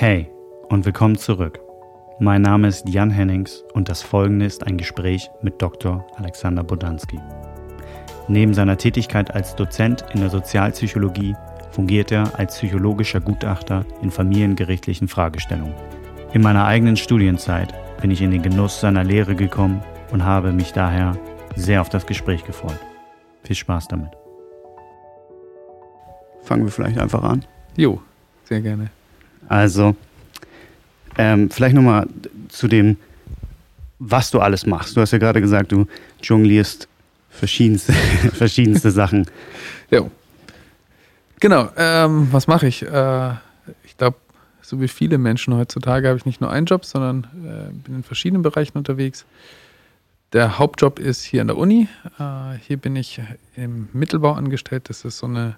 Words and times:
Hey 0.00 0.30
und 0.70 0.86
willkommen 0.86 1.18
zurück. 1.18 1.60
Mein 2.20 2.40
Name 2.40 2.68
ist 2.68 2.88
Jan 2.88 3.10
Hennings 3.10 3.62
und 3.74 3.90
das 3.90 4.00
folgende 4.00 4.46
ist 4.46 4.66
ein 4.66 4.78
Gespräch 4.78 5.30
mit 5.42 5.60
Dr. 5.60 6.06
Alexander 6.16 6.64
Bodanski. 6.64 7.20
Neben 8.26 8.54
seiner 8.54 8.78
Tätigkeit 8.78 9.34
als 9.34 9.54
Dozent 9.56 10.06
in 10.14 10.20
der 10.20 10.30
Sozialpsychologie 10.30 11.36
fungiert 11.72 12.12
er 12.12 12.34
als 12.38 12.56
psychologischer 12.56 13.20
Gutachter 13.20 13.84
in 14.00 14.10
familiengerichtlichen 14.10 15.06
Fragestellungen. 15.06 15.74
In 16.32 16.40
meiner 16.40 16.64
eigenen 16.64 16.96
Studienzeit 16.96 17.74
bin 18.00 18.10
ich 18.10 18.22
in 18.22 18.30
den 18.30 18.40
Genuss 18.40 18.80
seiner 18.80 19.04
Lehre 19.04 19.34
gekommen 19.34 19.82
und 20.12 20.24
habe 20.24 20.54
mich 20.54 20.72
daher 20.72 21.14
sehr 21.56 21.82
auf 21.82 21.90
das 21.90 22.06
Gespräch 22.06 22.42
gefreut. 22.44 22.80
Viel 23.44 23.56
Spaß 23.56 23.88
damit. 23.88 24.12
Fangen 26.40 26.64
wir 26.64 26.72
vielleicht 26.72 26.98
einfach 26.98 27.22
an. 27.22 27.44
Jo, 27.76 28.00
sehr 28.44 28.62
gerne. 28.62 28.88
Also, 29.48 29.96
ähm, 31.18 31.50
vielleicht 31.50 31.74
nochmal 31.74 32.06
zu 32.48 32.68
dem, 32.68 32.96
was 33.98 34.30
du 34.30 34.40
alles 34.40 34.66
machst. 34.66 34.96
Du 34.96 35.00
hast 35.00 35.12
ja 35.12 35.18
gerade 35.18 35.40
gesagt, 35.40 35.72
du 35.72 35.86
jonglierst 36.22 36.88
verschiedenste, 37.28 37.92
verschiedenste 38.32 38.90
Sachen. 38.90 39.26
Ja. 39.90 40.02
Genau, 41.40 41.70
ähm, 41.76 42.28
was 42.32 42.46
mache 42.46 42.66
ich? 42.66 42.82
Äh, 42.82 43.30
ich 43.84 43.96
glaube, 43.96 44.16
so 44.62 44.80
wie 44.80 44.88
viele 44.88 45.18
Menschen 45.18 45.54
heutzutage 45.54 46.08
habe 46.08 46.18
ich 46.18 46.26
nicht 46.26 46.40
nur 46.40 46.50
einen 46.50 46.66
Job, 46.66 46.84
sondern 46.84 47.24
äh, 47.44 47.72
bin 47.72 47.96
in 47.96 48.02
verschiedenen 48.02 48.42
Bereichen 48.42 48.76
unterwegs. 48.76 49.24
Der 50.32 50.58
Hauptjob 50.58 50.98
ist 50.98 51.24
hier 51.24 51.40
an 51.40 51.48
der 51.48 51.56
Uni. 51.56 51.88
Äh, 52.18 52.58
hier 52.66 52.76
bin 52.76 52.94
ich 52.94 53.20
im 53.56 53.88
Mittelbau 53.92 54.32
angestellt. 54.32 54.88
Das 54.88 55.04
ist 55.04 55.18
so 55.18 55.26
eine 55.26 55.56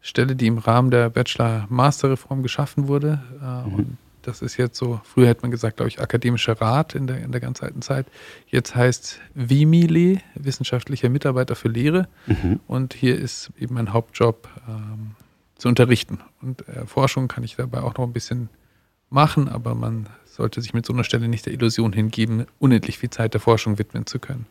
Stelle, 0.00 0.36
die 0.36 0.46
im 0.46 0.58
Rahmen 0.58 0.90
der 0.90 1.10
Bachelor-Master-Reform 1.10 2.42
geschaffen 2.42 2.88
wurde. 2.88 3.22
Äh, 3.42 3.68
mhm. 3.68 3.74
Und 3.74 3.98
das 4.22 4.42
ist 4.42 4.56
jetzt 4.56 4.76
so, 4.76 5.00
früher 5.04 5.28
hätte 5.28 5.42
man 5.42 5.50
gesagt, 5.50 5.76
glaube 5.76 5.88
ich, 5.88 6.00
akademischer 6.00 6.60
Rat 6.60 6.94
in 6.94 7.06
der, 7.06 7.22
in 7.22 7.32
der 7.32 7.40
ganz 7.40 7.62
alten 7.62 7.82
Zeit. 7.82 8.06
Jetzt 8.46 8.74
heißt 8.74 9.20
WIMILE, 9.34 10.20
wissenschaftlicher 10.34 11.08
Mitarbeiter 11.08 11.56
für 11.56 11.68
Lehre. 11.68 12.08
Mhm. 12.26 12.60
Und 12.66 12.94
hier 12.94 13.18
ist 13.18 13.50
eben 13.58 13.74
mein 13.74 13.92
Hauptjob 13.92 14.48
ähm, 14.68 15.12
zu 15.56 15.68
unterrichten. 15.68 16.20
Und 16.42 16.66
äh, 16.68 16.86
Forschung 16.86 17.28
kann 17.28 17.44
ich 17.44 17.56
dabei 17.56 17.80
auch 17.80 17.96
noch 17.96 18.04
ein 18.04 18.12
bisschen 18.12 18.48
machen, 19.10 19.48
aber 19.48 19.74
man 19.74 20.08
sollte 20.24 20.62
sich 20.62 20.72
mit 20.72 20.86
so 20.86 20.92
einer 20.92 21.04
Stelle 21.04 21.28
nicht 21.28 21.46
der 21.46 21.52
Illusion 21.52 21.92
hingeben, 21.92 22.46
unendlich 22.58 22.98
viel 22.98 23.10
Zeit 23.10 23.34
der 23.34 23.40
Forschung 23.40 23.78
widmen 23.78 24.06
zu 24.06 24.18
können. 24.18 24.46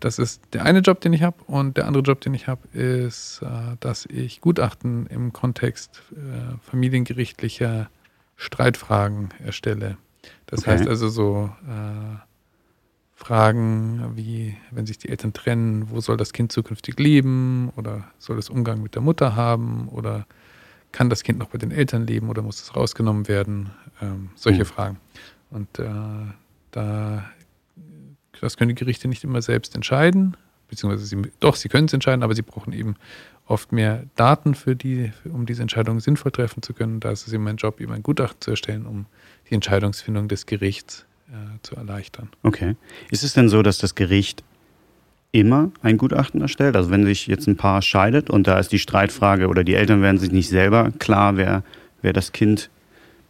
Das 0.00 0.18
ist 0.18 0.42
der 0.52 0.64
eine 0.64 0.80
Job, 0.80 1.00
den 1.00 1.12
ich 1.12 1.22
habe. 1.22 1.42
Und 1.46 1.76
der 1.76 1.86
andere 1.86 2.02
Job, 2.02 2.20
den 2.20 2.34
ich 2.34 2.46
habe, 2.46 2.66
ist, 2.76 3.40
äh, 3.42 3.76
dass 3.80 4.06
ich 4.06 4.40
Gutachten 4.40 5.06
im 5.06 5.32
Kontext 5.32 6.02
äh, 6.12 6.58
familiengerichtlicher 6.62 7.90
Streitfragen 8.36 9.30
erstelle. 9.44 9.96
Das 10.46 10.60
okay. 10.60 10.70
heißt 10.72 10.88
also 10.88 11.08
so 11.08 11.50
äh, 11.66 12.16
Fragen 13.14 14.12
wie, 14.14 14.56
wenn 14.70 14.86
sich 14.86 14.98
die 14.98 15.08
Eltern 15.08 15.32
trennen, 15.32 15.90
wo 15.90 16.00
soll 16.00 16.16
das 16.16 16.32
Kind 16.32 16.52
zukünftig 16.52 16.98
leben 17.00 17.70
oder 17.74 18.04
soll 18.18 18.38
es 18.38 18.48
Umgang 18.48 18.80
mit 18.80 18.94
der 18.94 19.02
Mutter 19.02 19.34
haben 19.34 19.88
oder 19.88 20.26
kann 20.92 21.10
das 21.10 21.22
Kind 21.24 21.38
noch 21.38 21.48
bei 21.48 21.58
den 21.58 21.72
Eltern 21.72 22.06
leben 22.06 22.30
oder 22.30 22.42
muss 22.42 22.62
es 22.62 22.76
rausgenommen 22.76 23.26
werden? 23.28 23.70
Ähm, 24.00 24.30
solche 24.36 24.60
mhm. 24.60 24.66
Fragen. 24.66 25.00
Und 25.50 25.78
äh, 25.78 25.88
da 26.70 27.24
das 28.40 28.56
können 28.56 28.70
die 28.70 28.74
Gerichte 28.74 29.08
nicht 29.08 29.24
immer 29.24 29.42
selbst 29.42 29.74
entscheiden, 29.74 30.36
beziehungsweise 30.68 31.06
sie, 31.06 31.22
doch, 31.40 31.56
sie 31.56 31.68
können 31.68 31.86
es 31.86 31.92
entscheiden, 31.92 32.22
aber 32.22 32.34
sie 32.34 32.42
brauchen 32.42 32.72
eben 32.72 32.96
oft 33.46 33.72
mehr 33.72 34.04
Daten 34.16 34.54
für 34.54 34.76
die, 34.76 35.12
um 35.24 35.46
diese 35.46 35.62
Entscheidung 35.62 36.00
sinnvoll 36.00 36.32
treffen 36.32 36.62
zu 36.62 36.74
können. 36.74 37.00
Da 37.00 37.10
ist 37.10 37.26
es 37.26 37.32
eben 37.32 37.44
mein 37.44 37.56
Job, 37.56 37.80
eben 37.80 37.92
ein 37.92 38.02
Gutachten 38.02 38.40
zu 38.40 38.50
erstellen, 38.50 38.86
um 38.86 39.06
die 39.48 39.54
Entscheidungsfindung 39.54 40.28
des 40.28 40.46
Gerichts 40.46 41.06
äh, 41.30 41.58
zu 41.62 41.76
erleichtern. 41.76 42.28
Okay. 42.42 42.76
Ist 43.10 43.24
es 43.24 43.32
denn 43.32 43.48
so, 43.48 43.62
dass 43.62 43.78
das 43.78 43.94
Gericht 43.94 44.44
immer 45.32 45.70
ein 45.82 45.96
Gutachten 45.96 46.40
erstellt? 46.40 46.76
Also 46.76 46.90
wenn 46.90 47.04
sich 47.04 47.26
jetzt 47.26 47.46
ein 47.46 47.56
Paar 47.56 47.82
scheidet 47.82 48.30
und 48.30 48.46
da 48.46 48.58
ist 48.58 48.72
die 48.72 48.78
Streitfrage 48.78 49.48
oder 49.48 49.64
die 49.64 49.74
Eltern 49.74 50.02
werden 50.02 50.18
sich 50.18 50.32
nicht 50.32 50.48
selber 50.48 50.90
klar, 50.98 51.36
wer, 51.36 51.64
wer 52.02 52.12
das 52.12 52.32
Kind 52.32 52.70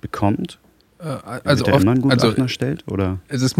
bekommt? 0.00 0.58
Äh, 0.98 1.04
also 1.44 1.66
Wird 1.66 1.74
oft, 1.74 1.82
immer 1.82 1.92
ein 1.92 2.02
Gutachten 2.02 2.28
also, 2.28 2.42
erstellt? 2.42 2.84
Oder? 2.88 3.18
Es 3.28 3.42
ist, 3.42 3.56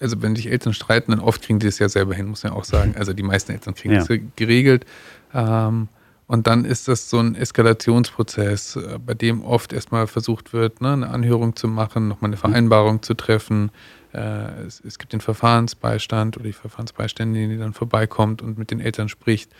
also 0.00 0.22
wenn 0.22 0.36
sich 0.36 0.50
Eltern 0.50 0.72
streiten, 0.72 1.12
dann 1.12 1.20
oft 1.20 1.42
kriegen 1.42 1.58
die 1.58 1.66
das 1.66 1.78
ja 1.78 1.88
selber 1.88 2.14
hin, 2.14 2.26
muss 2.26 2.42
man 2.42 2.52
ja 2.52 2.58
auch 2.58 2.64
sagen. 2.64 2.94
Also 3.00 3.12
die 3.12 3.22
meisten 3.22 3.52
Eltern 3.52 3.74
kriegen 3.74 3.94
ja. 3.94 4.04
das 4.04 4.18
geregelt. 4.36 4.84
Ähm, 5.34 5.88
und 6.26 6.46
dann 6.46 6.64
ist 6.64 6.86
das 6.86 7.10
so 7.10 7.18
ein 7.18 7.34
Eskalationsprozess, 7.34 8.76
äh, 8.76 8.98
bei 9.04 9.14
dem 9.14 9.42
oft 9.42 9.72
erstmal 9.72 10.06
versucht 10.06 10.52
wird, 10.52 10.80
ne, 10.80 10.92
eine 10.92 11.08
Anhörung 11.08 11.56
zu 11.56 11.66
machen, 11.66 12.06
nochmal 12.06 12.28
eine 12.28 12.36
Vereinbarung 12.36 13.02
zu 13.02 13.14
treffen. 13.14 13.70
Äh, 14.12 14.64
es, 14.66 14.80
es, 14.84 14.98
gibt 14.98 15.12
den 15.12 15.20
Verfahrensbeistand 15.20 16.36
oder 16.36 16.46
die 16.46 16.52
Verfahrensbeiständin, 16.52 17.50
die 17.50 17.58
dann 17.58 17.72
vorbeikommt 17.72 18.42
und 18.42 18.58
mit 18.58 18.70
den 18.70 18.80
Eltern 18.80 19.08
spricht. 19.08 19.50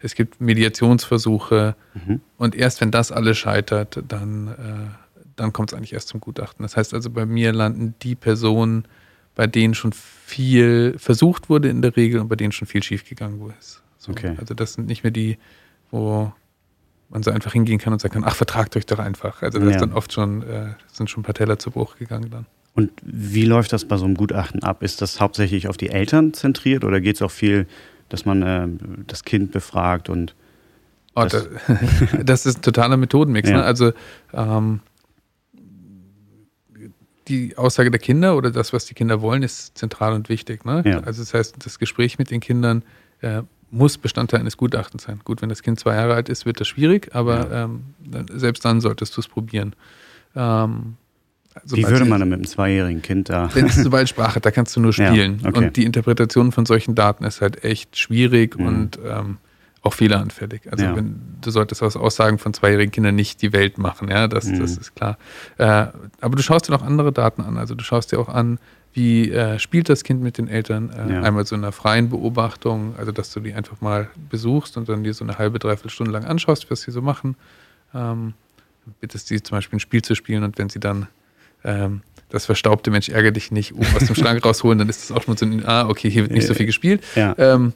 Es 0.00 0.14
gibt 0.14 0.40
Mediationsversuche. 0.40 1.76
Mhm. 1.94 2.20
Und 2.38 2.54
erst 2.54 2.80
wenn 2.80 2.90
das 2.90 3.12
alles 3.12 3.36
scheitert, 3.36 4.02
dann, 4.08 4.48
äh, 4.48 5.03
dann 5.36 5.52
kommt 5.52 5.72
es 5.72 5.76
eigentlich 5.76 5.92
erst 5.92 6.08
zum 6.08 6.20
Gutachten. 6.20 6.62
Das 6.62 6.76
heißt 6.76 6.94
also, 6.94 7.10
bei 7.10 7.26
mir 7.26 7.52
landen 7.52 7.94
die 8.02 8.14
Personen, 8.14 8.86
bei 9.34 9.46
denen 9.46 9.74
schon 9.74 9.92
viel 9.92 10.94
versucht 10.98 11.48
wurde 11.50 11.68
in 11.68 11.82
der 11.82 11.96
Regel 11.96 12.20
und 12.20 12.28
bei 12.28 12.36
denen 12.36 12.52
schon 12.52 12.68
viel 12.68 12.82
schiefgegangen 12.82 13.40
ist. 13.58 13.82
So, 13.98 14.12
okay. 14.12 14.36
Also 14.38 14.54
das 14.54 14.74
sind 14.74 14.86
nicht 14.86 15.02
mehr 15.02 15.10
die, 15.10 15.38
wo 15.90 16.32
man 17.08 17.22
so 17.22 17.30
einfach 17.30 17.52
hingehen 17.52 17.78
kann 17.78 17.92
und 17.92 18.00
sagen 18.00 18.14
kann, 18.14 18.24
ach, 18.24 18.36
vertragt 18.36 18.76
euch 18.76 18.86
doch 18.86 18.98
einfach. 18.98 19.42
Also 19.42 19.58
das 19.58 19.68
ja. 19.68 19.74
ist 19.74 19.80
dann 19.80 19.92
oft 19.92 20.12
schon, 20.12 20.42
äh, 20.42 20.74
sind 20.92 21.10
schon 21.10 21.22
ein 21.22 21.24
paar 21.24 21.34
Teller 21.34 21.58
zu 21.58 21.70
Bruch 21.70 21.96
gegangen 21.96 22.30
dann. 22.30 22.46
Und 22.74 22.90
wie 23.02 23.44
läuft 23.44 23.72
das 23.72 23.84
bei 23.84 23.96
so 23.96 24.04
einem 24.04 24.16
Gutachten 24.16 24.62
ab? 24.62 24.82
Ist 24.82 25.00
das 25.00 25.20
hauptsächlich 25.20 25.68
auf 25.68 25.76
die 25.76 25.90
Eltern 25.90 26.34
zentriert 26.34 26.84
oder 26.84 27.00
geht 27.00 27.16
es 27.16 27.22
auch 27.22 27.30
viel, 27.30 27.66
dass 28.08 28.24
man 28.24 28.42
äh, 28.42 28.68
das 29.06 29.24
Kind 29.24 29.52
befragt 29.52 30.08
und 30.08 30.34
Oh, 31.16 31.24
das, 31.24 31.48
das, 32.24 32.44
ist 32.44 32.58
ein 32.58 32.62
totaler 32.62 32.96
Methodenmix. 32.96 33.48
Ja. 33.48 33.58
Ne? 33.58 33.62
Also 33.62 33.92
ähm, 34.32 34.80
die 37.28 37.56
Aussage 37.56 37.90
der 37.90 38.00
Kinder 38.00 38.36
oder 38.36 38.50
das, 38.50 38.72
was 38.72 38.86
die 38.86 38.94
Kinder 38.94 39.20
wollen, 39.20 39.42
ist 39.42 39.76
zentral 39.78 40.12
und 40.12 40.28
wichtig. 40.28 40.64
Ne? 40.64 40.82
Ja. 40.84 41.00
Also 41.00 41.22
das 41.22 41.34
heißt, 41.34 41.56
das 41.64 41.78
Gespräch 41.78 42.18
mit 42.18 42.30
den 42.30 42.40
Kindern 42.40 42.82
äh, 43.20 43.42
muss 43.70 43.98
Bestandteil 43.98 44.40
eines 44.40 44.56
Gutachtens 44.56 45.04
sein. 45.04 45.20
Gut, 45.24 45.42
wenn 45.42 45.48
das 45.48 45.62
Kind 45.62 45.80
zwei 45.80 45.94
Jahre 45.94 46.14
alt 46.14 46.28
ist, 46.28 46.46
wird 46.46 46.60
das 46.60 46.68
schwierig, 46.68 47.14
aber 47.14 47.50
ja. 47.50 47.64
ähm, 47.64 47.84
selbst 48.32 48.64
dann 48.64 48.80
solltest 48.80 49.16
du 49.16 49.20
es 49.20 49.28
probieren. 49.28 49.74
Ähm, 50.36 50.96
Wie 51.64 51.86
würde 51.86 52.04
man 52.04 52.20
dann 52.20 52.28
mit 52.28 52.36
einem 52.36 52.46
zweijährigen 52.46 53.02
Kind 53.02 53.28
da? 53.28 53.48
Wenn 53.54 53.66
es 53.66 53.76
sobald 53.76 54.08
Sprache 54.10 54.40
da 54.40 54.50
kannst 54.50 54.76
du 54.76 54.80
nur 54.80 54.92
spielen. 54.92 55.40
Ja, 55.42 55.48
okay. 55.48 55.58
Und 55.58 55.76
die 55.76 55.84
Interpretation 55.84 56.52
von 56.52 56.66
solchen 56.66 56.94
Daten 56.94 57.24
ist 57.24 57.40
halt 57.40 57.64
echt 57.64 57.98
schwierig 57.98 58.58
mhm. 58.58 58.66
und 58.66 58.98
ähm, 59.04 59.38
auch 59.84 59.92
fehleranfällig. 59.92 60.72
Also 60.72 60.84
ja. 60.84 60.96
wenn, 60.96 61.20
du 61.40 61.50
solltest 61.50 61.82
aus 61.82 61.96
Aussagen 61.96 62.38
von 62.38 62.54
zweijährigen 62.54 62.90
Kindern 62.90 63.14
nicht 63.14 63.42
die 63.42 63.52
Welt 63.52 63.78
machen, 63.78 64.08
ja, 64.08 64.28
das, 64.28 64.46
mhm. 64.46 64.60
das 64.60 64.76
ist 64.76 64.96
klar. 64.96 65.18
Äh, 65.58 65.86
aber 66.20 66.36
du 66.36 66.42
schaust 66.42 66.68
dir 66.68 66.72
noch 66.72 66.82
andere 66.82 67.12
Daten 67.12 67.42
an. 67.42 67.58
Also 67.58 67.74
du 67.74 67.84
schaust 67.84 68.10
dir 68.10 68.18
auch 68.18 68.28
an, 68.28 68.58
wie 68.94 69.30
äh, 69.30 69.58
spielt 69.58 69.88
das 69.88 70.02
Kind 70.02 70.22
mit 70.22 70.38
den 70.38 70.48
Eltern? 70.48 70.90
Äh, 70.90 71.14
ja. 71.14 71.22
Einmal 71.22 71.44
so 71.44 71.54
in 71.54 71.62
einer 71.62 71.72
freien 71.72 72.08
Beobachtung, 72.08 72.94
also 72.96 73.12
dass 73.12 73.32
du 73.32 73.40
die 73.40 73.52
einfach 73.52 73.80
mal 73.80 74.08
besuchst 74.30 74.76
und 74.76 74.88
dann 74.88 75.04
dir 75.04 75.12
so 75.12 75.24
eine 75.24 75.36
halbe, 75.36 75.58
dreiviertel 75.58 75.90
Stunde 75.90 76.12
lang 76.12 76.24
anschaust, 76.24 76.70
was 76.70 76.82
sie 76.82 76.90
so 76.90 77.02
machen. 77.02 77.36
Ähm, 77.94 78.32
bittest 79.00 79.28
sie 79.28 79.42
zum 79.42 79.58
Beispiel 79.58 79.76
ein 79.76 79.80
Spiel 79.80 80.02
zu 80.02 80.14
spielen 80.14 80.44
und 80.44 80.58
wenn 80.58 80.70
sie 80.70 80.80
dann 80.80 81.08
ähm, 81.64 82.02
das 82.30 82.46
verstaubte 82.46 82.90
Mensch 82.90 83.08
ärgere 83.08 83.32
dich 83.32 83.50
nicht 83.50 83.74
oben 83.74 83.94
aus 83.94 84.06
dem 84.06 84.14
Schrank 84.16 84.44
rausholen, 84.44 84.78
dann 84.78 84.88
ist 84.88 85.10
das 85.10 85.16
auch 85.16 85.22
schon 85.22 85.36
so 85.36 85.44
ein, 85.44 85.66
ah, 85.66 85.88
okay, 85.88 86.08
hier 86.08 86.22
wird 86.22 86.32
nicht 86.32 86.46
so 86.46 86.54
viel 86.54 86.66
gespielt. 86.66 87.02
Ja. 87.16 87.34
Ähm, 87.36 87.72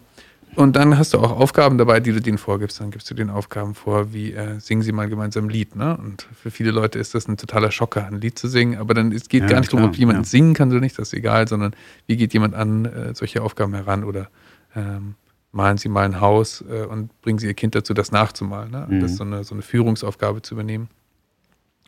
und 0.55 0.77
dann 0.77 0.99
hast 0.99 1.15
du 1.15 1.19
auch 1.19 1.39
Aufgaben 1.39 1.79
dabei, 1.79 2.01
die 2.01 2.13
du 2.13 2.21
denen 2.21 2.39
vorgibst. 2.39 2.81
Dann 2.81 2.91
gibst 2.91 3.11
du 3.11 3.15
den 3.15 3.31
Aufgaben 3.31 3.75
vor, 3.75 4.13
wie 4.13 4.33
äh, 4.33 4.59
singen 4.59 4.83
sie 4.83 4.93
mal 4.93 5.09
gemeinsam 5.09 5.47
ein 5.47 5.51
Lied. 5.51 5.77
Ne? 5.77 5.97
Und 5.97 6.27
für 6.35 6.51
viele 6.51 6.71
Leute 6.71 6.99
ist 6.99 7.15
das 7.15 7.29
ein 7.29 7.37
totaler 7.37 7.71
Schocker, 7.71 8.07
ein 8.07 8.21
Lied 8.21 8.39
zu 8.39 8.49
singen. 8.49 8.79
Aber 8.79 8.95
dann 8.95 9.13
es 9.13 9.29
geht 9.29 9.43
ja, 9.43 9.49
gar 9.49 9.61
nicht 9.61 9.71
klar, 9.71 9.81
darum, 9.81 9.95
ob 9.95 9.99
jemand 9.99 10.19
ja. 10.19 10.25
singen 10.25 10.55
kann 10.55 10.71
oder 10.71 10.81
nicht, 10.81 10.99
das 10.99 11.09
ist 11.09 11.15
egal, 11.15 11.47
sondern 11.49 11.75
wie 12.07 12.17
geht 12.17 12.33
jemand 12.33 12.55
an 12.55 12.85
äh, 12.87 13.15
solche 13.15 13.43
Aufgaben 13.43 13.75
heran 13.75 14.05
oder 14.05 14.29
ähm, 14.75 15.15
malen 15.53 15.79
sie 15.79 15.89
mal 15.89 16.05
ein 16.05 16.21
Haus 16.21 16.65
äh, 16.69 16.85
und 16.85 17.19
bringen 17.23 17.39
sie 17.39 17.47
ihr 17.47 17.55
Kind 17.55 17.75
dazu, 17.75 17.95
das 17.95 18.13
nachzumalen. 18.13 18.71
Ne? 18.71 18.87
Mhm. 18.89 19.01
Das 19.01 19.13
ist 19.13 19.17
so 19.19 19.25
eine, 19.25 19.45
so 19.45 19.55
eine 19.55 19.63
Führungsaufgabe 19.63 20.43
zu 20.43 20.55
übernehmen. 20.55 20.89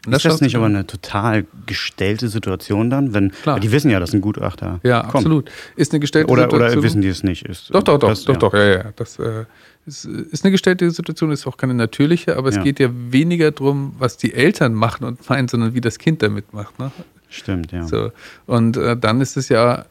Und 0.06 0.12
das 0.12 0.24
ist 0.24 0.32
das 0.32 0.40
nicht 0.40 0.56
aber 0.56 0.66
eine 0.66 0.86
total 0.86 1.44
gestellte 1.66 2.28
Situation 2.28 2.88
dann? 2.88 3.12
Wenn, 3.12 3.32
Klar. 3.32 3.60
Die 3.60 3.70
wissen 3.70 3.90
ja, 3.90 4.00
dass 4.00 4.14
ein 4.14 4.22
Gutachter 4.22 4.80
Ja, 4.82 5.02
kommt. 5.02 5.16
absolut. 5.16 5.50
Ist 5.76 5.92
eine 5.92 6.00
gestellte 6.00 6.30
oder, 6.30 6.44
Situation. 6.44 6.72
Oder 6.72 6.82
wissen 6.82 7.02
die 7.02 7.08
es 7.08 7.22
nicht? 7.22 7.44
Ist, 7.44 7.74
doch, 7.74 7.82
doch, 7.82 7.98
doch, 7.98 8.08
das, 8.08 8.24
doch, 8.24 8.34
ja. 8.34 8.38
doch, 8.38 8.54
ja, 8.54 8.66
ja. 8.66 8.92
Das 8.96 9.18
äh, 9.18 9.44
ist, 9.84 10.06
ist, 10.06 10.44
eine 10.44 10.52
gestellte 10.52 10.90
Situation, 10.90 11.30
ist 11.32 11.46
auch 11.46 11.58
keine 11.58 11.74
natürliche, 11.74 12.36
aber 12.36 12.48
es 12.48 12.56
ja. 12.56 12.62
geht 12.62 12.80
ja 12.80 12.88
weniger 12.92 13.50
darum, 13.50 13.94
was 13.98 14.16
die 14.16 14.32
Eltern 14.32 14.72
machen 14.72 15.04
und 15.04 15.28
meinen, 15.28 15.48
sondern 15.48 15.74
wie 15.74 15.82
das 15.82 15.98
Kind 15.98 16.22
damit 16.22 16.52
macht. 16.54 16.78
Ne? 16.78 16.90
Stimmt, 17.28 17.72
ja. 17.72 17.86
So. 17.86 18.10
Und 18.46 18.78
äh, 18.78 18.96
dann 18.96 19.20
ist 19.20 19.36
es 19.36 19.50
ja 19.50 19.84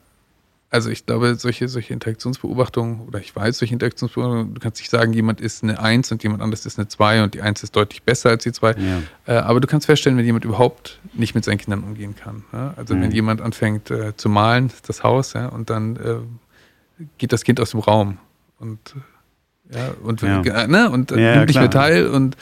Also 0.71 0.92
ich 0.92 1.07
glaube, 1.07 1.33
solche, 1.33 1.68
solche 1.68 1.94
Interaktionsbeobachtungen, 1.94 3.07
oder 3.07 3.19
ich 3.19 3.36
weiß, 3.36 3.57
solche 3.57 3.74
Interaktionsbeobachtungen, 3.74 4.54
du 4.54 4.60
kannst 4.60 4.80
nicht 4.80 4.92
sagen, 4.92 5.13
jemand 5.13 5.42
ist 5.42 5.63
eine 5.63 5.80
Eins 5.80 6.12
und 6.12 6.21
jemand 6.21 6.44
anderes 6.44 6.66
ist 6.68 6.77
eine 6.77 6.88
Zwei 6.88 7.24
und 7.24 7.33
die 7.33 7.42
Eins 7.42 7.63
ist 7.63 7.75
deutlich 7.75 8.04
besser 8.04 8.30
als 8.30 8.44
die 8.44 8.51
Zwei. 8.51 8.74
Ja. 8.74 9.01
Äh, 9.25 9.39
aber 9.39 9.62
du 9.62 9.68
kannst 9.68 9.88
feststellen, 9.88 10.18
wenn 10.18 10.25
jemand 10.25 10.45
überhaupt 10.45 11.00
nicht 11.13 11.33
mit 11.33 11.44
seinen 11.44 11.57
Kindern 11.57 11.83
umgehen 11.83 12.16
kann. 12.16 12.44
Ja? 12.54 12.75
Also 12.77 12.94
mhm. 12.94 13.01
wenn 13.01 13.12
jemand 13.12 13.42
anfängt 13.42 13.89
äh, 13.89 14.16
zu 14.16 14.30
malen, 14.30 14.71
das 14.86 15.01
Haus, 15.01 15.33
ja, 15.33 15.48
und 15.48 15.71
dann 15.71 15.95
äh, 15.95 17.04
geht 17.18 17.33
das 17.33 17.44
Kind 17.44 17.60
aus 17.60 17.71
dem 17.71 17.80
Raum 17.80 18.19
und 18.60 18.95
ja, 19.71 19.92
und, 20.04 20.24
ne, 20.24 20.89
und 20.89 21.12
nimmt 21.12 21.48
nicht 21.48 21.60
mehr 21.60 21.69
teil 21.69 22.07
und 22.07 22.36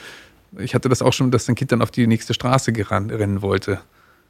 ich 0.57 0.73
hatte 0.73 0.89
das 0.89 1.01
auch 1.01 1.11
schon, 1.13 1.29
dass 1.29 1.47
ein 1.49 1.55
Kind 1.55 1.71
dann 1.71 1.81
auf 1.81 1.91
die 1.91 2.07
nächste 2.07 2.33
Straße 2.33 2.71
gerannt, 2.71 3.11
rennen 3.11 3.41
wollte. 3.41 3.79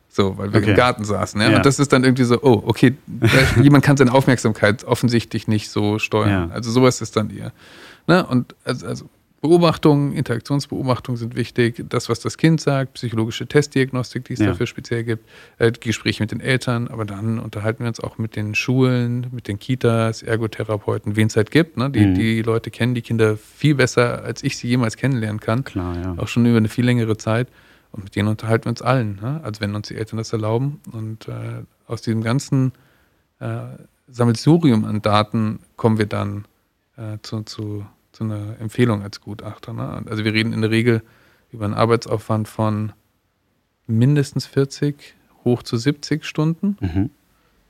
So, 0.09 0.37
weil 0.37 0.51
wir 0.51 0.61
okay. 0.61 0.71
im 0.71 0.75
Garten 0.75 1.05
saßen. 1.05 1.39
Ja? 1.41 1.49
ja? 1.49 1.57
Und 1.57 1.65
das 1.65 1.79
ist 1.79 1.93
dann 1.93 2.03
irgendwie 2.03 2.23
so, 2.23 2.41
oh, 2.41 2.63
okay, 2.65 2.95
jemand 3.61 3.83
kann 3.83 3.97
seine 3.97 4.13
Aufmerksamkeit 4.13 4.83
offensichtlich 4.83 5.47
nicht 5.47 5.69
so 5.69 5.99
steuern. 5.99 6.49
Ja. 6.49 6.49
Also 6.53 6.71
sowas 6.71 7.01
ist 7.01 7.15
dann 7.15 7.29
eher. 7.29 7.51
Ne? 8.07 8.25
Und 8.25 8.55
also, 8.63 8.87
also 8.87 9.09
Beobachtungen, 9.41 10.13
Interaktionsbeobachtungen 10.13 11.17
sind 11.17 11.35
wichtig. 11.35 11.83
Das, 11.89 12.09
was 12.09 12.19
das 12.19 12.37
Kind 12.37 12.59
sagt, 12.59 12.93
psychologische 12.93 13.45
Testdiagnostik, 13.45 14.25
die 14.25 14.33
es 14.33 14.39
ja. 14.39 14.47
dafür 14.47 14.65
speziell 14.65 15.03
gibt, 15.03 15.29
äh, 15.59 15.71
Gespräche 15.71 16.23
mit 16.23 16.31
den 16.31 16.39
Eltern, 16.39 16.87
aber 16.87 17.05
dann 17.05 17.37
unterhalten 17.37 17.83
wir 17.83 17.87
uns 17.87 17.99
auch 17.99 18.17
mit 18.17 18.35
den 18.35 18.55
Schulen, 18.55 19.27
mit 19.31 19.47
den 19.47 19.59
Kitas, 19.59 20.23
Ergotherapeuten, 20.23 21.15
wen 21.15 21.27
es 21.27 21.35
halt 21.35 21.51
gibt. 21.51 21.77
Ne? 21.77 21.91
Die, 21.91 22.07
mhm. 22.07 22.15
die 22.15 22.41
Leute 22.41 22.71
kennen 22.71 22.95
die 22.95 23.03
Kinder 23.03 23.37
viel 23.37 23.75
besser, 23.75 24.23
als 24.23 24.43
ich 24.43 24.57
sie 24.57 24.67
jemals 24.67 24.97
kennenlernen 24.97 25.39
kann. 25.39 25.63
Klar, 25.63 25.95
ja. 25.95 26.15
Auch 26.17 26.27
schon 26.27 26.45
über 26.47 26.57
eine 26.57 26.69
viel 26.69 26.85
längere 26.85 27.17
Zeit. 27.17 27.47
Und 27.91 28.03
mit 28.03 28.15
denen 28.15 28.27
unterhalten 28.27 28.65
wir 28.65 28.71
uns 28.71 28.81
allen, 28.81 29.15
ne? 29.21 29.41
also 29.43 29.61
wenn 29.61 29.75
uns 29.75 29.87
die 29.87 29.95
Eltern 29.95 30.17
das 30.17 30.33
erlauben. 30.33 30.81
Und 30.91 31.27
äh, 31.27 31.63
aus 31.87 32.01
diesem 32.01 32.21
ganzen 32.21 32.73
äh, 33.39 33.61
Sammelsurium 34.07 34.85
an 34.85 35.01
Daten 35.01 35.59
kommen 35.75 35.97
wir 35.97 36.05
dann 36.05 36.45
äh, 36.97 37.17
zu, 37.21 37.43
zu, 37.43 37.85
zu, 38.11 38.23
einer 38.23 38.59
Empfehlung 38.59 39.03
als 39.03 39.21
Gutachter. 39.21 39.73
Ne? 39.73 40.03
Also 40.09 40.23
wir 40.23 40.33
reden 40.33 40.53
in 40.53 40.61
der 40.61 40.71
Regel 40.71 41.01
über 41.51 41.65
einen 41.65 41.73
Arbeitsaufwand 41.73 42.47
von 42.47 42.93
mindestens 43.85 44.45
40 44.45 45.15
hoch 45.43 45.63
zu 45.63 45.77
70 45.77 46.25
Stunden. 46.25 46.77
Mhm. 46.79 47.09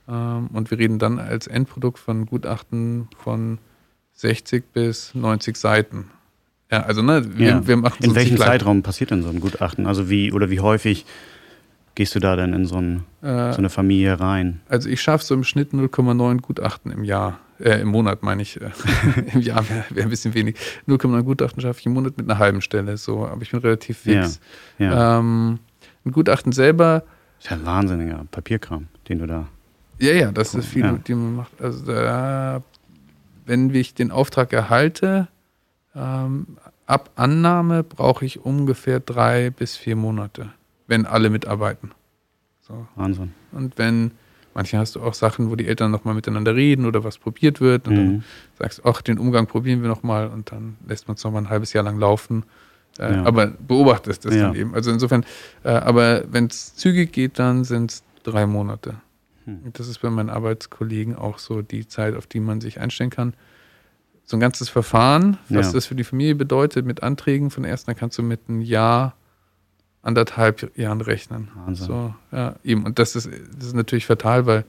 Ähm, 0.08 0.46
und 0.48 0.70
wir 0.70 0.78
reden 0.78 0.98
dann 0.98 1.18
als 1.18 1.46
Endprodukt 1.46 1.98
von 1.98 2.26
Gutachten 2.26 3.08
von 3.16 3.58
60 4.14 4.72
bis 4.72 5.14
90 5.14 5.56
Seiten. 5.56 6.10
Ja, 6.70 6.82
also 6.82 7.02
ne, 7.02 7.38
wir, 7.38 7.48
ja. 7.48 7.66
wir 7.66 7.76
machen 7.76 8.04
In 8.04 8.14
welchem 8.14 8.36
Zeitraum 8.36 8.82
passiert 8.82 9.10
denn 9.10 9.22
so 9.22 9.30
ein 9.30 9.40
Gutachten? 9.40 9.86
Also 9.86 10.10
wie 10.10 10.32
oder 10.32 10.50
wie 10.50 10.60
häufig 10.60 11.06
gehst 11.94 12.14
du 12.14 12.20
da 12.20 12.36
denn 12.36 12.52
in 12.52 12.66
so, 12.66 12.76
ein, 12.76 13.04
äh, 13.22 13.52
so 13.52 13.58
eine 13.58 13.70
Familie 13.70 14.20
rein? 14.20 14.60
Also 14.68 14.88
ich 14.88 15.00
schaffe 15.00 15.24
so 15.24 15.34
im 15.34 15.44
Schnitt 15.44 15.72
0,9 15.72 16.40
Gutachten 16.40 16.92
im 16.92 17.04
Jahr. 17.04 17.38
Äh, 17.58 17.80
im 17.80 17.88
Monat 17.88 18.22
meine 18.22 18.42
ich. 18.42 18.60
Äh, 18.60 18.70
Im 19.34 19.40
Jahr 19.40 19.68
wäre 19.68 19.84
wär 19.90 20.04
ein 20.04 20.10
bisschen 20.10 20.34
wenig. 20.34 20.56
0,9 20.86 21.22
Gutachten 21.22 21.60
schaffe 21.60 21.80
ich 21.80 21.86
im 21.86 21.94
Monat 21.94 22.16
mit 22.16 22.30
einer 22.30 22.38
halben 22.38 22.60
Stelle. 22.60 22.96
So, 22.96 23.26
aber 23.26 23.42
ich 23.42 23.50
bin 23.50 23.60
relativ 23.60 23.98
fix. 23.98 24.38
Ja. 24.78 24.86
ja. 24.86 25.18
Ähm, 25.18 25.58
ein 26.04 26.12
Gutachten 26.12 26.52
selber. 26.52 27.02
Das 27.38 27.46
ist 27.46 27.50
ja 27.50 27.56
ein 27.56 27.66
wahnsinniger 27.66 28.26
Papierkram, 28.30 28.86
den 29.08 29.18
du 29.18 29.26
da. 29.26 29.48
Ja, 29.98 30.12
ja, 30.12 30.30
das 30.30 30.54
ist 30.54 30.66
viel, 30.66 30.84
ja. 30.84 30.92
die 30.92 31.14
man 31.14 31.34
macht. 31.34 31.60
Also 31.60 31.84
da, 31.84 32.62
wenn 33.46 33.74
ich 33.74 33.94
den 33.94 34.12
Auftrag 34.12 34.52
erhalte, 34.52 35.26
ähm, 35.98 36.46
ab 36.86 37.10
Annahme 37.16 37.82
brauche 37.82 38.24
ich 38.24 38.44
ungefähr 38.44 39.00
drei 39.00 39.50
bis 39.50 39.76
vier 39.76 39.96
Monate, 39.96 40.50
wenn 40.86 41.06
alle 41.06 41.30
mitarbeiten. 41.30 41.92
So. 42.60 42.86
Wahnsinn. 42.94 43.32
Und 43.52 43.78
wenn, 43.78 44.12
manchmal 44.54 44.82
hast 44.82 44.94
du 44.94 45.02
auch 45.02 45.14
Sachen, 45.14 45.50
wo 45.50 45.56
die 45.56 45.66
Eltern 45.66 45.90
nochmal 45.90 46.14
miteinander 46.14 46.54
reden 46.54 46.86
oder 46.86 47.02
was 47.02 47.18
probiert 47.18 47.60
wird 47.60 47.88
und 47.88 47.94
mhm. 47.94 47.96
dann 47.96 48.24
sagst 48.58 48.78
du, 48.78 48.82
ach, 48.84 49.02
den 49.02 49.18
Umgang 49.18 49.46
probieren 49.46 49.82
wir 49.82 49.88
nochmal 49.88 50.28
und 50.28 50.52
dann 50.52 50.76
lässt 50.86 51.08
man 51.08 51.16
es 51.16 51.24
nochmal 51.24 51.42
ein 51.42 51.50
halbes 51.50 51.72
Jahr 51.72 51.84
lang 51.84 51.98
laufen. 51.98 52.44
Äh, 52.98 53.14
ja. 53.14 53.24
Aber 53.24 53.46
beobachtest 53.46 54.24
das 54.24 54.34
ja. 54.34 54.42
dann 54.42 54.54
eben. 54.54 54.74
Also 54.74 54.90
insofern, 54.90 55.24
äh, 55.64 55.70
aber 55.70 56.24
wenn 56.30 56.46
es 56.46 56.74
zügig 56.76 57.12
geht, 57.12 57.38
dann 57.38 57.64
sind 57.64 57.90
es 57.90 58.02
drei 58.22 58.46
Monate. 58.46 58.94
Hm. 59.44 59.60
Das 59.72 59.88
ist 59.88 60.00
bei 60.00 60.10
meinen 60.10 60.30
Arbeitskollegen 60.30 61.16
auch 61.16 61.38
so 61.38 61.62
die 61.62 61.88
Zeit, 61.88 62.14
auf 62.14 62.26
die 62.26 62.40
man 62.40 62.60
sich 62.60 62.80
einstellen 62.80 63.10
kann 63.10 63.34
so 64.28 64.36
ein 64.36 64.40
ganzes 64.40 64.68
Verfahren, 64.68 65.38
was 65.48 65.68
ja. 65.68 65.72
das 65.72 65.86
für 65.86 65.94
die 65.94 66.04
Familie 66.04 66.34
bedeutet, 66.34 66.84
mit 66.84 67.02
Anträgen 67.02 67.50
von 67.50 67.64
erst, 67.64 67.88
dann 67.88 67.96
kannst 67.96 68.18
du 68.18 68.22
mit 68.22 68.40
einem 68.46 68.60
Jahr, 68.60 69.16
anderthalb 70.02 70.76
Jahren 70.76 71.00
rechnen. 71.00 71.48
Wahnsinn. 71.54 71.86
So, 71.86 72.14
ja, 72.30 72.56
eben. 72.62 72.84
Und 72.84 72.98
das 72.98 73.16
ist, 73.16 73.26
das 73.26 73.68
ist 73.68 73.74
natürlich 73.74 74.04
fatal, 74.04 74.44
weil 74.44 74.64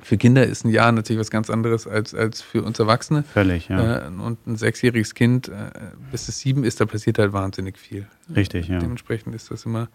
für 0.00 0.16
Kinder 0.16 0.46
ist 0.46 0.64
ein 0.64 0.70
Jahr 0.70 0.90
natürlich 0.90 1.20
was 1.20 1.30
ganz 1.30 1.50
anderes 1.50 1.86
als, 1.86 2.14
als 2.14 2.40
für 2.40 2.62
uns 2.62 2.78
Erwachsene. 2.78 3.24
Völlig, 3.24 3.68
ja. 3.68 4.06
Äh, 4.06 4.08
und 4.08 4.46
ein 4.46 4.56
sechsjähriges 4.56 5.12
Kind, 5.12 5.48
äh, 5.48 5.70
bis 6.10 6.28
es 6.28 6.38
sieben 6.38 6.64
ist, 6.64 6.80
da 6.80 6.86
passiert 6.86 7.18
halt 7.18 7.34
wahnsinnig 7.34 7.76
viel. 7.78 8.06
Richtig, 8.34 8.68
ja. 8.68 8.78
Dementsprechend 8.78 9.34
ist 9.34 9.50
das 9.50 9.66
immer 9.66 9.88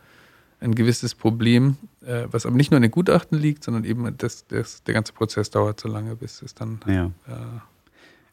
ein 0.60 0.76
gewisses 0.76 1.16
Problem, 1.16 1.78
äh, 2.06 2.26
was 2.30 2.46
aber 2.46 2.56
nicht 2.56 2.70
nur 2.70 2.78
in 2.78 2.84
den 2.84 2.92
Gutachten 2.92 3.40
liegt, 3.40 3.64
sondern 3.64 3.86
eben 3.86 4.16
das, 4.20 4.46
das, 4.46 4.84
der 4.84 4.94
ganze 4.94 5.14
Prozess 5.14 5.50
dauert 5.50 5.80
so 5.80 5.90
lange, 5.90 6.16
bis 6.16 6.44
es 6.44 6.54
dann 6.54 6.80
ja. 6.86 7.12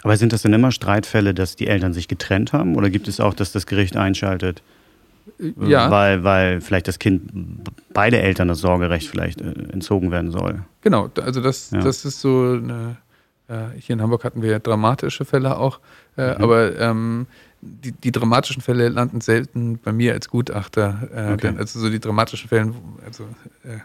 Äh, 0.05 0.07
aber 0.07 0.17
sind 0.17 0.33
das 0.33 0.43
denn 0.43 0.53
immer 0.53 0.71
Streitfälle, 0.71 1.35
dass 1.35 1.57
die 1.57 1.67
Eltern 1.67 1.93
sich 1.93 2.09
getrennt 2.09 2.53
haben? 2.53 2.77
Oder 2.77 2.91
gibt 2.91 3.09
es 3.09 3.21
auch, 3.21 3.35
dass 3.35 3.53
das 3.53 3.67
Gericht 3.67 3.97
einschaltet? 3.97 4.63
Ja. 5.59 5.91
Weil, 5.91 6.23
weil 6.23 6.61
vielleicht 6.61 6.87
das 6.87 6.99
Kind, 6.99 7.23
beide 7.95 8.21
Eltern 8.21 8.49
das 8.49 8.59
Sorgerecht 8.59 9.09
vielleicht 9.09 9.41
äh, 9.41 9.53
entzogen 9.73 10.11
werden 10.11 10.31
soll. 10.31 10.63
Genau, 10.83 11.11
also 11.23 11.41
das, 11.41 11.71
ja. 11.71 11.81
das 11.81 12.05
ist 12.05 12.21
so 12.21 12.59
eine, 12.63 12.99
äh, 13.49 13.79
hier 13.79 13.95
in 13.95 14.03
Hamburg 14.03 14.23
hatten 14.25 14.43
wir 14.43 14.51
ja 14.51 14.59
dramatische 14.59 15.25
Fälle 15.25 15.57
auch, 15.57 15.81
äh, 16.19 16.35
mhm. 16.35 16.45
aber 16.45 16.79
ähm, 16.79 17.27
die, 17.63 17.93
die, 17.93 18.13
dramatischen 18.13 18.61
Fälle 18.61 18.91
landen 18.91 19.23
selten 19.23 19.79
bei 19.79 19.93
mir 19.93 20.13
als 20.13 20.29
Gutachter. 20.29 21.09
Äh, 21.15 21.33
okay. 21.33 21.37
denn, 21.39 21.59
also 21.59 21.81
so 21.81 21.89
die 21.89 22.01
dramatischen 22.01 22.51
Fälle, 22.51 22.75
also 23.07 23.25
äh, 23.65 23.79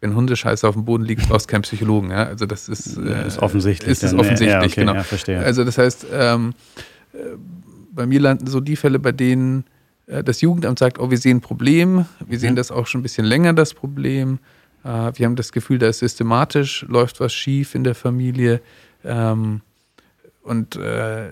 wenn 0.00 0.14
Hundescheiße 0.14 0.66
auf 0.66 0.74
dem 0.74 0.84
Boden 0.84 1.04
liegt, 1.04 1.28
brauchst 1.28 1.48
du 1.48 1.52
keinen 1.52 1.62
Psychologen. 1.62 2.10
Ja? 2.10 2.24
Also 2.24 2.46
das 2.46 2.68
ist, 2.68 2.96
äh, 2.96 3.26
ist 3.26 3.38
offensichtlich. 3.38 3.90
Ist 3.90 4.02
es 4.02 4.14
offensichtlich, 4.14 4.50
ja, 4.50 4.60
okay, 4.60 4.80
genau. 4.80 4.94
Ja, 4.94 5.02
verstehe. 5.02 5.38
Also 5.38 5.64
das 5.64 5.78
heißt, 5.78 6.06
ähm, 6.12 6.54
äh, 7.12 7.18
bei 7.92 8.06
mir 8.06 8.20
landen 8.20 8.46
so 8.46 8.60
die 8.60 8.76
Fälle, 8.76 8.98
bei 8.98 9.12
denen 9.12 9.64
äh, 10.06 10.24
das 10.24 10.40
Jugendamt 10.40 10.78
sagt, 10.78 10.98
oh, 10.98 11.10
wir 11.10 11.18
sehen 11.18 11.38
ein 11.38 11.40
Problem, 11.40 12.06
wir 12.26 12.38
sehen 12.38 12.52
mhm. 12.52 12.56
das 12.56 12.70
auch 12.70 12.86
schon 12.86 13.00
ein 13.00 13.02
bisschen 13.02 13.26
länger, 13.26 13.52
das 13.52 13.74
Problem. 13.74 14.38
Äh, 14.84 15.12
wir 15.14 15.26
haben 15.26 15.36
das 15.36 15.52
Gefühl, 15.52 15.78
da 15.78 15.88
ist 15.88 15.98
systematisch, 15.98 16.84
läuft 16.88 17.20
was 17.20 17.32
schief 17.32 17.74
in 17.74 17.84
der 17.84 17.94
Familie. 17.94 18.60
Ähm, 19.04 19.60
und 20.42 20.76
äh, 20.76 21.28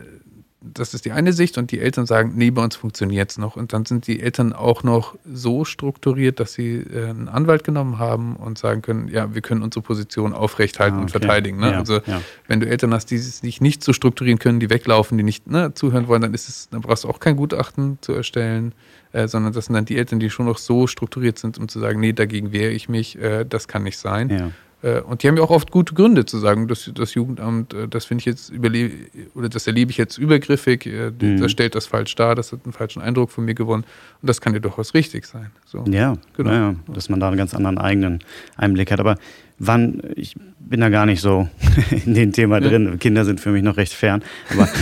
das 0.60 0.93
ist 0.93 1.05
die 1.05 1.12
eine 1.12 1.32
Sicht 1.32 1.56
und 1.56 1.70
die 1.70 1.78
Eltern 1.78 2.05
sagen, 2.05 2.32
nee, 2.34 2.50
bei 2.50 2.64
uns 2.64 2.75
funktioniert 2.75 3.31
es 3.31 3.38
noch. 3.38 3.55
Und 3.55 3.72
dann 3.72 3.84
sind 3.84 4.08
die 4.08 4.20
Eltern 4.20 4.52
auch 4.52 4.82
noch 4.82 5.16
so 5.25 5.64
strukturiert, 5.64 6.40
dass 6.40 6.52
sie 6.52 6.78
äh, 6.78 7.10
einen 7.10 7.28
Anwalt 7.28 7.62
genommen 7.62 7.99
haben 7.99 8.35
und 8.35 8.59
sagen 8.59 8.83
können, 8.83 9.09
ja, 9.09 9.35
wir 9.35 9.40
können 9.40 9.62
unsere 9.62 9.83
Position 9.83 10.33
aufrechthalten 10.33 10.99
ah, 10.99 11.02
okay. 11.02 11.02
und 11.02 11.11
verteidigen. 11.11 11.61
Ne? 11.61 11.73
Ja, 11.73 11.78
also 11.78 12.00
ja. 12.06 12.21
wenn 12.49 12.59
du 12.59 12.66
Eltern 12.66 12.92
hast, 12.92 13.06
die 13.11 13.18
sich 13.18 13.61
nicht 13.61 13.85
so 13.85 13.92
strukturieren 13.92 14.40
können, 14.40 14.59
die 14.59 14.68
weglaufen, 14.68 15.16
die 15.16 15.25
nicht 15.25 15.47
ne, 15.47 15.75
zuhören 15.75 16.09
wollen, 16.09 16.23
dann 16.23 16.35
ist 16.35 16.49
es, 16.49 16.68
dann 16.71 16.80
brauchst 16.80 17.04
du 17.04 17.09
auch 17.09 17.21
kein 17.21 17.37
Gutachten 17.37 17.99
zu 18.00 18.12
erstellen, 18.12 18.75
äh, 19.12 19.28
sondern 19.28 19.52
das 19.52 19.66
sind 19.66 19.75
dann 19.75 19.85
die 19.85 19.97
Eltern, 19.97 20.18
die 20.18 20.28
schon 20.28 20.47
noch 20.47 20.59
so 20.59 20.88
strukturiert 20.88 21.38
sind, 21.38 21.56
um 21.59 21.68
zu 21.68 21.78
sagen, 21.78 22.00
nee, 22.00 22.12
dagegen 22.12 22.50
wehre 22.50 22.73
ich 22.73 22.88
mich, 22.88 23.16
äh, 23.18 23.44
das 23.44 23.68
kann 23.68 23.85
nicht 23.85 23.99
sein. 23.99 24.28
Ja. 24.28 24.50
Äh, 24.82 25.00
und 25.00 25.23
die 25.23 25.28
haben 25.28 25.37
ja 25.37 25.42
auch 25.42 25.50
oft 25.50 25.70
gute 25.70 25.94
Gründe 25.94 26.25
zu 26.25 26.38
sagen, 26.38 26.68
dass 26.68 26.90
das 26.94 27.14
Jugendamt, 27.14 27.75
äh, 27.75 27.88
das 27.88 28.04
finde 28.04 28.23
ich 28.23 28.26
jetzt 28.26 28.50
überlebe, 28.50 28.94
oder 29.35 29.49
das 29.49 29.66
erlebe 29.66 29.90
ich 29.90 29.97
jetzt 29.97 30.18
übergriffig, 30.18 30.87
äh, 30.87 31.11
mhm. 31.11 31.40
das 31.40 31.50
stellt 31.50 31.75
das 31.75 31.87
falsch 31.87 32.14
dar, 32.14 32.35
das 32.35 32.52
hat 32.52 32.61
einen 32.64 32.73
falschen 32.73 33.02
Eindruck 33.02 33.30
von 33.30 33.44
mir 33.44 33.54
gewonnen. 33.54 33.85
Und 34.23 34.28
das 34.28 34.40
kann 34.40 34.54
ja 34.54 34.61
durchaus 34.61 34.94
richtig 34.94 35.26
sein. 35.26 35.50
So. 35.66 35.85
Ja, 35.90 36.16
genau. 36.37 36.50
Ja, 36.50 36.75
dass 36.92 37.08
man 37.08 37.20
da 37.20 37.28
einen 37.28 37.37
ganz 37.37 37.54
anderen 37.54 37.78
eigenen 37.78 38.20
Einblick 38.56 38.90
hat. 38.90 39.00
Aber 39.00 39.16
wann, 39.58 40.02
ich 40.14 40.37
bin 40.58 40.80
da 40.80 40.88
gar 40.88 41.06
nicht 41.06 41.20
so 41.20 41.49
in 42.04 42.14
dem 42.14 42.32
Thema 42.32 42.61
ja. 42.61 42.68
drin. 42.68 42.99
Kinder 42.99 43.25
sind 43.25 43.40
für 43.40 43.50
mich 43.50 43.62
noch 43.62 43.76
recht 43.76 43.92
fern. 43.92 44.23
Aber 44.50 44.68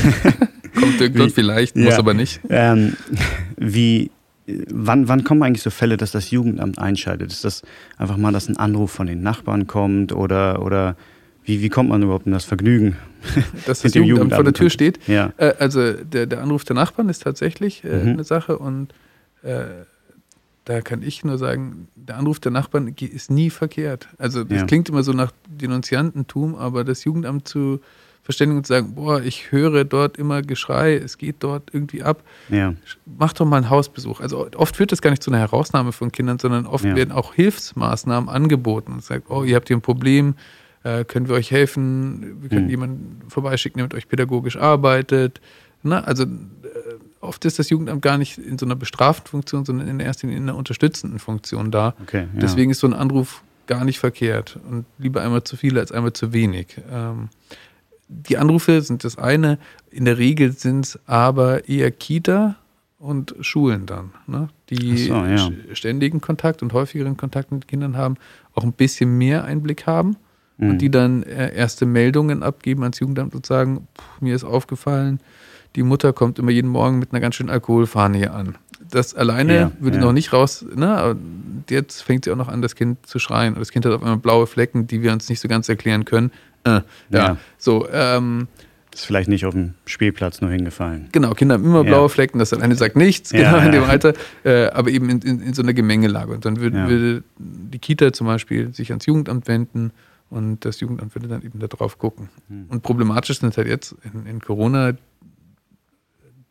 Kommt 0.76 1.00
irgendwann 1.00 1.30
vielleicht, 1.34 1.76
muss 1.76 1.90
ja, 1.90 1.98
aber 1.98 2.14
nicht. 2.14 2.40
Ähm, 2.48 2.96
wie, 3.56 4.10
Wann, 4.46 5.08
wann 5.08 5.24
kommen 5.24 5.42
eigentlich 5.42 5.62
so 5.62 5.70
Fälle, 5.70 5.96
dass 5.96 6.12
das 6.12 6.30
Jugendamt 6.30 6.78
einschaltet? 6.78 7.32
Ist 7.32 7.44
das 7.44 7.62
einfach 7.98 8.16
mal, 8.16 8.32
dass 8.32 8.48
ein 8.48 8.56
Anruf 8.56 8.92
von 8.92 9.06
den 9.06 9.22
Nachbarn 9.22 9.66
kommt 9.66 10.12
oder, 10.12 10.62
oder 10.62 10.96
wie, 11.44 11.62
wie 11.62 11.68
kommt 11.68 11.88
man 11.88 12.02
überhaupt 12.02 12.26
in 12.26 12.32
das 12.32 12.44
Vergnügen? 12.44 12.96
Dass 13.66 13.80
das 13.82 13.94
Jugendamt, 13.94 14.08
Jugendamt 14.08 14.34
vor 14.34 14.44
der 14.44 14.52
Tür 14.52 14.70
steht? 14.70 15.00
Ja. 15.08 15.32
Äh, 15.36 15.54
also 15.58 15.92
der, 15.92 16.26
der 16.26 16.42
Anruf 16.42 16.64
der 16.64 16.74
Nachbarn 16.74 17.08
ist 17.08 17.22
tatsächlich 17.22 17.82
äh, 17.84 17.88
mhm. 17.88 18.08
eine 18.10 18.24
Sache 18.24 18.58
und 18.58 18.92
äh, 19.42 19.64
da 20.64 20.80
kann 20.80 21.02
ich 21.02 21.24
nur 21.24 21.38
sagen, 21.38 21.86
der 21.94 22.16
Anruf 22.16 22.40
der 22.40 22.50
Nachbarn 22.50 22.88
ist 22.88 23.30
nie 23.30 23.50
verkehrt. 23.50 24.08
Also 24.18 24.42
das 24.42 24.60
ja. 24.60 24.66
klingt 24.66 24.88
immer 24.88 25.04
so 25.04 25.12
nach 25.12 25.32
Denunziantentum, 25.48 26.56
aber 26.56 26.82
das 26.82 27.04
Jugendamt 27.04 27.46
zu 27.46 27.80
verständigen 28.26 28.58
und 28.58 28.66
sagen, 28.66 28.94
boah, 28.94 29.22
ich 29.22 29.50
höre 29.50 29.84
dort 29.84 30.18
immer 30.18 30.42
Geschrei, 30.42 30.94
es 30.96 31.16
geht 31.16 31.36
dort 31.40 31.70
irgendwie 31.72 32.02
ab. 32.02 32.22
Ja. 32.50 32.74
Mach 33.06 33.32
doch 33.32 33.46
mal 33.46 33.56
einen 33.56 33.70
Hausbesuch. 33.70 34.20
Also 34.20 34.48
oft 34.56 34.76
führt 34.76 34.92
das 34.92 35.00
gar 35.00 35.10
nicht 35.10 35.22
zu 35.22 35.30
einer 35.30 35.38
Herausnahme 35.40 35.92
von 35.92 36.12
Kindern, 36.12 36.38
sondern 36.38 36.66
oft 36.66 36.84
ja. 36.84 36.94
werden 36.94 37.12
auch 37.12 37.32
Hilfsmaßnahmen 37.32 38.28
angeboten 38.28 38.92
und 38.92 39.02
sagt, 39.02 39.30
oh, 39.30 39.44
ihr 39.44 39.56
habt 39.56 39.68
hier 39.68 39.76
ein 39.78 39.82
Problem, 39.82 40.34
Äh, 40.82 41.04
können 41.04 41.26
wir 41.26 41.34
euch 41.34 41.50
helfen? 41.50 42.36
Wir 42.42 42.48
können 42.48 42.66
Mhm. 42.66 42.70
jemanden 42.70 43.22
vorbeischicken, 43.28 43.78
der 43.78 43.86
mit 43.86 43.94
euch 43.94 44.06
pädagogisch 44.08 44.56
arbeitet. 44.56 45.40
Na, 45.82 46.04
also 46.04 46.22
äh, 46.22 46.28
oft 47.20 47.44
ist 47.44 47.58
das 47.58 47.70
Jugendamt 47.70 48.02
gar 48.02 48.18
nicht 48.18 48.38
in 48.38 48.56
so 48.56 48.66
einer 48.66 48.76
bestraften 48.76 49.26
Funktion, 49.28 49.64
sondern 49.64 49.88
in 49.88 49.98
erster 49.98 50.28
Linie 50.28 50.36
in 50.42 50.48
einer 50.48 50.56
unterstützenden 50.56 51.18
Funktion 51.18 51.72
da. 51.72 51.94
Okay, 52.02 52.28
ja. 52.32 52.40
Deswegen 52.40 52.70
ist 52.70 52.78
so 52.78 52.86
ein 52.86 52.92
Anruf 52.92 53.42
gar 53.66 53.84
nicht 53.84 53.98
verkehrt 53.98 54.60
und 54.70 54.84
lieber 54.98 55.22
einmal 55.22 55.42
zu 55.42 55.56
viel 55.56 55.76
als 55.76 55.90
einmal 55.90 56.12
zu 56.12 56.32
wenig. 56.32 56.68
Ähm, 56.88 57.30
die 58.08 58.38
Anrufe 58.38 58.80
sind 58.82 59.04
das 59.04 59.18
eine, 59.18 59.58
in 59.90 60.04
der 60.04 60.18
Regel 60.18 60.52
sind 60.52 60.84
es 60.86 60.98
aber 61.06 61.68
eher 61.68 61.90
Kita 61.90 62.56
und 62.98 63.34
Schulen 63.40 63.86
dann, 63.86 64.12
ne? 64.26 64.48
die 64.70 64.96
so, 64.96 65.14
ja. 65.14 65.34
st- 65.36 65.74
ständigen 65.74 66.20
Kontakt 66.20 66.62
und 66.62 66.72
häufigeren 66.72 67.16
Kontakt 67.16 67.52
mit 67.52 67.68
Kindern 67.68 67.96
haben, 67.96 68.16
auch 68.54 68.62
ein 68.64 68.72
bisschen 68.72 69.16
mehr 69.18 69.44
Einblick 69.44 69.86
haben 69.86 70.16
Mhm. 70.58 70.70
und 70.70 70.78
die 70.78 70.90
dann 70.90 71.22
äh, 71.24 71.54
erste 71.54 71.84
Meldungen 71.84 72.42
abgeben 72.42 72.82
ans 72.82 72.98
Jugendamt 72.98 73.34
und 73.34 73.44
sagen, 73.44 73.86
"Puh, 73.92 74.24
mir 74.24 74.34
ist 74.34 74.42
aufgefallen, 74.44 75.20
die 75.74 75.82
Mutter 75.82 76.14
kommt 76.14 76.38
immer 76.38 76.50
jeden 76.50 76.68
Morgen 76.70 76.98
mit 76.98 77.12
einer 77.12 77.20
ganz 77.20 77.34
schönen 77.34 77.50
Alkoholfahne 77.50 78.16
hier 78.16 78.32
an. 78.32 78.56
Das 78.90 79.14
alleine 79.14 79.54
Ja, 79.56 79.72
würde 79.80 79.96
ja. 79.98 80.02
noch 80.04 80.12
nicht 80.12 80.32
raus, 80.32 80.64
ne? 80.74 81.10
Und 81.10 81.64
jetzt 81.70 82.02
fängt 82.02 82.24
sie 82.24 82.30
auch 82.32 82.36
noch 82.36 82.48
an, 82.48 82.62
das 82.62 82.74
Kind 82.76 83.04
zu 83.06 83.18
schreien. 83.18 83.54
Und 83.54 83.60
das 83.60 83.70
Kind 83.70 83.84
hat 83.86 83.92
auf 83.92 84.02
einmal 84.02 84.18
blaue 84.18 84.46
Flecken, 84.46 84.86
die 84.86 85.02
wir 85.02 85.12
uns 85.12 85.28
nicht 85.28 85.40
so 85.40 85.48
ganz 85.48 85.68
erklären 85.68 86.04
können. 86.04 86.30
Äh, 86.64 86.70
ja. 86.70 86.82
Ja. 87.10 87.36
so, 87.58 87.88
ähm, 87.92 88.48
Ist 88.92 89.04
vielleicht 89.06 89.28
nicht 89.28 89.44
auf 89.46 89.54
dem 89.54 89.74
Spielplatz 89.86 90.40
nur 90.40 90.50
hingefallen. 90.50 91.08
genau, 91.12 91.32
Kinder 91.34 91.54
haben 91.54 91.64
immer 91.64 91.84
blaue 91.84 92.08
Flecken, 92.08 92.38
das 92.38 92.52
alleine 92.52 92.74
sagt 92.76 92.96
nichts, 92.96 93.30
genau 93.30 93.58
in 93.58 93.72
dem. 93.72 93.84
Alter, 93.84 94.14
äh, 94.44 94.66
aber 94.68 94.90
eben 94.90 95.08
in, 95.10 95.20
in, 95.20 95.40
in 95.42 95.54
so 95.54 95.62
einer 95.62 95.74
Gemengelage. 95.74 96.32
Und 96.32 96.44
dann 96.44 96.60
würde, 96.60 96.88
würde 96.88 97.22
die 97.38 97.78
Kita 97.78 98.12
zum 98.12 98.26
Beispiel 98.26 98.72
sich 98.74 98.90
ans 98.90 99.06
Jugendamt 99.06 99.48
wenden 99.48 99.92
und 100.30 100.64
das 100.64 100.80
Jugendamt 100.80 101.14
würde 101.14 101.28
dann 101.28 101.42
eben 101.42 101.58
da 101.60 101.66
drauf 101.68 101.98
gucken. 101.98 102.30
Hm. 102.48 102.66
Und 102.68 102.82
problematisch 102.82 103.38
sind 103.38 103.56
halt 103.56 103.68
jetzt 103.68 103.94
in, 104.02 104.26
in 104.26 104.40
Corona 104.40 104.94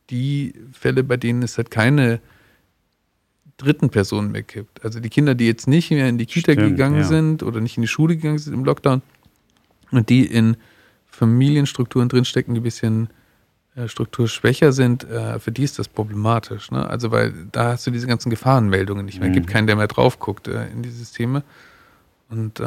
die 0.10 0.54
Fälle, 0.72 1.04
bei 1.04 1.18
denen 1.18 1.42
es 1.44 1.58
halt 1.58 1.72
keine 1.72 2.20
dritten 3.58 3.90
Personen 3.90 4.32
mehr 4.32 4.44
gibt. 4.44 4.84
Also 4.84 5.00
die 5.00 5.10
Kinder, 5.10 5.34
die 5.34 5.48
jetzt 5.48 5.68
nicht 5.68 5.90
mehr 5.92 6.10
in 6.10 6.18
die 6.18 6.26
Kita 6.26 6.52
Stimmt, 6.54 6.70
gegangen 6.72 6.98
ja. 6.98 7.04
sind 7.04 7.42
oder 7.44 7.62
nicht 7.62 7.78
in 7.78 7.82
die 7.82 7.88
Schule 7.88 8.16
gegangen 8.18 8.38
sind 8.38 8.54
im 8.54 8.66
Lockdown 8.66 9.02
und 9.92 10.10
die 10.10 10.26
in 10.26 10.58
Familienstrukturen 11.06 12.10
drinstecken, 12.10 12.54
die 12.54 12.60
ein 12.60 12.64
bisschen 12.64 13.10
äh, 13.76 13.88
strukturschwächer 13.88 14.74
sind, 14.74 15.06
äh, 15.06 15.40
für 15.40 15.52
die 15.54 15.64
ist 15.64 15.80
das 15.80 15.88
problematisch. 15.88 16.72
Ne? 16.72 16.86
Also 16.90 17.12
weil 17.12 17.34
da 17.52 17.72
hast 17.74 17.88
du 17.88 17.92
diese 17.92 18.08
ganzen 18.08 18.30
Gefahrenmeldungen 18.30 19.06
nicht 19.06 19.20
mehr. 19.20 19.30
Es 19.30 19.32
Mhm. 19.32 19.40
gibt 19.40 19.48
keinen, 19.48 19.68
der 19.68 19.78
mehr 19.78 19.88
drauf 19.88 20.20
guckt 20.20 20.48
äh, 20.50 20.68
in 20.70 20.82
die 20.84 20.90
Systeme. 20.90 21.44
Und 22.30 22.60
äh, 22.60 22.64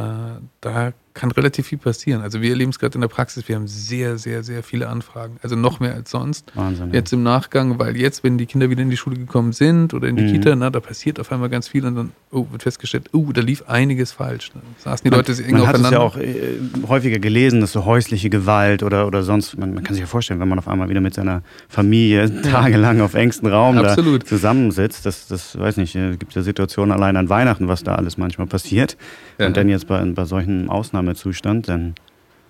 da 0.62 0.92
kann 1.18 1.30
relativ 1.32 1.66
viel 1.66 1.78
passieren. 1.78 2.22
Also 2.22 2.40
wir 2.40 2.50
erleben 2.50 2.70
es 2.70 2.78
gerade 2.78 2.94
in 2.94 3.00
der 3.00 3.08
Praxis, 3.08 3.48
wir 3.48 3.56
haben 3.56 3.66
sehr, 3.66 4.18
sehr, 4.18 4.44
sehr 4.44 4.62
viele 4.62 4.88
Anfragen. 4.88 5.36
Also 5.42 5.56
noch 5.56 5.80
mehr 5.80 5.94
als 5.94 6.10
sonst. 6.10 6.52
Wahnsinn. 6.54 6.92
Jetzt 6.92 7.12
im 7.12 7.24
Nachgang, 7.24 7.78
weil 7.78 7.96
jetzt, 7.96 8.22
wenn 8.22 8.38
die 8.38 8.46
Kinder 8.46 8.70
wieder 8.70 8.82
in 8.82 8.90
die 8.90 8.96
Schule 8.96 9.16
gekommen 9.16 9.52
sind 9.52 9.94
oder 9.94 10.08
in 10.08 10.16
die 10.16 10.22
Mhm. 10.22 10.32
Kita, 10.32 10.54
na, 10.54 10.70
da 10.70 10.80
passiert 10.80 11.18
auf 11.18 11.32
einmal 11.32 11.48
ganz 11.48 11.68
viel 11.68 11.84
und 11.84 11.96
dann 11.96 12.12
oh, 12.30 12.46
wird 12.50 12.62
festgestellt, 12.62 13.06
oh, 13.12 13.32
da 13.32 13.40
lief 13.40 13.64
einiges 13.66 14.12
falsch. 14.12 14.52
Da 14.54 14.60
saßen 14.78 15.04
die 15.04 15.10
man, 15.10 15.18
Leute 15.18 15.32
eng 15.42 15.52
man 15.52 15.66
hat 15.66 15.74
es 15.74 15.84
aufeinander. 15.84 15.98
ja 15.98 16.04
auch 16.04 16.16
äh, 16.16 16.58
häufiger 16.86 17.18
gelesen, 17.18 17.60
dass 17.60 17.72
so 17.72 17.84
häusliche 17.84 18.30
Gewalt 18.30 18.82
oder, 18.82 19.06
oder 19.06 19.24
sonst, 19.24 19.58
man, 19.58 19.74
man 19.74 19.82
kann 19.82 19.94
sich 19.94 20.02
ja 20.02 20.06
vorstellen, 20.06 20.38
wenn 20.38 20.48
man 20.48 20.58
auf 20.58 20.68
einmal 20.68 20.88
wieder 20.88 21.00
mit 21.00 21.14
seiner 21.14 21.42
Familie 21.68 22.42
tagelang 22.42 23.00
auf 23.00 23.14
engstem 23.14 23.48
Raum 23.48 23.76
da 23.76 23.96
zusammensitzt, 24.24 25.04
das, 25.04 25.26
das 25.26 25.58
weiß 25.58 25.78
nicht, 25.78 25.96
äh, 25.96 26.16
gibt 26.16 26.34
ja 26.34 26.42
Situationen 26.42 26.92
allein 26.92 27.16
an 27.16 27.28
Weihnachten, 27.28 27.66
was 27.66 27.82
da 27.82 27.96
alles 27.96 28.18
manchmal 28.18 28.46
passiert. 28.46 28.96
Ja. 29.38 29.46
Und 29.46 29.56
dann 29.56 29.68
jetzt 29.68 29.86
bei, 29.86 30.04
bei 30.04 30.24
solchen 30.24 30.68
Ausnahmezustand, 31.12 31.68
dann 31.68 31.94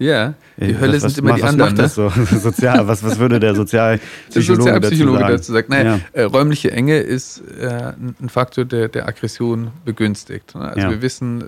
ja, 0.00 0.35
die 0.59 0.79
Hölle 0.79 0.93
was, 0.95 1.00
sind 1.00 1.11
was, 1.11 1.19
immer 1.19 1.35
die 1.35 1.43
was 1.43 1.49
anderen. 1.50 1.71
macht 1.75 1.79
das 1.83 1.95
so 1.97 2.09
sozial? 2.38 2.87
Was, 2.87 3.03
was 3.03 3.19
würde 3.19 3.41
der 3.41 3.50
Der 3.50 3.57
Sozialpsychologe, 3.57 4.62
Sozialpsychologe 4.62 5.19
dazu 5.19 5.33
dazu 5.33 5.53
sagen? 5.53 5.55
sagt, 5.55 5.69
naja, 5.71 5.85
Ja. 5.97 6.00
äh, 6.12 6.23
räumliche 6.23 6.71
Enge 6.71 6.99
ist 6.99 7.43
äh, 7.61 7.93
ein 7.99 8.29
Faktor, 8.29 8.65
der, 8.65 8.87
der 8.88 9.09
Aggression 9.09 9.73
begünstigt. 9.85 10.55
Ne? 10.55 10.61
Also 10.69 10.81
Ja. 10.83 10.91
wir 10.91 11.03
wissen, 11.03 11.41
äh, 11.41 11.45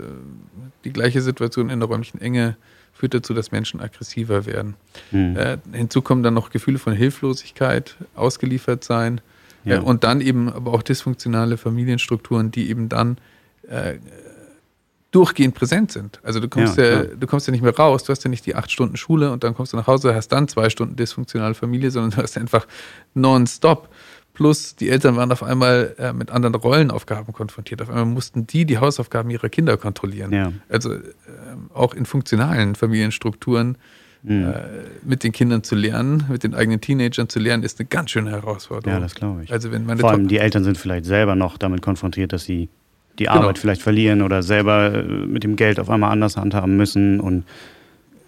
die 0.85 0.93
gleiche 0.93 1.21
Situation 1.23 1.71
in 1.71 1.79
der 1.79 1.89
räumlichen 1.89 2.21
Enge 2.21 2.57
führt 2.93 3.15
dazu, 3.15 3.35
dass 3.35 3.53
Menschen 3.53 3.81
aggressiver 3.81 4.47
werden. 4.47 4.75
Hm. 5.11 5.37
Äh, 5.37 5.59
hinzu 5.73 6.03
kommen 6.03 6.25
dann 6.25 6.35
noch 6.35 6.51
Gefühle 6.51 6.79
von 6.81 6.93
Hilflosigkeit, 6.93 7.95
ausgeliefert 8.17 8.83
sein 8.83 9.21
Ja. 9.65 9.77
äh, 9.77 9.79
und 9.79 10.03
dann 10.03 10.21
eben 10.21 10.49
aber 10.53 10.73
auch 10.73 10.83
dysfunktionale 10.83 11.57
Familienstrukturen, 11.57 12.51
die 12.51 12.69
eben 12.69 12.89
dann 12.89 13.19
äh, 13.69 13.95
durchgehend 15.11 15.55
präsent 15.55 15.91
sind. 15.93 16.21
Also 16.23 16.39
du 16.41 16.49
kommst 16.49 16.77
Ja, 16.77 16.85
ja, 16.85 17.03
du 17.05 17.27
kommst 17.27 17.47
ja 17.47 17.51
nicht 17.51 17.63
mehr 17.63 17.75
raus, 17.77 18.05
du 18.05 18.11
hast 18.13 18.23
ja 18.25 18.31
nicht 18.31 18.47
die 18.47 18.55
acht 18.55 18.71
Stunden 18.71 18.97
Schule 18.97 19.33
und 19.33 19.43
dann 19.43 19.55
kommst 19.55 19.73
du 19.73 19.77
nach 19.77 19.87
Hause, 19.87 20.15
hast 20.15 20.29
dann 20.29 20.47
zwei 20.49 20.71
Stunden 20.71 20.95
dysfunktionale 20.97 21.55
Familie, 21.55 21.91
sondern 21.91 22.11
du 22.17 22.17
hast 22.19 22.37
einfach 22.39 22.67
nonstop. 23.15 23.89
Plus 24.33 24.77
die 24.77 24.89
Eltern 24.89 25.17
waren 25.17 25.31
auf 25.33 25.43
einmal 25.43 25.95
äh, 25.99 26.13
mit 26.13 26.31
anderen 26.31 26.55
Rollenaufgaben 26.55 27.35
konfrontiert. 27.35 27.83
Auf 27.83 27.89
einmal 27.91 28.07
mussten 28.07 28.47
die 28.47 28.65
die 28.65 28.79
Hausaufgaben 28.79 29.29
ihrer 29.31 29.49
Kinder 29.49 29.77
kontrollieren. 29.77 30.33
Ja. 30.33 30.53
Also 30.69 30.95
ähm, 30.95 31.71
auch 31.75 31.93
in 31.95 32.07
funktionalen 32.07 32.75
Familienstrukturen 32.75 33.77
Hm. 34.23 34.51
äh, 34.51 34.53
mit 35.03 35.25
den 35.25 35.33
Kindern 35.33 35.63
zu 35.63 35.75
lernen, 35.75 36.27
mit 36.29 36.45
den 36.45 36.55
eigenen 36.55 36.79
Teenagern 36.83 37.31
zu 37.31 37.39
lernen, 37.39 37.63
ist 37.63 37.81
eine 37.81 37.89
ganz 37.89 38.11
schöne 38.11 38.31
Herausforderung. 38.31 38.93
Ja, 38.93 39.01
das 39.01 39.15
glaube 39.15 39.45
ich. 39.45 39.51
Also 39.51 39.73
wenn 39.73 39.87
meine 39.87 40.01
Vor 40.01 40.11
allem 40.11 40.25
Top- 40.25 40.29
die 40.29 40.37
Eltern 40.37 40.63
sind 40.63 40.77
vielleicht 40.77 41.07
selber 41.07 41.37
noch 41.37 41.57
damit 41.57 41.81
konfrontiert, 41.81 42.35
dass 42.35 42.45
sie 42.45 42.69
die 43.19 43.25
Genau. 43.25 43.37
Arbeit 43.37 43.59
vielleicht 43.59 43.83
verlieren 43.83 44.23
oder 44.23 44.43
selber 44.43 44.95
äh, 44.95 45.03
mit 45.03 45.45
dem 45.45 45.57
Geld 45.57 45.79
auf 45.81 45.91
einmal 45.91 46.11
anders 46.13 46.37
handhaben 46.37 46.77
müssen 46.77 47.21
und 47.21 47.45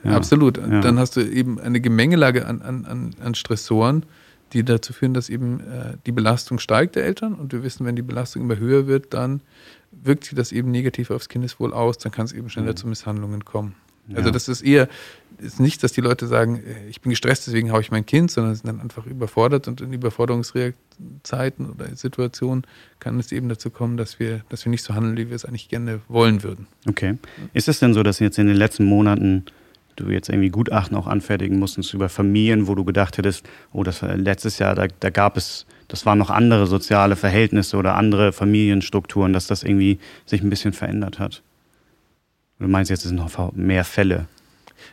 ja. 0.04 0.12
Absolut. 0.16 0.58
Ja. 0.58 0.80
Dann 0.80 0.98
hast 0.98 1.16
du 1.16 1.20
eben 1.20 1.60
eine 1.60 1.80
Gemengelage 1.80 2.44
an, 2.46 2.60
an, 2.60 2.84
an, 2.86 3.14
an 3.22 3.34
Stressoren, 3.36 4.04
die 4.52 4.64
dazu 4.64 4.92
führen, 4.92 5.14
dass 5.14 5.28
eben 5.28 5.60
äh, 5.60 5.96
die 6.06 6.12
Belastung 6.12 6.58
steigt 6.58 6.96
der 6.96 7.04
Eltern. 7.04 7.34
Und 7.34 7.52
wir 7.52 7.62
wissen, 7.62 7.86
wenn 7.86 7.94
die 7.94 8.02
Belastung 8.02 8.42
immer 8.42 8.56
höher 8.58 8.88
wird, 8.88 9.14
dann 9.14 9.42
wirkt 9.92 10.24
sich 10.24 10.34
das 10.34 10.50
eben 10.50 10.72
negativ 10.72 11.12
aufs 11.12 11.28
Kindeswohl 11.28 11.72
aus. 11.72 11.98
Dann 11.98 12.10
kann 12.10 12.24
es 12.24 12.32
eben 12.32 12.50
schneller 12.50 12.72
Mhm. 12.72 12.76
zu 12.76 12.88
Misshandlungen 12.88 13.44
kommen. 13.44 13.76
Ja. 14.12 14.18
Also 14.18 14.30
das 14.30 14.48
ist 14.48 14.62
eher, 14.62 14.88
ist 15.38 15.60
nicht, 15.60 15.82
dass 15.82 15.92
die 15.92 16.00
Leute 16.00 16.26
sagen, 16.26 16.56
äh, 16.56 16.88
ich 16.88 17.00
bin 17.00 17.10
gestresst, 17.10 17.46
deswegen 17.46 17.72
haue 17.72 17.80
ich 17.80 17.90
mein 17.90 18.06
Kind, 18.06 18.30
sondern 18.30 18.54
sind 18.54 18.66
dann 18.66 18.80
einfach 18.80 19.06
überfordert 19.06 19.68
und 19.68 19.80
in 19.80 19.92
Überforderungszeiten 19.92 21.70
oder 21.70 21.94
Situationen 21.96 22.64
kann 23.00 23.18
es 23.18 23.32
eben 23.32 23.48
dazu 23.48 23.70
kommen, 23.70 23.96
dass 23.96 24.18
wir, 24.18 24.42
dass 24.48 24.64
wir 24.64 24.70
nicht 24.70 24.84
so 24.84 24.94
handeln, 24.94 25.16
wie 25.16 25.28
wir 25.28 25.36
es 25.36 25.44
eigentlich 25.44 25.68
gerne 25.68 26.00
wollen 26.08 26.42
würden. 26.42 26.66
Okay. 26.88 27.18
Ist 27.52 27.68
es 27.68 27.78
denn 27.78 27.94
so, 27.94 28.02
dass 28.02 28.18
jetzt 28.18 28.38
in 28.38 28.46
den 28.46 28.56
letzten 28.56 28.84
Monaten 28.84 29.44
du 29.96 30.10
jetzt 30.10 30.28
irgendwie 30.28 30.50
Gutachten 30.50 30.96
auch 30.96 31.06
anfertigen 31.06 31.58
musstest 31.58 31.92
über 31.94 32.08
Familien, 32.08 32.66
wo 32.66 32.74
du 32.74 32.84
gedacht 32.84 33.18
hättest, 33.18 33.46
oh, 33.72 33.82
das 33.82 34.02
war 34.02 34.16
letztes 34.16 34.58
Jahr, 34.58 34.74
da, 34.74 34.86
da 35.00 35.10
gab 35.10 35.36
es, 35.36 35.66
das 35.88 36.06
waren 36.06 36.18
noch 36.18 36.30
andere 36.30 36.66
soziale 36.66 37.16
Verhältnisse 37.16 37.76
oder 37.76 37.96
andere 37.96 38.32
Familienstrukturen, 38.32 39.32
dass 39.32 39.46
das 39.46 39.62
irgendwie 39.62 39.98
sich 40.24 40.42
ein 40.42 40.50
bisschen 40.50 40.72
verändert 40.72 41.18
hat? 41.18 41.42
Du 42.62 42.68
meinst 42.68 42.90
jetzt, 42.90 43.00
es 43.04 43.08
sind 43.08 43.16
noch 43.16 43.52
mehr 43.54 43.84
Fälle? 43.84 44.26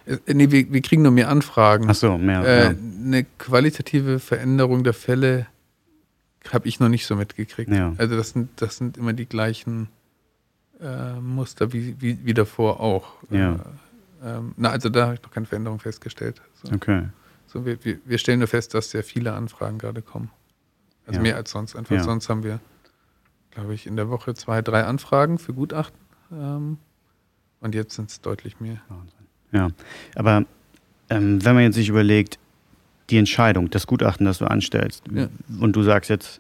Äh, 0.06 0.18
nee, 0.34 0.50
wir, 0.52 0.72
wir 0.72 0.82
kriegen 0.82 1.02
nur 1.04 1.12
mehr 1.12 1.30
Anfragen. 1.30 1.86
Ach 1.90 1.96
so, 1.96 2.18
mehr. 2.18 2.44
Äh, 2.44 2.64
ja. 2.64 2.70
Eine 2.70 3.24
qualitative 3.38 4.20
Veränderung 4.20 4.84
der 4.84 4.94
Fälle 4.94 5.48
habe 6.52 6.68
ich 6.68 6.80
noch 6.80 6.90
nicht 6.90 7.06
so 7.06 7.16
mitgekriegt. 7.16 7.72
Ja. 7.72 7.94
Also 7.98 8.16
das 8.18 8.32
sind, 8.32 8.50
das 8.62 8.78
sind 8.78 8.98
immer 8.98 9.14
die 9.14 9.28
gleichen 9.28 9.90
äh, 10.82 11.14
Muster 11.20 11.72
wie, 11.74 11.96
wie, 12.00 12.18
wie 12.24 12.34
davor 12.34 12.80
auch. 12.80 13.14
Ja. 13.30 13.56
Äh, 13.56 13.58
ähm, 14.24 14.54
na, 14.58 14.70
also 14.70 14.90
da 14.90 15.06
habe 15.06 15.14
ich 15.16 15.24
noch 15.24 15.32
keine 15.32 15.46
Veränderung 15.46 15.80
festgestellt. 15.80 16.42
So, 16.64 16.74
Okay. 16.74 17.04
so 17.48 17.66
wir, 17.66 17.84
wir, 17.86 18.00
wir 18.06 18.18
stellen 18.18 18.40
nur 18.40 18.48
fest, 18.48 18.74
dass 18.74 18.90
sehr 18.92 19.04
viele 19.04 19.34
Anfragen 19.34 19.78
gerade 19.78 20.02
kommen. 20.02 20.32
Also 21.06 21.18
Ja. 21.20 21.24
mehr 21.24 21.36
als 21.36 21.52
sonst. 21.52 21.76
Einfach 21.76 22.02
sonst 22.04 22.30
haben 22.30 22.44
wir, 22.44 22.60
glaube 23.52 23.74
ich, 23.74 23.86
in 23.88 23.96
der 23.96 24.10
Woche 24.10 24.34
zwei, 24.34 24.62
drei 24.62 24.84
Anfragen 24.86 25.38
für 25.38 25.54
Gutachten. 25.54 26.00
Ähm, 26.32 26.78
und 27.62 27.76
jetzt 27.76 27.96
sind 27.96 28.10
es 28.10 28.22
deutlich 28.22 28.60
mehr. 28.60 28.78
Ja, 29.52 29.70
aber 30.16 30.46
ähm, 31.10 31.44
wenn 31.44 31.56
man 31.56 31.64
jetzt 31.64 31.76
sich 31.76 31.90
überlegt, 31.90 32.38
die 33.10 33.18
Entscheidung, 33.18 33.70
das 33.72 33.88
Gutachten, 33.88 34.26
das 34.26 34.38
du 34.38 34.46
anstellst, 34.46 35.04
Ja. 35.12 35.28
und 35.60 35.76
du 35.76 35.82
sagst 35.84 36.10
jetzt, 36.10 36.40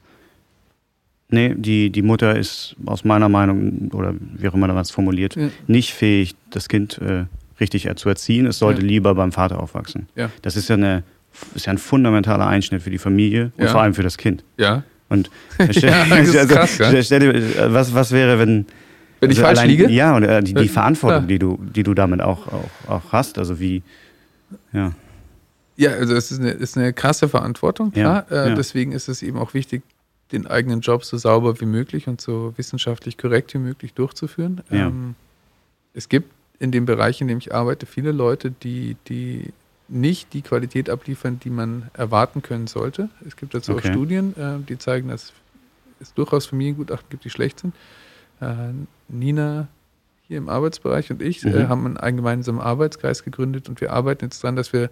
nee, 1.30 1.54
die, 1.58 1.90
die 1.90 2.02
Mutter 2.02 2.38
ist 2.38 2.76
aus 2.86 3.04
meiner 3.04 3.30
Meinung, 3.30 3.90
oder 3.94 4.14
wie 4.36 4.48
auch 4.48 4.54
immer 4.54 4.68
da 4.68 4.76
was 4.76 4.92
formuliert, 4.92 5.36
Ja. 5.36 5.50
nicht 5.68 5.94
fähig, 5.94 6.36
das 6.52 6.68
Kind 6.70 7.00
äh, 7.00 7.26
richtig 7.60 7.90
zu 7.98 8.10
erziehen, 8.10 8.46
es 8.46 8.60
sollte 8.60 8.82
Ja. 8.82 8.88
lieber 8.88 9.16
beim 9.16 9.32
Vater 9.32 9.60
aufwachsen. 9.62 10.08
Ja. 10.16 10.30
Das 10.44 10.56
ist 10.56 10.70
ja, 10.70 10.76
eine, 10.76 11.04
ist 11.56 11.66
ja 11.66 11.72
ein 11.74 11.78
fundamentaler 11.80 12.48
Einschnitt 12.48 12.82
für 12.84 12.92
die 12.92 12.98
Familie 13.00 13.52
und 13.58 13.68
vor 13.70 13.82
allem 13.82 13.94
für 13.96 14.04
das 14.04 14.18
Kind. 14.18 14.44
Ja. 14.58 14.84
Und 15.10 15.32
stell, 15.72 15.90
Ja, 15.90 16.06
das 16.06 16.28
ist 16.36 16.50
krass, 16.52 16.80
stell, 17.06 17.24
äh, 17.36 17.74
was, 17.74 17.94
was 17.96 18.12
wäre, 18.12 18.38
wenn, 18.38 18.68
Wenn 19.20 19.32
ich 19.32 19.38
also 19.38 19.48
falsch 19.48 19.60
allein, 19.60 19.70
liege? 19.70 19.90
Ja, 19.90 20.16
und 20.16 20.24
äh, 20.24 20.42
die, 20.42 20.54
die 20.54 20.66
Äh, 20.66 20.68
Verantwortung, 20.68 21.20
klar. 21.20 21.28
die 21.28 21.40
du, 21.40 21.60
die 21.62 21.84
du 21.84 21.94
damit 21.94 22.22
auch, 22.22 22.48
auch, 22.48 22.70
auch 22.88 23.12
hast. 23.12 23.38
Also 23.38 23.60
wie, 23.60 23.84
ja. 24.74 24.94
Ja, 25.78 25.92
also 25.92 26.14
es 26.14 26.32
ist 26.32 26.40
eine, 26.42 26.52
ist 26.52 26.78
eine 26.78 26.92
krasse 26.92 27.30
Verantwortung, 27.30 27.94
Ja, 27.96 28.24
klar. 28.24 28.46
Äh, 28.46 28.50
ja. 28.50 28.56
Deswegen 28.56 28.92
ist 28.92 29.08
es 29.08 29.24
eben 29.24 29.38
auch 29.38 29.54
wichtig, 29.54 29.82
den 30.32 30.46
eigenen 30.46 30.82
Job 30.82 31.06
so 31.06 31.18
sauber 31.18 31.60
wie 31.62 31.66
möglich 31.66 32.08
und 32.08 32.22
so 32.22 32.54
wissenschaftlich 32.58 33.18
korrekt 33.18 33.54
wie 33.54 33.60
möglich 33.60 33.94
durchzuführen. 33.94 34.62
Ja. 34.70 34.88
Ähm, 34.88 35.16
es 35.94 36.10
gibt 36.10 36.32
in 36.60 36.72
dem 36.72 36.86
Bereich, 36.86 37.22
in 37.22 37.28
dem 37.28 37.38
ich 37.38 37.54
arbeite, 37.54 37.86
viele 37.86 38.12
Leute, 38.12 38.52
die, 38.52 38.98
die 39.08 39.54
nicht 39.88 40.34
die 40.34 40.42
Qualität 40.42 40.90
abliefern, 40.90 41.40
die 41.44 41.50
man 41.50 41.90
erwarten 41.94 42.42
können 42.42 42.68
sollte. 42.68 43.10
Es 43.26 43.36
gibt 43.36 43.54
dazu 43.54 43.72
okay. 43.74 43.88
auch 43.88 43.92
Studien, 43.92 44.36
äh, 44.38 44.64
die 44.68 44.78
zeigen, 44.78 45.08
dass 45.10 45.34
es 46.00 46.14
durchaus 46.14 46.46
Familiengutachten 46.46 47.10
gibt, 47.10 47.24
die 47.24 47.30
schlecht 47.30 47.62
sind. 47.62 47.74
Äh, 48.42 48.74
Nina 49.08 49.68
hier 50.28 50.38
im 50.38 50.48
Arbeitsbereich 50.48 51.12
und 51.12 51.22
ich 51.22 51.44
äh, 51.44 51.50
mhm. 51.50 51.58
äh, 51.58 51.68
haben 51.68 51.98
einen 51.98 52.18
gemeinsamen 52.18 52.62
Arbeitskreis 52.62 53.24
gegründet 53.24 53.68
und 53.68 53.82
wir 53.82 53.92
arbeiten 53.92 54.26
jetzt 54.26 54.44
daran, 54.44 54.56
dass 54.56 54.74
wir 54.74 54.90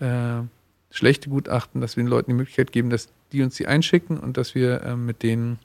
äh, 0.00 0.42
schlechte 0.90 1.28
Gutachten, 1.28 1.80
dass 1.80 1.96
wir 1.96 2.04
den 2.04 2.08
Leuten 2.08 2.30
die 2.30 2.36
Möglichkeit 2.36 2.72
geben, 2.72 2.90
dass 2.90 3.08
die 3.32 3.42
uns 3.42 3.56
die 3.56 3.66
einschicken 3.66 4.18
und 4.18 4.36
dass 4.36 4.54
wir 4.54 4.82
äh, 4.82 4.96
mit 4.96 5.22
denen 5.22 5.58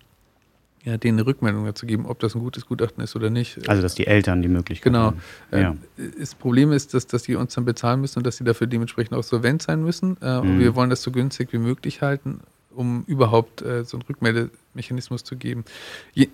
ja, 0.84 0.98
denen 0.98 1.20
eine 1.20 1.28
Rückmeldung 1.28 1.66
dazu 1.66 1.86
geben, 1.86 2.08
ob 2.08 2.20
das 2.20 2.34
ein 2.34 2.40
gutes 2.40 2.66
Gutachten 2.66 3.04
ist 3.04 3.16
oder 3.16 3.30
nicht. 3.30 3.70
Also, 3.70 3.84
dass 3.84 3.94
die 3.94 4.08
Eltern 4.08 4.42
die 4.42 4.48
Möglichkeit 4.48 4.92
genau. 4.92 5.06
haben. 5.06 5.22
Genau. 5.52 5.62
Ja. 5.62 5.76
Das 6.18 6.34
Problem 6.34 6.72
ist, 6.72 6.96
dass, 6.96 7.06
dass 7.06 7.24
die 7.24 7.36
uns 7.36 7.54
dann 7.54 7.66
bezahlen 7.66 8.02
müssen 8.02 8.20
und 8.20 8.26
dass 8.26 8.38
sie 8.38 8.44
dafür 8.44 8.66
dementsprechend 8.66 9.16
auch 9.16 9.24
solvent 9.24 9.62
sein 9.62 9.84
müssen. 9.84 10.18
Äh, 10.22 10.34
mhm. 10.34 10.40
Und 10.40 10.60
wir 10.60 10.76
wollen 10.76 10.90
das 10.90 11.04
so 11.04 11.12
günstig 11.12 11.54
wie 11.54 11.60
möglich 11.60 12.02
halten, 12.02 12.40
um 12.76 13.04
überhaupt 13.08 13.62
äh, 13.62 13.84
so 13.84 13.98
einen 13.98 14.04
Rückmeldemechanismus 14.04 15.24
zu 15.24 15.36
geben. 15.36 15.66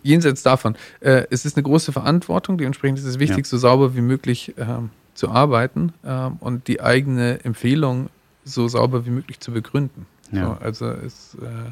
Jenseits 0.03 0.43
davon, 0.43 0.75
äh, 0.99 1.25
es 1.29 1.45
ist 1.45 1.57
eine 1.57 1.63
große 1.63 1.91
Verantwortung, 1.91 2.57
dementsprechend 2.57 2.99
ist 2.99 3.05
es 3.05 3.19
wichtig, 3.19 3.45
ja. 3.45 3.49
so 3.49 3.57
sauber 3.57 3.95
wie 3.95 4.01
möglich 4.01 4.53
ähm, 4.57 4.89
zu 5.13 5.29
arbeiten 5.29 5.93
ähm, 6.05 6.37
und 6.39 6.67
die 6.67 6.81
eigene 6.81 7.43
Empfehlung 7.43 8.09
so 8.43 8.67
sauber 8.67 9.05
wie 9.05 9.11
möglich 9.11 9.39
zu 9.39 9.51
begründen. 9.51 10.05
Ja. 10.31 10.45
So, 10.45 10.65
also 10.65 10.85
es 10.87 11.35
äh, 11.35 11.71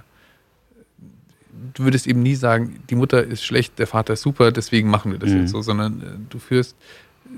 du 1.74 1.84
würdest 1.84 2.08
eben 2.08 2.22
nie 2.22 2.36
sagen, 2.36 2.80
die 2.90 2.96
Mutter 2.96 3.24
ist 3.24 3.44
schlecht, 3.44 3.80
der 3.80 3.88
Vater 3.88 4.14
ist 4.14 4.22
super, 4.22 4.52
deswegen 4.52 4.90
machen 4.90 5.12
wir 5.12 5.20
das 5.20 5.30
mhm. 5.30 5.42
jetzt 5.42 5.52
so, 5.52 5.62
sondern 5.62 6.02
äh, 6.02 6.06
du 6.30 6.40
führst 6.40 6.76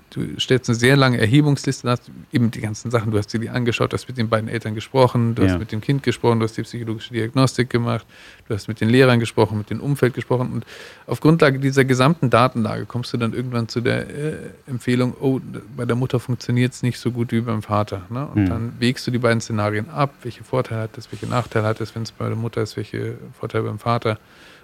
du 0.10 0.40
stellst 0.40 0.70
eine 0.70 0.76
sehr 0.76 0.96
lange 0.96 1.20
Erhebungsliste, 1.20 1.90
hast 1.90 2.12
eben 2.32 2.52
die 2.52 2.62
ganzen 2.62 2.92
Sachen, 2.92 3.12
du 3.12 3.18
hast 3.18 3.34
dir 3.34 3.40
die 3.40 3.50
angeschaut, 3.50 3.92
du 3.92 3.96
hast 3.96 4.08
mit 4.08 4.18
den 4.18 4.30
beiden 4.30 4.50
Eltern 4.50 4.76
gesprochen, 4.76 5.36
du 5.36 5.44
ja. 5.44 5.50
hast 5.50 5.60
mit 5.60 5.72
dem 5.72 5.82
Kind 5.82 6.04
gesprochen, 6.04 6.40
du 6.40 6.46
hast 6.46 6.58
die 6.58 6.64
psychologische 6.64 7.14
Diagnostik 7.14 7.70
gemacht, 7.70 8.06
du 8.48 8.54
hast 8.54 8.68
mit 8.68 8.82
den 8.82 8.90
Lehrern 8.90 9.20
gesprochen, 9.20 9.58
mit 9.58 9.70
dem 9.70 9.82
Umfeld 9.82 10.14
gesprochen 10.14 10.52
und 10.52 10.66
auf 11.06 11.20
Grundlage 11.20 11.60
dieser 11.60 11.86
gesamten 11.86 12.30
Datenlage 12.30 12.86
kommst 12.86 13.14
du 13.14 13.18
dann 13.18 13.34
irgendwann 13.34 13.68
zu 13.68 13.82
der 13.82 14.10
äh, 14.10 14.34
Empfehlung, 14.68 15.16
oh, 15.20 15.40
bei 15.76 15.86
der 15.86 15.96
Mutter 15.96 16.20
funktioniert 16.20 16.74
es 16.74 16.84
nicht 16.84 17.00
so 17.00 17.12
gut 17.12 17.32
wie 17.32 17.42
beim 17.42 17.62
Vater. 17.62 18.04
Ne? 18.10 18.28
Und 18.28 18.44
mhm. 18.44 18.50
dann 18.50 18.74
wägst 18.80 19.06
du 19.08 19.12
die 19.12 19.20
beiden 19.20 19.42
Szenarien 19.42 19.90
ab, 19.90 20.14
welche 20.24 20.44
Vorteile 20.44 20.82
hat 20.82 20.98
es, 20.98 21.12
welche 21.12 21.28
Nachteile 21.28 21.66
hat 21.66 21.82
es, 21.82 21.96
wenn 21.96 22.04
es 22.04 22.12
bei 22.12 22.28
der 22.28 22.38
Mutter 22.38 22.62
ist, 22.62 22.78
welche 22.78 23.18
Vorteile 23.40 23.64
beim 23.64 23.80
Vater. 23.80 24.20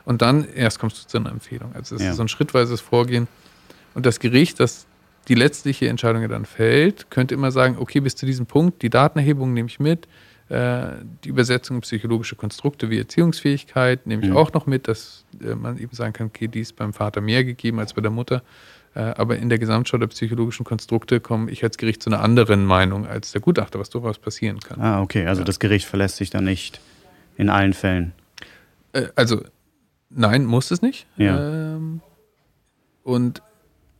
Und 0.05 0.21
dann 0.21 0.45
erst 0.53 0.79
kommst 0.79 1.03
du 1.03 1.07
zu 1.07 1.17
einer 1.17 1.31
Empfehlung. 1.31 1.71
Also 1.73 1.95
es 1.95 2.01
ja. 2.01 2.11
ist 2.11 2.17
so 2.17 2.23
ein 2.23 2.27
schrittweises 2.27 2.81
Vorgehen. 2.81 3.27
Und 3.93 4.05
das 4.05 4.19
Gericht, 4.19 4.59
das 4.59 4.85
die 5.27 5.35
letztliche 5.35 5.87
Entscheidung 5.87 6.27
dann 6.29 6.45
fällt, 6.45 7.09
könnte 7.09 7.33
immer 7.33 7.51
sagen, 7.51 7.77
okay, 7.79 7.99
bis 7.99 8.15
zu 8.15 8.25
diesem 8.25 8.45
Punkt, 8.45 8.81
die 8.81 8.89
Datenerhebung 8.89 9.53
nehme 9.53 9.69
ich 9.69 9.79
mit, 9.79 10.07
äh, 10.49 10.97
die 11.23 11.29
Übersetzung 11.29 11.81
psychologische 11.81 12.35
Konstrukte 12.35 12.89
wie 12.89 12.99
Erziehungsfähigkeit 12.99 14.05
nehme 14.05 14.23
ich 14.23 14.29
mhm. 14.29 14.37
auch 14.37 14.51
noch 14.53 14.65
mit, 14.65 14.87
dass 14.87 15.25
äh, 15.41 15.55
man 15.55 15.77
eben 15.77 15.95
sagen 15.95 16.13
kann, 16.13 16.27
okay, 16.27 16.47
die 16.47 16.59
ist 16.59 16.75
beim 16.75 16.93
Vater 16.93 17.21
mehr 17.21 17.45
gegeben 17.45 17.79
als 17.79 17.93
bei 17.93 18.01
der 18.01 18.11
Mutter. 18.11 18.43
Äh, 18.93 18.99
aber 18.99 19.37
in 19.37 19.49
der 19.49 19.57
Gesamtschau 19.57 19.97
der 19.97 20.07
psychologischen 20.07 20.65
Konstrukte 20.65 21.21
komme 21.21 21.49
ich 21.49 21.63
als 21.63 21.77
Gericht 21.77 22.03
zu 22.03 22.09
einer 22.09 22.21
anderen 22.21 22.65
Meinung 22.65 23.07
als 23.07 23.31
der 23.31 23.41
Gutachter, 23.41 23.79
was 23.79 23.89
durchaus 23.89 24.19
passieren 24.19 24.59
kann. 24.59 24.81
Ah, 24.81 25.01
okay, 25.01 25.25
also 25.25 25.41
ja. 25.41 25.45
das 25.45 25.59
Gericht 25.59 25.87
verlässt 25.87 26.17
sich 26.17 26.29
dann 26.29 26.43
nicht 26.43 26.81
in 27.37 27.49
allen 27.49 27.73
Fällen. 27.73 28.13
also 29.15 29.41
nein, 30.11 30.45
muss 30.45 30.69
es 30.69 30.81
nicht. 30.81 31.07
Ja. 31.17 31.75
Ähm, 31.75 32.01
und 33.01 33.41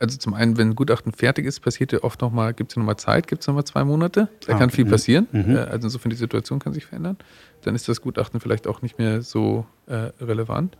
also 0.04 0.18
zum 0.18 0.34
einen, 0.34 0.56
wenn 0.56 0.70
ein 0.70 0.74
Gutachten 0.74 1.12
fertig 1.12 1.46
ist, 1.46 1.60
passiert 1.60 1.92
ja 1.92 2.02
oft 2.02 2.20
nochmal, 2.20 2.54
gibt 2.54 2.72
es 2.72 2.76
ja 2.76 2.80
nochmal 2.80 2.96
Zeit, 2.96 3.26
gibt 3.26 3.42
es 3.42 3.48
nochmal 3.48 3.64
zwei 3.64 3.84
Monate. 3.84 4.28
Da 4.46 4.54
ah, 4.54 4.58
kann 4.58 4.70
viel 4.70 4.84
mhm. 4.84 4.90
passieren. 4.90 5.28
Mhm. 5.32 5.56
Äh, 5.56 5.58
also 5.60 5.86
insofern 5.86 6.10
die 6.10 6.16
Situation 6.16 6.58
kann 6.58 6.72
sich 6.72 6.86
verändern. 6.86 7.16
Dann 7.62 7.74
ist 7.74 7.88
das 7.88 8.00
Gutachten 8.00 8.40
vielleicht 8.40 8.66
auch 8.66 8.82
nicht 8.82 8.98
mehr 8.98 9.22
so 9.22 9.66
äh, 9.86 10.10
relevant. 10.20 10.76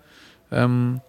Ähm, 0.51 1.01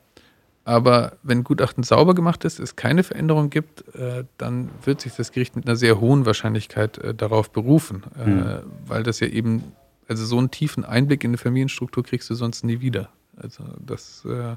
aber 0.64 1.14
wenn 1.22 1.44
Gutachten 1.44 1.84
sauber 1.84 2.16
gemacht 2.16 2.44
ist, 2.44 2.60
es 2.60 2.76
keine 2.76 3.04
Veränderung 3.04 3.52
gibt, 3.52 3.88
äh, 3.96 4.24
dann 4.40 4.70
wird 4.84 5.00
sich 5.02 5.14
das 5.14 5.32
Gericht 5.32 5.56
mit 5.56 5.68
einer 5.68 5.76
sehr 5.76 6.00
hohen 6.00 6.26
Wahrscheinlichkeit 6.26 6.98
äh, 6.98 7.14
darauf 7.14 7.52
berufen, 7.52 8.04
äh, 8.18 8.30
mhm. 8.30 8.60
weil 8.88 9.04
das 9.04 9.20
ja 9.20 9.28
eben, 9.28 9.64
also 10.08 10.26
so 10.26 10.40
einen 10.40 10.50
tiefen 10.50 10.84
Einblick 10.84 11.24
in 11.24 11.32
eine 11.32 11.38
Familienstruktur 11.38 12.04
kriegst 12.04 12.30
du 12.32 12.34
sonst 12.34 12.64
nie 12.64 12.82
wieder. 12.82 13.10
Also 13.38 13.64
das 13.86 14.26
äh, 14.26 14.56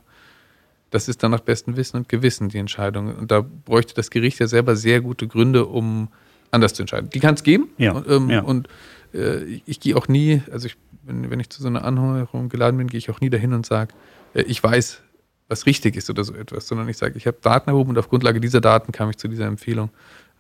das 0.91 1.09
ist 1.09 1.23
dann 1.23 1.31
nach 1.31 1.41
bestem 1.41 1.77
Wissen 1.77 1.99
und 1.99 2.09
Gewissen 2.09 2.49
die 2.49 2.59
Entscheidung. 2.59 3.15
Und 3.15 3.31
da 3.31 3.43
bräuchte 3.43 3.95
das 3.95 4.11
Gericht 4.11 4.39
ja 4.39 4.47
selber 4.47 4.77
sehr 4.77 5.01
gute 5.01 5.29
Gründe, 5.29 5.67
um 5.67 6.09
anders 6.51 6.75
zu 6.75 6.83
entscheiden. 6.83 7.11
Die 7.11 7.21
kann 7.21 7.35
es 7.35 7.43
geben. 7.43 7.69
Ja. 7.77 7.93
Und, 7.93 8.09
ähm, 8.09 8.31
ja. 8.31 8.41
und 8.41 8.69
äh, 9.13 9.45
ich 9.67 9.81
gehe 9.81 9.97
auch 9.97 10.09
nie, 10.09 10.43
also 10.51 10.67
ich, 10.67 10.77
wenn, 11.05 11.31
wenn 11.31 11.41
ich 11.41 11.51
zu 11.51 11.63
so 11.63 11.69
einer 11.69 11.85
Anhörung 11.85 12.49
geladen 12.49 12.79
bin, 12.79 12.87
gehe 12.87 12.99
ich 12.99 13.11
auch 13.11 13.21
nie 13.21 13.31
dahin 13.31 13.53
und 13.53 13.67
sage, 13.67 13.95
äh, 14.35 14.43
ich 14.43 14.63
weiß, 14.63 15.03
was 15.49 15.67
richtig 15.67 15.97
ist 15.97 16.11
oder 16.11 16.25
so 16.25 16.35
etwas, 16.35 16.69
sondern 16.69 16.89
ich 16.89 16.99
sage, 16.99 17.17
ich 17.17 17.27
habe 17.27 17.39
Daten 17.41 17.71
erhoben 17.71 17.91
und 17.91 17.99
auf 17.99 18.09
Grundlage 18.09 18.41
dieser 18.41 18.61
Daten 18.61 18.93
kam 18.93 19.11
ich 19.11 19.17
zu 19.17 19.29
dieser 19.29 19.47
Empfehlung. 19.47 19.91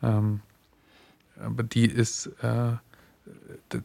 Ähm, 0.03 0.41
aber 1.43 1.63
die 1.63 1.87
ist, 1.87 2.27
äh, 2.43 2.73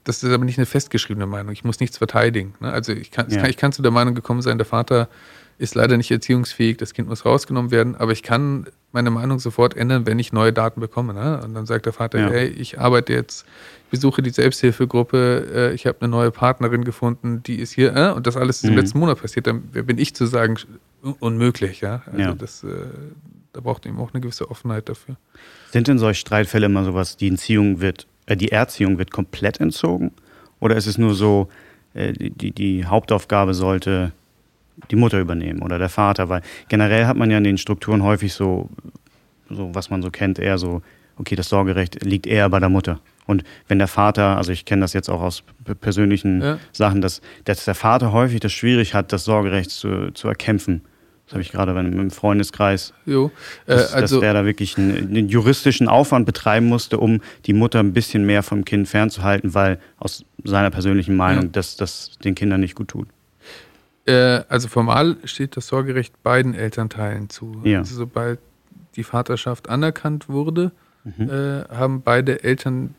das 0.03 0.23
ist 0.23 0.31
aber 0.31 0.45
nicht 0.45 0.57
eine 0.57 0.65
festgeschriebene 0.65 1.27
Meinung. 1.27 1.53
Ich 1.53 1.63
muss 1.63 1.79
nichts 1.79 1.97
verteidigen. 1.97 2.55
Ne? 2.59 2.71
Also 2.71 2.93
ich 2.93 3.11
kann, 3.11 3.29
ja. 3.29 3.41
kann, 3.41 3.49
ich 3.49 3.57
kann 3.57 3.71
zu 3.71 3.81
der 3.81 3.91
Meinung 3.91 4.15
gekommen 4.15 4.41
sein, 4.41 4.57
der 4.57 4.65
Vater 4.65 5.07
ist 5.57 5.75
leider 5.75 5.97
nicht 5.97 6.11
erziehungsfähig, 6.11 6.77
das 6.77 6.93
Kind 6.93 7.07
muss 7.07 7.25
rausgenommen 7.25 7.71
werden, 7.71 7.95
aber 7.95 8.11
ich 8.11 8.23
kann 8.23 8.67
meine 8.91 9.09
Meinung 9.09 9.39
sofort 9.39 9.75
ändern, 9.75 10.05
wenn 10.05 10.19
ich 10.19 10.31
neue 10.33 10.53
Daten 10.53 10.79
bekomme. 10.79 11.13
Ne? 11.13 11.41
Und 11.43 11.55
dann 11.55 11.65
sagt 11.65 11.87
der 11.87 11.93
Vater, 11.93 12.19
ja. 12.19 12.29
hey, 12.29 12.47
ich 12.47 12.79
arbeite 12.79 13.13
jetzt, 13.13 13.45
besuche 13.89 14.21
die 14.21 14.29
Selbsthilfegruppe, 14.29 15.71
äh, 15.71 15.73
ich 15.73 15.87
habe 15.87 15.97
eine 16.01 16.09
neue 16.09 16.31
Partnerin 16.31 16.83
gefunden, 16.83 17.41
die 17.43 17.55
ist 17.55 17.73
hier, 17.73 17.95
äh, 17.95 18.11
und 18.11 18.27
das 18.27 18.37
alles 18.37 18.57
ist 18.57 18.63
mhm. 18.65 18.69
im 18.69 18.77
letzten 18.77 18.99
Monat 18.99 19.19
passiert, 19.19 19.47
dann 19.47 19.61
bin 19.61 19.97
ich 19.97 20.15
zu 20.15 20.27
sagen, 20.27 20.57
unmöglich, 21.19 21.81
ja. 21.81 22.03
Also 22.05 22.19
ja. 22.19 22.33
das, 22.33 22.63
äh, 22.63 22.67
da 23.51 23.61
braucht 23.61 23.85
eben 23.85 23.99
auch 23.99 24.13
eine 24.13 24.21
gewisse 24.21 24.49
Offenheit 24.49 24.89
dafür. 24.89 25.17
Sind 25.71 25.87
denn 25.87 25.97
solche 25.97 26.21
Streitfälle 26.21 26.67
immer 26.67 26.83
sowas, 26.83 27.17
die 27.17 27.27
Entziehung 27.27 27.81
wird, 27.81 28.07
äh, 28.27 28.37
die 28.37 28.51
Erziehung 28.51 28.99
wird 28.99 29.11
komplett 29.11 29.59
entzogen? 29.59 30.11
Oder 30.59 30.77
ist 30.77 30.85
es 30.85 30.97
nur 30.97 31.15
so, 31.15 31.49
äh, 31.93 32.13
die, 32.13 32.51
die 32.51 32.85
Hauptaufgabe 32.85 33.53
sollte 33.53 34.11
die 34.91 34.95
Mutter 34.95 35.19
übernehmen 35.19 35.61
oder 35.61 35.79
der 35.79 35.89
Vater, 35.89 36.29
weil 36.29 36.41
generell 36.67 37.05
hat 37.05 37.17
man 37.17 37.31
ja 37.31 37.37
in 37.37 37.43
den 37.43 37.57
Strukturen 37.57 38.03
häufig 38.03 38.33
so, 38.33 38.69
so 39.49 39.73
was 39.73 39.89
man 39.89 40.01
so 40.01 40.09
kennt, 40.09 40.39
eher 40.39 40.57
so, 40.57 40.81
okay, 41.17 41.35
das 41.35 41.49
Sorgerecht 41.49 42.03
liegt 42.03 42.27
eher 42.27 42.49
bei 42.49 42.59
der 42.59 42.69
Mutter. 42.69 42.99
Und 43.25 43.43
wenn 43.67 43.79
der 43.79 43.87
Vater, 43.87 44.37
also 44.37 44.51
ich 44.51 44.65
kenne 44.65 44.81
das 44.81 44.93
jetzt 44.93 45.09
auch 45.09 45.21
aus 45.21 45.43
persönlichen 45.79 46.41
ja. 46.41 46.59
Sachen, 46.71 47.01
dass, 47.01 47.21
dass 47.45 47.63
der 47.65 47.75
Vater 47.75 48.11
häufig 48.11 48.41
das 48.41 48.51
schwierig 48.51 48.93
hat, 48.93 49.13
das 49.13 49.23
Sorgerecht 49.23 49.71
zu, 49.71 50.11
zu 50.13 50.27
erkämpfen. 50.27 50.81
Das 51.25 51.33
habe 51.33 51.41
ich 51.41 51.51
gerade 51.51 51.71
im 51.79 52.11
Freundeskreis. 52.11 52.93
Jo. 53.05 53.31
Äh, 53.65 53.75
dass, 53.75 53.93
also, 53.93 54.15
dass 54.15 54.21
der 54.21 54.33
da 54.33 54.45
wirklich 54.45 54.77
einen, 54.77 55.07
einen, 55.07 55.29
juristischen 55.29 55.87
Aufwand 55.87 56.25
betreiben 56.25 56.67
musste, 56.67 56.97
um 56.99 57.21
die 57.45 57.53
Mutter 57.53 57.79
ein 57.79 57.93
bisschen 57.93 58.25
mehr 58.25 58.43
vom 58.43 58.65
Kind 58.65 58.89
fernzuhalten, 58.89 59.53
weil 59.53 59.79
aus 59.97 60.25
seiner 60.43 60.69
persönlichen 60.69 61.15
Meinung, 61.15 61.45
ja. 61.45 61.49
dass 61.53 61.77
das 61.77 62.17
den 62.23 62.35
Kindern 62.35 62.59
nicht 62.59 62.75
gut 62.75 62.89
tut. 62.89 63.07
Äh, 64.05 64.43
also 64.49 64.67
formal 64.67 65.17
steht 65.23 65.55
das 65.57 65.67
Sorgerecht 65.67 66.21
beiden 66.23 66.53
Elternteilen 66.53 67.29
zu. 67.29 67.61
Ja. 67.63 67.79
Also 67.79 67.95
sobald 67.95 68.39
die 68.95 69.03
Vaterschaft 69.03 69.69
anerkannt 69.69 70.29
wurde, 70.29 70.71
mhm. 71.03 71.29
äh, 71.29 71.63
haben 71.69 72.01
beide 72.01 72.43
Eltern 72.43 72.95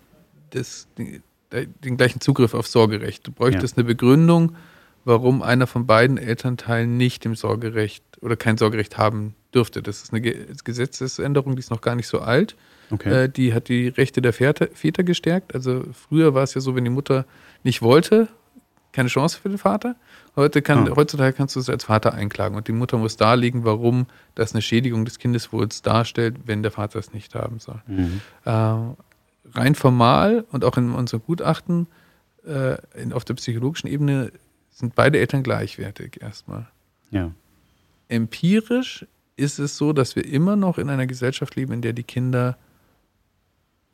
das, 0.51 0.89
den, 0.99 1.23
den, 1.53 1.97
gleichen 1.97 2.21
Zugriff 2.21 2.55
auf 2.55 2.67
Sorgerecht. 2.67 3.27
Du 3.27 3.33
bräuchtest 3.33 3.77
ja. 3.77 3.81
eine 3.83 3.85
Begründung, 3.87 4.57
warum 5.05 5.43
einer 5.43 5.67
von 5.67 5.87
beiden 5.87 6.17
Elternteilen 6.17 6.97
nicht 6.97 7.27
im 7.27 7.35
Sorgerecht 7.35 8.05
oder 8.21 8.37
kein 8.37 8.57
Sorgerecht 8.57 8.97
haben 8.97 9.35
dürfte. 9.55 9.83
Das 9.83 10.03
ist 10.03 10.13
eine 10.13 10.23
Gesetzesänderung, 10.23 11.55
die 11.55 11.61
ist 11.61 11.71
noch 11.71 11.81
gar 11.81 11.95
nicht 11.95 12.09
so 12.09 12.21
alt. 12.21 12.57
Okay. 12.91 13.25
Äh, 13.25 13.29
die 13.29 13.55
hat 13.55 13.69
die 13.69 13.89
Rechte 13.89 14.23
der 14.23 14.33
Väter, 14.33 14.69
Väter 14.73 15.05
gestärkt. 15.05 15.55
Also 15.55 15.85
früher 15.93 16.35
war 16.35 16.43
es 16.43 16.55
ja 16.55 16.61
so, 16.61 16.75
wenn 16.75 16.85
die 16.85 16.91
Mutter 16.91 17.27
nicht 17.63 17.83
wollte, 17.83 18.29
keine 18.95 19.09
Chance 19.09 19.39
für 19.41 19.49
den 19.49 19.59
Vater. 19.59 19.97
Heute 20.37 20.63
kann, 20.63 20.89
oh. 20.89 20.97
Heutzutage 20.97 21.33
kannst 21.33 21.57
du 21.57 21.61
es 21.61 21.69
als 21.69 21.85
Vater 21.85 22.15
einklagen 22.15 22.57
und 22.57 22.69
die 22.69 22.73
Mutter 22.73 22.97
muss 22.97 23.17
darlegen, 23.17 23.65
warum 23.65 24.07
das 24.35 24.55
eine 24.55 24.63
Schädigung 24.63 25.05
des 25.05 25.19
Kindeswohls 25.19 25.83
darstellt, 25.83 26.37
wenn 26.47 26.63
der 26.63 26.71
Vater 26.71 26.99
es 26.99 27.13
nicht 27.13 27.35
haben 27.35 27.59
soll. 27.59 27.83
Mhm. 27.87 28.21
Äh, 28.45 28.51
rein 28.51 29.75
formal 29.75 30.45
und 30.53 30.65
auch 30.65 30.77
in 30.77 30.93
unserem 30.93 31.23
Gutachten 31.25 31.89
äh, 32.47 32.77
in, 32.95 33.13
auf 33.13 33.25
der 33.25 33.35
psychologischen 33.35 33.89
Ebene 33.89 34.33
sind 34.71 34.95
beide 34.95 35.19
Eltern 35.19 35.43
gleichwertig 35.43 36.23
erstmal. 36.23 36.69
Ja. 37.11 37.33
Empirisch 38.09 39.07
ist 39.37 39.59
es 39.59 39.77
so, 39.77 39.93
dass 39.93 40.15
wir 40.15 40.25
immer 40.25 40.55
noch 40.55 40.79
in 40.79 40.89
einer 40.89 41.07
Gesellschaft 41.07 41.57
leben, 41.57 41.73
in 41.73 41.83
der 41.83 41.93
die 41.93 42.05
Kinder 42.05 42.57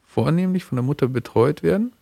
vornehmlich 0.04 0.64
von 0.64 0.76
der 0.76 0.82
Mutter 0.82 1.08
betreut 1.08 1.62
werden 1.62 1.92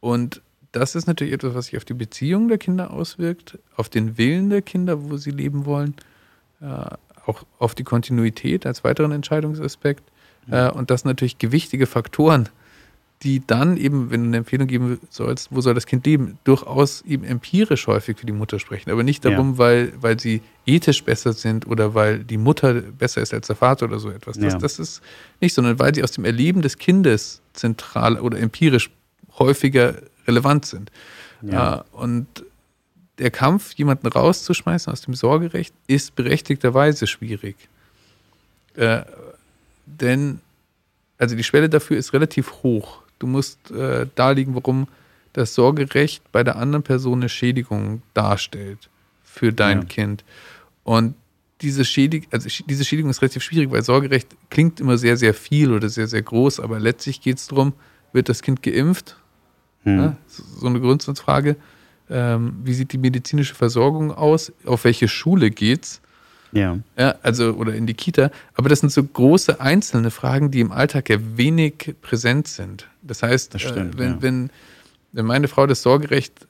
und 0.00 0.42
das 0.76 0.94
ist 0.94 1.06
natürlich 1.06 1.32
etwas, 1.32 1.54
was 1.54 1.66
sich 1.66 1.76
auf 1.76 1.84
die 1.84 1.94
Beziehung 1.94 2.48
der 2.48 2.58
Kinder 2.58 2.90
auswirkt, 2.90 3.58
auf 3.76 3.88
den 3.88 4.18
Willen 4.18 4.50
der 4.50 4.62
Kinder, 4.62 5.08
wo 5.08 5.16
sie 5.16 5.30
leben 5.30 5.64
wollen, 5.64 5.94
äh, 6.60 6.66
auch 7.26 7.44
auf 7.58 7.74
die 7.74 7.84
Kontinuität 7.84 8.66
als 8.66 8.84
weiteren 8.84 9.12
Entscheidungsaspekt. 9.12 10.04
Äh, 10.50 10.70
und 10.70 10.90
das 10.90 11.00
sind 11.00 11.08
natürlich 11.08 11.38
gewichtige 11.38 11.86
Faktoren, 11.86 12.48
die 13.22 13.42
dann 13.44 13.78
eben, 13.78 14.10
wenn 14.10 14.20
du 14.20 14.26
eine 14.28 14.36
Empfehlung 14.36 14.68
geben 14.68 15.00
sollst, 15.08 15.48
wo 15.50 15.62
soll 15.62 15.72
das 15.72 15.86
Kind 15.86 16.04
leben, 16.04 16.38
durchaus 16.44 17.00
eben 17.02 17.24
empirisch 17.24 17.86
häufig 17.86 18.18
für 18.18 18.26
die 18.26 18.32
Mutter 18.32 18.58
sprechen. 18.58 18.90
Aber 18.90 19.02
nicht 19.02 19.24
darum, 19.24 19.52
ja. 19.52 19.58
weil, 19.58 19.92
weil 19.98 20.20
sie 20.20 20.42
ethisch 20.66 21.02
besser 21.02 21.32
sind 21.32 21.66
oder 21.66 21.94
weil 21.94 22.22
die 22.22 22.36
Mutter 22.36 22.74
besser 22.74 23.22
ist 23.22 23.32
als 23.32 23.46
der 23.46 23.56
Vater 23.56 23.86
oder 23.86 23.98
so 23.98 24.10
etwas. 24.10 24.38
Das, 24.38 24.52
ja. 24.52 24.58
das 24.58 24.78
ist 24.78 25.02
nicht, 25.40 25.54
sondern 25.54 25.78
weil 25.78 25.94
sie 25.94 26.04
aus 26.04 26.12
dem 26.12 26.26
Erleben 26.26 26.60
des 26.60 26.76
Kindes 26.76 27.40
zentral 27.54 28.20
oder 28.20 28.38
empirisch 28.38 28.90
häufiger 29.38 29.94
relevant 30.26 30.66
sind. 30.66 30.90
Ja. 31.42 31.78
Äh, 31.78 31.82
und 31.92 32.26
der 33.18 33.30
Kampf, 33.30 33.74
jemanden 33.74 34.06
rauszuschmeißen 34.06 34.92
aus 34.92 35.00
dem 35.02 35.14
Sorgerecht, 35.14 35.74
ist 35.86 36.14
berechtigterweise 36.14 37.06
schwierig. 37.06 37.56
Äh, 38.74 39.02
denn, 39.86 40.40
also 41.18 41.34
die 41.34 41.44
Schwelle 41.44 41.68
dafür 41.68 41.96
ist 41.96 42.12
relativ 42.12 42.52
hoch. 42.62 42.98
Du 43.18 43.26
musst 43.26 43.70
äh, 43.70 44.06
darlegen, 44.14 44.54
warum 44.54 44.88
das 45.32 45.54
Sorgerecht 45.54 46.22
bei 46.32 46.42
der 46.44 46.56
anderen 46.56 46.82
Person 46.82 47.20
eine 47.20 47.28
Schädigung 47.28 48.02
darstellt 48.14 48.88
für 49.24 49.52
dein 49.52 49.80
ja. 49.80 49.84
Kind. 49.84 50.24
Und 50.84 51.14
diese, 51.62 51.84
Schädig 51.84 52.28
also 52.30 52.48
diese 52.66 52.84
Schädigung 52.84 53.10
ist 53.10 53.22
relativ 53.22 53.42
schwierig, 53.42 53.70
weil 53.70 53.82
Sorgerecht 53.82 54.28
klingt 54.50 54.80
immer 54.80 54.98
sehr, 54.98 55.16
sehr 55.16 55.34
viel 55.34 55.72
oder 55.72 55.88
sehr, 55.88 56.06
sehr 56.06 56.22
groß, 56.22 56.60
aber 56.60 56.78
letztlich 56.78 57.20
geht 57.20 57.38
es 57.38 57.48
darum, 57.48 57.72
wird 58.12 58.28
das 58.28 58.42
Kind 58.42 58.62
geimpft? 58.62 59.16
Hm. 59.86 59.98
Ja, 59.98 60.16
so 60.58 60.66
eine 60.66 60.80
Grundsatzfrage. 60.80 61.56
Ähm, 62.10 62.56
wie 62.64 62.74
sieht 62.74 62.92
die 62.92 62.98
medizinische 62.98 63.54
Versorgung 63.54 64.12
aus? 64.12 64.52
Auf 64.64 64.84
welche 64.84 65.08
Schule 65.08 65.50
geht's? 65.50 66.00
Ja. 66.52 66.78
ja. 66.98 67.14
Also, 67.22 67.52
oder 67.52 67.74
in 67.74 67.86
die 67.86 67.94
Kita. 67.94 68.30
Aber 68.54 68.68
das 68.68 68.80
sind 68.80 68.90
so 68.90 69.02
große 69.02 69.60
einzelne 69.60 70.10
Fragen, 70.10 70.50
die 70.50 70.60
im 70.60 70.72
Alltag 70.72 71.08
ja 71.08 71.18
wenig 71.36 71.94
präsent 72.02 72.48
sind. 72.48 72.88
Das 73.02 73.22
heißt, 73.22 73.54
das 73.54 73.62
stimmt, 73.62 73.94
äh, 73.94 73.98
wenn, 73.98 74.10
ja. 74.10 74.22
wenn, 74.22 74.50
wenn 75.12 75.26
meine 75.26 75.48
Frau 75.48 75.66
das 75.66 75.82
Sorgerecht, 75.82 76.46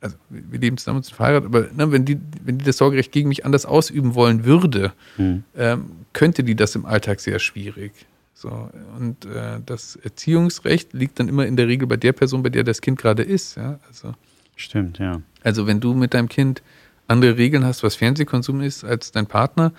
also 0.00 0.16
wir 0.28 0.58
leben 0.58 0.76
zusammen 0.76 0.98
und 0.98 1.04
sind 1.04 1.16
verheiratet, 1.16 1.46
aber 1.46 1.68
ne, 1.74 1.90
wenn, 1.90 2.04
die, 2.04 2.18
wenn 2.44 2.58
die 2.58 2.64
das 2.64 2.76
Sorgerecht 2.76 3.10
gegen 3.10 3.28
mich 3.28 3.44
anders 3.44 3.66
ausüben 3.66 4.14
wollen 4.14 4.44
würde, 4.44 4.92
hm. 5.16 5.44
ähm, 5.56 5.90
könnte 6.12 6.44
die 6.44 6.54
das 6.54 6.74
im 6.74 6.84
Alltag 6.84 7.20
sehr 7.20 7.38
schwierig. 7.38 7.92
So, 8.40 8.70
und 8.96 9.24
äh, 9.24 9.58
das 9.66 9.96
Erziehungsrecht 9.96 10.92
liegt 10.92 11.18
dann 11.18 11.28
immer 11.28 11.44
in 11.44 11.56
der 11.56 11.66
Regel 11.66 11.88
bei 11.88 11.96
der 11.96 12.12
Person, 12.12 12.44
bei 12.44 12.50
der 12.50 12.62
das 12.62 12.80
Kind 12.80 12.96
gerade 12.96 13.24
ist. 13.24 13.56
Ja? 13.56 13.80
Also, 13.88 14.14
Stimmt, 14.54 15.00
ja. 15.00 15.20
Also 15.42 15.66
wenn 15.66 15.80
du 15.80 15.92
mit 15.92 16.14
deinem 16.14 16.28
Kind 16.28 16.62
andere 17.08 17.36
Regeln 17.36 17.64
hast, 17.64 17.82
was 17.82 17.96
Fernsehkonsum 17.96 18.60
ist, 18.60 18.84
als 18.84 19.10
dein 19.10 19.26
Partner, 19.26 19.72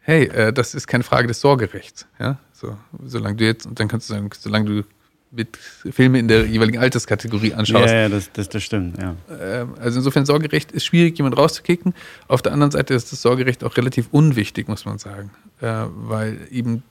hey, 0.00 0.24
äh, 0.28 0.54
das 0.54 0.74
ist 0.74 0.86
keine 0.86 1.04
Frage 1.04 1.28
des 1.28 1.42
Sorgerechts. 1.42 2.06
Ja? 2.18 2.38
So, 2.54 2.78
solange 3.04 3.36
du 3.36 3.44
jetzt, 3.44 3.66
und 3.66 3.78
dann 3.78 3.88
kannst 3.88 4.08
du 4.08 4.14
sagen, 4.14 4.30
solange 4.38 4.64
du 4.64 4.84
mit 5.30 5.58
Filme 5.58 6.18
in 6.18 6.28
der 6.28 6.46
jeweiligen 6.46 6.78
Alterskategorie 6.78 7.52
anschaust. 7.52 7.92
Ja, 7.92 8.00
ja 8.02 8.08
das, 8.08 8.32
das, 8.32 8.48
das 8.48 8.62
stimmt, 8.62 8.96
ja. 9.02 9.16
Ähm, 9.38 9.74
also 9.78 9.98
insofern 9.98 10.24
Sorgerecht 10.24 10.72
ist 10.72 10.86
schwierig, 10.86 11.18
jemand 11.18 11.36
rauszukicken. 11.36 11.92
Auf 12.26 12.40
der 12.40 12.52
anderen 12.52 12.70
Seite 12.70 12.94
ist 12.94 13.12
das 13.12 13.20
Sorgerecht 13.20 13.64
auch 13.64 13.76
relativ 13.76 14.08
unwichtig, 14.12 14.68
muss 14.68 14.86
man 14.86 14.96
sagen. 14.96 15.30
Äh, 15.60 15.84
weil 15.94 16.38
eben 16.50 16.82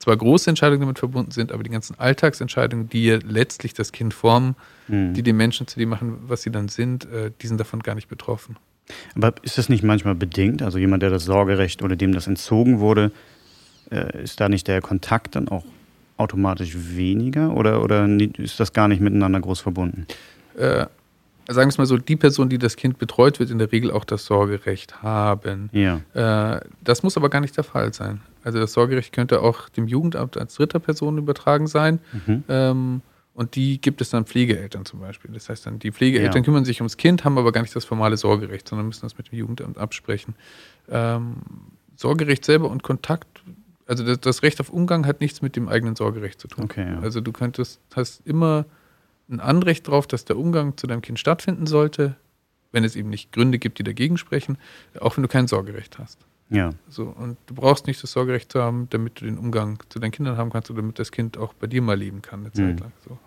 zwar 0.00 0.16
große 0.16 0.50
Entscheidungen 0.50 0.80
damit 0.80 0.98
verbunden 0.98 1.30
sind, 1.30 1.52
aber 1.52 1.62
die 1.62 1.70
ganzen 1.70 1.98
Alltagsentscheidungen, 1.98 2.88
die 2.88 3.04
ja 3.04 3.18
letztlich 3.22 3.74
das 3.74 3.92
Kind 3.92 4.12
formen, 4.12 4.56
mhm. 4.88 5.14
die 5.14 5.22
die 5.22 5.34
Menschen 5.34 5.68
zu 5.68 5.78
dem 5.78 5.90
machen, 5.90 6.18
was 6.22 6.42
sie 6.42 6.50
dann 6.50 6.68
sind, 6.68 7.04
äh, 7.04 7.30
die 7.40 7.46
sind 7.46 7.60
davon 7.60 7.80
gar 7.80 7.94
nicht 7.94 8.08
betroffen. 8.08 8.56
Aber 9.14 9.34
ist 9.42 9.58
das 9.58 9.68
nicht 9.68 9.84
manchmal 9.84 10.14
bedingt? 10.16 10.62
Also 10.62 10.78
jemand, 10.78 11.02
der 11.02 11.10
das 11.10 11.24
Sorgerecht 11.24 11.82
oder 11.82 11.94
dem 11.94 12.12
das 12.12 12.26
entzogen 12.26 12.80
wurde, 12.80 13.12
äh, 13.90 14.22
ist 14.22 14.40
da 14.40 14.48
nicht 14.48 14.66
der 14.66 14.80
Kontakt 14.80 15.36
dann 15.36 15.48
auch 15.48 15.64
automatisch 16.16 16.74
weniger 16.74 17.54
oder, 17.54 17.82
oder 17.82 18.06
ist 18.38 18.58
das 18.58 18.72
gar 18.72 18.88
nicht 18.88 19.00
miteinander 19.00 19.40
groß 19.40 19.60
verbunden? 19.60 20.06
Äh, 20.56 20.86
sagen 21.54 21.68
wir 21.68 21.70
es 21.70 21.78
mal 21.78 21.86
so, 21.86 21.96
die 21.96 22.16
Person, 22.16 22.48
die 22.48 22.58
das 22.58 22.76
Kind 22.76 22.98
betreut, 22.98 23.40
wird 23.40 23.50
in 23.50 23.58
der 23.58 23.72
Regel 23.72 23.90
auch 23.90 24.04
das 24.04 24.24
Sorgerecht 24.24 25.02
haben. 25.02 25.70
Ja. 25.72 26.00
Äh, 26.14 26.60
das 26.82 27.02
muss 27.02 27.16
aber 27.16 27.28
gar 27.28 27.40
nicht 27.40 27.56
der 27.56 27.64
Fall 27.64 27.92
sein. 27.92 28.20
Also 28.44 28.58
das 28.58 28.72
Sorgerecht 28.72 29.12
könnte 29.12 29.42
auch 29.42 29.68
dem 29.68 29.86
Jugendamt 29.86 30.36
als 30.36 30.54
dritter 30.54 30.78
Person 30.78 31.18
übertragen 31.18 31.66
sein. 31.66 32.00
Mhm. 32.26 32.44
Ähm, 32.48 33.02
und 33.34 33.54
die 33.54 33.80
gibt 33.80 34.00
es 34.00 34.10
dann 34.10 34.26
Pflegeeltern 34.26 34.84
zum 34.84 35.00
Beispiel. 35.00 35.30
Das 35.32 35.48
heißt 35.48 35.64
dann, 35.66 35.78
die 35.78 35.92
Pflegeeltern 35.92 36.36
ja. 36.36 36.42
kümmern 36.42 36.64
sich 36.64 36.80
ums 36.80 36.96
Kind, 36.96 37.24
haben 37.24 37.38
aber 37.38 37.52
gar 37.52 37.62
nicht 37.62 37.74
das 37.74 37.84
formale 37.84 38.16
Sorgerecht, 38.16 38.68
sondern 38.68 38.86
müssen 38.86 39.02
das 39.02 39.16
mit 39.16 39.30
dem 39.30 39.38
Jugendamt 39.38 39.78
absprechen. 39.78 40.34
Ähm, 40.90 41.36
Sorgerecht 41.96 42.44
selber 42.44 42.70
und 42.70 42.82
Kontakt, 42.82 43.42
also 43.86 44.04
das, 44.04 44.20
das, 44.20 44.42
Recht 44.42 44.60
auf 44.60 44.70
Umgang 44.70 45.06
hat 45.06 45.20
nichts 45.20 45.42
mit 45.42 45.56
dem 45.56 45.68
eigenen 45.68 45.96
Sorgerecht 45.96 46.40
zu 46.40 46.48
tun. 46.48 46.64
Okay, 46.64 46.86
ja. 46.86 47.00
Also 47.00 47.20
du 47.20 47.32
könntest, 47.32 47.80
hast 47.94 48.26
immer 48.26 48.64
ein 49.30 49.40
Anrecht 49.40 49.88
darauf, 49.88 50.06
dass 50.06 50.24
der 50.24 50.36
Umgang 50.36 50.76
zu 50.76 50.86
deinem 50.86 51.02
Kind 51.02 51.18
stattfinden 51.18 51.66
sollte, 51.66 52.16
wenn 52.72 52.84
es 52.84 52.96
eben 52.96 53.10
nicht 53.10 53.32
Gründe 53.32 53.58
gibt, 53.58 53.78
die 53.78 53.82
dagegen 53.82 54.18
sprechen, 54.18 54.58
auch 55.00 55.16
wenn 55.16 55.22
du 55.22 55.28
kein 55.28 55.48
Sorgerecht 55.48 55.98
hast. 55.98 56.18
Ja. 56.50 56.70
So, 56.88 57.04
und 57.04 57.36
du 57.46 57.54
brauchst 57.54 57.86
nicht 57.86 58.02
das 58.02 58.12
Sorgerecht 58.12 58.50
zu 58.50 58.60
haben, 58.60 58.88
damit 58.90 59.20
du 59.20 59.24
den 59.24 59.38
Umgang 59.38 59.78
zu 59.88 60.00
deinen 60.00 60.10
Kindern 60.10 60.36
haben 60.36 60.50
kannst 60.50 60.68
oder 60.70 60.82
damit 60.82 60.98
das 60.98 61.12
Kind 61.12 61.38
auch 61.38 61.54
bei 61.54 61.68
dir 61.68 61.80
mal 61.80 61.96
leben 61.96 62.22
kann, 62.22 62.40
eine 62.40 62.52
Zeit 62.52 62.74
mhm. 62.74 62.78
lang. 62.78 62.92
So. 63.08 63.18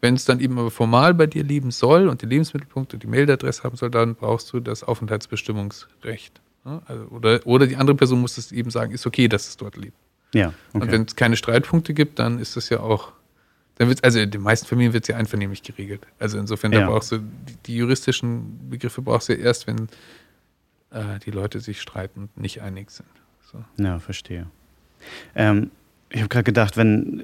Wenn 0.00 0.14
es 0.14 0.24
dann 0.24 0.40
eben 0.40 0.58
aber 0.58 0.70
formal 0.70 1.14
bei 1.14 1.26
dir 1.26 1.44
leben 1.44 1.70
soll 1.70 2.08
und 2.08 2.22
den 2.22 2.30
Lebensmittelpunkt 2.30 2.94
und 2.94 3.02
die 3.02 3.06
Mailadresse 3.06 3.62
haben 3.62 3.76
soll, 3.76 3.90
dann 3.90 4.14
brauchst 4.14 4.52
du 4.52 4.60
das 4.60 4.82
Aufenthaltsbestimmungsrecht. 4.84 6.40
Also, 6.86 7.04
oder, 7.06 7.40
oder 7.46 7.66
die 7.66 7.76
andere 7.76 7.96
Person 7.96 8.20
muss 8.20 8.38
es 8.38 8.52
eben 8.52 8.70
sagen, 8.70 8.92
ist 8.92 9.06
okay, 9.06 9.28
dass 9.28 9.48
es 9.48 9.56
dort 9.56 9.76
lebt. 9.76 9.96
Ja, 10.34 10.48
okay. 10.48 10.54
Und 10.72 10.90
wenn 10.90 11.02
es 11.02 11.14
keine 11.14 11.36
Streitpunkte 11.36 11.94
gibt, 11.94 12.18
dann 12.18 12.38
ist 12.38 12.56
das 12.56 12.68
ja 12.68 12.80
auch, 12.80 13.12
also 13.78 14.18
in 14.18 14.30
den 14.30 14.40
meisten 14.40 14.66
Familien 14.66 14.92
wird 14.92 15.04
es 15.04 15.08
ja 15.08 15.16
einvernehmlich 15.16 15.62
geregelt. 15.62 16.06
Also 16.18 16.38
insofern, 16.38 16.72
ja. 16.72 16.80
da 16.80 16.86
brauchst 16.86 17.12
du, 17.12 17.18
die, 17.18 17.56
die, 17.66 17.76
juristischen 17.76 18.68
Begriffe 18.70 19.02
brauchst 19.02 19.28
du 19.28 19.34
ja 19.34 19.40
erst, 19.40 19.66
wenn 19.66 19.88
äh, 20.90 21.18
die 21.24 21.30
Leute 21.30 21.60
sich 21.60 21.80
streiten 21.80 22.22
und 22.22 22.40
nicht 22.40 22.62
einig 22.62 22.90
sind. 22.90 23.08
So. 23.52 23.62
Ja, 23.82 23.98
verstehe. 23.98 24.46
Ähm, 25.34 25.70
ich 26.08 26.20
habe 26.20 26.28
gerade 26.28 26.44
gedacht, 26.44 26.76
wenn 26.76 27.22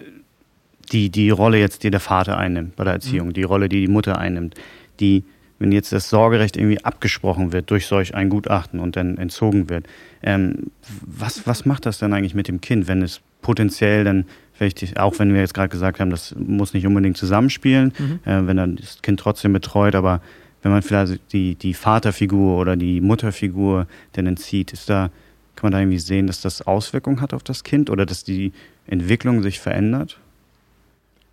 die, 0.93 1.11
die 1.11 1.31
Rolle 1.31 1.59
jetzt, 1.59 1.85
die 1.85 1.91
der 1.91 2.01
Vater 2.01 2.37
einnimmt 2.37 2.77
bei 2.77 2.85
der 2.85 2.95
Erziehung, 2.95 3.29
mhm. 3.29 3.33
die 3.33 3.43
Rolle, 3.45 3.69
die 3.69 3.81
die 3.81 3.93
Mutter 3.93 4.19
einnimmt, 4.19 4.55
die, 5.01 5.25
wenn 5.59 5.73
jetzt 5.73 5.93
das 5.93 6.11
Sorgerecht 6.11 6.57
irgendwie 6.57 6.85
abgesprochen 6.85 7.53
wird 7.53 7.71
durch 7.71 7.87
solch 7.87 8.15
ein 8.15 8.29
Gutachten 8.29 8.81
und 8.81 8.97
dann 8.97 9.17
entzogen 9.17 9.71
wird, 9.71 9.87
ähm, 10.23 10.71
was, 11.07 11.47
was 11.47 11.65
macht 11.65 11.87
das 11.87 11.99
denn 11.99 12.13
eigentlich 12.13 12.35
mit 12.35 12.49
dem 12.49 12.61
Kind, 12.61 12.89
wenn 12.89 13.03
es 13.03 13.21
potenziell 13.41 14.05
dann 14.05 14.27
vielleicht, 14.71 14.99
auch 14.99 15.19
wenn 15.19 15.33
wir 15.33 15.41
jetzt 15.41 15.55
gerade 15.55 15.69
gesagt 15.69 16.01
haben, 16.01 16.11
das 16.11 16.35
muss 16.37 16.75
nicht 16.75 16.87
unbedingt 16.87 17.17
zusammenspielen, 17.17 17.93
mhm. 17.99 18.21
äh, 18.25 18.47
wenn 18.47 18.57
dann 18.57 18.77
das 18.77 19.03
Kind 19.03 19.21
trotzdem 19.21 19.53
betreut, 19.53 19.95
aber 19.95 20.21
wenn 20.63 20.71
man 20.73 20.83
vielleicht 20.83 21.33
die, 21.33 21.57
die 21.57 21.75
Vaterfigur 21.75 22.59
oder 22.59 22.77
die 22.77 23.01
Mutterfigur 23.01 23.87
denn 24.17 24.27
entzieht, 24.27 24.73
ist 24.73 24.89
da, 24.89 25.11
kann 25.57 25.65
man 25.65 25.73
da 25.73 25.81
irgendwie 25.81 25.99
sehen, 25.99 26.27
dass 26.27 26.41
das 26.41 26.63
Auswirkungen 26.63 27.21
hat 27.21 27.35
auf 27.35 27.43
das 27.43 27.65
Kind 27.65 27.91
oder 27.91 28.07
dass 28.07 28.23
die 28.23 28.53
Entwicklung 28.87 29.43
sich 29.43 29.59
verändert, 29.59 30.19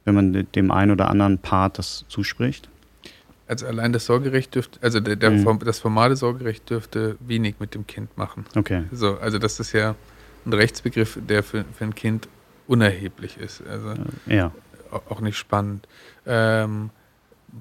wenn 0.05 0.15
man 0.15 0.47
dem 0.55 0.71
einen 0.71 0.91
oder 0.91 1.09
anderen 1.09 1.37
Part 1.37 1.77
das 1.77 2.05
zuspricht? 2.09 2.69
Also 3.47 3.65
allein 3.65 3.93
das 3.93 4.05
Sorgerecht 4.05 4.53
dürfte, 4.53 4.79
also 4.81 4.99
der, 4.99 5.15
der 5.15 5.31
mhm. 5.31 5.59
das 5.65 5.79
formale 5.79 6.15
Sorgerecht 6.15 6.69
dürfte 6.69 7.17
wenig 7.19 7.55
mit 7.59 7.73
dem 7.73 7.87
Kind 7.87 8.15
machen. 8.17 8.45
Okay. 8.55 8.83
So, 8.91 9.17
also 9.17 9.39
das 9.39 9.59
ist 9.59 9.73
ja 9.73 9.95
ein 10.45 10.53
Rechtsbegriff, 10.53 11.19
der 11.27 11.43
für, 11.43 11.65
für 11.73 11.83
ein 11.83 11.95
Kind 11.95 12.27
unerheblich 12.69 13.37
ist. 13.37 13.61
Also 13.67 13.95
ja. 14.27 14.51
auch 14.91 15.19
nicht 15.19 15.37
spannend. 15.37 15.87
Ähm, 16.25 16.91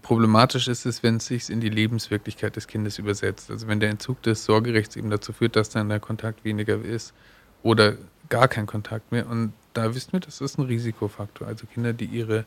Problematisch 0.02 0.68
ist 0.68 0.84
es, 0.84 1.02
wenn 1.02 1.16
es 1.16 1.26
sich 1.26 1.48
in 1.48 1.60
die 1.60 1.70
Lebenswirklichkeit 1.70 2.56
des 2.56 2.66
Kindes 2.66 2.98
übersetzt. 2.98 3.50
Also 3.50 3.68
wenn 3.68 3.80
der 3.80 3.90
Entzug 3.90 4.22
des 4.22 4.44
Sorgerechts 4.44 4.96
eben 4.96 5.10
dazu 5.10 5.32
führt, 5.32 5.56
dass 5.56 5.70
dann 5.70 5.88
der 5.88 6.00
Kontakt 6.00 6.44
weniger 6.44 6.78
ist 6.78 7.14
oder 7.62 7.96
gar 8.28 8.48
kein 8.48 8.66
Kontakt 8.66 9.12
mehr. 9.12 9.26
Und 9.26 9.52
da 9.72 9.94
wissen 9.94 10.12
wir, 10.12 10.20
das 10.20 10.40
ist 10.40 10.58
ein 10.58 10.66
Risikofaktor. 10.66 11.46
Also 11.46 11.66
Kinder, 11.66 11.94
die 11.94 12.04
ihre 12.04 12.44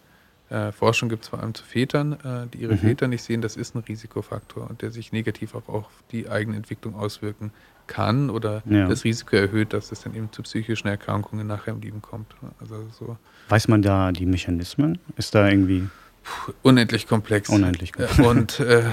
äh, 0.49 0.71
Forschung 0.71 1.09
gibt 1.09 1.23
es 1.23 1.29
vor 1.29 1.39
allem 1.39 1.55
zu 1.55 1.63
Vätern, 1.63 2.13
äh, 2.13 2.47
die 2.53 2.59
ihre 2.59 2.73
mhm. 2.73 2.79
Väter 2.79 3.07
nicht 3.07 3.23
sehen, 3.23 3.41
das 3.41 3.55
ist 3.55 3.75
ein 3.75 3.79
Risikofaktor 3.79 4.69
und 4.69 4.81
der 4.83 4.91
sich 4.91 5.11
negativ 5.11 5.55
auch 5.55 5.67
auf 5.67 5.87
die 6.11 6.29
eigene 6.29 6.57
Entwicklung 6.57 6.95
auswirken 6.95 7.51
kann 7.87 8.29
oder 8.29 8.63
ja. 8.65 8.87
das 8.87 9.03
Risiko 9.03 9.35
erhöht, 9.35 9.73
dass 9.73 9.91
es 9.91 10.01
dann 10.01 10.15
eben 10.15 10.31
zu 10.31 10.43
psychischen 10.43 10.87
Erkrankungen 10.87 11.47
nachher 11.47 11.73
im 11.73 11.81
Leben 11.81 12.01
kommt. 12.01 12.27
Also 12.59 12.87
so. 12.97 13.17
Weiß 13.49 13.67
man 13.67 13.81
da 13.81 14.11
die 14.11 14.25
Mechanismen? 14.25 14.99
Ist 15.17 15.35
da 15.35 15.49
irgendwie 15.49 15.87
unendlich 16.61 17.07
komplex. 17.07 17.49
Unendlich 17.49 17.93
komplex. 17.93 18.19
Und 18.19 18.59
äh, 18.59 18.83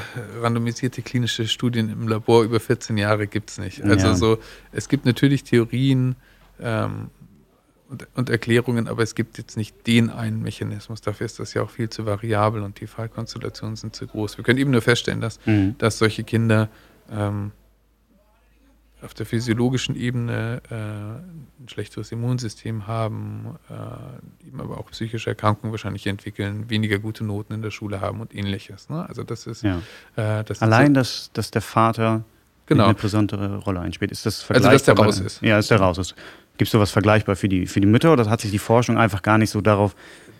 randomisierte 0.40 1.02
klinische 1.02 1.46
Studien 1.46 1.90
im 1.90 2.08
Labor 2.08 2.42
über 2.42 2.60
14 2.60 2.96
Jahre 2.96 3.26
gibt 3.26 3.50
es 3.50 3.58
nicht. 3.58 3.82
Also 3.82 4.08
ja. 4.08 4.14
so, 4.14 4.38
es 4.72 4.88
gibt 4.88 5.04
natürlich 5.04 5.44
Theorien 5.44 6.16
ähm, 6.60 7.10
und, 7.88 8.06
und, 8.14 8.30
Erklärungen, 8.30 8.88
aber 8.88 9.02
es 9.02 9.14
gibt 9.14 9.38
jetzt 9.38 9.56
nicht 9.56 9.86
den 9.86 10.10
einen 10.10 10.42
Mechanismus. 10.42 11.00
Dafür 11.00 11.24
ist 11.26 11.38
das 11.38 11.54
ja 11.54 11.62
auch 11.62 11.70
viel 11.70 11.88
zu 11.88 12.06
variabel 12.06 12.62
und 12.62 12.80
die 12.80 12.86
Fallkonstellationen 12.86 13.76
sind 13.76 13.94
zu 13.94 14.06
groß. 14.06 14.36
Wir 14.36 14.44
können 14.44 14.58
eben 14.58 14.70
nur 14.70 14.82
feststellen, 14.82 15.20
dass, 15.20 15.38
mhm. 15.46 15.76
dass 15.78 15.98
solche 15.98 16.24
Kinder 16.24 16.68
ähm, 17.10 17.52
auf 19.02 19.14
der 19.14 19.26
physiologischen 19.26 19.94
Ebene 19.94 20.60
äh, 20.70 20.74
ein 20.74 21.68
schlechteres 21.68 22.10
Immunsystem 22.10 22.86
haben, 22.86 23.56
äh, 23.70 24.46
eben 24.46 24.60
aber 24.60 24.78
auch 24.78 24.90
psychische 24.90 25.30
Erkrankungen 25.30 25.72
wahrscheinlich 25.72 26.06
entwickeln, 26.06 26.68
weniger 26.68 26.98
gute 26.98 27.24
Noten 27.24 27.52
in 27.54 27.62
der 27.62 27.70
Schule 27.70 28.00
haben 28.00 28.20
und 28.20 28.34
ähnliches. 28.34 28.88
Ne? 28.88 29.08
Also 29.08 29.22
das 29.22 29.46
ist 29.46 29.62
ja. 29.62 29.78
äh, 30.16 30.42
das 30.44 30.62
allein, 30.62 30.94
dass, 30.94 31.30
dass 31.32 31.50
der 31.50 31.62
Vater 31.62 32.24
genau. 32.66 32.86
eine 32.86 32.94
besondere 32.94 33.58
Rolle 33.58 33.80
einspielt. 33.80 34.10
Ist 34.10 34.26
das 34.26 34.42
vergleichbar? 34.42 34.72
Also 34.72 34.84
dass 34.84 34.96
der 34.96 35.04
raus 35.04 35.20
ist. 35.20 35.42
Ja, 35.42 35.56
dass 35.56 35.68
der 35.68 35.80
raus 35.80 35.98
ist. 35.98 36.14
Gibt 36.56 36.68
es 36.68 36.72
sowas 36.72 36.90
vergleichbar 36.90 37.36
für 37.36 37.48
die, 37.48 37.66
für 37.66 37.80
die 37.80 37.86
Mütter 37.86 38.12
oder 38.12 38.28
hat 38.28 38.40
sich 38.40 38.50
die 38.50 38.58
Forschung 38.58 38.98
einfach 38.98 39.22
gar 39.22 39.38
nicht 39.38 39.50
so 39.50 39.60
darauf 39.60 39.94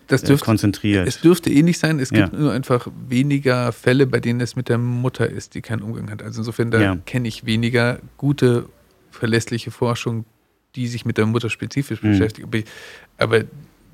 das 0.09 0.23
äh, 0.23 0.27
dürfte, 0.27 0.45
konzentriert? 0.45 1.07
Es 1.07 1.21
dürfte 1.21 1.51
ähnlich 1.51 1.79
sein. 1.79 2.01
Es 2.01 2.11
gibt 2.11 2.33
ja. 2.33 2.39
nur 2.39 2.53
einfach 2.53 2.89
weniger 3.09 3.73
Fälle, 3.73 4.07
bei 4.07 4.21
denen 4.21 4.41
es 4.41 4.57
mit 4.57 4.69
der 4.69 4.79
Mutter 4.79 5.29
ist, 5.29 5.55
die 5.55 5.63
keinen 5.63 5.83
Umgang 5.83 6.11
hat. 6.11 6.23
Also 6.23 6.41
insofern, 6.41 6.71
da 6.71 6.81
ja. 6.81 6.97
kenne 7.07 7.29
ich 7.29 7.47
weniger 7.47 8.01
gute, 8.17 8.69
verlässliche 9.11 9.71
Forschung, 9.71 10.25
die 10.75 10.87
sich 10.87 11.05
mit 11.05 11.19
der 11.19 11.27
Mutter 11.27 11.51
spezifisch 11.51 12.03
mhm. 12.03 12.11
beschäftigt. 12.11 12.47
Aber, 12.47 12.59
aber 13.19 13.45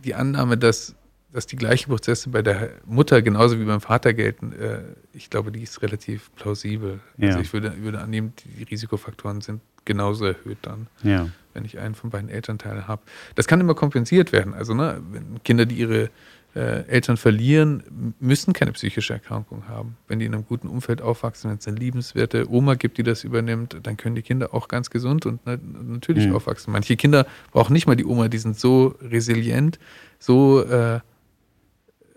die 0.04 0.14
Annahme, 0.14 0.56
dass 0.56 0.94
dass 1.34 1.46
die 1.46 1.56
gleichen 1.56 1.90
Prozesse 1.90 2.30
bei 2.30 2.42
der 2.42 2.70
Mutter 2.86 3.20
genauso 3.20 3.58
wie 3.58 3.64
beim 3.64 3.80
Vater 3.80 4.14
gelten, 4.14 4.52
äh, 4.52 4.82
ich 5.12 5.30
glaube, 5.30 5.50
die 5.50 5.62
ist 5.62 5.82
relativ 5.82 6.30
plausibel. 6.36 7.00
Ja. 7.18 7.30
Also 7.30 7.40
ich 7.40 7.52
würde, 7.52 7.74
würde 7.82 7.98
annehmen, 7.98 8.32
die 8.44 8.62
Risikofaktoren 8.62 9.40
sind 9.40 9.60
genauso 9.84 10.26
erhöht 10.26 10.58
dann, 10.62 10.86
ja. 11.02 11.28
Wenn 11.54 11.64
ich 11.64 11.78
einen 11.78 11.94
von 11.94 12.10
beiden 12.10 12.28
Elternteilen 12.28 12.86
habe. 12.86 13.02
Das 13.34 13.46
kann 13.46 13.60
immer 13.60 13.74
kompensiert 13.74 14.32
werden. 14.32 14.54
Also 14.54 14.74
ne, 14.74 15.00
Kinder, 15.44 15.66
die 15.66 15.76
ihre 15.76 16.10
äh, 16.54 16.86
Eltern 16.86 17.16
verlieren, 17.16 18.14
müssen 18.20 18.52
keine 18.52 18.72
psychische 18.72 19.12
Erkrankung 19.12 19.66
haben. 19.68 19.96
Wenn 20.06 20.20
die 20.20 20.26
in 20.26 20.34
einem 20.34 20.46
guten 20.46 20.68
Umfeld 20.68 21.02
aufwachsen, 21.02 21.50
wenn 21.50 21.58
es 21.58 21.66
eine 21.66 21.76
liebenswerte 21.76 22.50
Oma 22.50 22.74
gibt, 22.74 22.98
die 22.98 23.02
das 23.02 23.24
übernimmt, 23.24 23.76
dann 23.82 23.96
können 23.96 24.14
die 24.14 24.22
Kinder 24.22 24.54
auch 24.54 24.68
ganz 24.68 24.90
gesund 24.90 25.26
und 25.26 25.40
na 25.44 25.56
natürlich 25.56 26.28
mhm. 26.28 26.36
aufwachsen. 26.36 26.72
Manche 26.72 26.96
Kinder 26.96 27.26
brauchen 27.50 27.72
nicht 27.72 27.86
mal 27.86 27.96
die 27.96 28.04
Oma, 28.04 28.28
die 28.28 28.38
sind 28.38 28.58
so 28.58 28.94
resilient, 29.02 29.78
so 30.18 30.62
äh, 30.62 31.00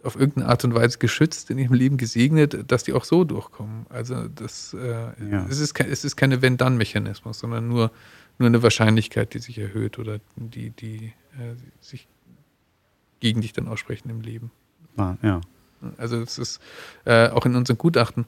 auf 0.03 0.15
irgendeine 0.15 0.47
Art 0.47 0.63
und 0.63 0.75
Weise 0.75 0.99
geschützt, 0.99 1.49
in 1.49 1.57
ihrem 1.57 1.73
Leben 1.73 1.97
gesegnet, 1.97 2.71
dass 2.71 2.83
die 2.83 2.93
auch 2.93 3.03
so 3.03 3.23
durchkommen. 3.23 3.87
Also 3.89 4.27
das, 4.27 4.73
äh, 4.73 5.31
ja. 5.31 5.45
es, 5.49 5.59
ist 5.59 5.73
kein, 5.73 5.89
es 5.89 6.05
ist 6.05 6.15
keine 6.15 6.41
Wenn-Dann-Mechanismus, 6.41 7.39
sondern 7.39 7.67
nur, 7.67 7.91
nur 8.37 8.47
eine 8.47 8.63
Wahrscheinlichkeit, 8.63 9.33
die 9.33 9.39
sich 9.39 9.57
erhöht 9.57 9.99
oder 9.99 10.19
die, 10.35 10.69
die 10.71 11.13
äh, 11.33 11.55
sich 11.81 12.07
gegen 13.19 13.41
dich 13.41 13.53
dann 13.53 13.67
aussprechen 13.67 14.09
im 14.09 14.21
Leben. 14.21 14.51
Ah, 14.95 15.15
ja. 15.21 15.41
Also 15.97 16.17
es 16.17 16.37
ist 16.37 16.61
äh, 17.05 17.29
auch 17.29 17.45
in 17.45 17.55
unseren 17.55 17.77
Gutachten, 17.77 18.25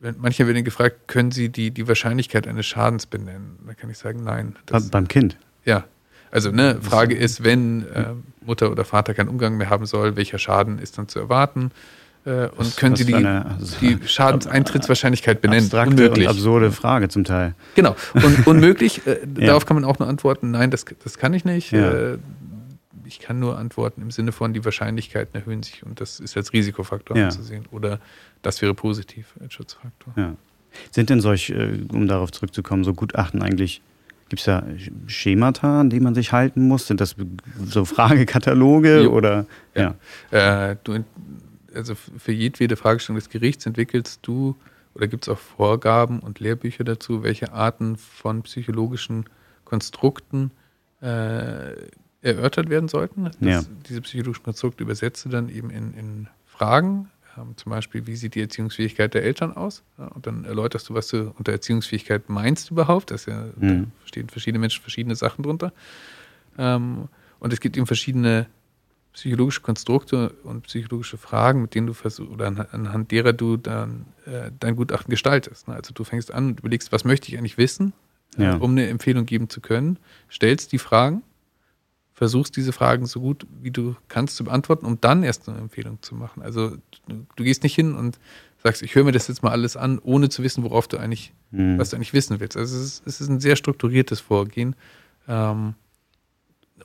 wenn, 0.00 0.16
manche 0.18 0.46
werden 0.46 0.64
gefragt, 0.64 1.08
können 1.08 1.30
Sie 1.30 1.50
die, 1.50 1.70
die 1.70 1.86
Wahrscheinlichkeit 1.86 2.48
eines 2.48 2.66
Schadens 2.66 3.06
benennen? 3.06 3.58
Da 3.66 3.74
kann 3.74 3.90
ich 3.90 3.98
sagen, 3.98 4.24
nein. 4.24 4.56
Das, 4.66 4.88
beim 4.88 5.06
Kind? 5.08 5.36
Ja, 5.64 5.84
also 6.30 6.50
ne, 6.50 6.78
Frage 6.80 7.14
ist, 7.14 7.44
wenn 7.44 7.86
äh, 7.88 8.14
Mutter 8.40 8.70
oder 8.70 8.84
Vater 8.84 9.14
keinen 9.14 9.28
Umgang 9.28 9.56
mehr 9.56 9.68
haben 9.68 9.86
soll, 9.86 10.16
welcher 10.16 10.38
Schaden 10.38 10.78
ist 10.78 10.96
dann 10.96 11.08
zu 11.08 11.18
erwarten? 11.18 11.70
Äh, 12.24 12.48
und 12.48 12.58
was, 12.58 12.76
können 12.76 12.92
was 12.92 13.00
Sie 13.00 13.06
die, 13.06 13.14
eine, 13.14 13.46
also, 13.46 13.76
die 13.80 13.98
Schadenseintrittswahrscheinlichkeit 14.06 15.40
benennen? 15.40 15.64
Abstrakte 15.64 15.90
unmöglich. 15.90 16.26
und 16.26 16.30
absurde 16.30 16.72
Frage 16.72 17.08
zum 17.08 17.24
Teil. 17.24 17.54
Genau. 17.74 17.96
Und 18.14 18.46
unmöglich, 18.46 19.06
äh, 19.06 19.20
ja. 19.38 19.46
darauf 19.46 19.66
kann 19.66 19.74
man 19.76 19.84
auch 19.84 19.98
nur 19.98 20.08
antworten, 20.08 20.50
nein, 20.50 20.70
das, 20.70 20.84
das 21.02 21.18
kann 21.18 21.32
ich 21.34 21.44
nicht. 21.44 21.72
Ja. 21.72 21.90
Äh, 21.90 22.18
ich 23.06 23.18
kann 23.18 23.40
nur 23.40 23.58
antworten 23.58 24.02
im 24.02 24.10
Sinne 24.10 24.32
von, 24.32 24.52
die 24.52 24.64
Wahrscheinlichkeiten 24.64 25.34
erhöhen 25.40 25.64
sich 25.64 25.84
und 25.84 26.00
das 26.00 26.20
ist 26.20 26.36
als 26.36 26.52
Risikofaktor 26.52 27.16
ja. 27.16 27.24
anzusehen. 27.24 27.64
Oder 27.72 27.98
das 28.42 28.62
wäre 28.62 28.74
positiv 28.74 29.34
als 29.40 29.54
Schutzfaktor. 29.54 30.12
Ja. 30.16 30.34
Sind 30.92 31.10
denn 31.10 31.20
solch, 31.20 31.50
äh, 31.50 31.80
um 31.92 32.06
darauf 32.06 32.30
zurückzukommen, 32.30 32.84
so 32.84 32.94
Gutachten 32.94 33.42
eigentlich 33.42 33.82
Gibt 34.30 34.38
es 34.38 34.46
da 34.46 34.62
Schemata, 35.08 35.80
an 35.80 35.90
die 35.90 35.98
man 35.98 36.14
sich 36.14 36.30
halten 36.30 36.68
muss? 36.68 36.86
Sind 36.86 37.00
das 37.00 37.16
so 37.64 37.84
Fragekataloge 37.84 39.02
jo. 39.02 39.10
oder? 39.10 39.44
Ja. 39.74 39.96
ja. 40.30 40.70
Äh, 40.70 40.76
du, 40.84 41.04
also 41.74 41.94
für 41.94 42.32
jedwede 42.32 42.76
Fragestellung 42.76 43.18
des 43.18 43.28
Gerichts 43.28 43.66
entwickelst 43.66 44.20
du 44.22 44.56
oder 44.94 45.06
gibt 45.06 45.24
es 45.24 45.28
auch 45.28 45.38
Vorgaben 45.38 46.20
und 46.20 46.40
Lehrbücher 46.40 46.84
dazu, 46.84 47.22
welche 47.22 47.52
Arten 47.52 47.96
von 47.96 48.42
psychologischen 48.42 49.26
Konstrukten 49.64 50.50
äh, 51.00 51.74
erörtert 52.22 52.68
werden 52.68 52.88
sollten. 52.88 53.24
Das, 53.24 53.36
ja. 53.40 53.62
Diese 53.88 54.00
psychologischen 54.02 54.44
Konstrukte 54.44 54.82
übersetzt 54.82 55.24
du 55.24 55.28
dann 55.28 55.48
eben 55.48 55.70
in, 55.70 55.94
in 55.94 56.28
Fragen, 56.46 57.08
ähm, 57.38 57.56
zum 57.56 57.70
Beispiel, 57.70 58.06
wie 58.06 58.16
sieht 58.16 58.34
die 58.34 58.40
Erziehungsfähigkeit 58.40 59.14
der 59.14 59.22
Eltern 59.22 59.56
aus? 59.56 59.82
Ja, 59.98 60.06
und 60.06 60.26
dann 60.26 60.44
erläuterst 60.44 60.88
du, 60.88 60.94
was 60.94 61.08
du 61.08 61.32
unter 61.38 61.52
Erziehungsfähigkeit 61.52 62.28
meinst 62.28 62.70
überhaupt. 62.70 63.10
Das 63.10 63.26
ja, 63.26 63.46
mhm. 63.56 63.92
Da 64.00 64.08
stehen 64.08 64.28
verschiedene 64.28 64.58
Menschen 64.58 64.82
verschiedene 64.82 65.14
Sachen 65.14 65.42
drunter. 65.42 65.72
Ähm, 66.58 67.08
und 67.38 67.52
es 67.52 67.60
gibt 67.60 67.76
eben 67.76 67.86
verschiedene 67.86 68.46
psychologische 69.12 69.60
Konstrukte 69.60 70.30
und 70.44 70.62
psychologische 70.62 71.18
Fragen, 71.18 71.62
mit 71.62 71.74
denen 71.74 71.86
du 71.86 71.92
versuchst, 71.92 72.30
oder 72.30 72.46
anhand 72.46 73.10
derer 73.10 73.32
du 73.32 73.56
dann 73.56 74.06
äh, 74.26 74.50
dein 74.58 74.76
Gutachten 74.76 75.10
gestaltest. 75.10 75.68
Ne? 75.68 75.74
Also 75.74 75.92
du 75.92 76.04
fängst 76.04 76.32
an 76.32 76.48
und 76.48 76.60
überlegst, 76.60 76.92
was 76.92 77.04
möchte 77.04 77.28
ich 77.28 77.38
eigentlich 77.38 77.58
wissen, 77.58 77.92
ja. 78.36 78.54
äh, 78.54 78.58
um 78.58 78.72
eine 78.72 78.88
Empfehlung 78.88 79.26
geben 79.26 79.48
zu 79.48 79.60
können, 79.60 79.98
stellst 80.30 80.72
die 80.72 80.78
Fragen 80.78 81.22
versuchst 82.20 82.54
diese 82.54 82.74
Fragen 82.74 83.06
so 83.06 83.18
gut 83.18 83.46
wie 83.62 83.70
du 83.70 83.96
kannst 84.08 84.36
zu 84.36 84.44
beantworten, 84.44 84.84
um 84.84 85.00
dann 85.00 85.22
erst 85.22 85.48
eine 85.48 85.56
Empfehlung 85.56 86.02
zu 86.02 86.14
machen. 86.14 86.42
Also 86.42 86.76
du, 87.08 87.26
du 87.34 87.44
gehst 87.44 87.62
nicht 87.62 87.74
hin 87.74 87.94
und 87.94 88.18
sagst, 88.62 88.82
ich 88.82 88.94
höre 88.94 89.04
mir 89.04 89.12
das 89.12 89.28
jetzt 89.28 89.42
mal 89.42 89.52
alles 89.52 89.74
an, 89.74 89.98
ohne 90.00 90.28
zu 90.28 90.42
wissen, 90.42 90.62
worauf 90.62 90.86
du 90.86 90.98
eigentlich, 90.98 91.32
mhm. 91.50 91.78
was 91.78 91.88
du 91.88 91.96
eigentlich 91.96 92.12
wissen 92.12 92.38
willst. 92.38 92.58
Also 92.58 92.76
es 92.76 92.84
ist, 92.84 93.06
es 93.06 93.22
ist 93.22 93.28
ein 93.30 93.40
sehr 93.40 93.56
strukturiertes 93.56 94.20
Vorgehen. 94.20 94.76
Ähm, 95.28 95.76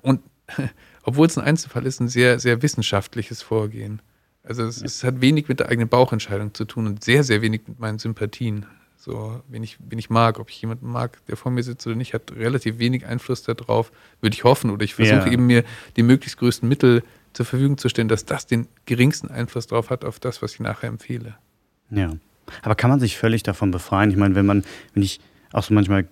und 0.01 0.21
obwohl 1.05 1.27
es 1.27 1.37
ein 1.37 1.43
Einzelfall 1.43 1.85
ist, 1.85 1.99
ein 1.99 2.07
sehr, 2.07 2.39
sehr 2.39 2.61
wissenschaftliches 2.61 3.41
Vorgehen. 3.41 4.01
Also 4.43 4.63
es, 4.63 4.79
ja. 4.79 4.85
es, 4.85 5.03
hat 5.03 5.21
wenig 5.21 5.47
mit 5.47 5.59
der 5.59 5.69
eigenen 5.69 5.87
Bauchentscheidung 5.87 6.53
zu 6.53 6.65
tun 6.65 6.87
und 6.87 7.03
sehr, 7.03 7.23
sehr 7.23 7.41
wenig 7.41 7.61
mit 7.67 7.79
meinen 7.79 7.99
Sympathien. 7.99 8.65
So, 8.97 9.41
wen 9.47 9.63
ich, 9.63 9.77
wen 9.87 9.99
ich 9.99 10.09
mag, 10.09 10.39
ob 10.39 10.49
ich 10.49 10.59
jemanden 10.59 10.87
mag, 10.87 11.23
der 11.27 11.37
vor 11.37 11.51
mir 11.51 11.61
sitzt 11.61 11.85
oder 11.85 11.95
nicht, 11.95 12.15
hat 12.15 12.31
relativ 12.31 12.79
wenig 12.79 13.05
Einfluss 13.05 13.43
darauf, 13.43 13.91
würde 14.19 14.33
ich 14.35 14.43
hoffen. 14.43 14.71
Oder 14.71 14.83
ich 14.83 14.95
versuche 14.95 15.27
ja. 15.27 15.31
eben 15.31 15.45
mir 15.45 15.63
die 15.95 16.01
möglichst 16.01 16.39
größten 16.39 16.67
Mittel 16.67 17.03
zur 17.33 17.45
Verfügung 17.45 17.77
zu 17.77 17.87
stellen, 17.87 18.07
dass 18.07 18.25
das 18.25 18.47
den 18.47 18.67
geringsten 18.85 19.29
Einfluss 19.29 19.67
darauf 19.67 19.91
hat, 19.91 20.05
auf 20.05 20.19
das, 20.19 20.41
was 20.41 20.53
ich 20.53 20.59
nachher 20.59 20.89
empfehle. 20.89 21.35
Ja. 21.91 22.13
Aber 22.63 22.75
kann 22.75 22.89
man 22.89 22.99
sich 22.99 23.17
völlig 23.17 23.43
davon 23.43 23.69
befreien? 23.69 24.09
Ich 24.09 24.17
meine, 24.17 24.33
wenn 24.33 24.45
man, 24.45 24.63
wenn 24.93 25.03
ich 25.03 25.19
auch 25.51 25.63
so 25.63 25.73
manchmal, 25.73 26.07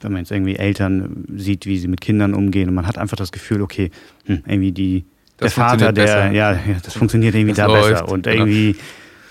wenn 0.00 0.12
man 0.12 0.22
jetzt 0.22 0.30
irgendwie 0.30 0.56
Eltern 0.56 1.24
sieht, 1.36 1.66
wie 1.66 1.78
sie 1.78 1.88
mit 1.88 2.00
Kindern 2.00 2.34
umgehen 2.34 2.68
und 2.68 2.74
man 2.74 2.86
hat 2.86 2.98
einfach 2.98 3.16
das 3.16 3.32
Gefühl, 3.32 3.62
okay, 3.62 3.90
hm, 4.26 4.42
irgendwie 4.46 4.72
die, 4.72 5.04
das 5.36 5.54
der 5.54 5.64
Vater, 5.64 5.92
der, 5.92 6.32
ja, 6.32 6.52
ja, 6.52 6.58
das 6.82 6.94
funktioniert 6.94 7.34
irgendwie 7.34 7.54
das 7.54 7.66
da 7.66 7.66
läuft, 7.66 7.90
besser 7.90 8.08
und 8.08 8.24
genau. 8.24 8.36
irgendwie 8.36 8.76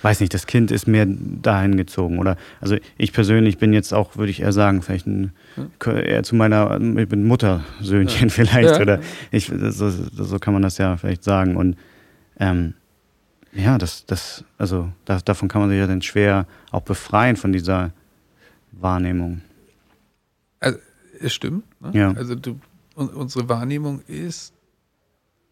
weiß 0.03 0.19
nicht, 0.19 0.33
das 0.33 0.47
Kind 0.47 0.69
ist 0.69 0.85
mehr 0.85 1.07
dahin 1.07 1.77
gezogen. 1.77 2.19
Oder 2.19 2.35
also 2.61 2.75
ich 2.97 3.13
persönlich 3.13 3.57
bin 3.57 3.73
jetzt 3.73 3.93
auch, 3.93 4.17
würde 4.17 4.31
ich 4.31 4.41
eher 4.41 4.51
sagen, 4.51 4.81
vielleicht 4.81 5.07
ein, 5.07 5.31
eher 5.85 6.23
zu 6.23 6.35
meiner, 6.35 6.79
ich 6.97 7.07
bin 7.07 7.23
Muttersöhnchen 7.23 8.27
ja. 8.27 8.29
vielleicht. 8.33 8.75
Ja. 8.75 8.81
Oder 8.81 8.99
ich, 9.31 9.47
so, 9.47 9.89
so 9.89 10.39
kann 10.39 10.53
man 10.53 10.61
das 10.61 10.77
ja 10.77 10.97
vielleicht 10.97 11.23
sagen. 11.23 11.55
Und 11.55 11.77
ähm, 12.39 12.73
ja, 13.53 13.77
das, 13.77 14.05
das, 14.05 14.43
also 14.57 14.91
das, 15.05 15.23
davon 15.23 15.47
kann 15.47 15.61
man 15.61 15.69
sich 15.69 15.79
ja 15.79 15.87
dann 15.87 16.01
schwer 16.01 16.47
auch 16.71 16.81
befreien 16.81 17.37
von 17.37 17.53
dieser 17.53 17.91
Wahrnehmung. 18.71 19.41
Es 21.23 21.33
stimmt. 21.33 21.63
Ne? 21.81 21.91
Ja. 21.93 22.11
Also 22.11 22.35
du, 22.35 22.59
unsere 22.95 23.49
Wahrnehmung 23.49 24.01
ist 24.07 24.53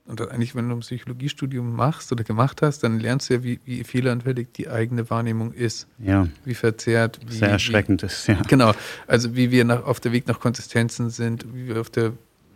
und 0.05 0.19
eigentlich, 0.29 0.55
wenn 0.55 0.67
du 0.67 0.75
ein 0.75 0.79
Psychologiestudium 0.79 1.75
machst 1.75 2.12
oder 2.12 2.23
gemacht 2.23 2.62
hast, 2.62 2.79
dann 2.79 2.99
lernst 2.99 3.29
du 3.29 3.36
ja, 3.36 3.43
wie, 3.43 3.60
wie 3.65 3.84
fehleranfällig 3.84 4.47
die 4.53 4.67
eigene 4.67 5.10
Wahrnehmung 5.10 5.53
ist. 5.53 5.88
Ja. 5.99 6.27
Wie 6.43 6.55
verzerrt. 6.55 7.19
Wie, 7.25 7.36
Sehr 7.36 7.49
erschreckend 7.49 8.01
wie, 8.01 8.07
ist, 8.07 8.27
ja. 8.27 8.41
Genau. 8.47 8.73
Also, 9.07 9.36
wie 9.36 9.51
wir 9.51 9.63
nach, 9.63 9.86
auf 9.86 9.99
der 9.99 10.12
Weg 10.12 10.27
nach 10.27 10.39
Konsistenzen 10.39 11.12
sind, 11.12 11.45
wie 11.53 11.67
wir, 11.67 11.79
auf 11.79 11.89
der, 11.89 12.13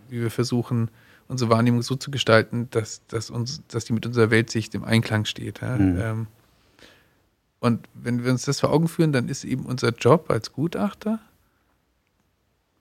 wie 0.09 0.21
wir 0.21 0.31
versuchen, 0.31 0.89
unsere 1.27 1.49
Wahrnehmung 1.49 1.81
so 1.81 1.95
zu 1.95 2.11
gestalten, 2.11 2.67
dass, 2.71 3.05
dass, 3.07 3.29
uns, 3.29 3.61
dass 3.67 3.85
die 3.85 3.93
mit 3.93 4.05
unserer 4.05 4.31
Weltsicht 4.31 4.75
im 4.75 4.83
Einklang 4.83 5.25
steht. 5.25 5.61
Ja? 5.61 5.77
Mhm. 5.77 5.99
Ähm, 5.99 6.27
und 7.59 7.87
wenn 7.93 8.23
wir 8.23 8.31
uns 8.31 8.43
das 8.43 8.59
vor 8.59 8.71
Augen 8.71 8.87
führen, 8.87 9.11
dann 9.11 9.29
ist 9.29 9.43
eben 9.43 9.65
unser 9.65 9.89
Job 9.89 10.29
als 10.29 10.51
Gutachter, 10.51 11.19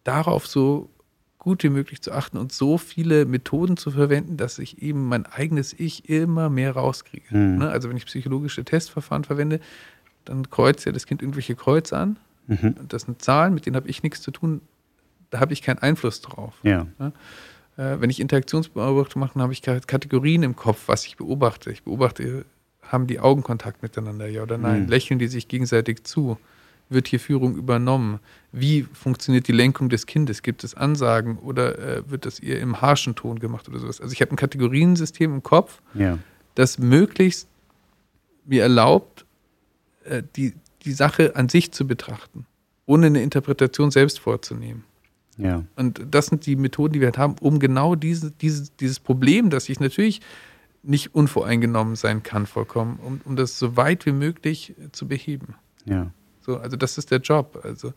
darauf 0.05 0.47
so 0.47 0.91
gut 1.39 1.63
wie 1.63 1.69
möglich 1.69 2.01
zu 2.01 2.13
achten 2.13 2.39
und 2.39 2.53
so 2.53 2.79
viele 2.79 3.27
Methoden 3.27 3.77
zu 3.77 3.91
verwenden, 3.91 4.39
dass 4.39 4.59
ich 4.59 4.81
eben 4.81 5.09
mein 5.09 5.27
eigenes 5.27 5.75
Ich 5.79 6.09
immer 6.09 6.49
mehr 6.49 6.73
rauskriege. 6.73 7.37
Mhm. 7.37 7.63
Also 7.63 7.91
wenn 7.91 7.97
ich 7.99 8.07
psychologische 8.07 8.65
Testverfahren 8.65 9.25
verwende, 9.25 9.61
dann 10.25 10.49
kreuzt 10.49 10.87
ja 10.87 10.93
das 10.93 11.05
Kind 11.07 11.21
irgendwelche 11.21 11.55
Kreuze 11.55 11.99
an. 11.99 12.17
Mhm. 12.47 12.77
Das 12.89 13.03
sind 13.03 13.21
Zahlen, 13.21 13.53
mit 13.53 13.67
denen 13.67 13.77
habe 13.77 13.89
ich 13.89 14.03
nichts 14.03 14.23
zu 14.23 14.31
tun. 14.31 14.63
Da 15.29 15.41
habe 15.41 15.53
ich 15.53 15.61
keinen 15.61 15.79
Einfluss 15.79 16.23
drauf. 16.23 16.55
Ja. 16.63 16.87
Ne? 16.99 17.13
Äh, 17.77 18.01
wenn 18.01 18.09
ich 18.09 18.21
Interaktionsbeobachtung 18.21 19.21
mache, 19.21 19.39
habe 19.39 19.53
ich 19.53 19.61
Kategorien 19.61 20.43
im 20.43 20.57
Kopf, 20.57 20.85
was 20.87 21.05
ich 21.05 21.17
beobachte. 21.17 21.71
Ich 21.73 21.83
beobachte, 21.83 22.47
haben 22.83 23.07
die 23.07 23.21
Augen 23.21 23.43
Kontakt 23.43 23.83
miteinander, 23.83 24.29
ja 24.29 24.43
oder 24.43 24.57
nein? 24.57 24.85
Mhm. 24.85 24.89
Lächeln 24.89 25.19
die 25.19 25.29
sich 25.29 25.49
gegenseitig 25.49 26.05
zu? 26.05 26.39
Wird 26.89 27.09
hier 27.09 27.21
Führung 27.21 27.57
übernommen? 27.57 28.21
Wie 28.53 28.83
funktioniert 28.93 29.49
die 29.49 29.53
Lenkung 29.53 29.89
des 29.89 30.07
Kindes? 30.07 30.43
Gibt 30.43 30.65
es 30.65 30.75
Ansagen 30.75 31.39
oder 31.39 31.79
äh, 31.79 32.11
wird 32.11 32.27
das 32.27 32.39
eher 32.39 32.61
im 32.61 32.81
harschen 32.81 33.15
Ton 33.15 33.39
gemacht 33.39 33.69
oder 33.69 33.79
sowas? 33.79 34.01
Also 34.01 34.13
ich 34.13 34.21
habe 34.21 34.33
ein 34.33 34.37
Kategoriensystem 34.37 35.33
im 35.35 35.43
Kopf, 35.43 35.81
Ja. 35.95 36.19
das 36.55 36.79
möglichst 36.79 37.49
mir 38.45 38.63
erlaubt, 38.63 39.25
äh, 40.05 40.23
die, 40.37 40.55
die 40.83 40.93
Sache 40.93 41.35
an 41.37 41.49
sich 41.49 41.73
zu 41.73 41.87
betrachten, 41.87 42.47
ohne 42.87 43.07
eine 43.07 43.23
Interpretation 43.23 43.91
selbst 43.91 44.21
vorzunehmen. 44.21 44.85
Ja. 45.37 45.65
Und 45.75 46.01
das 46.11 46.27
sind 46.27 46.47
die 46.47 46.55
Methoden, 46.55 46.93
die 46.93 47.01
wir 47.01 47.09
halt 47.09 47.19
haben, 47.19 47.37
um 47.41 47.59
genau 47.59 47.97
diese, 47.97 48.31
diese, 48.31 48.71
dieses 48.79 49.01
Problem, 49.01 49.51
dass 49.51 49.69
ich 49.69 49.81
natürlich 49.81 50.21
nicht 50.85 51.15
unvoreingenommen 51.15 51.97
sein 51.97 52.23
kann, 52.23 52.47
vollkommen, 52.47 53.01
um, 53.03 53.21
um 53.25 53.35
das 53.37 53.59
so 53.59 53.77
weit 53.77 54.07
wie 54.07 54.13
möglich 54.13 54.75
zu 54.93 55.09
beheben. 55.09 55.55
Ja. 55.87 56.11
So, 56.45 56.59
also 56.59 56.77
das 56.77 56.99
ist 56.99 57.11
der 57.11 57.21
Job. 57.21 57.61
Also 57.65 57.93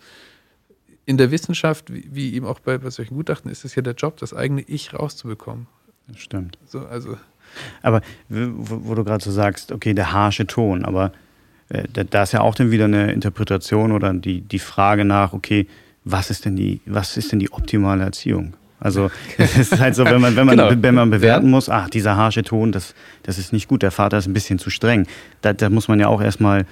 in 1.05 1.17
der 1.17 1.31
Wissenschaft, 1.31 1.93
wie, 1.93 2.07
wie 2.11 2.33
eben 2.33 2.45
auch 2.45 2.59
bei, 2.59 2.77
bei 2.77 2.89
solchen 2.89 3.15
Gutachten, 3.15 3.51
ist 3.51 3.65
es 3.65 3.75
ja 3.75 3.81
der 3.81 3.93
Job, 3.93 4.17
das 4.17 4.33
eigene 4.33 4.61
Ich 4.61 4.93
rauszubekommen. 4.93 5.67
Das 6.07 6.19
stimmt. 6.19 6.57
So, 6.65 6.79
also 6.79 7.17
Aber 7.81 8.01
wo, 8.29 8.79
wo 8.83 8.95
du 8.95 9.03
gerade 9.03 9.23
so 9.23 9.31
sagst, 9.31 9.71
okay, 9.71 9.93
der 9.93 10.13
harsche 10.13 10.47
Ton, 10.47 10.85
aber 10.85 11.11
äh, 11.69 11.83
da, 11.91 12.03
da 12.03 12.23
ist 12.23 12.31
ja 12.33 12.41
auch 12.41 12.55
dann 12.55 12.71
wieder 12.71 12.85
eine 12.85 13.11
Interpretation 13.11 13.91
oder 13.91 14.13
die, 14.13 14.41
die 14.41 14.59
Frage 14.59 15.03
nach, 15.03 15.33
okay, 15.33 15.67
was 16.05 16.29
ist 16.29 16.45
denn 16.45 16.55
die, 16.55 16.79
was 16.85 17.17
ist 17.17 17.31
denn 17.31 17.39
die 17.39 17.51
optimale 17.51 18.03
Erziehung? 18.03 18.53
Also 18.79 19.09
es 19.37 19.57
ist 19.57 19.79
halt 19.79 19.95
so, 19.95 20.05
wenn 20.05 20.21
man, 20.21 20.35
wenn 20.35 20.45
man, 20.45 20.57
Genau. 20.57 20.81
wenn 20.81 20.95
man 20.95 21.09
bewerten 21.09 21.49
muss, 21.49 21.69
ach, 21.69 21.89
dieser 21.89 22.15
harsche 22.15 22.43
Ton, 22.43 22.71
das, 22.71 22.95
das 23.23 23.37
ist 23.37 23.51
nicht 23.51 23.67
gut, 23.67 23.81
der 23.81 23.91
Vater 23.91 24.17
ist 24.17 24.27
ein 24.27 24.33
bisschen 24.33 24.59
zu 24.59 24.69
streng. 24.69 25.07
Da, 25.41 25.51
da 25.53 25.69
muss 25.69 25.87
man 25.87 25.99
ja 25.99 26.07
auch 26.07 26.21
erstmal 26.21 26.65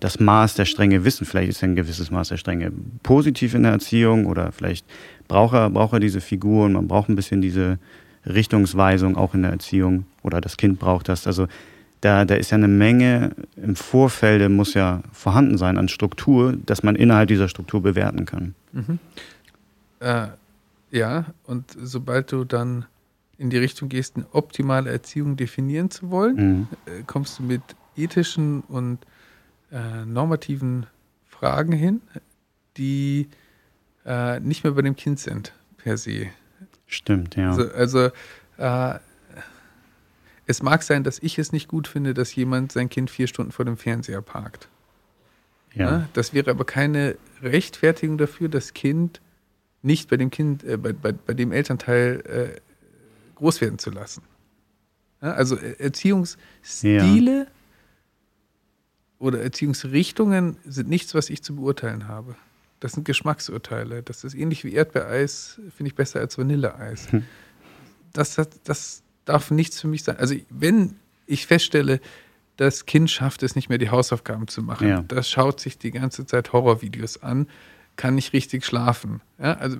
das 0.00 0.18
Maß 0.20 0.54
der 0.54 0.64
Strenge 0.64 1.04
wissen. 1.04 1.26
Vielleicht 1.26 1.50
ist 1.50 1.62
ein 1.62 1.76
gewisses 1.76 2.10
Maß 2.10 2.28
der 2.28 2.36
Strenge 2.38 2.72
positiv 3.02 3.54
in 3.54 3.62
der 3.62 3.72
Erziehung 3.72 4.26
oder 4.26 4.52
vielleicht 4.52 4.86
braucht 5.28 5.54
er, 5.54 5.68
braucht 5.70 5.92
er 5.92 6.00
diese 6.00 6.20
Figuren, 6.20 6.72
man 6.72 6.88
braucht 6.88 7.08
ein 7.08 7.16
bisschen 7.16 7.40
diese 7.42 7.78
Richtungsweisung 8.24 9.16
auch 9.16 9.34
in 9.34 9.42
der 9.42 9.52
Erziehung 9.52 10.06
oder 10.22 10.40
das 10.40 10.56
Kind 10.56 10.78
braucht 10.78 11.08
das. 11.08 11.26
Also 11.26 11.46
da, 12.00 12.24
da 12.24 12.34
ist 12.34 12.50
ja 12.50 12.56
eine 12.56 12.68
Menge 12.68 13.32
im 13.56 13.76
Vorfeld 13.76 14.48
muss 14.50 14.74
ja 14.74 15.02
vorhanden 15.12 15.58
sein 15.58 15.78
an 15.78 15.88
Struktur, 15.88 16.54
dass 16.64 16.82
man 16.82 16.96
innerhalb 16.96 17.28
dieser 17.28 17.48
Struktur 17.48 17.82
bewerten 17.82 18.24
kann. 18.24 18.54
Mhm. 18.72 18.98
Äh, 20.00 20.28
ja, 20.90 21.26
und 21.44 21.64
sobald 21.82 22.32
du 22.32 22.44
dann 22.44 22.86
in 23.38 23.50
die 23.50 23.58
Richtung 23.58 23.88
gehst, 23.88 24.16
eine 24.16 24.26
optimale 24.32 24.90
Erziehung 24.90 25.36
definieren 25.36 25.90
zu 25.90 26.10
wollen, 26.10 26.36
Mhm. 26.36 26.68
äh, 26.86 27.02
kommst 27.06 27.38
du 27.38 27.42
mit 27.42 27.62
ethischen 27.96 28.60
und 28.68 28.98
äh, 29.76 30.06
normativen 30.06 30.86
Fragen 31.28 31.72
hin, 31.72 32.00
die 32.76 33.28
äh, 34.06 34.40
nicht 34.40 34.64
mehr 34.64 34.72
bei 34.72 34.82
dem 34.82 34.96
Kind 34.96 35.20
sind, 35.20 35.52
per 35.76 35.98
se. 35.98 36.28
Stimmt, 36.86 37.36
ja. 37.36 37.50
Also, 37.50 37.70
also 37.72 38.10
äh, 38.56 38.98
es 40.46 40.62
mag 40.62 40.82
sein, 40.82 41.04
dass 41.04 41.18
ich 41.18 41.38
es 41.38 41.52
nicht 41.52 41.68
gut 41.68 41.88
finde, 41.88 42.14
dass 42.14 42.34
jemand 42.34 42.72
sein 42.72 42.88
Kind 42.88 43.10
vier 43.10 43.26
Stunden 43.26 43.52
vor 43.52 43.64
dem 43.64 43.76
Fernseher 43.76 44.22
parkt. 44.22 44.68
ja. 45.74 45.90
Ne? 45.90 46.08
Das 46.14 46.32
wäre 46.32 46.50
aber 46.50 46.64
keine 46.64 47.16
Rechtfertigung 47.42 48.16
dafür, 48.16 48.48
das 48.48 48.72
Kind 48.72 49.20
nicht 49.82 50.08
bei 50.08 50.16
dem 50.16 50.30
Kind, 50.30 50.64
äh, 50.64 50.78
bei, 50.78 50.92
bei, 50.92 51.12
bei 51.12 51.34
dem 51.34 51.52
Elternteil 51.52 52.22
äh, 52.56 52.60
groß 53.34 53.60
werden 53.60 53.78
zu 53.78 53.90
lassen. 53.90 54.22
Ja, 55.20 55.32
also 55.32 55.56
äh, 55.56 55.76
Erziehungsstile 55.78 57.48
oder 59.18 59.40
Erziehungsrichtungen 59.42 60.56
sind 60.64 60.88
nichts, 60.88 61.14
was 61.14 61.30
ich 61.30 61.42
zu 61.42 61.56
beurteilen 61.56 62.08
habe. 62.08 62.34
Das 62.80 62.92
sind 62.92 63.04
Geschmacksurteile. 63.04 64.02
Das 64.02 64.24
ist 64.24 64.34
ähnlich 64.34 64.64
wie 64.64 64.72
Erdbeereis, 64.74 65.60
finde 65.74 65.88
ich 65.88 65.94
besser 65.94 66.20
als 66.20 66.36
Vanilleeis. 66.36 67.10
Hm. 67.12 67.24
Das, 68.12 68.36
hat, 68.38 68.50
das 68.64 69.02
darf 69.24 69.50
nichts 69.50 69.80
für 69.80 69.88
mich 69.88 70.04
sein. 70.04 70.16
Also 70.18 70.34
wenn 70.50 70.96
ich 71.26 71.46
feststelle, 71.46 72.00
das 72.58 72.86
Kind 72.86 73.10
schafft 73.10 73.42
es 73.42 73.54
nicht 73.56 73.68
mehr, 73.68 73.78
die 73.78 73.90
Hausaufgaben 73.90 74.48
zu 74.48 74.62
machen, 74.62 74.88
Ja. 74.88 75.02
das 75.08 75.28
schaut 75.30 75.60
sich 75.60 75.78
die 75.78 75.90
ganze 75.90 76.26
Zeit 76.26 76.52
Horrorvideos 76.52 77.22
an, 77.22 77.48
kann 77.96 78.14
nicht 78.14 78.32
richtig 78.34 78.64
schlafen. 78.64 79.20
Ja, 79.38 79.54
also 79.54 79.78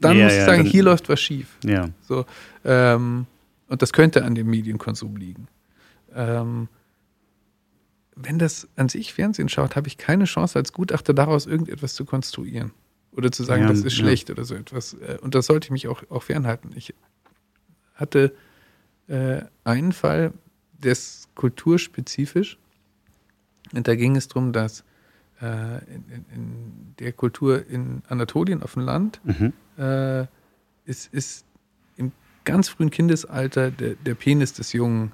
dann 0.00 0.16
Ja, 0.18 0.24
muss 0.24 0.32
ich 0.34 0.38
ja, 0.40 0.44
sagen, 0.46 0.64
hier 0.64 0.82
läuft 0.82 1.08
was 1.08 1.20
schief. 1.20 1.56
ja. 1.64 1.88
So, 2.02 2.26
ähm, 2.64 3.26
und 3.68 3.82
das 3.82 3.92
könnte 3.92 4.24
an 4.24 4.34
dem 4.34 4.48
Medienkonsum 4.48 5.16
liegen. 5.16 5.48
Ähm, 6.14 6.68
wenn 8.20 8.38
das 8.38 8.68
an 8.76 8.88
sich 8.88 9.14
Fernsehen 9.14 9.48
schaut, 9.48 9.76
habe 9.76 9.88
ich 9.88 9.96
keine 9.98 10.24
Chance 10.24 10.58
als 10.58 10.72
Gutachter 10.72 11.14
daraus 11.14 11.46
irgendetwas 11.46 11.94
zu 11.94 12.04
konstruieren. 12.04 12.72
Oder 13.12 13.30
zu 13.32 13.42
sagen, 13.44 13.62
Ja, 13.62 13.68
das 13.68 13.78
ist 13.78 13.84
ja. 13.96 14.04
schlecht 14.04 14.30
oder 14.30 14.44
so 14.44 14.54
etwas. 14.54 14.94
Äh, 14.94 15.18
Und 15.22 15.34
das 15.34 15.46
sollte 15.46 15.66
ich 15.66 15.70
mich 15.70 15.88
auch, 15.88 16.02
auch 16.10 16.22
fernhalten. 16.24 16.70
Ich 16.76 16.94
hatte 17.94 18.34
äh, 19.08 19.42
einen 19.64 19.92
Fall, 19.92 20.32
der 20.72 20.92
ist 20.92 21.28
kulturspezifisch. 21.34 22.58
Und 23.72 23.88
da 23.88 23.94
ging 23.96 24.16
es 24.16 24.28
darum, 24.28 24.52
dass 24.52 24.84
äh, 25.42 25.78
in, 25.92 26.04
in, 26.10 26.24
in 26.34 26.94
der 26.98 27.12
Kultur 27.12 27.66
in 27.66 28.02
Anatolien 28.08 28.62
auf 28.62 28.74
dem 28.74 28.82
Land 28.82 29.20
Mhm. 29.24 29.52
äh, 29.78 30.26
ist, 30.84 31.12
ist 31.12 31.44
im 31.96 32.12
ganz 32.44 32.68
frühen 32.68 32.90
Kindesalter 32.90 33.70
der, 33.70 33.94
der 33.96 34.14
Penis 34.14 34.52
des 34.54 34.72
Jungen 34.72 35.12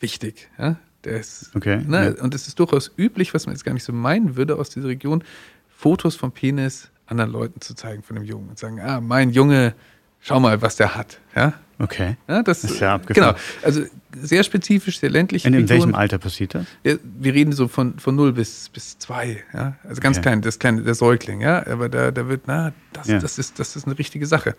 wichtig. 0.00 0.50
Ja? 0.58 0.76
Ist, 1.06 1.50
Okay. 1.54 1.80
ne? 1.86 2.14
Und 2.20 2.34
es 2.34 2.46
ist 2.48 2.58
durchaus 2.58 2.90
üblich, 2.96 3.32
was 3.34 3.46
man 3.46 3.54
jetzt 3.54 3.64
gar 3.64 3.72
nicht 3.72 3.84
so 3.84 3.92
meinen 3.92 4.36
würde 4.36 4.56
aus 4.56 4.70
dieser 4.70 4.88
Region, 4.88 5.22
Fotos 5.68 6.16
vom 6.16 6.32
Penis 6.32 6.90
anderen 7.06 7.30
Leuten 7.30 7.60
zu 7.60 7.74
zeigen 7.74 8.02
von 8.02 8.16
dem 8.16 8.24
Jungen 8.24 8.48
und 8.48 8.58
sagen, 8.58 8.80
ah, 8.80 9.00
mein 9.00 9.30
Junge, 9.30 9.74
schau 10.20 10.40
mal, 10.40 10.60
was 10.62 10.76
der 10.76 10.96
hat. 10.96 11.18
Ja? 11.36 11.52
Okay. 11.78 12.16
Ja, 12.26 12.42
das, 12.42 12.62
Das 12.62 12.70
ist 12.72 12.80
ja 12.80 12.94
abgefahren. 12.94 13.34
Genau, 13.36 13.46
also 13.62 13.82
sehr 14.20 14.42
spezifisch, 14.42 14.98
sehr 14.98 15.10
ländliche 15.10 15.46
In, 15.46 15.54
in 15.54 15.68
welchem 15.68 15.94
Alter 15.94 16.18
passiert 16.18 16.54
das? 16.54 16.66
Ja, 16.82 16.94
wir 17.02 17.34
reden 17.34 17.52
so 17.52 17.68
von, 17.68 17.98
von 17.98 18.16
0 18.16 18.32
bis, 18.32 18.70
bis 18.70 18.98
2, 18.98 19.44
ja. 19.52 19.76
Also 19.84 20.00
ganz 20.00 20.16
Okay. 20.16 20.22
klein, 20.22 20.40
das 20.42 20.58
kleine, 20.58 20.82
der 20.82 20.94
Säugling, 20.94 21.42
ja. 21.42 21.64
Aber 21.66 21.88
da, 21.88 22.10
da 22.10 22.26
wird, 22.28 22.42
na, 22.46 22.72
das, 22.94 23.06
Ja. 23.08 23.18
das, 23.20 23.38
ist, 23.38 23.58
das 23.60 23.76
ist 23.76 23.86
eine 23.86 23.96
richtige 23.98 24.26
Sache. 24.26 24.56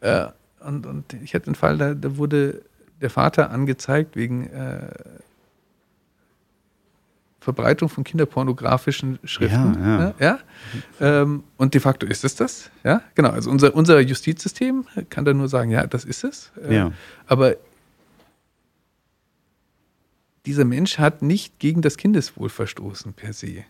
Äh, 0.00 0.26
und, 0.60 0.86
und 0.86 1.12
ich 1.22 1.34
hatte 1.34 1.46
einen 1.46 1.54
Fall, 1.54 1.78
da, 1.78 1.94
da 1.94 2.16
wurde 2.16 2.62
der 3.00 3.10
Vater 3.10 3.50
angezeigt 3.50 4.16
wegen 4.16 4.46
äh, 4.48 4.88
Verbreitung 7.46 7.88
von 7.88 8.02
kinderpornografischen 8.02 9.20
Schriften. 9.22 9.74
Ja, 9.80 10.00
ja. 10.00 10.14
ja? 10.18 11.22
Ähm, 11.22 11.44
und 11.56 11.74
de 11.74 11.80
facto 11.80 12.04
ist 12.04 12.24
es 12.24 12.34
das. 12.34 12.70
Ja, 12.82 13.02
genau. 13.14 13.30
Also 13.30 13.50
unser, 13.50 13.72
unser 13.72 14.00
Justizsystem 14.00 14.84
kann 15.10 15.24
da 15.24 15.32
nur 15.32 15.48
sagen, 15.48 15.70
ja, 15.70 15.86
das 15.86 16.04
ist 16.04 16.24
es. 16.24 16.50
Äh, 16.68 16.74
Ja. 16.74 16.92
Aber 17.28 17.54
dieser 20.44 20.64
Mensch 20.64 20.98
hat 20.98 21.22
nicht 21.22 21.60
gegen 21.60 21.82
das 21.82 21.96
Kindeswohl 21.96 22.48
verstoßen 22.48 23.12
per 23.12 23.32
se. 23.32 23.64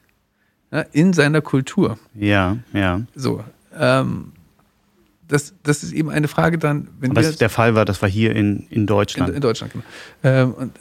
Ja, 0.73 0.81
in 0.93 1.13
seiner 1.13 1.43
Kultur. 1.43 1.99
Ja, 2.15 2.57
ja. 2.73 3.03
So. 3.15 3.45
Ähm, 3.79 4.33
das, 5.29 5.53
das 5.63 5.83
ist 5.83 5.93
eben 5.93 6.09
eine 6.09 6.29
Frage 6.29 6.57
dann, 6.57 6.89
wenn 6.99 7.11
Aber 7.11 7.21
wir 7.21 7.33
der 7.33 7.51
Fall 7.51 7.75
war, 7.75 7.85
das 7.85 8.01
war 8.01 8.09
hier 8.09 8.31
in, 8.31 8.61
in 8.61 8.67
in, 8.71 8.87
Deutschland. 8.87 9.35
in 9.35 9.41
Deutschland, 9.43 9.73
genau. 9.75 9.85
Ähm, 10.23 10.55
und 10.55 10.73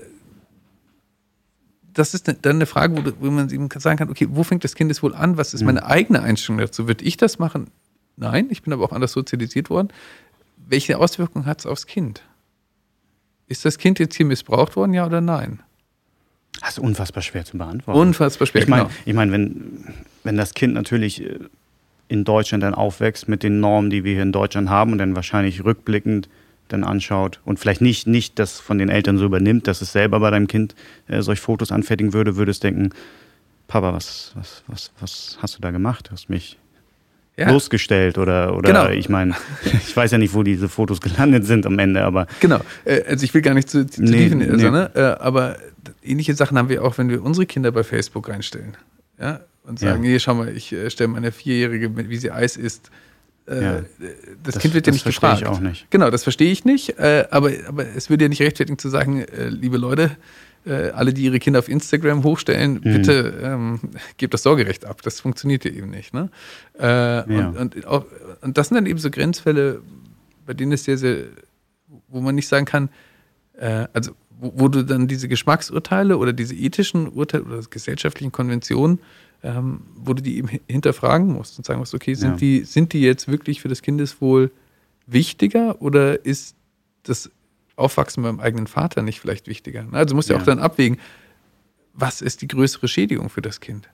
das 1.96 2.14
ist 2.14 2.28
dann 2.28 2.38
eine 2.44 2.66
Frage, 2.66 2.96
wo, 2.98 3.12
wo 3.20 3.32
man 3.32 3.50
eben 3.50 3.70
sagen 3.78 3.98
kann, 3.98 4.10
okay, 4.10 4.28
wo 4.30 4.44
fängt 4.44 4.64
das 4.64 4.76
Kindeswohl 4.76 5.16
an? 5.16 5.38
Was 5.38 5.54
ist 5.54 5.62
Mhm. 5.62 5.68
meine 5.68 5.86
eigene 5.86 6.22
Einstellung 6.22 6.60
dazu? 6.60 6.88
Würde 6.88 7.04
ich 7.04 7.18
das 7.18 7.40
machen? 7.40 7.68
Nein, 8.18 8.48
ich 8.50 8.62
bin 8.62 8.72
aber 8.74 8.84
auch 8.84 8.92
anders 8.92 9.14
sozialisiert 9.14 9.70
worden. 9.70 9.90
Welche 10.68 10.98
Auswirkungen 11.00 11.46
hat 11.46 11.60
es 11.60 11.66
aufs 11.66 11.88
Kind? 11.88 12.22
Ist 13.48 13.66
das 13.66 13.78
Kind 13.78 14.00
jetzt 14.00 14.16
hier 14.16 14.26
missbraucht 14.26 14.76
worden, 14.76 14.94
ja 14.94 15.06
oder 15.06 15.22
nein? 15.22 15.60
das 16.62 16.78
ist 16.78 16.80
unfassbar 16.80 17.22
schwer 17.22 17.44
zu 17.44 17.58
beantworten. 17.58 18.00
Unfassbar 18.00 18.48
schwer. 18.48 18.62
Ich 18.62 18.68
meine, 18.68 18.84
genau. 18.84 18.96
ich 19.06 19.14
mein, 19.14 19.32
wenn, 19.32 19.94
wenn 20.24 20.38
das 20.38 20.54
Kind 20.54 20.74
natürlich 20.74 21.22
äh, 21.22 21.40
in 22.08 22.24
Deutschland 22.24 22.64
dann 22.64 22.74
aufwächst 22.74 23.28
mit 23.28 23.44
den 23.44 23.60
Normen, 23.60 23.90
die 23.90 24.04
wir 24.04 24.14
hier 24.14 24.24
in 24.24 24.32
Deutschland 24.32 24.70
haben 24.70 24.94
und 24.94 24.98
dann 25.00 25.16
wahrscheinlich 25.16 25.66
rückblickend 25.66 26.30
dann 26.68 26.84
anschaut 26.84 27.40
und 27.46 27.60
vielleicht 27.60 27.82
nicht, 27.82 28.08
nicht 28.08 28.40
das 28.40 28.60
von 28.60 28.78
den 28.78 28.90
Eltern 28.90 29.18
so 29.18 29.26
übernimmt, 29.26 29.68
dass 29.68 29.82
es 29.82 29.92
selber 29.92 30.20
bei 30.20 30.32
deinem 30.32 30.48
Kind 30.48 30.76
äh, 31.08 31.22
solch 31.22 31.40
Fotos 31.40 31.72
anfertigen 31.72 32.14
würde, 32.14 32.36
würde 32.38 32.52
es 32.52 32.60
denken, 32.60 32.90
Papa, 33.68 33.94
was, 33.94 34.32
was, 34.36 34.64
was, 34.68 34.92
was 35.00 35.38
hast 35.42 35.58
du 35.58 35.62
da 35.62 35.72
gemacht? 35.72 36.08
Du 36.08 36.12
hast 36.12 36.30
mich 36.30 36.58
ja, 37.38 37.48
bloßgestellt 37.50 38.18
oder, 38.18 38.56
oder 38.56 38.70
Genau. 38.72 38.90
ich 38.90 39.10
meine, 39.10 39.36
ich 39.66 39.96
weiß 39.96 40.12
ja 40.12 40.18
nicht, 40.18 40.34
wo 40.34 40.44
diese 40.44 40.70
Fotos 40.70 41.02
gelandet 41.02 41.46
sind 41.46 41.66
am 41.66 41.78
Ende, 41.80 42.04
aber 42.04 42.28
Genau. 42.40 42.62
Äh, 42.86 43.02
Also 43.08 43.24
ich 43.26 43.34
will 43.34 43.42
gar 43.42 43.54
nicht 43.54 43.70
zu, 43.70 43.86
zu 43.86 44.02
Nee, 44.04 44.12
tief 44.30 44.32
in 44.34 44.42
also, 44.42 44.56
nee. 44.66 44.72
ne? 44.72 44.92
Äh, 44.96 45.00
aber 45.24 45.58
ähnliche 46.04 46.34
Sachen 46.36 46.58
haben 46.58 46.70
wir 46.70 46.84
auch, 46.84 46.98
wenn 46.98 47.10
wir 47.10 47.24
unsere 47.24 47.46
Kinder 47.46 47.72
bei 47.72 47.84
Facebook 47.84 48.30
reinstellen. 48.30 48.78
Ja? 49.20 49.42
Und 49.64 49.80
sagen, 49.80 50.04
Ja. 50.04 50.10
hier, 50.12 50.20
schau 50.20 50.36
mal, 50.36 50.56
ich 50.56 50.72
äh, 50.72 50.90
stelle 50.90 51.08
meine 51.10 51.32
Vierjährige, 51.32 51.90
mit, 51.90 52.10
wie 52.10 52.18
sie 52.18 52.32
Eis 52.32 52.56
isst. 52.58 52.90
Äh, 53.48 53.62
Ja. 53.62 53.82
Das, 54.44 54.56
Das- 54.56 54.60
Kind 54.60 54.74
wird 54.74 54.88
ja 54.88 54.92
das 54.92 54.96
nicht 54.96 55.04
verstehe 55.04 55.30
gefragt. 55.32 55.42
ich 55.42 55.48
auch 55.48 55.60
nicht. 55.60 55.90
Genau, 55.92 56.10
das 56.10 56.24
verstehe 56.24 56.52
ich 56.52 56.66
nicht. 56.66 56.98
Äh, 57.00 57.28
aber, 57.32 57.52
aber 57.68 57.86
es 57.96 58.10
würde 58.10 58.26
ja 58.26 58.30
nicht 58.30 58.42
rechtfertigen 58.42 58.78
zu 58.78 58.90
sagen, 58.90 59.22
äh, 59.22 59.50
liebe 59.50 59.78
Leute, 59.78 60.12
alle, 60.68 61.14
die 61.14 61.26
ihre 61.26 61.38
Kinder 61.38 61.60
auf 61.60 61.70
Instagram 61.70 62.24
hochstellen, 62.24 62.74
mhm. 62.74 62.82
bitte 62.82 63.40
ähm, 63.40 63.80
gebt 64.18 64.34
das 64.34 64.42
Sorgerecht 64.42 64.84
ab. 64.86 65.04
Das 65.04 65.20
funktioniert 65.20 65.64
ja 65.64 65.70
eben 65.70 65.92
nicht. 65.92 66.12
Ne? 66.12 66.32
Äh, 66.80 66.84
ja. 66.88 67.24
und, 67.50 67.76
und, 67.76 67.86
auch, 67.86 68.06
und 68.42 68.58
das 68.58 68.70
sind 68.70 68.76
dann 68.76 68.88
eben 68.88 68.98
so 68.98 69.12
Grenzfälle, 69.12 69.84
bei 70.44 70.56
denen 70.56 70.72
es 70.72 70.84
sehr, 70.84 70.98
sehr, 70.98 71.26
wo 72.08 72.20
man 72.20 72.34
nicht 72.34 72.48
sagen 72.48 72.66
kann, 72.66 72.90
äh, 73.60 73.86
also 73.94 74.14
wo, 74.40 74.54
wo, 74.56 74.68
du 74.68 74.84
dann 74.84 75.08
diese 75.08 75.28
Geschmacksurteile 75.28 76.18
oder 76.18 76.34
diese 76.34 76.56
ethischen 76.56 77.10
Urteile 77.10 77.44
oder 77.44 77.62
gesellschaftlichen 77.70 78.32
Konventionen, 78.32 79.00
ähm, 79.46 79.82
wo 79.96 80.14
du 80.14 80.24
die 80.24 80.38
eben 80.38 80.50
hinterfragen 80.68 81.28
musst 81.28 81.58
und 81.60 81.66
sagen 81.66 81.80
musst, 81.80 81.94
okay, 81.94 82.16
sind, 82.16 82.32
ja. 82.32 82.38
die, 82.38 82.64
sind 82.64 82.94
die 82.94 83.02
jetzt 83.02 83.28
wirklich 83.28 83.62
für 83.62 83.68
das 83.68 83.84
Kindeswohl 83.84 84.52
wichtiger 85.06 85.82
oder 85.82 86.26
ist 86.26 86.56
das 87.04 87.30
Aufwachsen 87.76 88.24
beim 88.24 88.40
eigenen 88.40 88.66
Vater 88.66 89.04
nicht 89.04 89.20
vielleicht 89.20 89.48
wichtiger? 89.48 89.86
Also 89.92 90.16
musst 90.16 90.30
du 90.30 90.34
ja. 90.34 90.40
auch 90.40 90.46
dann 90.46 90.58
abwägen, 90.58 90.98
was 91.94 92.22
ist 92.22 92.42
die 92.42 92.48
größere 92.48 92.88
Schädigung 92.88 93.30
für 93.30 93.44
das 93.44 93.60
Kind? 93.60 93.88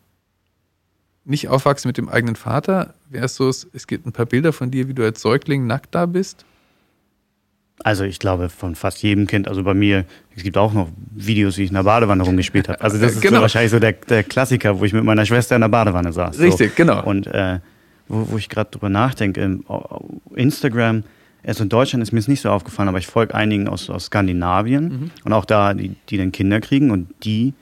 Nicht 1.25 1.49
aufwachsen 1.49 1.89
mit 1.89 1.97
dem 1.97 2.07
eigenen 2.07 2.37
Vater 2.37 2.95
versus 3.11 3.67
es 3.73 3.87
gibt 3.87 4.05
ein 4.05 4.13
paar 4.13 4.25
Bilder 4.25 4.53
von 4.53 4.71
dir, 4.71 4.87
wie 4.87 4.93
du 4.93 5.03
als 5.03 5.21
Säugling 5.21 5.67
nackt 5.67 5.93
da 5.93 6.05
bist 6.05 6.45
also 7.83 8.03
ich 8.03 8.19
glaube 8.19 8.49
von 8.49 8.75
fast 8.75 9.01
jedem 9.03 9.27
Kind, 9.27 9.47
also 9.47 9.63
bei 9.63 9.73
mir, 9.73 10.05
es 10.35 10.43
gibt 10.43 10.57
auch 10.57 10.73
noch 10.73 10.89
Videos, 11.13 11.57
wie 11.57 11.63
ich 11.63 11.69
in 11.69 11.75
der 11.75 11.83
Badewanne 11.83 12.23
rumgespielt 12.23 12.69
habe. 12.69 12.81
Also 12.81 12.97
das 12.97 13.13
ist 13.13 13.21
genau. 13.21 13.37
so 13.37 13.41
wahrscheinlich 13.41 13.71
so 13.71 13.79
der, 13.79 13.93
der, 13.93 14.23
Klassiker, 14.23 14.79
wo 14.79 14.85
ich 14.85 14.93
mit 14.93 15.03
meiner 15.03 15.25
Schwester 15.25 15.55
in 15.55 15.61
der 15.61 15.69
Badewanne 15.69 16.13
saß. 16.13 16.39
Richtig, 16.39 16.69
so. 16.71 16.75
genau. 16.75 17.03
Und 17.03 17.27
äh, 17.27 17.59
wo, 18.07 18.31
wo 18.31 18.37
ich 18.37 18.49
gerade 18.49 18.71
drüber 18.71 18.89
nachdenke, 18.89 19.59
Instagram, 20.35 21.03
also 21.43 21.63
in 21.63 21.69
Deutschland 21.69 22.03
ist 22.03 22.11
mir 22.11 22.19
es 22.19 22.27
nicht 22.27 22.41
so 22.41 22.49
aufgefallen, 22.49 22.89
aber 22.89 22.99
ich 22.99 23.07
folge 23.07 23.33
einigen 23.33 23.67
aus, 23.67 23.89
aus 23.89 24.05
Skandinavien 24.05 24.83
mhm. 24.83 25.11
und 25.23 25.33
auch 25.33 25.45
da, 25.45 25.73
die, 25.73 25.95
die 26.09 26.17
dann 26.17 26.31
Kinder 26.31 26.61
kriegen 26.61 26.91
und 26.91 27.07
die 27.23 27.53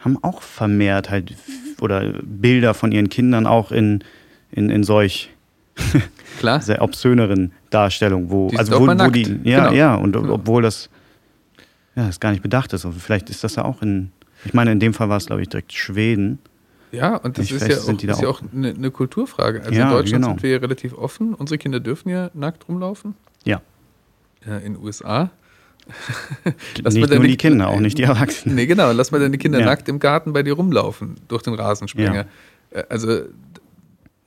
haben 0.00 0.22
auch 0.22 0.42
vermehrt 0.42 1.10
halt 1.10 1.34
oder 1.80 2.12
Bilder 2.22 2.74
von 2.74 2.92
ihren 2.92 3.10
Kindern 3.10 3.46
auch 3.46 3.72
in, 3.72 4.02
in, 4.50 4.70
in 4.70 4.84
solch 4.84 5.30
Klar. 6.38 6.60
sehr 6.62 6.80
obszöneren 6.80 7.52
Darstellung, 7.76 8.30
wo, 8.30 8.48
die 8.48 8.58
also 8.58 8.80
wo, 8.80 8.86
wo 8.86 9.10
die, 9.10 9.40
ja, 9.44 9.68
genau. 9.68 9.72
ja, 9.72 9.94
und 9.94 10.12
genau. 10.12 10.34
obwohl 10.34 10.62
das, 10.62 10.88
ja, 11.94 12.06
das 12.06 12.20
gar 12.20 12.30
nicht 12.30 12.42
bedacht 12.42 12.72
ist. 12.72 12.86
Also 12.86 12.98
vielleicht 12.98 13.28
ist 13.28 13.44
das 13.44 13.56
ja 13.56 13.64
auch 13.64 13.82
in, 13.82 14.12
ich 14.44 14.54
meine, 14.54 14.72
in 14.72 14.80
dem 14.80 14.94
Fall 14.94 15.08
war 15.08 15.18
es, 15.18 15.26
glaube 15.26 15.42
ich, 15.42 15.48
direkt 15.48 15.72
Schweden. 15.72 16.38
Ja, 16.92 17.16
und 17.16 17.36
das 17.36 17.50
ist, 17.50 17.60
ja 17.68 17.76
auch, 17.76 17.88
ist 17.88 18.22
ja 18.22 18.28
auch, 18.28 18.40
eine, 18.54 18.70
eine 18.70 18.90
Kulturfrage. 18.90 19.60
Also 19.60 19.72
ja, 19.72 19.84
in 19.84 19.90
Deutschland 19.90 20.24
genau. 20.24 20.34
sind 20.34 20.42
wir 20.42 20.50
ja 20.50 20.58
relativ 20.58 20.96
offen. 20.96 21.34
Unsere 21.34 21.58
Kinder 21.58 21.80
dürfen 21.80 22.08
ja 22.08 22.30
nackt 22.32 22.66
rumlaufen. 22.68 23.14
Ja. 23.44 23.60
ja 24.46 24.56
in 24.58 24.74
den 24.74 24.82
USA. 24.82 25.30
lass 26.82 26.94
nicht 26.94 27.10
nur 27.10 27.20
die 27.20 27.36
Kinder, 27.36 27.68
auch 27.68 27.80
nicht 27.80 27.98
die 27.98 28.02
Erwachsenen. 28.04 28.56
Nee, 28.56 28.66
genau. 28.66 28.90
Lass 28.92 29.10
mal 29.10 29.20
deine 29.20 29.36
Kinder 29.36 29.60
ja. 29.60 29.66
nackt 29.66 29.88
im 29.88 29.98
Garten 29.98 30.32
bei 30.32 30.42
dir 30.42 30.54
rumlaufen, 30.54 31.16
durch 31.28 31.42
den 31.42 31.54
Rasensprenger. 31.54 32.26
Äh, 32.70 32.84
also 32.88 33.20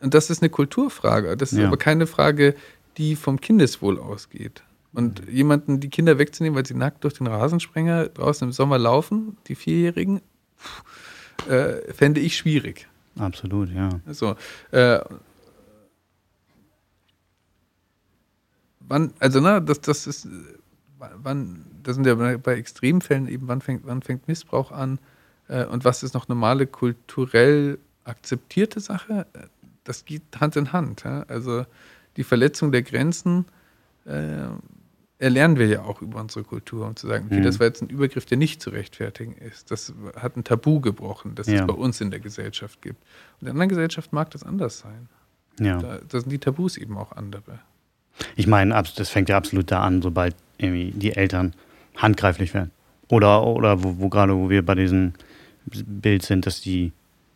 und 0.02 0.14
das 0.14 0.30
ist 0.30 0.42
eine 0.42 0.50
Kulturfrage. 0.50 1.36
Das 1.36 1.52
ist 1.52 1.60
aber 1.60 1.78
keine 1.78 2.08
Frage, 2.08 2.56
die 3.00 3.16
vom 3.16 3.42
Kindeswohl 3.42 3.98
ausgeht. 3.98 4.62
Und 4.94 5.26
mhm. 5.26 5.34
jemanden, 5.34 5.80
die 5.80 5.90
Kinder 5.90 6.20
wegzunehmen, 6.20 6.56
weil 6.56 6.66
sie 6.66 6.76
nackt 6.76 7.04
durch 7.04 7.16
den 7.16 7.28
Rasensprenger 7.28 8.10
draußen 8.10 8.48
im 8.48 8.52
Sommer 8.52 8.78
laufen, 8.78 9.38
die 9.48 9.56
Vierjährigen, 9.56 10.22
äh, 11.50 11.94
fände 11.94 12.20
ich 12.20 12.38
schwierig. 12.38 12.88
Absolut, 13.18 13.70
ja. 13.72 13.90
So, 14.08 14.36
äh, 14.72 15.00
wann, 18.82 19.14
also, 19.20 19.40
ne, 19.40 19.62
das, 19.62 19.82
das 19.82 20.06
ist, 20.06 20.28
wann, 20.98 21.66
das 21.82 21.96
sind 21.96 22.06
ja 22.06 22.16
bei 22.16 22.56
Extremfällen 22.56 23.28
eben, 23.28 23.48
wann 23.48 23.62
fängt, 23.62 23.86
wann 23.86 24.02
fängt 24.02 24.28
Missbrauch 24.28 24.72
an 24.72 25.00
äh, 25.48 25.66
und 25.66 25.86
was 25.86 26.04
ist 26.04 26.14
noch 26.14 26.28
normale 26.28 26.68
kulturell 26.68 27.80
akzeptierte 28.04 28.80
Sache? 28.80 29.26
das 29.90 30.06
geht 30.06 30.22
Hand 30.40 30.56
in 30.56 30.72
Hand. 30.72 31.04
Ja? 31.04 31.24
Also 31.28 31.66
die 32.18 32.24
Verletzung 32.24 32.72
der 32.72 32.82
Grenzen 32.82 33.46
äh, 34.06 34.48
erlernen 35.20 35.58
wir 35.58 35.68
ja 35.68 35.84
auch 35.84 36.02
über 36.02 36.20
unsere 36.20 36.46
Kultur, 36.46 36.88
um 36.88 36.96
zu 36.96 37.08
sagen, 37.08 37.26
okay, 37.28 37.40
mhm. 37.40 37.44
das 37.44 37.60
war 37.60 37.68
jetzt 37.68 37.82
ein 37.82 37.90
Übergriff, 37.90 38.26
der 38.26 38.38
nicht 38.38 38.62
zu 38.62 38.70
rechtfertigen 38.70 39.34
ist. 39.34 39.70
Das 39.70 39.94
hat 40.16 40.38
ein 40.38 40.44
Tabu 40.44 40.80
gebrochen, 40.80 41.36
das 41.36 41.48
ja. 41.48 41.62
es 41.62 41.68
bei 41.68 41.74
uns 41.74 42.00
in 42.00 42.10
der 42.10 42.22
Gesellschaft 42.22 42.82
gibt. 42.82 43.04
Und 43.40 43.42
in 43.42 43.48
einer 43.48 43.52
anderen 43.52 43.70
Gesellschaft 43.70 44.14
mag 44.14 44.32
das 44.32 44.44
anders 44.44 44.80
sein. 44.80 45.10
Ja. 45.60 45.78
Da, 45.78 46.00
da 46.08 46.20
sind 46.22 46.32
die 46.32 46.40
Tabus 46.40 46.78
eben 46.78 46.98
auch 46.98 47.12
andere. 47.12 47.60
Ich 48.36 48.48
meine, 48.48 48.82
das 48.96 49.10
fängt 49.10 49.30
ja 49.30 49.38
absolut 49.38 49.72
da 49.72 49.82
an, 49.82 50.02
sobald 50.02 50.36
irgendwie 50.58 50.92
die 50.92 51.14
Eltern 51.16 51.54
handgreiflich 51.96 52.54
werden. 52.54 52.72
Oder, 53.10 53.46
oder 53.46 53.84
wo, 53.84 53.98
wo 53.98 54.10
gerade, 54.10 54.36
wo 54.36 54.50
wir 54.50 54.66
bei 54.66 54.76
diesem 54.76 55.14
Bild 55.66 56.24
sind, 56.24 56.46
dass 56.46 56.62
die 56.62 56.94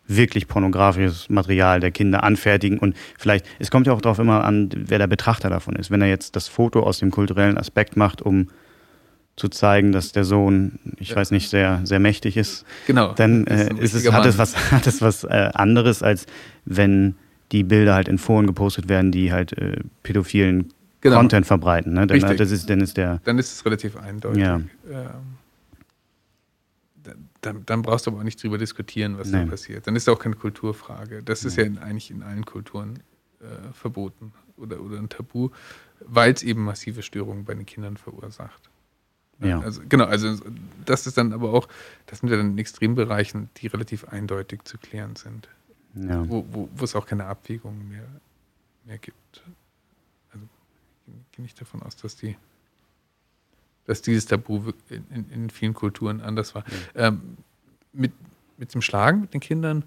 wirklich 0.08 0.47
pornografisches 0.47 1.30
Material 1.30 1.80
der 1.80 1.91
Kinder 1.91 2.24
anfertigen. 2.24 2.78
Und 2.78 2.95
vielleicht, 3.18 3.45
es 3.60 3.72
kommt 3.72 3.88
ja 3.88 3.93
auch 3.93 4.01
darauf 4.01 4.20
immer 4.20 4.43
an, 4.43 4.70
wer 4.76 4.97
der 4.97 5.08
Betrachter 5.08 5.49
davon 5.49 5.76
ist. 5.76 5.91
Wenn 5.91 6.01
er 6.01 6.10
jetzt 6.10 6.36
das 6.36 6.47
Foto 6.47 6.82
aus 6.82 6.99
dem 6.99 7.12
kulturellen 7.12 7.58
Aspekt 7.58 7.95
macht, 7.95 8.22
um 8.22 8.47
zu 9.36 9.49
zeigen, 9.49 9.91
dass 9.91 10.12
der 10.12 10.26
Sohn, 10.26 10.80
ich 10.99 11.10
ja. 11.10 11.16
weiß 11.16 11.32
nicht, 11.32 11.49
sehr, 11.49 11.82
sehr 11.86 11.99
mächtig 11.99 12.38
ist, 12.38 12.66
genau. 12.86 13.14
dann 13.14 13.47
äh, 13.47 13.74
ist 13.80 13.93
es, 13.93 14.12
hat, 14.12 14.26
es 14.26 14.38
was, 14.38 14.56
hat 14.72 14.86
es 14.86 15.01
was 15.01 15.24
äh, 15.24 15.49
anderes, 15.54 16.04
als 16.04 16.28
wenn 16.66 17.16
die 17.51 17.64
Bilder 17.64 17.95
halt 17.95 18.08
in 18.08 18.18
Foren 18.18 18.45
gepostet 18.45 18.89
werden, 18.89 19.12
die 19.12 19.32
halt 19.32 19.58
äh, 19.58 19.78
pädophilen 20.04 20.72
genau. 21.01 21.18
Content 21.18 21.45
verbreiten. 21.45 21.93
Ne? 21.93 22.08
Dann, 22.08 22.38
das 22.38 22.51
ist, 22.51 22.70
dann 22.70 22.82
ist 22.82 22.97
der. 22.97 23.22
Dann 23.24 23.39
ist 23.39 23.54
es 23.54 23.66
relativ 23.66 23.95
eindeutig. 23.97 24.41
Ja. 24.41 24.56
Ähm, 24.56 24.70
dann, 27.46 27.66
dann, 27.66 27.82
brauchst 27.82 28.08
du 28.08 28.12
aber 28.12 28.20
auch 28.20 28.24
nicht 28.24 28.41
drüber 28.41 28.58
diskutieren, 28.58 29.18
was 29.18 29.30
Nein. 29.30 29.46
da 29.46 29.52
passiert. 29.52 29.86
Dann 29.88 29.96
ist 29.96 30.04
es 30.04 30.10
auch 30.10 30.20
keine 30.20 30.36
Kulturfrage. 30.36 31.24
Das 31.24 31.44
ist 31.44 31.58
ja 31.58 31.64
in, 31.64 31.78
eigentlich 31.78 32.10
in 32.10 32.24
allen 32.24 32.46
Kulturen 32.46 33.00
äh, 33.39 33.74
verboten 33.74 34.34
oder, 34.58 34.82
oder 34.82 34.98
ein 34.98 35.10
Tabu, 35.10 35.50
weil 36.00 36.34
es 36.34 36.44
eben 36.44 36.64
massive 36.64 37.02
Störungen 37.02 37.46
bei 37.46 37.54
den 37.54 37.66
Kindern 37.66 37.98
verursacht. 37.98 38.70
Ja. 39.39 39.60
Also, 39.60 39.82
genau, 39.88 40.06
also 40.06 40.38
das 40.86 41.08
ist 41.08 41.18
dann 41.18 41.34
aber 41.34 41.54
auch, 41.54 41.68
das 42.06 42.20
sind 42.20 42.30
wir 42.30 42.38
dann 42.38 42.52
in 42.52 42.58
Extrembereichen, 42.58 43.50
die 43.58 43.68
relativ 43.68 44.06
eindeutig 44.06 44.64
zu 44.64 44.78
klären 44.78 45.16
sind. 45.16 45.50
Ja. 45.96 46.28
Wo, 46.30 46.46
wo, 46.50 46.70
wo 46.74 46.84
es 46.84 46.96
auch 46.96 47.06
keine 47.06 47.26
Abwägungen 47.26 47.89
mehr, 47.89 48.08
mehr 48.86 48.98
gibt. 48.98 49.44
Also 50.32 50.46
gehe 51.34 51.46
ich 51.46 51.56
davon 51.56 51.82
aus, 51.82 51.96
dass 51.98 52.16
die 52.16 52.36
dass 53.86 54.02
dieses 54.02 54.26
Tabu 54.26 54.72
in, 54.90 55.30
in, 55.30 55.50
vielen 55.50 55.74
Kulturen 55.74 56.22
anders 56.22 56.56
war. 56.56 56.64
Ja. 56.96 57.08
Ähm, 57.08 57.38
mit, 57.92 58.14
mit 58.58 58.74
dem 58.74 58.82
Schlagen 58.82 59.22
mit 59.22 59.34
den 59.34 59.42
Kindern, 59.42 59.84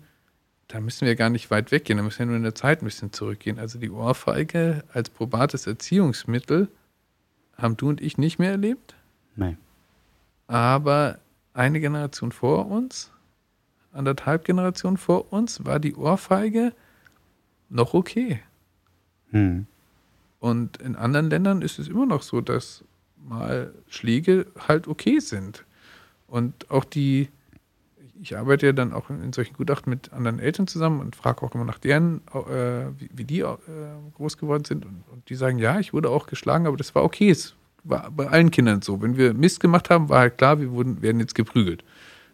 da 0.69 0.81
müssen 0.81 1.07
wir 1.07 1.15
gar 1.17 1.31
nicht 1.31 1.51
weit 1.51 1.71
weggehen, 1.71 1.97
da 1.97 2.03
müssen 2.03 2.21
wir 2.21 2.27
nur 2.27 2.37
in 2.37 2.43
der 2.43 2.55
Zeit 2.55 2.83
ein 2.83 2.87
bisschen 2.87 3.13
zurückgehen. 3.13 3.59
Also 3.59 3.79
die 3.79 3.91
Ohrfeige 3.91 4.85
als 4.93 5.11
probates 5.11 5.67
Erziehungsmittel 5.67 6.69
haben 7.57 7.77
du 7.77 7.89
und 7.89 8.01
ich 8.01 8.19
nicht 8.19 8.39
mehr 8.39 8.51
erlebt. 8.51 8.95
Nein. 9.35 9.57
Aber 10.47 11.19
eine 11.55 11.81
Generation 11.81 12.33
vor 12.33 12.71
uns, 12.71 13.11
anderthalb 13.93 14.45
Generationen 14.45 14.97
vor 14.97 15.33
uns, 15.33 15.65
war 15.65 15.81
die 15.81 15.95
Ohrfeige 15.95 16.73
noch 17.69 17.95
okay. 17.95 18.41
Hm. 19.31 19.67
Und 20.39 20.77
in 20.79 20.97
anderen 20.97 21.31
Ländern 21.31 21.63
ist 21.63 21.79
es 21.79 21.89
immer 21.89 22.07
noch 22.07 22.23
so, 22.23 22.41
dass 22.41 22.85
mal 23.29 23.73
Schläge 23.89 24.47
halt 24.69 24.89
okay 24.89 25.21
sind. 25.21 25.65
Und 26.27 26.71
auch 26.71 26.85
die, 26.85 27.29
ich 28.21 28.37
arbeite 28.37 28.67
ja 28.67 28.73
dann 28.73 28.93
auch 28.93 29.11
in 29.11 29.33
solchen 29.33 29.55
Gutachten 29.55 29.91
mit 29.91 30.13
anderen 30.13 30.39
Eltern 30.39 30.67
zusammen 30.67 31.01
und 31.01 31.17
frage 31.17 31.43
auch 31.43 31.55
immer 31.55 31.65
nach 31.65 31.79
deren, 31.79 32.21
äh, 32.35 32.87
wie, 32.99 33.11
wie, 33.13 33.25
die 33.25 33.41
äh, 33.41 33.57
groß 34.15 34.39
geworden 34.39 34.65
sind. 34.65 34.85
Und, 34.85 35.05
und, 35.13 35.29
die 35.29 35.35
sagen, 35.35 35.59
ja, 35.59 35.79
ich 35.79 35.93
wurde 35.93 36.11
auch 36.11 36.27
geschlagen, 36.27 36.67
aber 36.67 36.77
das 36.77 36.95
war 36.95 37.05
okay. 37.05 37.31
Es 37.31 37.55
war 37.85 38.11
bei 38.11 38.29
allen 38.29 38.51
Kindern 38.51 38.83
so. 38.83 39.01
Wenn 39.03 39.17
wir 39.17 39.35
Mist 39.35 39.61
gemacht 39.61 39.91
haben, 39.91 40.09
war 40.09 40.21
halt 40.21 40.39
klar, 40.39 40.61
wir 40.61 40.73
wurden, 40.73 41.03
werden 41.03 41.21
jetzt 41.21 41.35
geprügelt. 41.35 41.85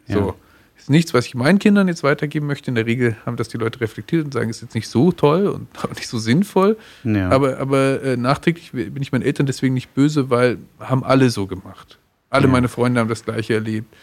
Ja. 0.07 0.15
So 0.15 0.35
ist 0.83 0.89
nichts, 0.89 1.13
was 1.13 1.25
ich 1.25 1.33
meinen 1.33 1.59
Kindern 1.59 1.87
jetzt 1.87 2.03
weitergeben 2.03 2.45
möchte. 2.45 2.69
In 2.69 2.75
der 2.75 2.85
Regel 2.85 3.15
haben 3.25 3.37
das 3.37 3.47
die 3.47 3.57
Leute 3.57 3.79
reflektiert 3.79 4.25
und 4.25 4.33
sagen, 4.33 4.49
es 4.49 4.57
ist 4.57 4.63
jetzt 4.63 4.75
nicht 4.75 4.89
so 4.89 5.13
toll 5.13 5.47
und 5.47 5.67
auch 5.83 5.95
nicht 5.95 6.07
so 6.07 6.17
sinnvoll. 6.17 6.77
Ja. 7.05 7.29
Aber, 7.29 7.57
aber 7.57 8.03
äh, 8.03 8.17
nachträglich 8.17 8.71
bin 8.73 9.01
ich 9.01 9.13
meinen 9.13 9.21
Eltern 9.21 9.45
deswegen 9.45 9.73
nicht 9.73 9.93
böse, 9.93 10.29
weil 10.29 10.57
haben 10.79 11.05
alle 11.05 11.29
so 11.29 11.47
gemacht. 11.47 11.99
Alle 12.29 12.47
ja. 12.47 12.51
meine 12.51 12.67
Freunde 12.67 12.99
haben 12.99 13.07
das 13.07 13.23
Gleiche 13.23 13.53
erlebt. 13.53 13.93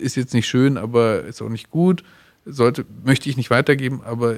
Ist 0.00 0.16
jetzt 0.16 0.34
nicht 0.34 0.48
schön, 0.48 0.76
aber 0.76 1.22
ist 1.22 1.40
auch 1.40 1.48
nicht 1.48 1.70
gut. 1.70 2.02
Sollte, 2.44 2.84
möchte 3.04 3.28
ich 3.28 3.36
nicht 3.36 3.50
weitergeben, 3.50 4.02
aber 4.04 4.36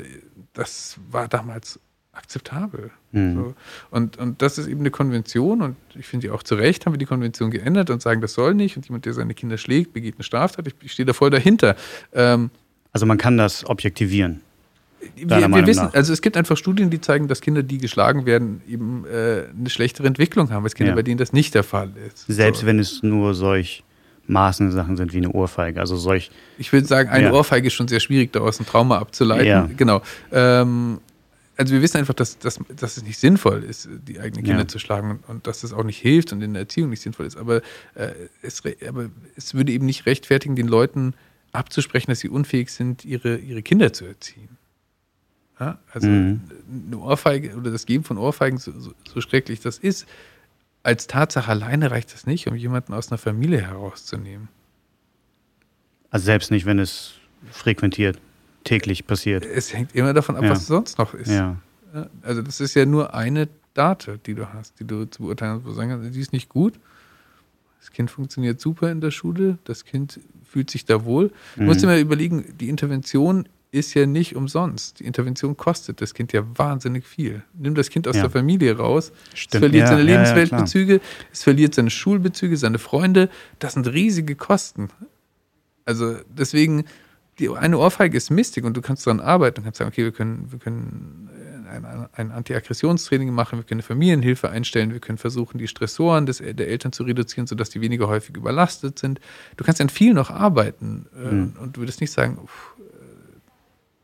das 0.53 0.99
war 1.11 1.29
damals 1.29 1.81
akzeptabel. 2.17 2.91
Mhm. 3.13 3.35
So. 3.35 3.55
Und, 3.91 4.17
und 4.19 4.43
das 4.43 4.59
ist 4.59 4.67
eben 4.67 4.81
eine 4.81 4.91
Konvention 4.91 5.63
und 5.63 5.77
ich 5.95 6.07
finde 6.07 6.33
auch 6.33 6.43
zu 6.43 6.55
Recht 6.55 6.87
haben 6.87 6.93
wir 6.93 6.99
die 6.99 7.07
Konvention 7.07 7.51
geändert 7.51 7.91
und 7.91 8.03
sagen, 8.03 8.21
das 8.21 8.35
soll 8.35 8.55
nicht 8.55 8.77
und 8.77 8.87
jemand, 8.87 9.05
der 9.05 9.13
seine 9.13 9.35
Kinder 9.35 9.59
schlägt, 9.59 9.93
begeht 9.93 10.15
eine 10.17 10.25
Straftat. 10.25 10.67
Ich, 10.67 10.75
ich 10.83 10.93
stehe 10.93 11.07
da 11.07 11.13
voll 11.13 11.31
dahinter. 11.31 11.77
Ähm, 12.13 12.51
also 12.93 13.07
man 13.07 13.19
kann 13.19 13.37
das 13.37 13.67
objektivieren. 13.67 14.41
Wir, 15.15 15.29
wir 15.29 15.67
wissen, 15.67 15.85
nach. 15.85 15.95
also 15.95 16.13
es 16.13 16.23
gibt 16.23 16.37
einfach 16.37 16.57
Studien, 16.57 16.91
die 16.91 17.01
zeigen, 17.01 17.29
dass 17.29 17.41
Kinder, 17.41 17.63
die 17.63 17.79
geschlagen 17.79 18.27
werden, 18.27 18.63
eben 18.69 19.05
äh, 19.07 19.45
eine 19.57 19.71
schlechtere 19.71 20.07
Entwicklung 20.07 20.51
haben, 20.51 20.65
als 20.65 20.75
Kinder, 20.75 20.93
ja. 20.93 20.97
bei 20.97 21.03
denen 21.03 21.19
das 21.19 21.33
nicht 21.33 21.55
der 21.55 21.63
Fall 21.63 21.93
ist. 22.09 22.25
Selbst 22.27 22.63
so. 22.63 22.67
wenn 22.67 22.79
es 22.79 23.03
nur 23.03 23.35
solch 23.35 23.85
maßende 24.27 24.73
Sachen 24.73 24.97
sind 24.97 25.13
wie 25.13 25.19
eine 25.19 25.31
Ohrfeige. 25.31 25.79
Also 25.79 25.97
solch. 25.97 26.31
Ich 26.59 26.73
würde 26.73 26.87
sagen, 26.87 27.09
eine 27.11 27.27
ja. 27.27 27.33
Ohrfeige 27.33 27.69
ist 27.69 27.75
schon 27.75 27.87
sehr 27.87 28.01
schwierig, 28.01 28.33
daraus 28.33 28.59
ein 28.59 28.67
Trauma 28.67 28.99
abzuleiten. 28.99 29.47
Ja. 29.47 29.69
Genau. 29.77 30.03
Ähm, 30.33 30.99
also 31.57 31.73
wir 31.73 31.83
wissen 31.83 31.97
einfach, 31.99 32.15
dass, 32.15 32.39
dass, 32.39 32.61
dass 32.69 32.97
es 32.97 33.03
nicht 33.03 33.19
sinnvoll 33.19 33.65
ist, 33.65 33.89
die 33.91 34.21
eigenen 34.21 34.45
Kinder 34.45 34.63
ja. 34.63 34.69
zu 34.69 34.79
schlagen 34.79 35.11
und, 35.11 35.29
und, 35.29 35.47
dass 35.47 35.63
es 35.65 35.73
auch 35.73 35.85
nicht 35.85 35.99
hilft 35.99 36.33
und 36.33 36.43
in 36.43 36.53
der 36.53 36.63
Erziehung 36.63 36.91
nicht 36.91 37.01
sinnvoll 37.01 37.27
ist. 37.27 37.37
Aber, 37.37 37.63
äh, 37.95 38.13
es, 38.43 38.63
aber 38.87 39.09
es 39.37 39.55
würde 39.55 39.73
eben 39.73 39.87
nicht 39.87 40.07
rechtfertigen, 40.07 40.55
den 40.55 40.69
Leuten 40.69 41.15
abzusprechen, 41.53 42.11
dass 42.11 42.21
sie 42.21 42.29
unfähig 42.29 42.71
sind, 42.71 43.05
ihre, 43.05 43.37
ihre 43.37 43.63
Kinder 43.63 43.93
zu 43.93 44.05
erziehen. 44.05 44.59
Ja? 45.59 45.79
Also 45.93 46.09
mhm. 46.09 46.43
eine 46.87 46.99
Ohrfeige 46.99 47.57
oder 47.57 47.71
das 47.71 47.87
Geben 47.87 48.05
von 48.05 48.19
Ohrfeigen, 48.19 48.59
so, 48.59 48.79
so, 48.79 48.93
so 49.09 49.21
schrecklich 49.21 49.61
das 49.61 49.79
ist, 49.79 50.07
als 50.83 51.07
Tatsache 51.07 51.51
alleine 51.51 51.91
reicht 51.91 52.13
das 52.13 52.27
nicht, 52.27 52.47
um 52.47 52.55
jemanden 52.55 52.93
aus 52.93 53.11
einer 53.11 53.19
Familie 53.19 53.61
herauszunehmen. 53.63 54.49
Also 56.11 56.27
selbst 56.27 56.51
nicht, 56.51 56.67
wenn 56.67 56.79
es 56.79 57.15
frequentiert, 57.51 58.21
täglich 58.67 59.07
passiert. 59.07 59.45
Es 59.45 59.73
hängt 59.73 59.95
immer 59.95 60.13
davon 60.13 60.37
ab, 60.37 60.45
ja. 60.45 60.51
was 60.51 60.67
sonst 60.67 60.99
noch 60.99 61.15
ist. 61.15 61.31
Ja. 61.31 61.57
Also 62.23 62.43
das 62.43 62.61
ist 62.61 62.75
ja 62.75 62.85
nur 62.85 63.15
eine 63.15 63.49
Date, 63.75 64.21
die 64.27 64.35
du 64.35 64.53
hast, 64.53 64.79
die 64.81 64.85
du 64.85 65.07
zu 65.07 65.23
beurteilen 65.23 65.57
hast, 65.57 65.65
wo 65.65 65.69
du 65.69 65.75
sagen 65.75 65.91
kannst, 65.91 66.15
die 66.15 66.21
ist 66.21 66.33
nicht 66.33 66.49
gut. 66.49 66.75
Das 67.81 67.91
Kind 67.91 68.11
funktioniert 68.11 68.61
super 68.61 68.91
in 68.91 69.01
der 69.01 69.11
Schule, 69.11 69.59
das 69.65 69.85
Kind 69.85 70.21
fühlt 70.45 70.71
sich 70.71 70.85
da 70.85 71.05
wohl. 71.05 71.31
Du 71.57 71.63
musst 71.63 71.79
mhm. 71.79 71.83
dir 71.83 71.87
mal 71.87 72.01
überlegen, 72.01 72.45
die 72.59 72.69
Intervention 72.69 73.49
ist 73.71 73.95
ja 73.95 74.07
nicht 74.07 74.35
umsonst. 74.35 75.01
Die 75.01 75.05
Intervention 75.05 75.57
kostet 75.57 76.01
das 76.01 76.15
Kind 76.15 76.33
ja 76.33 76.43
wahnsinnig 76.57 77.07
viel. 77.07 77.43
Nimm 77.55 77.75
das 77.75 77.91
Kind 77.91 78.09
aus 78.09 78.17
ja. 78.17 78.23
der 78.23 78.31
Familie 78.31 78.77
raus, 78.77 79.13
Stimmt. 79.35 79.55
es 79.55 79.61
verliert 79.61 79.85
ja, 79.85 79.89
seine 79.89 80.03
Lebensweltbezüge, 80.03 80.95
ja, 80.95 81.01
es 81.33 81.43
verliert 81.43 81.75
seine 81.75 81.91
Schulbezüge, 81.91 82.57
seine 82.57 82.79
Freunde. 82.79 83.29
Das 83.59 83.75
sind 83.75 83.87
riesige 83.87 84.35
Kosten. 84.35 84.89
Also 85.85 86.17
deswegen, 86.29 86.85
die, 87.39 87.51
eine 87.51 87.79
Ohrfeige 87.79 88.17
ist 88.17 88.31
mistig 88.31 88.65
und 88.65 88.77
du 88.77 88.81
kannst 88.81 89.07
daran 89.07 89.21
arbeiten 89.21 89.59
und 89.59 89.65
kannst 89.65 89.79
sagen, 89.79 89.91
okay, 89.91 90.05
wir 90.05 90.13
können, 90.13 90.51
wir 90.51 90.59
können 90.59 91.31
ein, 91.71 92.09
ein 92.13 92.31
Anti-Aggressionstraining 92.31 93.31
machen, 93.33 93.59
wir 93.59 93.65
können 93.65 93.81
eine 93.81 93.87
Familienhilfe 93.87 94.49
einstellen, 94.49 94.93
wir 94.93 95.01
können 95.01 95.19
versuchen, 95.19 95.59
die 95.59 95.69
Stressoren 95.69 96.27
des, 96.27 96.39
der 96.39 96.69
Eltern 96.69 96.93
zu 96.93 97.03
reduzieren, 97.03 97.47
sodass 97.47 97.71
die 97.71 97.81
weniger 97.81 98.09
häufig 98.09 98.37
überlastet 98.37 98.99
sind. 98.99 99.21
Du 99.57 99.65
kannst 99.65 99.81
an 99.81 99.89
viel 99.89 100.15
noch 100.15 100.31
arbeiten 100.31 101.07
mhm. 101.15 101.57
und 101.61 101.77
du 101.77 101.81
würdest 101.81 102.01
nicht 102.01 102.13
sagen, 102.13 102.39
uff, 102.43 102.75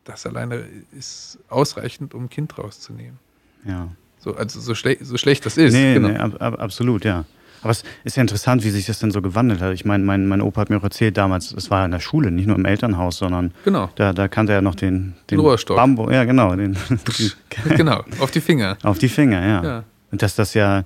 das 0.04 0.26
alleine 0.26 0.64
ist 0.96 1.38
ausreichend, 1.48 2.14
um 2.14 2.24
ein 2.24 2.30
Kind 2.30 2.58
rauszunehmen. 2.58 3.18
Ja. 3.64 3.88
So, 4.18 4.34
also 4.34 4.60
so, 4.60 4.74
schle 4.74 4.98
so 5.00 5.16
schlecht 5.16 5.46
das 5.46 5.56
ist. 5.56 5.72
Nee, 5.72 5.94
genau. 5.94 6.08
nee 6.08 6.16
ab, 6.16 6.40
ab, 6.40 6.60
absolut, 6.60 7.04
ja. 7.04 7.24
Aber 7.62 7.70
es 7.70 7.84
ist 8.04 8.16
ja 8.16 8.20
interessant, 8.20 8.64
wie 8.64 8.70
sich 8.70 8.86
das 8.86 8.98
denn 8.98 9.10
so 9.10 9.22
gewandelt 9.22 9.60
hat. 9.60 9.72
Ich 9.72 9.84
meine, 9.84 10.04
mein, 10.04 10.26
mein 10.26 10.40
Opa 10.40 10.62
hat 10.62 10.70
mir 10.70 10.78
auch 10.78 10.82
erzählt 10.82 11.16
damals, 11.16 11.52
es 11.52 11.70
war 11.70 11.84
in 11.84 11.90
der 11.90 12.00
Schule, 12.00 12.30
nicht 12.30 12.46
nur 12.46 12.56
im 12.56 12.64
Elternhaus, 12.64 13.18
sondern 13.18 13.52
genau. 13.64 13.88
da, 13.94 14.12
da 14.12 14.28
kannte 14.28 14.52
er 14.52 14.62
noch 14.62 14.74
den, 14.74 15.14
den 15.30 15.38
Rohrstock. 15.38 15.76
Bambo, 15.76 16.10
ja 16.10 16.24
genau. 16.24 16.54
Den, 16.56 16.76
genau, 17.76 18.04
auf 18.18 18.30
die 18.30 18.40
Finger. 18.40 18.76
Auf 18.82 18.98
die 18.98 19.08
Finger, 19.08 19.40
ja. 19.40 19.64
ja. 19.64 19.84
Und 20.10 20.22
dass 20.22 20.34
das 20.34 20.54
ja 20.54 20.84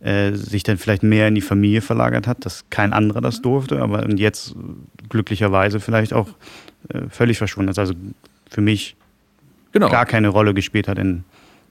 äh, 0.00 0.32
sich 0.32 0.62
dann 0.62 0.78
vielleicht 0.78 1.02
mehr 1.02 1.28
in 1.28 1.34
die 1.34 1.40
Familie 1.40 1.82
verlagert 1.82 2.26
hat, 2.26 2.44
dass 2.44 2.64
kein 2.70 2.92
anderer 2.92 3.20
das 3.20 3.42
durfte, 3.42 3.80
aber 3.80 4.08
jetzt 4.10 4.54
glücklicherweise 5.08 5.78
vielleicht 5.78 6.12
auch 6.12 6.28
äh, 6.88 7.02
völlig 7.08 7.38
verschwunden 7.38 7.70
ist. 7.70 7.78
Also 7.78 7.94
für 8.48 8.60
mich 8.60 8.96
genau. 9.72 9.90
gar 9.90 10.06
keine 10.06 10.28
Rolle 10.28 10.54
gespielt 10.54 10.88
hat. 10.88 10.98
In, 10.98 11.24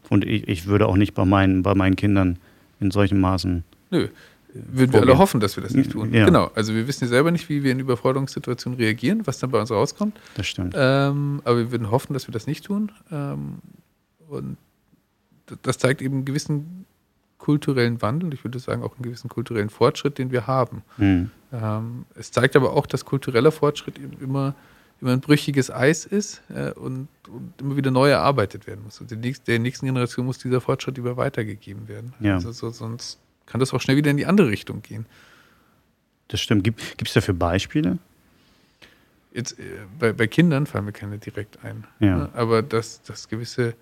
und 0.09 0.25
ich, 0.25 0.47
ich 0.47 0.67
würde 0.67 0.87
auch 0.87 0.95
nicht 0.95 1.13
bei 1.13 1.25
meinen, 1.25 1.63
bei 1.63 1.75
meinen 1.75 1.95
Kindern 1.95 2.37
in 2.79 2.91
solchen 2.91 3.19
Maßen. 3.19 3.63
Nö. 3.91 4.07
Würden 4.53 4.93
wir 4.93 5.01
alle 5.01 5.17
hoffen, 5.17 5.39
dass 5.39 5.55
wir 5.57 5.63
das 5.63 5.73
nicht 5.73 5.91
tun. 5.91 6.11
Ja. 6.13 6.25
Genau. 6.25 6.49
Also 6.55 6.73
wir 6.73 6.87
wissen 6.87 7.03
ja 7.03 7.09
selber 7.09 7.29
nicht, 7.29 7.49
wie 7.49 7.63
wir 7.63 7.71
in 7.71 7.79
Überforderungssituationen 7.79 8.79
reagieren, 8.79 9.27
was 9.27 9.37
dann 9.39 9.51
bei 9.51 9.59
uns 9.59 9.69
rauskommt. 9.69 10.19
Das 10.35 10.47
stimmt. 10.47 10.73
Ähm, 10.75 11.41
aber 11.43 11.57
wir 11.57 11.71
würden 11.71 11.91
hoffen, 11.91 12.13
dass 12.13 12.27
wir 12.27 12.31
das 12.31 12.47
nicht 12.47 12.65
tun. 12.65 12.91
Ähm, 13.11 13.59
und 14.27 14.57
das 15.61 15.77
zeigt 15.77 16.01
eben 16.01 16.15
einen 16.15 16.25
gewissen 16.25 16.85
kulturellen 17.37 18.01
Wandel, 18.01 18.33
ich 18.33 18.43
würde 18.43 18.59
sagen 18.59 18.83
auch 18.83 18.95
einen 18.95 19.03
gewissen 19.03 19.29
kulturellen 19.29 19.69
Fortschritt, 19.69 20.17
den 20.17 20.31
wir 20.31 20.45
haben. 20.45 20.83
Mhm. 20.97 21.31
Ähm, 21.53 22.05
es 22.15 22.31
zeigt 22.31 22.55
aber 22.55 22.73
auch, 22.73 22.85
dass 22.85 23.05
kultureller 23.05 23.51
Fortschritt 23.51 23.97
eben 23.97 24.17
immer 24.19 24.55
immer 25.01 25.13
ein 25.13 25.21
brüchiges 25.21 25.71
Eis 25.71 26.05
ist 26.05 26.41
äh, 26.49 26.71
und, 26.71 27.07
und, 27.29 27.53
immer 27.61 27.77
wieder 27.77 27.91
neu 27.91 28.09
erarbeitet 28.09 28.67
werden 28.67 28.83
muss. 28.83 28.99
Und 28.99 29.11
der 29.11 29.59
nächsten 29.59 29.85
Generation 29.85 30.25
muss 30.25 30.39
dieser 30.39 30.61
Fortschritt 30.61 30.97
über 30.97 31.17
weitergegeben 31.17 31.87
werden. 31.87 32.13
Ja. 32.19 32.35
Also, 32.35 32.51
so, 32.51 32.69
sonst 32.69 33.19
kann 33.49 33.59
das 33.59 33.73
auch 33.73 33.81
schnell 33.81 33.97
wieder 33.97 34.11
in 34.11 34.17
die 34.17 34.25
andere 34.25 34.49
Richtung 34.49 34.81
gehen. 34.81 35.05
Das 36.27 36.39
stimmt. 36.39 36.63
Gibt 36.63 36.81
es 37.01 37.13
dafür 37.13 37.33
Beispiele? 37.33 37.97
Jetzt, 39.33 39.59
äh, 39.59 39.63
bei, 39.99 40.13
bei, 40.13 40.27
Kindern 40.27 40.65
fallen 40.65 40.85
mir 40.85 40.91
keine 40.91 41.17
direkt 41.17 41.63
ein. 41.63 41.85
Ja. 41.99 42.17
Ne? 42.17 42.29
Aber 42.33 42.61
dass, 42.61 43.01
dass 43.03 43.27
gewisse 43.27 43.75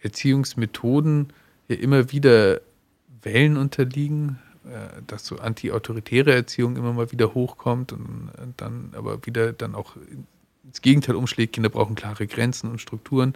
Erziehungsmethoden 0.00 1.32
ja 1.68 1.76
immer 1.76 2.10
wieder 2.10 2.60
Wellen 3.22 3.56
unterliegen, 3.56 4.38
äh, 4.64 5.02
dass 5.06 5.26
so 5.26 5.38
anti-autoritäre 5.38 6.32
Erziehung 6.32 6.76
immer 6.76 6.92
mal 6.92 7.12
wieder 7.12 7.34
hochkommt 7.34 7.92
und, 7.92 8.30
und 8.42 8.60
dann 8.60 8.92
aber 8.96 9.24
wieder 9.26 9.52
dann 9.52 9.74
auch 9.74 9.96
ins 10.64 10.82
Gegenteil 10.82 11.16
umschlägt, 11.16 11.54
Kinder 11.54 11.68
brauchen 11.68 11.94
klare 11.94 12.26
Grenzen 12.26 12.70
und 12.70 12.80
Strukturen. 12.80 13.34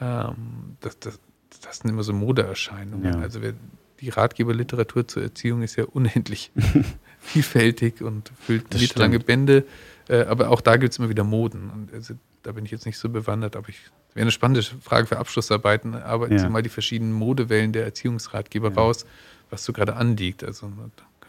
Ähm, 0.00 0.76
das, 0.80 0.98
das, 0.98 1.18
das 1.62 1.78
sind 1.78 1.90
immer 1.90 2.02
so 2.02 2.12
Modeerscheinungen. 2.12 3.14
Ja. 3.14 3.20
Also 3.20 3.42
wer, 3.42 3.54
die 4.00 4.10
Ratgeberliteratur 4.10 5.06
zur 5.08 5.22
Erziehung 5.22 5.62
ist 5.62 5.76
ja 5.76 5.84
unendlich 5.84 6.50
vielfältig 7.20 8.02
und 8.02 8.32
füllt 8.40 8.72
meterlange 8.72 9.18
Bände. 9.20 9.64
Äh, 10.08 10.24
aber 10.24 10.50
auch 10.50 10.60
da 10.60 10.76
gibt 10.76 10.92
es 10.92 10.98
immer 10.98 11.08
wieder 11.08 11.24
Moden. 11.24 11.70
Und 11.70 11.92
also, 11.92 12.14
da 12.42 12.52
bin 12.52 12.64
ich 12.64 12.70
jetzt 12.70 12.86
nicht 12.86 12.98
so 12.98 13.08
bewandert, 13.08 13.56
aber 13.56 13.68
ich 13.68 13.78
wäre 14.14 14.24
eine 14.24 14.30
spannende 14.30 14.62
Frage 14.62 15.06
für 15.06 15.18
Abschlussarbeiten. 15.18 15.94
Arbeiten 15.94 16.34
ja. 16.34 16.38
Sie 16.40 16.48
mal 16.48 16.62
die 16.62 16.68
verschiedenen 16.68 17.12
Modewellen 17.12 17.72
der 17.72 17.84
Erziehungsratgeber 17.84 18.70
ja. 18.70 18.74
raus, 18.74 19.06
was 19.50 19.64
so 19.64 19.72
gerade 19.72 19.96
anliegt. 19.96 20.44
Also, 20.44 20.72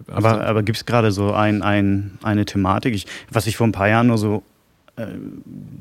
aber, 0.08 0.46
aber 0.46 0.64
gibt 0.64 0.78
es 0.78 0.86
gerade 0.86 1.12
so 1.12 1.34
ein, 1.34 1.62
ein, 1.62 2.18
eine 2.22 2.46
Thematik, 2.46 2.94
ich, 2.94 3.08
was 3.30 3.48
ich 3.48 3.58
vor 3.58 3.68
ein 3.68 3.72
paar 3.72 3.88
Jahren 3.88 4.08
nur 4.08 4.18
so 4.18 4.44
äh, 4.98 5.08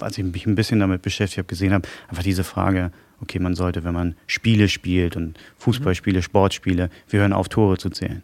als 0.01 0.19
ich 0.19 0.25
mich 0.25 0.47
ein 0.47 0.55
bisschen 0.55 0.81
damit 0.81 1.03
beschäftigt 1.03 1.39
habe, 1.39 1.49
gesehen 1.49 1.73
habe, 1.73 1.89
einfach 2.09 2.23
diese 2.23 2.45
Frage, 2.45 2.91
okay, 3.21 3.39
man 3.39 3.55
sollte, 3.55 3.85
wenn 3.85 3.95
man 3.95 4.17
Spiele 4.27 4.69
spielt 4.69 5.17
und 5.17 5.39
Fußballspiele, 5.59 6.23
Sportspiele, 6.23 6.91
wir 7.09 7.21
hören 7.21 7.33
auf, 7.33 7.49
Tore 7.49 7.79
zu 7.79 7.91
zählen. 7.91 8.23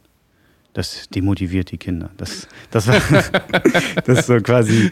Das 0.73 1.09
demotiviert 1.09 1.73
die 1.73 1.79
Kinder. 1.79 2.11
Das, 2.17 2.47
das 2.71 2.87
war 2.87 3.01
das 4.05 4.27
so 4.27 4.37
quasi, 4.41 4.91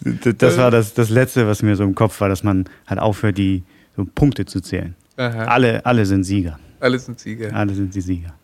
das 0.00 0.56
war 0.56 0.70
das, 0.70 0.94
das 0.94 1.10
Letzte, 1.10 1.46
was 1.46 1.62
mir 1.62 1.76
so 1.76 1.84
im 1.84 1.94
Kopf 1.94 2.20
war, 2.20 2.28
dass 2.28 2.42
man 2.42 2.68
halt 2.86 3.00
aufhört, 3.00 3.38
die 3.38 3.62
so 3.96 4.04
Punkte 4.04 4.46
zu 4.46 4.60
zählen. 4.60 4.96
Alle, 5.16 5.84
alle 5.86 6.06
sind 6.06 6.24
Sieger. 6.24 6.58
Alle 6.80 6.98
sind 6.98 7.20
Sieger. 7.20 7.54
Alle 7.54 7.74
sind 7.74 7.94
die 7.94 8.00
Sieger. 8.00 8.34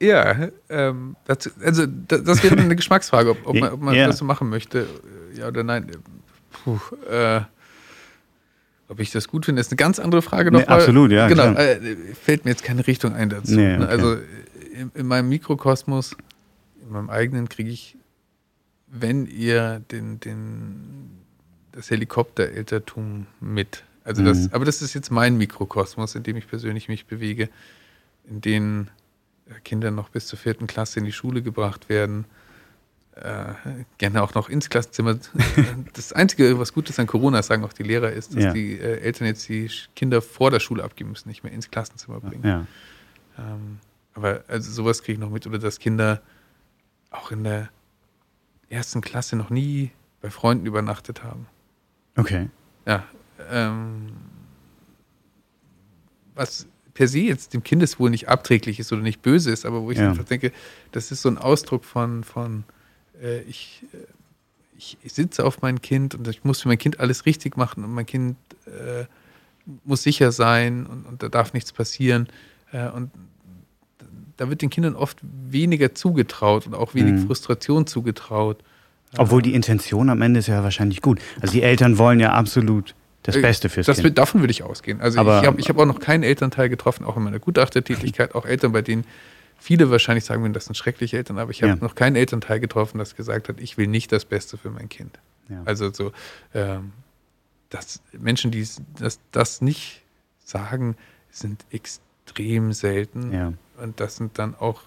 Ja, 0.00 0.48
ähm, 0.68 1.16
das, 1.24 1.50
also 1.60 1.84
das, 1.86 2.44
wäre 2.44 2.56
eine 2.56 2.76
Geschmacksfrage, 2.76 3.30
ob, 3.30 3.44
ob 3.44 3.56
man, 3.56 3.72
ob 3.72 3.80
man 3.80 3.94
ja. 3.96 4.06
das 4.06 4.18
so 4.18 4.24
machen 4.24 4.48
möchte 4.48 4.86
ja 5.38 5.48
oder 5.48 5.62
nein. 5.62 5.90
Puh, 6.50 6.78
äh, 7.08 7.40
ob 8.88 9.00
ich 9.00 9.10
das 9.10 9.28
gut 9.28 9.44
finde, 9.44 9.60
ist 9.60 9.70
eine 9.70 9.76
ganz 9.76 9.98
andere 9.98 10.22
Frage 10.22 10.50
nochmal. 10.50 10.66
Nee, 10.66 10.82
absolut, 10.82 11.10
ja. 11.10 11.28
Genau, 11.28 11.52
äh, 11.52 11.96
fällt 12.14 12.44
mir 12.44 12.52
jetzt 12.52 12.64
keine 12.64 12.86
Richtung 12.86 13.14
ein 13.14 13.28
dazu. 13.28 13.54
Nee, 13.54 13.76
ne? 13.76 13.84
okay. 13.84 13.92
Also 13.92 14.16
in, 14.72 14.90
in, 14.94 15.06
meinem 15.06 15.28
Mikrokosmos, 15.28 16.16
in 16.82 16.90
meinem 16.90 17.10
eigenen, 17.10 17.48
kriege 17.48 17.70
ich, 17.70 17.96
wenn 18.86 19.26
ihr 19.26 19.82
den, 19.90 20.20
den, 20.20 21.10
das 21.72 21.90
Helikoptereltertum 21.90 23.26
mit. 23.40 23.84
Also 24.04 24.24
das, 24.24 24.38
mhm. 24.38 24.48
aber 24.52 24.64
das 24.64 24.80
ist 24.80 24.94
jetzt 24.94 25.10
mein 25.10 25.36
Mikrokosmos, 25.36 26.14
in 26.14 26.22
dem 26.22 26.36
ich 26.36 26.48
persönlich 26.48 26.88
mich 26.88 27.04
bewege, 27.04 27.50
in 28.28 28.40
dem 28.40 28.88
Kinder 29.64 29.90
noch 29.90 30.08
bis 30.08 30.26
zur 30.26 30.38
vierten 30.38 30.66
Klasse 30.66 30.98
in 30.98 31.04
die 31.04 31.12
Schule 31.12 31.42
gebracht 31.42 31.90
werden 31.90 32.24
äh, 33.22 33.84
gerne 33.98 34.22
auch 34.22 34.34
noch 34.34 34.48
ins 34.48 34.70
Klassenzimmer. 34.70 35.18
Das 35.92 36.12
Einzige, 36.12 36.58
was 36.58 36.72
gut 36.72 36.88
ist 36.90 36.98
an 36.98 37.06
Corona, 37.06 37.42
sagen 37.42 37.64
auch 37.64 37.72
die 37.72 37.82
Lehrer, 37.82 38.12
ist, 38.12 38.34
dass 38.34 38.44
ja. 38.44 38.52
die 38.52 38.78
äh, 38.78 39.00
Eltern 39.00 39.26
jetzt 39.26 39.48
die 39.48 39.70
Kinder 39.96 40.22
vor 40.22 40.50
der 40.50 40.60
Schule 40.60 40.84
abgeben 40.84 41.10
müssen, 41.10 41.28
nicht 41.28 41.42
mehr 41.42 41.52
ins 41.52 41.70
Klassenzimmer 41.70 42.20
bringen. 42.20 42.44
Ja. 42.44 42.66
Ähm, 43.38 43.78
aber 44.14 44.44
also 44.48 44.70
sowas 44.70 45.02
kriege 45.02 45.14
ich 45.14 45.18
noch 45.18 45.30
mit. 45.30 45.46
Oder 45.46 45.58
dass 45.58 45.78
Kinder 45.78 46.20
auch 47.10 47.30
in 47.30 47.44
der 47.44 47.68
ersten 48.68 49.00
Klasse 49.00 49.36
noch 49.36 49.50
nie 49.50 49.90
bei 50.20 50.30
Freunden 50.30 50.66
übernachtet 50.66 51.22
haben. 51.22 51.46
Okay. 52.16 52.48
Ja. 52.86 53.04
Ähm, 53.50 54.12
was 56.34 56.66
per 56.94 57.06
se 57.06 57.20
jetzt 57.20 57.54
dem 57.54 57.62
Kindeswohl 57.62 58.10
nicht 58.10 58.28
abträglich 58.28 58.80
ist 58.80 58.92
oder 58.92 59.02
nicht 59.02 59.22
böse 59.22 59.52
ist, 59.52 59.64
aber 59.64 59.82
wo 59.82 59.90
ich 59.92 59.98
ja. 59.98 60.08
einfach 60.08 60.24
denke, 60.24 60.52
das 60.90 61.12
ist 61.12 61.22
so 61.22 61.28
ein 61.28 61.38
Ausdruck 61.38 61.84
von, 61.84 62.24
von 62.24 62.64
äh, 63.22 63.40
ich, 63.42 63.82
äh, 63.92 63.96
ich, 64.76 64.96
ich, 65.02 65.12
sitze 65.12 65.44
auf 65.44 65.60
mein 65.62 65.80
Kind 65.82 66.14
und 66.14 66.26
ich 66.28 66.44
muss 66.44 66.60
für 66.62 66.68
mein 66.68 66.78
Kind 66.78 67.00
alles 67.00 67.26
richtig 67.26 67.56
machen 67.56 67.84
und 67.84 67.92
mein 67.92 68.06
Kind 68.06 68.36
äh, 68.66 69.04
muss 69.84 70.02
sicher 70.02 70.32
sein 70.32 70.86
und, 70.86 71.04
und, 71.06 71.22
da 71.22 71.28
darf 71.28 71.52
nichts 71.52 71.72
passieren. 71.72 72.28
Äh, 72.72 72.88
und 72.88 73.10
da 74.36 74.48
wird 74.48 74.62
den 74.62 74.70
Kindern 74.70 74.94
oft 74.94 75.18
weniger 75.22 75.94
zugetraut 75.94 76.66
und 76.66 76.74
auch 76.74 76.94
wenig 76.94 77.14
Mhm. 77.14 77.26
Frustration 77.26 77.86
zugetraut. 77.86 78.62
Obwohl 79.16 79.42
die 79.42 79.54
Intention 79.54 80.10
am 80.10 80.22
Ende 80.22 80.38
ist 80.40 80.46
ja 80.48 80.62
wahrscheinlich 80.62 81.00
gut. 81.02 81.18
Also 81.40 81.52
die 81.54 81.62
Eltern 81.62 81.98
wollen 81.98 82.20
ja 82.20 82.32
absolut 82.32 82.94
das 83.24 83.36
Äh, 83.36 83.40
Beste 83.42 83.68
fürs 83.68 83.86
das 83.86 83.98
Kind. 84.00 84.16
davon 84.18 84.40
würde 84.42 84.50
ich 84.52 84.62
ausgehen. 84.62 85.00
Also 85.00 85.18
Aber- 85.18 85.40
ich 85.40 85.46
habe 85.46 85.60
ich 85.60 85.68
hab 85.68 85.78
auch 85.78 85.86
noch 85.86 85.98
keinen 85.98 86.22
Elternteil 86.22 86.68
getroffen, 86.68 87.04
auch 87.04 87.16
in 87.16 87.22
meiner 87.24 87.38
Gutachtertätigkeit, 87.38 88.34
auch 88.34 88.44
Eltern, 88.46 88.72
bei 88.72 88.82
denen 88.82 89.04
viele 89.58 89.90
wahrscheinlich 89.90 90.24
sagen 90.24 90.42
würden, 90.42 90.52
das 90.52 90.64
sind 90.66 90.74
schreckliche 90.76 91.16
Eltern, 91.18 91.38
aber 91.38 91.50
ich 91.50 91.62
habe 91.62 91.74
Ja. 91.74 91.78
noch 91.82 91.94
keinen 91.94 92.16
Elternteil 92.16 92.60
getroffen, 92.60 92.98
das 92.98 93.16
gesagt 93.16 93.48
hat, 93.48 93.60
ich 93.60 93.76
will 93.76 93.86
nicht 93.88 94.10
das 94.12 94.24
Beste 94.24 94.56
für 94.56 94.70
mein 94.70 94.88
Kind. 94.88 95.18
ja. 95.48 95.62
Also 95.64 95.92
so, 95.92 96.12
ähm, 96.54 96.92
dass 97.70 98.00
Menschen, 98.12 98.50
die 98.50 98.66
das, 98.98 99.20
das 99.32 99.60
nicht 99.60 100.02
sagen, 100.44 100.96
sind 101.30 101.64
extrem 101.70 102.72
selten. 102.72 103.32
ja. 103.32 103.52
Und 103.82 104.00
das 104.00 104.16
sind 104.16 104.38
dann 104.38 104.54
auch 104.54 104.82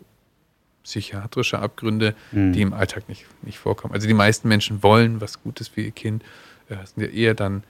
psychiatrische 0.84 1.60
Abgründe, 1.60 2.16
Mhm. 2.32 2.54
die 2.54 2.62
im 2.62 2.74
Alltag 2.74 3.08
nicht, 3.08 3.26
nicht 3.44 3.60
vorkommen. 3.60 3.94
Also 3.94 4.08
die 4.08 4.14
meisten 4.14 4.48
Menschen 4.48 4.82
wollen 4.84 5.22
was 5.22 5.42
Gutes 5.44 5.68
für 5.68 5.82
ihr 5.82 5.92
Kind. 5.92 6.24
Äh, 6.70 6.76
Es 6.84 6.92
sind 6.96 7.04
ja 7.04 7.10
eher 7.10 7.34
dann 7.36 7.64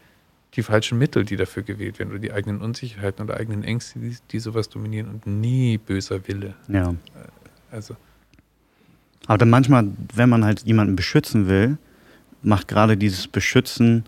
die 0.55 0.63
falschen 0.63 0.97
Mittel, 0.97 1.23
die 1.23 1.37
dafür 1.37 1.63
gewählt 1.63 1.99
werden 1.99 2.09
oder 2.09 2.19
die 2.19 2.31
eigenen 2.33 2.61
Unsicherheiten 2.61 3.23
oder 3.23 3.37
eigenen 3.37 3.63
Ängste, 3.63 3.99
die, 3.99 4.15
die 4.31 4.39
sowas 4.39 4.67
dominieren 4.69 5.07
und 5.09 5.25
nie 5.25 5.77
böser 5.77 6.27
Wille. 6.27 6.55
ja. 6.67 6.93
Also 7.71 7.95
Aber 9.27 9.37
dann 9.37 9.49
manchmal, 9.49 9.87
wenn 10.13 10.27
man 10.27 10.43
halt 10.43 10.63
jemanden 10.63 10.97
beschützen 10.97 11.47
will, 11.47 11.77
macht 12.43 12.67
gerade 12.67 12.97
dieses 12.97 13.29
Beschützen 13.29 14.03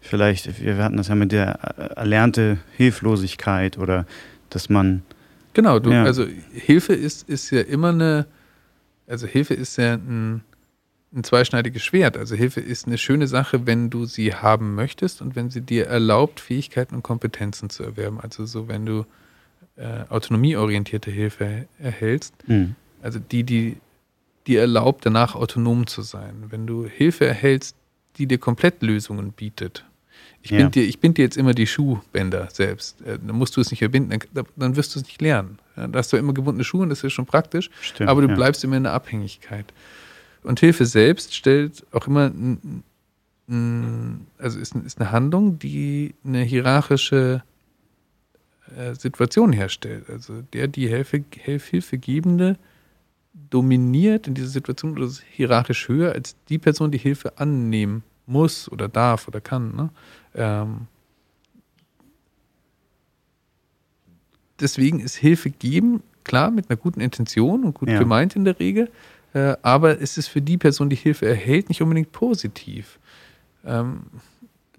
vielleicht, 0.00 0.62
wir 0.62 0.76
hatten 0.76 0.96
das 0.98 1.08
ja 1.08 1.16
mit 1.16 1.32
der 1.32 1.58
äh, 1.78 1.94
erlernte 1.94 2.58
Hilflosigkeit 2.76 3.76
oder 3.78 4.06
dass 4.50 4.68
man, 4.68 5.02
Genau, 5.54 5.80
du, 5.80 5.90
Ja. 5.90 6.04
also 6.04 6.26
Hilfe 6.52 6.94
ist, 6.94 7.28
ist 7.28 7.50
ja 7.50 7.60
immer 7.62 7.88
eine, 7.88 8.26
also 9.08 9.26
Hilfe 9.26 9.54
ist 9.54 9.76
ja 9.78 9.94
ein, 9.94 10.42
ein 11.14 11.24
zweischneidiges 11.24 11.82
Schwert. 11.82 12.16
Also 12.16 12.34
Hilfe 12.34 12.60
ist 12.60 12.86
eine 12.86 12.98
schöne 12.98 13.26
Sache, 13.26 13.66
wenn 13.66 13.90
du 13.90 14.04
sie 14.06 14.34
haben 14.34 14.74
möchtest 14.74 15.20
und 15.20 15.36
wenn 15.36 15.50
sie 15.50 15.60
dir 15.60 15.86
erlaubt, 15.86 16.40
Fähigkeiten 16.40 16.94
und 16.94 17.02
Kompetenzen 17.02 17.70
zu 17.70 17.82
erwerben. 17.82 18.18
Also 18.20 18.46
so, 18.46 18.68
wenn 18.68 18.86
du 18.86 19.04
äh, 19.76 20.04
autonomieorientierte 20.08 21.10
Hilfe 21.10 21.66
erhältst, 21.78 22.34
hm, 22.46 22.74
also 23.02 23.18
die, 23.18 23.44
die 23.44 23.76
dir 24.46 24.60
erlaubt, 24.60 25.04
danach 25.06 25.34
autonom 25.34 25.86
zu 25.86 26.02
sein. 26.02 26.44
Wenn 26.50 26.66
du 26.66 26.86
Hilfe 26.86 27.26
erhältst, 27.26 27.76
die 28.18 28.26
dir 28.26 28.38
komplett 28.38 28.82
Lösungen 28.82 29.32
bietet. 29.32 29.84
Ich, 30.42 30.50
Ja. 30.50 30.58
bind 30.58 30.74
dir, 30.74 30.82
ich 30.84 30.98
bind 30.98 31.18
dir 31.18 31.22
jetzt 31.22 31.36
immer 31.36 31.54
die 31.54 31.66
Schuhbänder 31.66 32.48
selbst. 32.50 33.00
Äh, 33.02 33.18
Dann 33.24 33.36
musst 33.36 33.56
du 33.56 33.60
es 33.60 33.70
nicht 33.70 33.78
verbinden, 33.80 34.18
dann, 34.34 34.46
dann 34.56 34.76
wirst 34.76 34.94
du 34.94 34.98
es 35.00 35.06
nicht 35.06 35.20
lernen. 35.22 35.58
Ja, 35.76 35.86
Da 35.88 35.98
hast 36.00 36.12
du 36.12 36.16
immer 36.16 36.34
gebundene 36.34 36.64
Schuhe 36.64 36.82
und 36.82 36.88
das 36.88 37.04
ist 37.04 37.12
schon 37.12 37.26
praktisch, 37.26 37.70
stimmt. 37.80 38.10
aber 38.10 38.22
du 38.22 38.28
ja. 38.28 38.34
bleibst 38.34 38.64
immer 38.64 38.76
in 38.76 38.82
der 38.84 38.92
Abhängigkeit. 38.92 39.66
Und 40.42 40.60
Hilfe 40.60 40.86
selbst 40.86 41.34
stellt 41.34 41.86
auch 41.92 42.06
immer, 42.06 42.32
also 44.38 44.58
ist, 44.58 44.74
ist 44.74 45.00
eine 45.00 45.12
Handlung, 45.12 45.58
die 45.58 46.14
eine 46.24 46.42
hierarchische 46.42 47.42
äh, 48.76 48.94
Situation 48.94 49.52
herstellt. 49.52 50.08
Also 50.08 50.42
der, 50.52 50.68
die 50.68 50.88
Hilfe, 50.88 51.24
Hilf, 51.36 51.66
Hilfegebende 51.66 52.56
dominiert 53.50 54.26
in 54.26 54.34
dieser 54.34 54.48
Situation 54.48 54.92
oder 54.92 55.06
ist 55.06 55.22
hierarchisch 55.30 55.88
höher 55.88 56.12
als 56.12 56.36
die 56.48 56.58
Person, 56.58 56.90
die 56.90 56.98
Hilfe 56.98 57.38
annehmen 57.38 58.02
muss 58.26 58.70
oder 58.70 58.88
darf 58.88 59.28
oder 59.28 59.40
kann. 59.40 59.74
Ne? 59.76 59.90
Ähm, 60.34 60.86
deswegen 64.60 65.00
ist 65.00 65.16
Hilfe 65.16 65.50
geben, 65.50 66.02
klar, 66.24 66.50
mit 66.50 66.70
einer 66.70 66.76
guten 66.76 67.00
Intention 67.00 67.64
und 67.64 67.74
gut 67.74 67.90
Ja. 67.90 67.98
gemeint 67.98 68.36
in 68.36 68.44
der 68.44 68.58
Regel, 68.58 68.90
äh, 69.34 69.56
aber 69.62 70.00
es 70.00 70.18
ist 70.18 70.28
für 70.28 70.40
die 70.42 70.58
Person, 70.58 70.90
die 70.90 70.96
Hilfe 70.96 71.26
erhält, 71.26 71.68
nicht 71.68 71.80
unbedingt 71.82 72.12
positiv. 72.12 72.98
Ähm, 73.64 74.02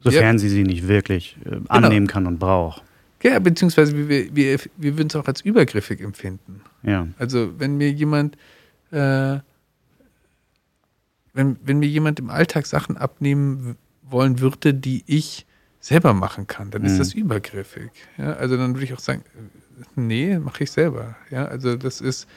Sofern 0.01 0.37
sie 0.37 0.49
sie 0.49 0.63
nicht 0.63 0.87
wirklich 0.87 1.37
äh, 1.45 1.49
Genau. 1.51 1.65
annehmen 1.69 2.07
kann 2.07 2.27
und 2.27 2.37
braucht. 2.39 2.83
ja, 3.23 3.39
beziehungsweise 3.39 4.09
wir, 4.09 4.35
wir, 4.35 4.59
wir 4.77 4.97
würden 4.97 5.07
es 5.07 5.15
auch 5.15 5.27
als 5.27 5.41
übergriffig 5.41 6.01
empfinden. 6.01 6.61
Ja, 6.83 7.07
Also 7.17 7.57
wenn 7.57 7.77
mir 7.77 7.89
jemand, 7.91 8.35
äh, 8.91 9.39
wenn, 11.33 11.57
wenn 11.63 11.79
mir 11.79 11.87
jemand 11.87 12.19
im 12.19 12.29
Alltag 12.29 12.65
Sachen 12.65 12.97
abnehmen 12.97 13.75
wollen 14.03 14.39
würde, 14.39 14.73
die 14.73 15.03
ich 15.07 15.45
selber 15.79 16.13
machen 16.13 16.47
kann, 16.47 16.69
dann 16.71 16.83
ist 16.83 16.93
Mhm. 16.93 16.97
das 16.99 17.13
übergriffig. 17.13 17.91
Ja, 18.17 18.33
also 18.33 18.57
dann 18.57 18.73
würde 18.75 18.85
ich 18.85 18.93
auch 18.93 18.99
sagen, 18.99 19.23
äh, 19.35 19.83
nee, 19.95 20.37
mache 20.39 20.63
ich 20.65 20.71
selber. 20.71 21.15
Ja, 21.31 21.45
also 21.45 21.75
das 21.75 22.01
ist, 22.01 22.27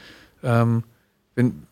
ähm, 0.42 0.84
wenn 1.36 1.62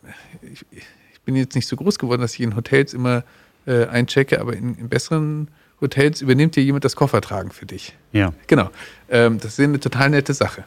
ich, 0.43 0.65
ich 0.73 1.21
bin 1.25 1.35
jetzt 1.35 1.55
nicht 1.57 1.67
so 1.67 1.75
groß 1.77 1.99
geworden, 1.99 2.21
dass 2.21 2.35
ich 2.35 2.41
in 2.41 2.55
Hotels 2.55 2.95
immer 2.95 3.25
äh, 3.67 3.87
einchecke, 3.87 4.41
aber 4.41 4.55
in, 4.55 4.77
in 4.77 4.89
besseren 4.89 5.49
Hotels 5.81 6.21
übernimmt 6.21 6.55
dir 6.55 6.63
jemand 6.63 6.85
das 6.85 6.95
Koffertragen 6.95 7.51
für 7.51 7.67
dich. 7.67 7.97
ja. 8.13 8.33
Genau. 8.47 8.71
Ähm, 9.11 9.39
das 9.41 9.59
ist 9.59 9.61
eine 9.61 9.81
total 9.81 10.11
nette 10.11 10.33
Sache. 10.33 10.65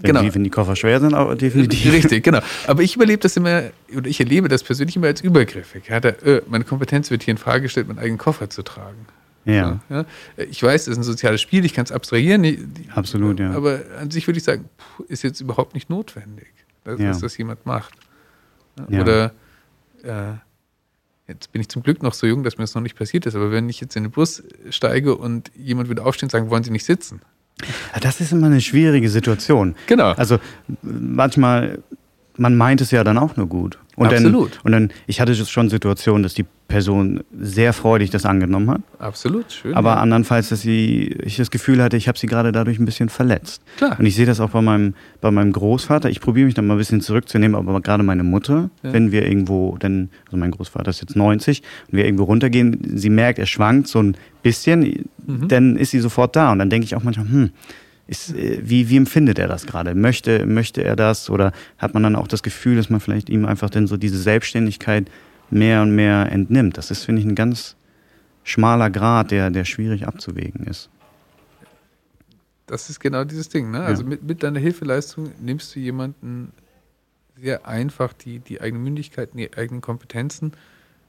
Wenn, 0.00 0.16
die, 0.16 0.34
wenn 0.34 0.44
die 0.44 0.50
Koffer 0.50 0.76
schwer 0.76 1.00
sind, 1.00 1.14
aber 1.14 1.34
definitiv. 1.34 1.92
Richtig, 1.92 2.24
genau. 2.24 2.40
Aber 2.66 2.82
ich 2.82 2.96
überlebe 2.96 3.20
das 3.20 3.36
immer, 3.36 3.62
oder 3.96 4.06
ich 4.06 4.20
erlebe 4.20 4.48
das 4.48 4.62
persönlich 4.62 4.96
immer 4.96 5.06
als 5.06 5.22
übergriffig. 5.22 5.88
Ja, 5.88 6.00
da, 6.00 6.10
äh, 6.10 6.42
meine 6.48 6.64
Kompetenz 6.64 7.10
wird 7.10 7.22
hier 7.22 7.32
in 7.32 7.38
Frage 7.38 7.62
gestellt, 7.62 7.88
meinen 7.88 7.98
eigenen 7.98 8.18
Koffer 8.18 8.50
zu 8.50 8.62
tragen. 8.62 9.06
Ja, 9.44 9.80
Ja, 9.88 10.04
ich 10.36 10.62
weiß, 10.62 10.84
das 10.84 10.92
ist 10.92 10.98
ein 10.98 11.04
soziales 11.04 11.40
Spiel, 11.40 11.64
ich 11.64 11.72
kann 11.72 11.84
es 11.86 11.92
abstrahieren. 11.92 12.74
Absolut, 12.94 13.40
ja. 13.40 13.52
Aber 13.52 13.80
an 13.98 14.10
sich 14.10 14.26
würde 14.26 14.36
ich 14.36 14.44
sagen, 14.44 14.68
ist 15.08 15.22
jetzt 15.22 15.40
überhaupt 15.40 15.72
nicht 15.72 15.88
notwendig, 15.88 16.48
dass, 16.88 17.00
Ja. 17.00 17.08
dass 17.08 17.20
das 17.20 17.36
jemand 17.36 17.64
macht. 17.66 17.94
Ja. 18.88 19.00
Oder 19.02 19.32
äh, 20.02 20.32
jetzt 21.26 21.52
bin 21.52 21.60
ich 21.60 21.68
zum 21.68 21.82
Glück 21.82 22.02
noch 22.02 22.14
so 22.14 22.26
jung, 22.26 22.42
dass 22.44 22.56
mir 22.58 22.62
das 22.64 22.74
noch 22.74 22.82
nicht 22.82 22.96
passiert 22.96 23.26
ist, 23.26 23.34
aber 23.34 23.50
wenn 23.50 23.68
ich 23.68 23.80
jetzt 23.80 23.96
in 23.96 24.04
den 24.04 24.12
Bus 24.12 24.42
steige 24.70 25.16
und 25.16 25.50
jemand 25.56 25.88
würde 25.88 26.04
aufstehen 26.04 26.26
und 26.26 26.30
sagen, 26.30 26.50
wollen 26.50 26.62
Sie 26.64 26.70
nicht 26.70 26.84
sitzen? 26.84 27.20
Das 28.00 28.20
ist 28.20 28.30
immer 28.32 28.46
eine 28.46 28.60
schwierige 28.60 29.10
Situation. 29.10 29.74
Genau. 29.86 30.12
Also 30.12 30.38
manchmal, 30.82 31.82
man 32.36 32.56
meint 32.56 32.80
es 32.80 32.92
ja 32.92 33.02
dann 33.02 33.18
auch 33.18 33.36
nur 33.36 33.48
gut. 33.48 33.78
Und 33.98 34.12
Absolut. 34.12 34.52
Dann, 34.52 34.60
und 34.64 34.72
dann, 34.72 34.90
ich 35.08 35.20
hatte 35.20 35.34
schon 35.34 35.68
Situationen, 35.70 36.22
dass 36.22 36.32
die 36.34 36.46
Person 36.68 37.20
sehr 37.40 37.72
freudig 37.72 38.10
das 38.10 38.24
angenommen 38.26 38.70
hat, 38.70 38.80
Absolut, 38.98 39.50
schön. 39.50 39.74
aber 39.74 39.90
ja. 39.90 39.96
andernfalls, 39.96 40.50
dass 40.50 40.60
sie, 40.60 41.16
ich 41.24 41.36
das 41.36 41.50
Gefühl 41.50 41.82
hatte, 41.82 41.96
ich 41.96 42.06
habe 42.08 42.16
sie 42.18 42.26
gerade 42.26 42.52
dadurch 42.52 42.78
ein 42.78 42.84
bisschen 42.84 43.08
verletzt. 43.08 43.62
Klar. 43.78 43.98
Und 43.98 44.06
ich 44.06 44.14
sehe 44.14 44.26
das 44.26 44.38
auch 44.38 44.50
bei 44.50 44.60
meinem, 44.62 44.94
bei 45.20 45.30
meinem 45.30 45.50
Großvater. 45.52 46.10
Ich 46.10 46.20
probiere 46.20 46.46
mich 46.46 46.54
dann 46.54 46.66
mal 46.66 46.74
ein 46.74 46.78
bisschen 46.78 47.00
zurückzunehmen, 47.00 47.56
aber 47.56 47.80
gerade 47.80 48.02
meine 48.02 48.22
Mutter, 48.22 48.70
Ja. 48.82 48.92
wenn 48.92 49.10
wir 49.12 49.26
irgendwo, 49.26 49.76
denn, 49.78 50.10
also 50.26 50.36
mein 50.36 50.50
Großvater 50.52 50.90
ist 50.90 51.00
jetzt 51.00 51.16
90, 51.16 51.62
und 51.90 51.96
wir 51.96 52.04
irgendwo 52.04 52.24
runtergehen, 52.24 52.78
sie 52.96 53.10
merkt, 53.10 53.38
er 53.38 53.46
schwankt 53.46 53.88
so 53.88 54.00
ein 54.02 54.16
bisschen, 54.42 55.06
Mhm. 55.26 55.48
dann 55.48 55.76
ist 55.76 55.90
sie 55.90 55.98
sofort 56.00 56.36
da. 56.36 56.52
Und 56.52 56.58
dann 56.60 56.70
denke 56.70 56.84
ich 56.84 56.94
auch 56.94 57.02
manchmal, 57.02 57.26
hm, 57.28 57.50
ist, 58.08 58.34
äh, 58.34 58.60
wie, 58.62 58.88
wie 58.88 58.96
empfindet 58.96 59.38
er 59.38 59.46
das 59.46 59.66
gerade? 59.66 59.94
Möchte, 59.94 60.46
möchte 60.46 60.82
er 60.82 60.96
das? 60.96 61.30
Oder 61.30 61.52
hat 61.76 61.94
man 61.94 62.02
dann 62.02 62.16
auch 62.16 62.26
das 62.26 62.42
Gefühl, 62.42 62.76
dass 62.76 62.90
man 62.90 63.00
vielleicht 63.00 63.28
ihm 63.28 63.44
einfach 63.44 63.70
dann 63.70 63.86
so 63.86 63.96
diese 63.96 64.18
Selbstständigkeit 64.18 65.08
mehr 65.50 65.82
und 65.82 65.94
mehr 65.94 66.32
entnimmt? 66.32 66.76
Das 66.76 66.90
ist, 66.90 67.04
finde 67.04 67.20
ich, 67.20 67.26
ein 67.26 67.34
ganz 67.34 67.76
schmaler 68.42 68.90
Grad, 68.90 69.30
der, 69.30 69.50
der 69.50 69.64
schwierig 69.64 70.06
abzuwägen 70.06 70.66
ist. 70.66 70.88
Das 72.66 72.90
ist 72.90 72.98
genau 72.98 73.24
dieses 73.24 73.48
Ding. 73.48 73.70
Ne? 73.70 73.80
Also 73.80 74.04
mit, 74.04 74.22
mit 74.22 74.42
deiner 74.42 74.58
Hilfeleistung 74.58 75.30
nimmst 75.40 75.74
du 75.74 75.80
jemanden 75.80 76.52
sehr 77.36 77.66
einfach 77.66 78.12
die, 78.12 78.40
die 78.40 78.60
eigenen 78.60 78.84
Mündigkeiten, 78.84 79.38
die 79.38 79.54
eigenen 79.56 79.80
Kompetenzen. 79.80 80.52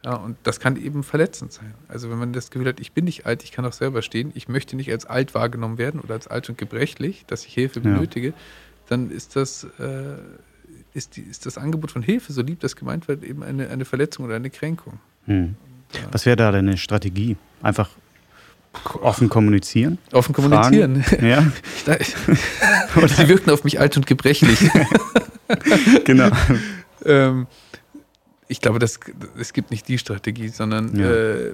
Ja, 0.03 0.13
und 0.15 0.37
das 0.43 0.59
kann 0.61 0.77
eben 0.77 1.03
verletzend 1.03 1.51
sein. 1.51 1.73
Also 1.89 2.09
wenn 2.09 2.17
man 2.17 2.31
das 2.31 2.51
Gefühl 2.51 2.67
hat, 2.67 2.79
ich 2.79 2.93
bin 2.93 3.05
nicht 3.05 3.25
alt, 3.25 3.43
ich 3.43 3.51
kann 3.51 3.65
auch 3.65 3.73
selber 3.73 4.01
stehen, 4.01 4.31
ich 4.33 4.47
möchte 4.47 4.77
nicht 4.77 4.91
als 4.91 5.05
alt 5.05 5.33
wahrgenommen 5.35 5.77
werden 5.77 5.99
oder 5.99 6.13
als 6.13 6.27
alt 6.27 6.47
und 6.49 6.57
gebrechlich, 6.57 7.25
dass 7.27 7.45
ich 7.45 7.53
Hilfe 7.53 7.79
Ja. 7.79 7.83
benötige, 7.83 8.33
dann 8.87 9.11
ist 9.11 9.35
das, 9.35 9.65
äh, 9.77 10.15
ist, 10.93 11.17
die, 11.17 11.21
ist 11.21 11.45
das 11.45 11.57
Angebot 11.57 11.91
von 11.91 12.01
Hilfe, 12.01 12.31
so 12.31 12.41
lieb 12.41 12.61
das 12.61 12.77
gemeint 12.77 13.07
wird, 13.09 13.23
eben 13.23 13.43
eine, 13.43 13.69
eine 13.69 13.83
Verletzung 13.83 14.25
oder 14.25 14.35
eine 14.35 14.49
Kränkung. 14.49 14.99
Hm. 15.25 15.55
Was 16.11 16.25
wäre 16.25 16.37
da 16.37 16.51
deine 16.51 16.77
Strategie? 16.77 17.35
Einfach 17.61 17.89
offen 19.01 19.27
kommunizieren? 19.27 19.97
Offen 20.13 20.33
kommunizieren. 20.33 21.03
Fragen? 21.03 21.25
Ja, 21.27 21.45
Sie 23.07 23.27
wirkten 23.27 23.49
auf 23.49 23.63
mich 23.63 23.79
alt 23.79 23.97
und 23.97 24.07
gebrechlich. 24.07 24.59
genau. 26.05 26.29
ähm, 27.05 27.47
ich 28.51 28.59
glaube, 28.61 28.79
das, 28.79 28.99
es 29.37 29.53
gibt 29.53 29.71
nicht 29.71 29.87
die 29.87 29.97
Strategie, 29.97 30.49
sondern 30.49 30.95
Ja. 30.99 31.09
äh, 31.09 31.53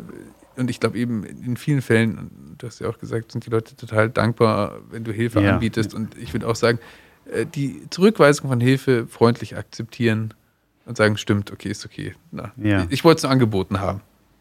und 0.57 0.69
ich 0.69 0.79
glaube 0.79 0.97
eben 0.97 1.23
in 1.25 1.57
vielen 1.57 1.81
Fällen, 1.81 2.55
du 2.57 2.65
hast 2.67 2.79
ja 2.79 2.87
auch 2.87 2.97
gesagt, 2.97 3.33
sind 3.33 3.45
die 3.45 3.49
Leute 3.49 3.75
total 3.75 4.09
dankbar, 4.09 4.79
wenn 4.89 5.03
du 5.03 5.11
Hilfe 5.11 5.41
Ja. 5.41 5.53
anbietest. 5.53 5.93
Und 5.93 6.17
ich 6.17 6.33
würde 6.33 6.47
auch 6.47 6.55
sagen, 6.55 6.79
äh, 7.31 7.45
die 7.45 7.81
Zurückweisung 7.89 8.49
von 8.49 8.61
Hilfe 8.61 9.05
freundlich 9.07 9.57
akzeptieren 9.57 10.33
und 10.85 10.95
sagen, 10.95 11.17
stimmt, 11.17 11.51
okay, 11.51 11.69
ist 11.69 11.85
okay. 11.85 12.15
Na, 12.31 12.53
Ja. 12.55 12.87
Ich 12.89 13.03
wollte 13.03 13.17
es 13.17 13.23
nur 13.23 13.31
angeboten 13.33 13.81
haben. 13.81 13.99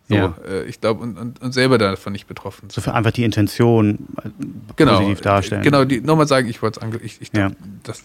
So, 0.09 0.15
Ja. 0.15 0.37
äh, 0.47 0.65
ich 0.67 0.81
glaube, 0.81 1.03
und, 1.03 1.19
und, 1.19 1.43
und 1.43 1.53
selber 1.53 1.79
davon 1.79 2.13
nicht 2.13 2.29
betroffen 2.29 2.71
So 2.71 2.81
für 2.81 2.95
einfach 2.95 3.11
die 3.11 3.25
Intention 3.25 4.07
äh, 4.23 4.29
genau, 4.77 4.99
positiv 4.99 5.21
darstellen. 5.23 5.63
Genau, 5.63 5.85
die, 5.85 6.01
nochmal 6.01 6.29
sagen, 6.29 6.49
ich 6.49 6.63
wollte 6.63 6.79
es 6.87 7.03
ich, 7.03 7.21
ich, 7.23 7.31
Ja. 7.33 7.51
das, 7.83 8.05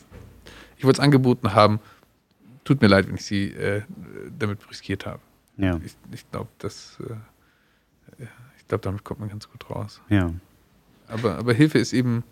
ich 0.77 0.83
wollte 0.85 0.99
es 1.01 1.03
angeboten 1.03 1.53
haben. 1.53 1.79
Tut 2.69 2.83
mir 2.83 2.87
leid, 2.87 3.07
wenn 3.07 3.15
ich 3.15 3.25
sie 3.25 3.45
äh, 3.45 3.81
damit 4.37 4.69
riskiert 4.69 5.07
habe. 5.07 5.21
Ja. 5.57 5.81
Ich, 5.83 5.95
ich 6.13 6.29
glaube, 6.29 6.49
das, 6.59 6.99
äh, 7.01 8.25
ich 8.59 8.67
glaube, 8.67 8.83
damit 8.83 9.03
kommt 9.03 9.21
man 9.21 9.29
ganz 9.29 9.49
gut 9.49 9.67
raus. 9.71 10.01
Ja. 10.07 10.31
Aber, 11.07 11.39
aber 11.39 11.51
Hilfe 11.55 11.79
ist 11.79 11.93
eben 11.93 12.23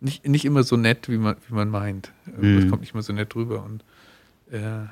nicht, 0.00 0.26
nicht 0.26 0.46
immer 0.46 0.62
so 0.62 0.78
nett, 0.78 1.10
wie 1.10 1.18
man, 1.18 1.36
wie 1.46 1.54
man 1.54 1.68
meint. 1.68 2.14
Mhm. 2.34 2.62
Das 2.62 2.70
kommt 2.70 2.80
nicht 2.80 2.94
immer 2.94 3.02
so 3.02 3.12
nett 3.12 3.34
drüber. 3.34 3.62
Und 3.62 3.84
äh, 4.50 4.86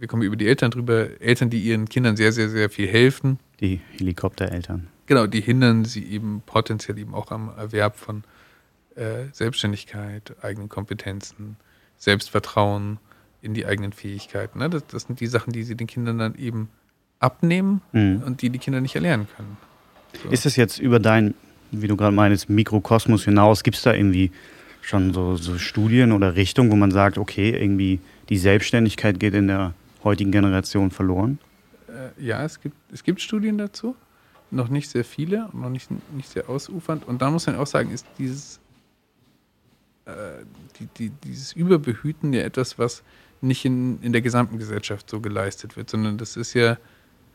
wir 0.00 0.08
kommen 0.08 0.24
über 0.24 0.34
die 0.34 0.48
Eltern 0.48 0.72
drüber, 0.72 1.20
Eltern, 1.20 1.50
die 1.50 1.60
ihren 1.60 1.88
Kindern 1.88 2.16
sehr, 2.16 2.32
sehr, 2.32 2.48
sehr 2.48 2.68
viel 2.68 2.88
helfen. 2.88 3.38
Die 3.60 3.80
Helikoptereltern. 3.92 4.88
Genau, 5.06 5.28
die 5.28 5.40
hindern 5.40 5.84
sie 5.84 6.04
eben 6.04 6.42
potenziell 6.46 6.98
eben 6.98 7.14
auch 7.14 7.30
am 7.30 7.50
Erwerb 7.56 7.96
von 7.96 8.24
äh, 8.96 9.26
Selbstständigkeit, 9.30 10.34
eigenen 10.42 10.68
Kompetenzen, 10.68 11.58
Selbstvertrauen 11.96 12.98
in 13.42 13.54
die 13.54 13.66
eigenen 13.66 13.92
Fähigkeiten. 13.92 14.58
Ne? 14.58 14.68
Das, 14.70 14.86
das 14.86 15.02
sind 15.04 15.20
die 15.20 15.26
Sachen, 15.26 15.52
die 15.52 15.62
sie 15.62 15.74
den 15.76 15.86
Kindern 15.86 16.18
dann 16.18 16.34
eben 16.36 16.68
abnehmen 17.18 17.82
Mhm. 17.92 18.22
und 18.24 18.42
die 18.42 18.50
die 18.50 18.58
Kinder 18.58 18.80
nicht 18.80 18.94
erlernen 18.94 19.26
können. 19.36 19.56
So. 20.22 20.28
Ist 20.30 20.46
es 20.46 20.56
jetzt 20.56 20.78
über 20.78 20.98
dein, 20.98 21.34
wie 21.70 21.86
du 21.86 21.96
gerade 21.96 22.14
meinst, 22.14 22.48
Mikrokosmos 22.50 23.24
hinaus, 23.24 23.62
gibt 23.62 23.76
es 23.76 23.82
da 23.82 23.94
irgendwie 23.94 24.30
schon 24.82 25.12
so, 25.12 25.36
so 25.36 25.58
Studien 25.58 26.12
oder 26.12 26.34
Richtungen, 26.36 26.70
wo 26.70 26.76
man 26.76 26.90
sagt, 26.90 27.18
okay, 27.18 27.50
irgendwie 27.50 28.00
die 28.28 28.38
Selbstständigkeit 28.38 29.20
geht 29.20 29.34
in 29.34 29.46
der 29.46 29.74
heutigen 30.02 30.32
Generation 30.32 30.90
verloren? 30.90 31.38
Äh, 31.88 32.24
ja, 32.24 32.42
es 32.44 32.60
gibt, 32.60 32.76
es 32.92 33.04
gibt 33.04 33.20
Studien 33.20 33.58
dazu, 33.58 33.94
noch 34.50 34.68
nicht 34.68 34.88
sehr 34.88 35.04
viele 35.04 35.48
und 35.52 35.60
noch 35.60 35.68
nicht, 35.70 35.90
nicht 36.14 36.28
sehr 36.28 36.48
ausufernd. 36.48 37.06
Und 37.06 37.20
da 37.22 37.30
muss 37.30 37.46
man 37.46 37.56
auch 37.56 37.66
sagen, 37.66 37.90
ist 37.92 38.06
dieses, 38.18 38.58
äh, 40.06 40.10
die, 40.78 40.86
die, 40.96 41.10
dieses 41.24 41.52
Überbehüten 41.52 42.32
ja 42.32 42.42
etwas, 42.42 42.78
was 42.78 43.02
nicht 43.40 43.64
in, 43.64 44.00
in 44.02 44.12
der 44.12 44.22
gesamten 44.22 44.58
Gesellschaft 44.58 45.08
so 45.08 45.20
geleistet 45.20 45.76
wird, 45.76 45.90
sondern 45.90 46.18
das 46.18 46.36
ist 46.36 46.54
ja 46.54 46.76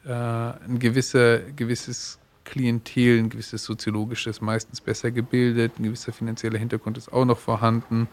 äh, 0.06 0.12
ein 0.12 0.80
gewisser, 0.80 1.40
gewisses 1.40 2.20
Klientel, 2.44 3.20
ein 3.20 3.30
gewisses 3.30 3.64
soziologisches, 3.64 4.40
meistens 4.40 4.80
besser 4.82 5.12
gebildet, 5.12 5.80
ein 5.80 5.84
gewisser 5.84 6.14
finanzieller 6.14 6.60
Hintergrund 6.60 6.98
ist 6.98 7.12
auch 7.12 7.26
noch 7.26 7.40
vorhanden, 7.40 8.08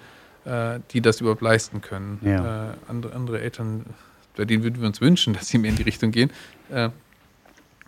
äh, 0.44 0.80
die 0.90 1.00
das 1.00 1.20
überhaupt 1.20 1.42
leisten 1.42 1.80
können. 1.80 2.18
Ja. 2.22 2.70
Äh, 2.70 2.74
andere, 2.88 3.14
andere 3.14 3.40
Eltern, 3.40 3.84
bei 4.36 4.44
denen 4.44 4.64
würden 4.64 4.80
wir 4.80 4.88
uns 4.88 5.00
wünschen, 5.00 5.34
dass 5.34 5.48
sie 5.48 5.58
mehr 5.58 5.70
in 5.70 5.76
die 5.76 5.82
Richtung 5.82 6.10
gehen, 6.10 6.30
äh, 6.70 6.88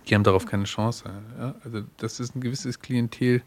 die 0.06 0.14
haben 0.14 0.22
darauf 0.24 0.44
keine 0.44 0.64
Chance. 0.64 1.04
Ja? 1.38 1.54
Also 1.64 1.82
das 1.96 2.20
ist 2.20 2.36
ein 2.36 2.40
gewisses 2.40 2.80
Klientel, 2.80 3.42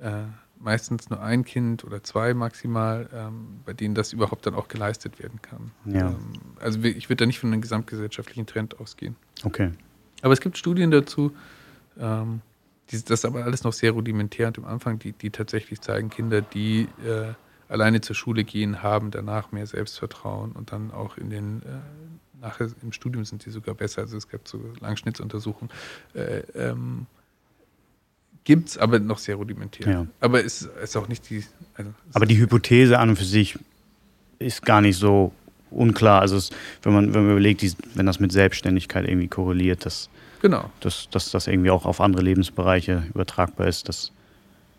äh, 0.00 0.22
meistens 0.64 1.10
nur 1.10 1.20
ein 1.20 1.44
Kind 1.44 1.84
oder 1.84 2.02
zwei 2.02 2.34
maximal, 2.34 3.08
ähm, 3.14 3.60
bei 3.64 3.74
denen 3.74 3.94
das 3.94 4.12
überhaupt 4.12 4.46
dann 4.46 4.54
auch 4.54 4.68
geleistet 4.68 5.18
werden 5.22 5.40
kann. 5.42 5.70
Ja. 5.84 6.08
Ähm, 6.08 6.16
also 6.58 6.82
ich 6.82 7.08
würde 7.08 7.22
da 7.22 7.26
nicht 7.26 7.38
von 7.38 7.52
einem 7.52 7.60
gesamtgesellschaftlichen 7.60 8.46
Trend 8.46 8.80
ausgehen. 8.80 9.16
Okay. 9.44 9.70
Aber 10.22 10.32
es 10.32 10.40
gibt 10.40 10.56
Studien 10.56 10.90
dazu, 10.90 11.32
ähm, 11.98 12.40
die, 12.90 12.96
das 12.96 13.20
ist 13.20 13.24
aber 13.24 13.44
alles 13.44 13.62
noch 13.62 13.72
sehr 13.72 13.92
rudimentär 13.92 14.48
und 14.48 14.58
am 14.58 14.64
Anfang, 14.64 14.98
die, 14.98 15.12
die 15.12 15.30
tatsächlich 15.30 15.80
zeigen, 15.80 16.10
Kinder, 16.10 16.40
die 16.40 16.88
äh, 17.04 17.34
alleine 17.68 18.00
zur 18.00 18.16
Schule 18.16 18.44
gehen, 18.44 18.82
haben 18.82 19.10
danach 19.10 19.52
mehr 19.52 19.66
Selbstvertrauen 19.66 20.52
und 20.52 20.72
dann 20.72 20.90
auch 20.90 21.16
in 21.18 21.30
den, 21.30 21.62
äh, 21.62 22.40
nachher 22.40 22.68
im 22.82 22.92
Studium 22.92 23.24
sind 23.24 23.44
die 23.44 23.50
sogar 23.50 23.74
besser. 23.74 24.02
Also 24.02 24.16
es 24.16 24.28
gab 24.28 24.48
so 24.48 24.60
Langschnittsuntersuchungen. 24.80 25.70
Äh, 26.14 26.40
ähm, 26.54 27.06
Gibt 28.44 28.68
es 28.68 28.78
aber 28.78 28.98
noch 28.98 29.18
sehr 29.18 29.36
rudimentär. 29.36 29.90
Ja. 29.90 30.06
Aber 30.20 30.44
es 30.44 30.68
ist 30.82 30.96
auch 30.96 31.08
nicht 31.08 31.28
die. 31.30 31.44
Also 31.74 31.90
Aber 32.12 32.26
die 32.26 32.38
Hypothese 32.38 32.98
an 32.98 33.10
und 33.10 33.16
für 33.16 33.24
sich 33.24 33.58
ist 34.38 34.64
gar 34.64 34.80
nicht 34.80 34.98
so 34.98 35.32
unklar. 35.70 36.20
Also 36.20 36.36
es, 36.36 36.50
wenn, 36.82 36.92
man, 36.92 37.14
wenn 37.14 37.22
man 37.22 37.32
überlegt, 37.32 37.64
wenn 37.94 38.06
das 38.06 38.20
mit 38.20 38.32
Selbstständigkeit 38.32 39.08
irgendwie 39.08 39.28
korreliert, 39.28 39.86
dass, 39.86 40.10
genau. 40.42 40.70
dass, 40.80 41.08
dass 41.10 41.30
das 41.30 41.46
irgendwie 41.46 41.70
auch 41.70 41.86
auf 41.86 42.00
andere 42.00 42.22
Lebensbereiche 42.22 43.04
übertragbar 43.14 43.66
ist. 43.66 43.88
Das, 43.88 44.12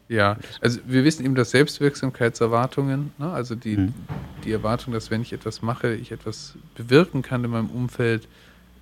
Ja, 0.07 0.38
also 0.61 0.80
wir 0.86 1.03
wissen 1.03 1.26
eben, 1.26 1.34
dass 1.36 1.49
Selbstwirksamkeitserwartungen, 1.51 3.11
ne, 3.18 3.32
also 3.32 3.55
die, 3.55 3.78
Mhm. 3.78 3.93
die 4.43 4.51
Erwartung, 4.51 4.93
dass 4.93 5.09
wenn 5.11 5.22
ich 5.22 5.34
etwas 5.34 5.61
mache, 5.61 5.95
ich 5.95 6.11
etwas 6.11 6.53
bewirken 6.76 7.24
kann 7.24 7.43
in 7.43 7.49
meinem 7.51 7.70
Umfeld, 7.70 8.28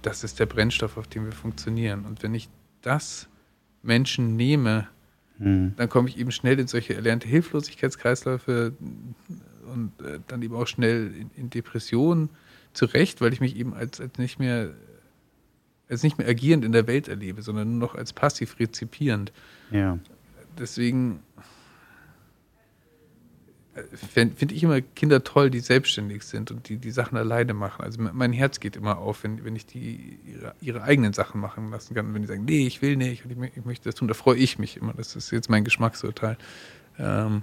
das 0.02 0.24
ist 0.24 0.40
der 0.40 0.46
Brennstoff, 0.46 0.98
auf 0.98 1.08
dem 1.08 1.26
wir 1.26 1.32
funktionieren. 1.32 2.04
Und 2.06 2.22
wenn 2.22 2.36
ich 2.36 2.50
das 2.82 3.28
Menschen 3.84 4.36
nehme, 4.36 4.88
hm, 5.38 5.74
dann 5.78 5.90
komme 5.90 6.10
ich 6.10 6.18
eben 6.18 6.32
schnell 6.32 6.60
in 6.60 6.68
solche 6.68 6.96
erlernte 6.96 7.28
Hilflosigkeitskreisläufe 7.28 8.74
und 9.72 9.92
äh, 10.02 10.20
dann 10.28 10.42
eben 10.42 10.56
auch 10.56 10.68
schnell 10.68 11.14
in, 11.16 11.30
in 11.36 11.50
Depressionen 11.50 12.30
zurecht, 12.74 13.22
weil 13.22 13.34
ich 13.34 13.42
mich 13.42 13.56
eben 13.56 13.74
als, 13.74 14.02
als 14.02 14.18
nicht 14.18 14.40
mehr 14.40 14.74
als 15.90 16.02
nicht 16.02 16.18
mehr 16.18 16.28
agierend 16.28 16.64
in 16.66 16.72
der 16.72 16.88
Welt 16.88 17.08
erlebe, 17.08 17.42
sondern 17.42 17.72
nur 17.72 17.90
noch 17.90 17.96
als 17.96 18.14
passiv 18.14 18.58
rezipierend 18.60 19.32
ja. 19.70 20.00
deswegen 20.58 21.20
finde 24.12 24.36
find 24.36 24.52
ich 24.52 24.62
immer 24.62 24.82
Kinder 24.82 25.24
toll, 25.24 25.50
die 25.50 25.60
selbstständig 25.60 26.24
sind 26.24 26.52
und 26.52 26.70
die 26.70 26.78
die 26.78 26.92
Sachen 26.92 27.18
alleine 27.18 27.54
machen. 27.54 27.84
Also 27.84 28.02
me- 28.02 28.12
mein 28.14 28.32
Herz 28.32 28.60
geht 28.60 28.76
immer 28.76 29.00
auf, 29.00 29.24
wenn, 29.24 29.44
wenn 29.44 29.56
ich 29.56 29.66
die 29.66 30.20
ihre, 30.26 30.54
ihre 30.62 30.84
eigenen 30.84 31.14
Sachen 31.14 31.42
machen 31.42 31.72
lassen 31.72 31.96
kann. 31.96 32.06
Und 32.06 32.14
wenn 32.14 32.22
die 32.22 32.28
sagen, 32.28 32.46
nee, 32.46 32.68
ich 32.68 32.82
will 32.82 32.96
nicht 32.96 33.26
und 33.26 33.32
ich, 33.32 33.58
ich 33.58 33.66
möchte 33.66 33.90
das 33.90 33.96
tun, 33.96 34.08
da 34.08 34.14
freue 34.14 34.38
ich 34.38 34.60
mich 34.60 34.78
immer. 34.78 34.94
Das 34.94 35.16
ist 35.16 35.32
jetzt 35.32 35.50
mein 35.50 35.64
Geschmacksurteil. 35.64 36.38
Ähm, 37.00 37.42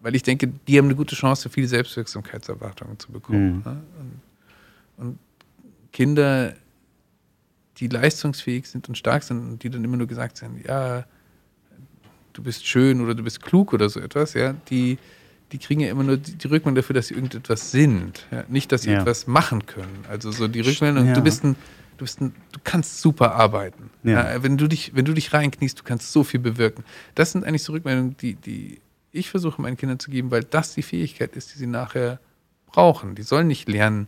weil 0.00 0.14
ich 0.14 0.22
denke, 0.22 0.48
die 0.66 0.78
haben 0.78 0.86
eine 0.86 0.96
gute 0.96 1.14
Chance, 1.14 1.50
viele 1.50 1.68
Selbstwirksamkeitserwartungen 1.68 2.98
zu 2.98 3.12
bekommen. 3.12 3.56
Mhm. 3.56 3.62
Ne? 3.64 3.82
Und, 4.96 5.06
und 5.06 5.18
Kinder, 5.92 6.54
die 7.76 7.88
leistungsfähig 7.88 8.66
sind 8.66 8.88
und 8.88 8.96
stark 8.96 9.22
sind 9.22 9.38
und 9.38 9.62
die 9.62 9.68
dann 9.68 9.84
immer 9.84 9.98
nur 9.98 10.06
gesagt 10.06 10.38
sind, 10.38 10.64
ja, 10.66 11.04
du 12.32 12.42
bist 12.42 12.66
schön 12.66 13.00
oder 13.00 13.14
du 13.14 13.22
bist 13.22 13.42
klug 13.42 13.72
oder 13.72 13.88
so 13.88 14.00
etwas, 14.00 14.34
ja, 14.34 14.54
die, 14.70 14.98
die 15.52 15.58
kriegen 15.58 15.80
ja 15.80 15.90
immer 15.90 16.04
nur 16.04 16.16
die, 16.16 16.34
die 16.36 16.46
Rückmeldung 16.46 16.76
dafür, 16.76 16.94
dass 16.94 17.08
sie 17.08 17.14
irgendetwas 17.14 17.70
sind. 17.70 18.26
Ja? 18.30 18.44
Nicht, 18.48 18.72
dass 18.72 18.82
sie 18.82 18.90
Ja. 18.92 19.00
etwas 19.00 19.26
machen 19.26 19.66
können. 19.66 20.04
Also 20.08 20.30
so 20.30 20.48
die 20.48 20.60
Rückmeldung, 20.60 21.06
Ja. 21.08 21.14
du 21.14 21.22
bist 21.22 21.42
ein, 21.44 21.56
du 21.98 22.04
bist 22.04 22.20
ein, 22.20 22.34
du 22.52 22.60
kannst 22.64 23.00
super 23.00 23.34
arbeiten. 23.34 23.90
Wenn 24.02 24.56
du 24.56 24.68
dich, 24.68 24.94
wenn 24.94 25.04
du 25.04 25.12
dich 25.12 25.32
reinkniest, 25.32 25.80
du 25.80 25.82
kannst 25.84 26.12
so 26.12 26.22
viel 26.24 26.40
bewirken. 26.40 26.84
Das 27.14 27.32
sind 27.32 27.44
eigentlich 27.44 27.62
so 27.64 27.72
Rückmeldungen, 27.72 28.16
die, 28.18 28.34
die 28.34 28.80
ich 29.12 29.28
versuche 29.28 29.60
meinen 29.60 29.76
Kindern 29.76 29.98
zu 29.98 30.10
geben, 30.10 30.30
weil 30.30 30.44
das 30.44 30.74
die 30.74 30.82
Fähigkeit 30.82 31.34
ist, 31.34 31.52
die 31.52 31.58
sie 31.58 31.66
nachher 31.66 32.20
brauchen. 32.66 33.16
Die 33.16 33.22
sollen 33.22 33.48
nicht 33.48 33.68
lernen, 33.68 34.06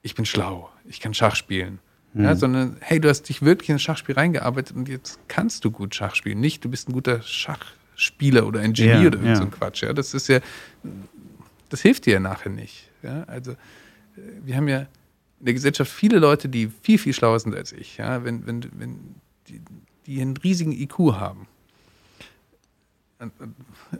ich 0.00 0.14
bin 0.14 0.24
schlau, 0.24 0.70
ich 0.86 1.00
kann 1.00 1.12
Schach 1.14 1.36
spielen. 1.36 1.78
Ja, 2.14 2.34
Mhm. 2.34 2.38
sondern, 2.38 2.76
hey, 2.80 3.00
du 3.00 3.08
hast 3.08 3.28
dich 3.28 3.42
wirklich 3.42 3.68
in 3.70 3.74
das 3.74 3.82
Schachspiel 3.82 4.14
reingearbeitet 4.14 4.76
und 4.76 4.88
jetzt 4.88 5.18
kannst 5.26 5.64
du 5.64 5.70
gut 5.72 5.94
Schach 5.94 6.14
spielen. 6.14 6.38
Nicht, 6.40 6.64
du 6.64 6.68
bist 6.70 6.88
ein 6.88 6.92
guter 6.92 7.20
Schachspieler 7.22 8.46
oder 8.46 8.60
ein 8.60 8.72
Genie 8.72 9.02
Ja, 9.02 9.06
oder 9.08 9.18
irgend 9.18 9.36
so 9.36 9.42
ein 9.42 9.50
Quatsch. 9.50 9.82
Ja, 9.82 9.92
das 9.92 10.14
ist 10.14 10.28
ja, 10.28 10.38
das 11.70 11.80
hilft 11.82 12.06
dir 12.06 12.14
ja 12.14 12.20
nachher 12.20 12.50
nicht. 12.50 12.88
Ja, 13.02 13.24
also, 13.24 13.52
äh, 13.52 13.56
wir 14.44 14.56
haben 14.56 14.68
ja 14.68 14.86
in 15.40 15.46
der 15.46 15.54
Gesellschaft 15.54 15.90
viele 15.90 16.20
Leute, 16.20 16.48
die 16.48 16.70
viel, 16.82 16.98
viel 16.98 17.12
schlauer 17.12 17.40
sind 17.40 17.54
als 17.54 17.72
ich. 17.72 17.96
Ja, 17.96 18.24
wenn, 18.24 18.46
wenn, 18.46 18.64
wenn 18.78 19.14
die, 19.48 19.60
die 20.06 20.20
einen 20.20 20.36
riesigen 20.36 20.70
IQ 20.70 20.98
haben. 21.14 21.48
Und, 23.18 23.32
und, 23.40 23.54
äh, 23.92 23.96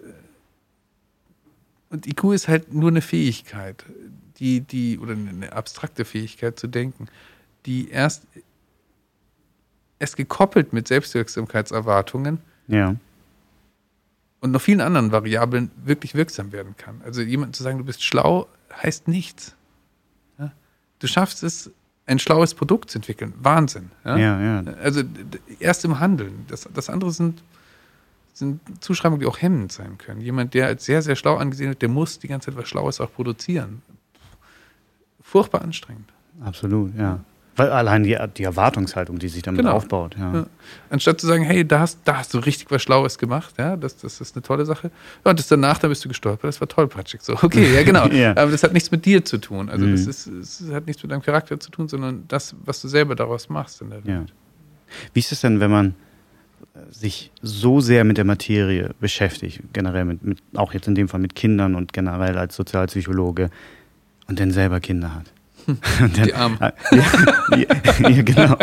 und 1.90 2.06
IQ 2.06 2.32
ist 2.32 2.46
halt 2.48 2.72
nur 2.72 2.90
eine 2.90 3.00
Fähigkeit, 3.02 3.84
die, 4.38 4.60
die, 4.60 4.98
oder 4.98 5.12
eine 5.12 5.52
abstrakte 5.52 6.04
Fähigkeit 6.04 6.58
zu 6.58 6.66
denken, 6.68 7.08
die 7.66 7.88
erst, 7.90 8.24
erst 9.98 10.16
gekoppelt 10.16 10.72
mit 10.72 10.88
Selbstwirksamkeitserwartungen 10.88 12.38
Ja. 12.66 12.96
und 14.40 14.50
noch 14.50 14.60
vielen 14.60 14.80
anderen 14.80 15.12
Variablen 15.12 15.70
wirklich 15.84 16.14
wirksam 16.14 16.52
werden 16.52 16.76
kann. 16.76 17.00
Also 17.04 17.22
jemand 17.22 17.56
zu 17.56 17.62
sagen, 17.62 17.78
du 17.78 17.84
bist 17.84 18.02
schlau, 18.02 18.46
heißt 18.82 19.08
nichts. 19.08 19.54
Ja? 20.38 20.52
Du 20.98 21.06
schaffst 21.06 21.42
es, 21.42 21.70
ein 22.06 22.18
schlaues 22.18 22.54
Produkt 22.54 22.90
zu 22.90 22.98
entwickeln. 22.98 23.32
Wahnsinn. 23.38 23.90
Ja? 24.04 24.16
Ja, 24.18 24.40
ja. 24.60 24.72
Also 24.74 25.02
erst 25.58 25.86
im 25.86 26.00
Handeln. 26.00 26.44
Das, 26.48 26.68
das 26.74 26.90
andere 26.90 27.12
sind, 27.12 27.42
sind 28.34 28.60
Zuschreibungen, 28.84 29.20
die 29.20 29.26
auch 29.26 29.40
hemmend 29.40 29.72
sein 29.72 29.96
können. 29.96 30.20
Jemand, 30.20 30.52
der 30.52 30.66
als 30.66 30.84
sehr, 30.84 31.00
sehr 31.00 31.16
schlau 31.16 31.36
angesehen 31.36 31.70
wird, 31.70 31.80
der 31.80 31.88
muss 31.88 32.18
die 32.18 32.28
ganze 32.28 32.50
Zeit 32.50 32.58
was 32.58 32.68
Schlaues 32.68 33.00
auch 33.00 33.10
produzieren. 33.10 33.80
Furchtbar 35.22 35.62
anstrengend. 35.62 36.12
Absolut, 36.44 36.94
ja. 36.94 37.20
Weil 37.56 37.70
allein 37.70 38.02
die, 38.02 38.16
die 38.36 38.42
Erwartungshaltung, 38.42 39.18
die 39.18 39.28
sich 39.28 39.42
damit 39.42 39.60
Genau. 39.60 39.74
aufbaut, 39.76 40.16
ja. 40.18 40.34
Ja. 40.34 40.46
Anstatt 40.90 41.20
zu 41.20 41.26
sagen, 41.28 41.44
hey, 41.44 41.64
da 41.66 41.80
hast, 41.80 42.00
da 42.04 42.16
hast 42.18 42.34
du 42.34 42.38
richtig 42.38 42.70
was 42.70 42.82
Schlaues 42.82 43.16
gemacht, 43.18 43.54
ja, 43.58 43.76
das, 43.76 43.96
das 43.96 44.20
ist 44.20 44.34
eine 44.34 44.42
tolle 44.42 44.66
Sache. 44.66 44.90
Ja, 45.24 45.30
und 45.30 45.38
das 45.38 45.46
danach, 45.46 45.78
da 45.78 45.86
bist 45.88 46.04
du 46.04 46.08
gestolpert, 46.08 46.48
das 46.48 46.60
war 46.60 46.66
toll, 46.68 46.88
Patrick. 46.88 47.22
So, 47.22 47.34
okay, 47.34 47.72
ja, 47.74 47.82
genau. 47.84 48.06
Ja. 48.12 48.30
Aber 48.36 48.50
das 48.50 48.62
hat 48.64 48.72
nichts 48.72 48.90
mit 48.90 49.04
dir 49.04 49.24
zu 49.24 49.38
tun. 49.38 49.68
Also, 49.68 49.86
das 49.86 50.04
Mhm. 50.04 50.10
ist, 50.10 50.26
es 50.26 50.64
hat 50.72 50.86
nichts 50.86 51.02
mit 51.02 51.12
deinem 51.12 51.22
Charakter 51.22 51.58
zu 51.60 51.70
tun, 51.70 51.88
sondern 51.88 52.24
das, 52.28 52.56
was 52.64 52.80
du 52.82 52.88
selber 52.88 53.14
daraus 53.14 53.48
machst 53.48 53.80
in 53.82 53.90
der. 53.90 54.04
Welt. 54.04 54.32
Wie 55.12 55.20
ist 55.20 55.30
es 55.32 55.40
denn, 55.40 55.60
wenn 55.60 55.70
man, 55.70 55.94
sich 56.90 57.30
so 57.40 57.80
sehr 57.80 58.02
mit 58.04 58.16
der 58.16 58.24
Materie 58.24 58.90
beschäftigt, 58.98 59.60
generell 59.72 60.04
mit, 60.06 60.24
mit, 60.24 60.38
auch 60.56 60.72
jetzt 60.74 60.88
in 60.88 60.94
dem 60.96 61.08
Fall 61.08 61.20
mit 61.20 61.34
Kindern 61.36 61.74
und 61.76 61.92
generell 61.92 62.36
als 62.36 62.56
Sozialpsychologe 62.56 63.50
und 64.26 64.40
dann 64.40 64.50
selber 64.50 64.80
Kinder 64.80 65.14
hat. 65.14 65.26
Dann, 65.98 66.12
die 66.24 66.34
Armen. 66.34 66.58
Ja, 66.60 66.72
ja, 67.56 68.08
ja, 68.08 68.22
genau. 68.22 68.56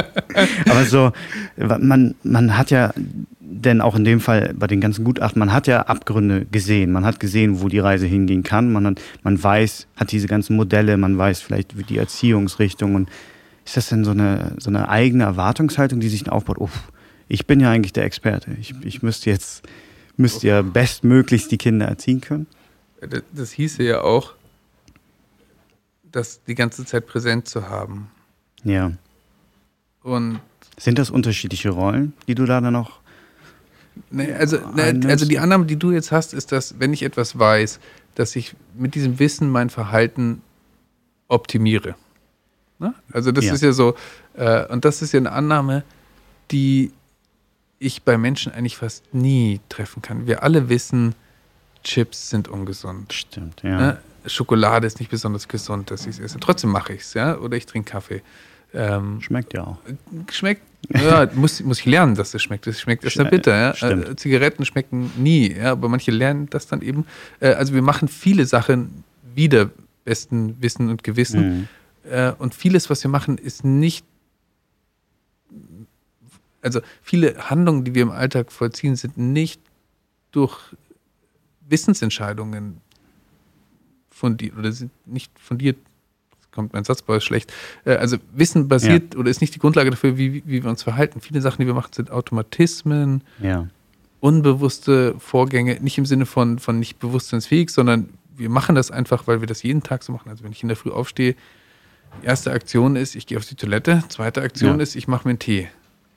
Aber 0.70 0.86
so, 0.86 1.12
man, 1.58 2.16
man 2.24 2.58
hat 2.58 2.72
ja 2.72 2.94
denn 3.40 3.82
auch 3.82 3.96
in 3.96 4.06
dem 4.06 4.20
Fall 4.20 4.54
bei 4.56 4.68
den 4.68 4.82
ganzen 4.82 5.04
Gutachten, 5.04 5.40
man 5.40 5.52
hat 5.52 5.68
ja 5.68 5.82
Abgründe 5.82 6.46
gesehen. 6.46 6.92
Man 6.92 7.06
hat 7.06 7.20
gesehen, 7.20 7.62
wo 7.62 7.68
die 7.68 7.80
Reise 7.80 8.06
hingehen 8.06 8.44
kann. 8.44 8.72
Man, 8.72 8.88
hat, 8.88 9.02
man 9.24 9.42
weiß, 9.42 9.88
hat 9.96 10.12
diese 10.12 10.28
ganzen 10.28 10.56
Modelle, 10.56 10.98
man 10.98 11.18
weiß 11.18 11.42
vielleicht 11.42 11.90
die 11.90 11.98
Erziehungsrichtung. 11.98 12.96
Und 12.96 13.10
ist 13.66 13.78
das 13.78 13.90
denn 13.90 14.06
so 14.06 14.12
eine, 14.12 14.54
so 14.60 14.70
eine 14.70 14.90
eigene 14.90 15.26
Erwartungshaltung, 15.26 16.00
die 16.00 16.10
sich 16.10 16.30
aufbaut? 16.30 16.60
Uff, 16.60 16.92
ich 17.28 17.46
bin 17.46 17.60
ja 17.60 17.70
eigentlich 17.70 17.94
der 17.94 18.06
Experte. 18.06 18.52
Ich, 18.60 18.74
ich 18.84 19.04
müsste 19.04 19.30
jetzt 19.30 19.64
müsste 20.18 20.48
ja 20.48 20.62
bestmöglichst 20.62 21.52
die 21.52 21.58
Kinder 21.58 21.88
erziehen 21.88 22.22
können. 22.22 22.48
Das, 23.02 23.24
das 23.34 23.52
hieße 23.52 23.84
ja 23.84 24.02
auch, 24.02 24.34
das 26.12 26.44
die 26.44 26.56
ganze 26.56 26.86
Zeit 26.86 27.08
präsent 27.08 27.48
zu 27.48 27.70
haben. 27.70 28.12
Ja. 28.64 28.92
Und 30.04 30.40
sind 30.78 30.98
das 30.98 31.10
unterschiedliche 31.10 31.70
Rollen, 31.70 32.14
die 32.28 32.36
du 32.36 32.46
da 32.46 32.60
dann 32.62 32.74
noch 32.74 33.02
Nee, 34.10 34.32
also, 34.32 34.58
also 34.58 35.26
die 35.26 35.40
Annahme, 35.40 35.66
die 35.66 35.76
du 35.76 35.92
jetzt 35.92 36.12
hast, 36.12 36.34
ist, 36.34 36.52
dass 36.52 36.80
wenn 36.80 36.94
ich 36.94 37.04
etwas 37.04 37.38
weiß, 37.38 37.80
dass 38.16 38.36
ich 38.36 38.56
mit 38.74 38.96
diesem 38.96 39.20
Wissen 39.20 39.50
mein 39.50 39.70
Verhalten 39.70 40.42
optimiere. 41.28 41.96
Ne? 42.80 42.94
Also 43.12 43.32
das 43.32 43.46
ja. 43.46 43.54
ist 43.54 43.62
ja 43.62 43.72
so, 43.74 43.96
äh, 44.36 44.66
und 44.68 44.86
das 44.86 45.02
ist 45.02 45.12
ja 45.12 45.20
eine 45.20 45.32
Annahme, 45.32 45.84
die 46.52 46.92
ich 47.80 48.04
bei 48.04 48.18
Menschen 48.18 48.52
eigentlich 48.52 48.78
fast 48.78 49.14
nie 49.14 49.60
treffen 49.70 50.02
kann. 50.02 50.28
Wir 50.28 50.44
alle 50.44 50.70
wissen, 50.70 51.16
Chips 51.84 52.30
sind 52.30 52.48
ungesund. 52.48 53.14
Stimmt, 53.14 53.64
ja. 53.64 53.78
Ne? 53.78 53.98
Schokolade 54.26 54.88
ist 54.88 55.00
nicht 55.00 55.10
besonders 55.10 55.48
gesund, 55.48 55.92
dass 55.92 56.02
ich 56.02 56.16
es 56.16 56.20
esse. 56.20 56.40
Trotzdem 56.40 56.70
mache 56.70 56.94
ich 56.94 57.02
es, 57.02 57.14
ja. 57.14 57.38
Oder 57.38 57.58
ich 57.58 57.66
trinke 57.66 57.92
Kaffee. 57.92 58.22
Ähm, 58.74 59.20
schmeckt 59.22 59.54
ja 59.54 59.66
auch. 59.66 59.78
Schmeckt, 60.32 60.62
ja, 60.90 61.30
muss, 61.34 61.62
muss 61.62 61.80
ich 61.80 61.86
lernen, 61.86 62.16
dass 62.16 62.34
es 62.34 62.42
schmeckt. 62.42 62.68
Es 62.68 62.80
schmeckt 62.80 63.04
erst 63.04 63.18
bitter. 63.30 63.76
Ja? 63.76 63.90
Äh, 63.90 64.16
Zigaretten 64.16 64.66
schmecken 64.66 65.12
nie, 65.18 65.54
ja, 65.54 65.74
aber 65.74 65.90
manche 65.90 66.12
lernen 66.12 66.48
das 66.50 66.68
dann 66.68 66.82
eben. 66.82 67.06
Äh, 67.40 67.50
also 67.54 67.74
wir 67.74 67.82
machen 67.82 68.08
viele 68.08 68.46
Sachen 68.46 69.04
wieder 69.36 69.70
besten 70.06 70.62
Wissen 70.62 70.90
und 70.90 71.04
Gewissen. 71.04 71.60
Mhm. 71.60 71.68
Äh, 72.10 72.32
und 72.38 72.56
vieles, 72.56 72.90
was 72.90 73.04
wir 73.04 73.12
machen, 73.12 73.38
ist 73.38 73.64
nicht. 73.64 74.06
Also 76.62 76.82
viele 77.02 77.50
Handlungen, 77.50 77.84
die 77.84 77.96
wir 77.96 78.04
im 78.04 78.12
Alltag 78.12 78.52
vollziehen, 78.52 78.96
sind 78.96 79.18
nicht 79.18 79.60
durch 80.32 80.58
Wissensentscheidungen 81.68 82.80
fundiert 84.22 84.58
oder 84.58 84.72
sind 84.72 84.92
nicht 85.06 85.32
fundiert 85.40 85.78
kommt 86.52 86.74
mein 86.74 86.84
Satzbau 86.84 87.16
ist 87.16 87.24
schlecht. 87.24 87.52
Äh, 87.86 87.96
also 87.96 88.18
Wissen 88.34 88.68
basiert 88.68 89.14
ja. 89.14 89.20
oder 89.20 89.30
ist 89.30 89.42
nicht 89.42 89.56
die 89.56 89.60
Grundlage 89.60 89.90
dafür, 89.90 90.18
wie, 90.18 90.44
wie 90.46 90.64
wir 90.64 90.70
uns 90.70 90.84
verhalten. 90.84 91.22
Viele 91.22 91.42
Sachen, 91.42 91.62
die 91.62 91.68
wir 91.68 91.74
machen, 91.74 91.94
sind 91.94 92.12
Automatismen, 92.12 93.24
ja. 93.42 93.68
unbewusste 94.20 95.16
Vorgänge, 95.18 95.80
nicht 95.82 95.98
im 95.98 96.06
Sinne 96.06 96.26
von, 96.26 96.60
von 96.60 96.78
nicht 96.78 97.00
bewusstseinsfähig, 97.00 97.70
sondern 97.70 98.10
wir 98.36 98.50
machen 98.50 98.76
das 98.76 98.92
einfach, 98.92 99.28
weil 99.28 99.42
wir 99.42 99.48
das 99.48 99.64
jeden 99.64 99.84
Tag 99.84 100.04
so 100.04 100.12
machen. 100.12 100.30
Also 100.30 100.44
wenn 100.44 100.52
ich 100.52 100.62
in 100.62 100.68
der 100.68 100.78
Früh 100.78 100.92
aufstehe, 100.92 101.36
erste 102.22 102.52
Aktion 102.52 102.96
ist, 102.98 103.16
ich 103.16 103.28
gehe 103.28 103.38
auf 103.38 103.46
die 103.46 103.56
Toilette, 103.56 104.04
zweite 104.10 104.42
Aktion 104.42 104.78
ja. 104.78 104.84
ist, 104.84 104.96
ich 104.96 105.08
mache 105.08 105.28
mir 105.28 105.32
einen 105.32 105.40
Tee. 105.40 105.70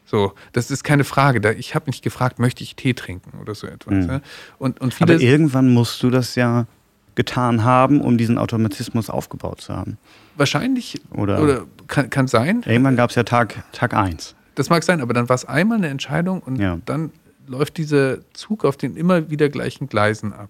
So, 0.07 0.35
das 0.53 0.71
ist 0.71 0.85
keine 0.85 1.05
Frage. 1.05 1.55
Ich 1.55 1.75
habe 1.75 1.87
nicht 1.87 2.03
gefragt, 2.03 2.39
möchte 2.39 2.63
ich 2.63 2.77
Tee 2.77 2.93
trinken 2.93 3.39
oder 3.41 3.55
so 3.55 3.67
etwas. 3.67 4.07
Mhm. 4.07 4.21
Und, 4.59 4.81
und 4.81 5.01
Aber 5.01 5.19
irgendwann 5.19 5.73
musst 5.73 6.03
du 6.03 6.11
das 6.11 6.35
ja 6.35 6.67
getan 7.15 7.65
haben, 7.65 8.01
um 8.01 8.19
diesen 8.19 8.39
Automatismus 8.39 9.11
aufgebaut 9.11 9.61
zu 9.61 9.75
haben. 9.75 9.99
Wahrscheinlich. 10.37 11.01
Oder, 11.11 11.41
oder 11.41 11.63
kann, 11.87 12.11
kann 12.11 12.27
sein. 12.27 12.63
Irgendwann 12.67 12.97
gab 12.97 13.11
es 13.11 13.17
ja 13.17 13.23
Tag, 13.23 13.63
Tag 13.73 13.95
1. 13.95 14.35
Das 14.55 14.71
mag 14.71 14.83
sein, 14.85 15.01
aber 15.01 15.15
dann 15.15 15.29
war 15.29 15.35
es 15.35 15.45
einmal 15.45 15.79
eine 15.79 15.89
Entscheidung 15.89 16.41
und 16.41 16.61
ja. 16.61 16.79
dann 16.85 17.11
läuft 17.47 17.77
dieser 17.77 18.19
Zug 18.33 18.65
auf 18.65 18.77
den 18.77 18.97
immer 18.97 19.31
wieder 19.31 19.49
gleichen 19.49 19.89
Gleisen 19.89 20.33
ab. 20.33 20.49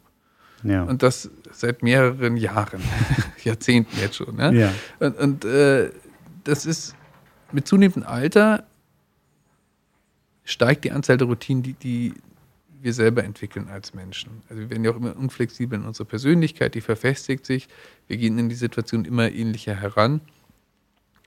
Ja. 0.62 0.84
Und 0.84 1.02
das 1.02 1.30
seit 1.52 1.82
mehreren 1.82 2.36
Jahren, 2.36 2.80
Jahrzehnten 3.44 3.98
jetzt 4.00 4.16
schon. 4.16 4.36
Ne? 4.36 4.54
Ja. 4.54 4.72
Und, 5.00 5.18
und 5.18 5.44
äh, 5.44 5.90
das 6.44 6.66
ist 6.66 6.94
mit 7.52 7.68
zunehmendem 7.68 8.04
Alter 8.04 8.64
steigt 10.44 10.84
die 10.84 10.92
Anzahl 10.92 11.16
der 11.16 11.26
Routinen, 11.26 11.62
die, 11.62 11.72
die 11.74 12.14
wir 12.84 12.92
selber 12.92 13.24
entwickeln 13.24 13.68
als 13.72 13.94
Menschen. 13.94 14.30
Also 14.48 14.60
wir 14.60 14.70
werden 14.70 14.84
ja 14.84 14.90
auch 14.90 14.96
immer 14.96 15.16
unflexibel 15.16 15.78
in 15.78 15.86
unserer 15.86 16.06
Persönlichkeit, 16.06 16.74
die 16.74 16.82
verfestigt 16.82 17.46
sich. 17.46 17.66
Wir 18.06 18.18
gehen 18.18 18.38
in 18.38 18.50
die 18.50 18.54
Situation 18.54 19.06
immer 19.06 19.32
ähnlicher 19.32 19.74
heran, 19.74 20.20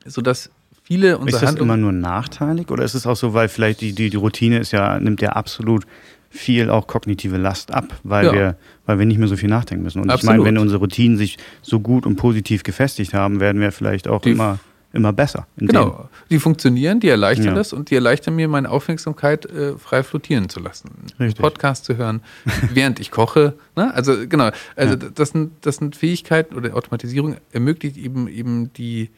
sodass 0.06 0.52
viele 0.84 1.18
unserer 1.18 1.36
Ist 1.36 1.42
das 1.42 1.50
Handlungen 1.50 1.72
immer 1.72 1.78
nur 1.78 1.92
nachteilig 1.92 2.70
oder 2.70 2.84
ist 2.84 2.94
es 2.94 3.08
auch 3.08 3.16
so, 3.16 3.34
weil 3.34 3.50
vielleicht 3.50 3.82
die, 3.82 3.94
die, 3.94 4.12
die 4.12 4.18
Routine 4.18 4.60
ist 4.60 4.72
ja, 4.72 5.00
nimmt 5.00 5.20
ja 5.20 5.30
absolut 5.30 5.88
viel 6.30 6.70
auch 6.70 6.86
kognitive 6.86 7.38
Last 7.38 7.74
ab, 7.74 8.00
weil, 8.04 8.26
ja. 8.28 8.34
wir, 8.34 8.58
weil 8.86 9.00
wir 9.00 9.08
nicht 9.08 9.18
mehr 9.18 9.28
so 9.28 9.36
viel 9.36 9.50
nachdenken 9.50 9.84
müssen. 9.84 10.02
Und 10.02 10.12
Absolut. 10.12 10.36
ich 10.36 10.38
meine, 10.38 10.44
wenn 10.46 10.62
unsere 10.62 10.80
Routinen 10.80 11.18
sich 11.18 11.38
so 11.64 11.80
gut 11.80 12.06
und 12.06 12.18
positiv 12.18 12.62
gefestigt 12.62 13.16
haben, 13.16 13.40
werden 13.40 13.60
wir 13.60 13.72
vielleicht 13.72 14.08
auch 14.08 14.22
die 14.22 14.32
immer 14.32 14.60
immer 14.94 15.14
besser. 15.14 15.48
Genau, 15.58 16.10
die 16.30 16.40
funktionieren, 16.40 17.00
die 17.00 17.10
erleichtern 17.10 17.48
ja. 17.48 17.54
das 17.54 17.74
und 17.74 17.90
die 17.92 17.96
erleichtern 17.96 18.36
mir 18.36 18.48
meine 18.48 18.70
Aufmerksamkeit 18.70 19.46
äh, 19.46 19.78
frei 19.78 20.04
flottieren 20.04 20.50
zu 20.50 20.60
lassen. 20.60 20.92
Richtig. 21.20 21.42
Podcast 21.42 21.86
zu 21.86 21.98
hören, 21.98 22.22
während 22.74 23.00
ich 23.00 23.12
koche. 23.12 23.54
Ne? 23.76 23.94
Also 23.94 24.28
genau, 24.28 24.52
also 24.76 24.96
ja. 24.96 25.10
das, 25.14 25.30
sind, 25.30 25.54
das 25.62 25.78
sind 25.78 25.96
Fähigkeiten 25.96 26.56
oder 26.56 26.76
Automatisierung 26.76 27.38
ermöglicht 27.52 27.98
eben 27.98 28.28
eben 28.28 28.74
die 28.74 29.10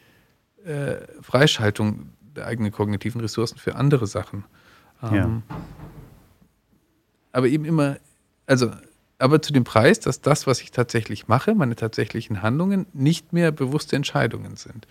äh, 0.64 0.96
Freischaltung 1.22 2.10
der 2.36 2.46
eigenen 2.46 2.72
kognitiven 2.72 3.20
Ressourcen 3.20 3.58
für 3.58 3.76
andere 3.76 4.06
Sachen. 4.06 4.44
Ähm, 5.02 5.14
ja. 5.14 5.56
Aber 7.32 7.46
eben 7.48 7.64
immer, 7.64 7.96
also 8.46 8.70
aber 9.18 9.42
zu 9.42 9.52
dem 9.52 9.64
Preis, 9.64 10.00
dass 10.00 10.20
das, 10.22 10.46
was 10.46 10.62
ich 10.62 10.70
tatsächlich 10.70 11.28
mache, 11.28 11.54
meine 11.54 11.76
tatsächlichen 11.76 12.42
Handlungen, 12.42 12.86
nicht 12.92 13.32
mehr 13.32 13.52
bewusste 13.52 13.94
Entscheidungen 13.94 14.56
sind. 14.56 14.86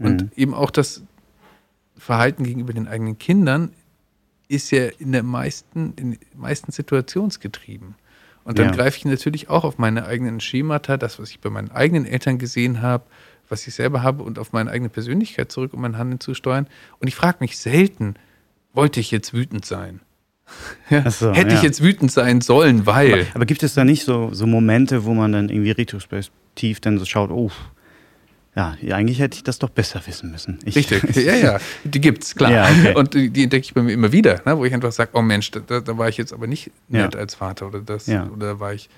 Und 0.00 0.22
mhm. 0.22 0.30
eben 0.34 0.54
auch 0.54 0.70
das 0.70 1.02
Verhalten 1.96 2.44
gegenüber 2.44 2.72
den 2.72 2.88
eigenen 2.88 3.18
Kindern 3.18 3.72
ist 4.48 4.72
ja 4.72 4.86
in 4.98 5.12
der 5.12 5.22
meisten, 5.22 5.92
in 5.96 6.18
meisten 6.34 6.72
situationsgetrieben. 6.72 7.94
Und 8.42 8.58
dann 8.58 8.66
ja. 8.66 8.72
greife 8.72 8.96
ich 8.96 9.04
natürlich 9.04 9.48
auch 9.48 9.64
auf 9.64 9.78
meine 9.78 10.06
eigenen 10.06 10.40
Schemata, 10.40 10.96
das, 10.96 11.20
was 11.20 11.30
ich 11.30 11.40
bei 11.40 11.50
meinen 11.50 11.70
eigenen 11.70 12.06
Eltern 12.06 12.38
gesehen 12.38 12.82
habe, 12.82 13.04
was 13.48 13.66
ich 13.66 13.74
selber 13.74 14.02
habe 14.02 14.22
und 14.22 14.38
auf 14.38 14.52
meine 14.52 14.70
eigene 14.70 14.88
Persönlichkeit 14.88 15.52
zurück, 15.52 15.74
um 15.74 15.82
mein 15.82 15.98
Handeln 15.98 16.20
zu 16.20 16.34
steuern. 16.34 16.66
Und 16.98 17.08
ich 17.08 17.14
frage 17.14 17.38
mich 17.40 17.58
selten, 17.58 18.14
wollte 18.72 19.00
ich 19.00 19.10
jetzt 19.10 19.34
wütend 19.34 19.64
sein? 19.64 20.00
Ja, 20.90 21.08
so, 21.08 21.32
Hätte 21.32 21.50
ja. 21.52 21.56
ich 21.58 21.62
jetzt 21.62 21.80
wütend 21.80 22.10
sein 22.10 22.40
sollen, 22.40 22.84
weil. 22.84 23.12
Aber, 23.12 23.26
aber, 23.34 23.46
gibt 23.46 23.62
es 23.62 23.74
da 23.74 23.84
nicht 23.84 24.04
so, 24.04 24.30
so 24.32 24.48
Momente, 24.48 25.04
wo 25.04 25.14
man 25.14 25.30
dann 25.30 25.48
irgendwie 25.48 25.70
retrospektiv 25.70 26.80
dann 26.80 26.98
so 26.98 27.04
schaut, 27.04 27.30
oh, 27.30 27.52
ja, 28.80 28.96
eigentlich 28.96 29.18
hätte 29.18 29.36
ich 29.36 29.44
das 29.44 29.58
doch 29.58 29.70
besser 29.70 30.00
wissen 30.06 30.30
müssen. 30.30 30.58
Ich 30.64 30.76
Richtig, 30.76 31.16
ja, 31.16 31.34
ja, 31.34 31.58
die 31.84 32.00
gibt's, 32.00 32.34
klar. 32.34 32.50
Ja, 32.50 32.64
okay. 32.64 32.94
Und 32.94 33.14
die, 33.14 33.30
die, 33.30 33.44
entdecke 33.44 33.64
ich 33.64 33.74
bei 33.74 33.82
mir 33.82 33.92
immer 33.92 34.12
wieder, 34.12 34.42
ne, 34.44 34.56
wo 34.56 34.64
ich 34.64 34.74
einfach 34.74 34.92
sage, 34.92 35.10
oh 35.14 35.22
Mensch, 35.22 35.50
da, 35.50 35.80
da, 35.80 35.98
war 35.98 36.08
ich 36.08 36.16
jetzt 36.16 36.32
aber 36.32 36.46
nicht 36.46 36.70
nett 36.88 37.14
ja. 37.14 37.20
als 37.20 37.34
Vater 37.34 37.66
oder 37.68 37.80
das, 37.80 38.06
ja. 38.06 38.28
oder 38.28 38.60
war 38.60 38.74
ich, 38.74 38.88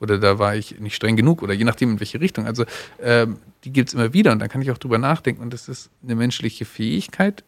oder 0.00 0.18
da 0.18 0.38
war 0.38 0.56
ich 0.56 0.80
nicht 0.80 0.94
streng 0.94 1.16
genug 1.16 1.42
oder 1.42 1.54
je 1.54 1.64
nachdem 1.64 1.92
in 1.92 2.00
welche 2.00 2.20
Richtung. 2.20 2.46
Also 2.46 2.64
ähm, 3.00 3.38
die 3.64 3.72
gibt 3.72 3.88
es 3.88 3.94
immer 3.94 4.12
wieder 4.12 4.32
und 4.32 4.38
dann 4.38 4.48
kann 4.48 4.62
ich 4.62 4.70
auch 4.70 4.78
drüber 4.78 4.98
nachdenken 4.98 5.42
und 5.42 5.52
das 5.52 5.68
ist 5.68 5.90
eine 6.02 6.14
menschliche 6.14 6.64
Fähigkeit, 6.64 7.44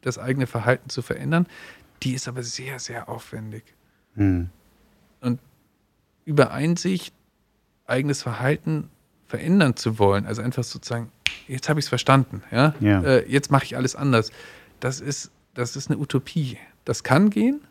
das 0.00 0.18
eigene 0.18 0.46
Verhalten 0.46 0.88
zu 0.88 1.02
verändern. 1.02 1.46
Die 2.02 2.14
ist 2.14 2.26
aber 2.26 2.42
sehr, 2.42 2.78
sehr 2.78 3.08
aufwendig. 3.08 3.62
Hm. 4.16 4.48
Und 5.20 5.38
über 6.24 6.50
Einsicht, 6.50 7.14
eigenes 7.86 8.22
Verhalten 8.22 8.90
verändern 9.32 9.76
zu 9.76 9.98
wollen, 9.98 10.26
also 10.26 10.42
einfach 10.42 10.62
sozusagen, 10.62 11.10
jetzt 11.48 11.70
habe 11.70 11.80
ich 11.80 11.86
es 11.86 11.88
verstanden, 11.88 12.42
ja, 12.50 12.74
ja. 12.80 13.02
Äh, 13.02 13.30
jetzt 13.30 13.50
mache 13.50 13.64
ich 13.64 13.78
alles 13.78 13.96
anders. 13.96 14.30
Das 14.78 15.00
ist, 15.00 15.30
das 15.54 15.74
ist 15.74 15.90
eine 15.90 15.98
Utopie. 15.98 16.58
Das 16.84 17.02
kann 17.02 17.30
gehen. 17.30 17.62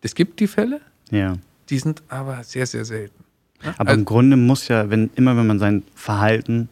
Es 0.00 0.14
gibt 0.14 0.40
die 0.40 0.46
Fälle. 0.46 0.80
Ja. 1.10 1.36
Die 1.68 1.78
sind 1.78 2.02
aber 2.08 2.42
sehr, 2.42 2.64
sehr 2.64 2.86
selten. 2.86 3.22
Ja? 3.62 3.74
Aber 3.76 3.90
also, 3.90 4.00
im 4.00 4.06
Grunde 4.06 4.38
muss 4.38 4.68
ja, 4.68 4.88
wenn, 4.88 5.10
immer 5.14 5.36
wenn 5.36 5.46
man 5.46 5.58
sein 5.58 5.82
Verhalten 5.94 6.70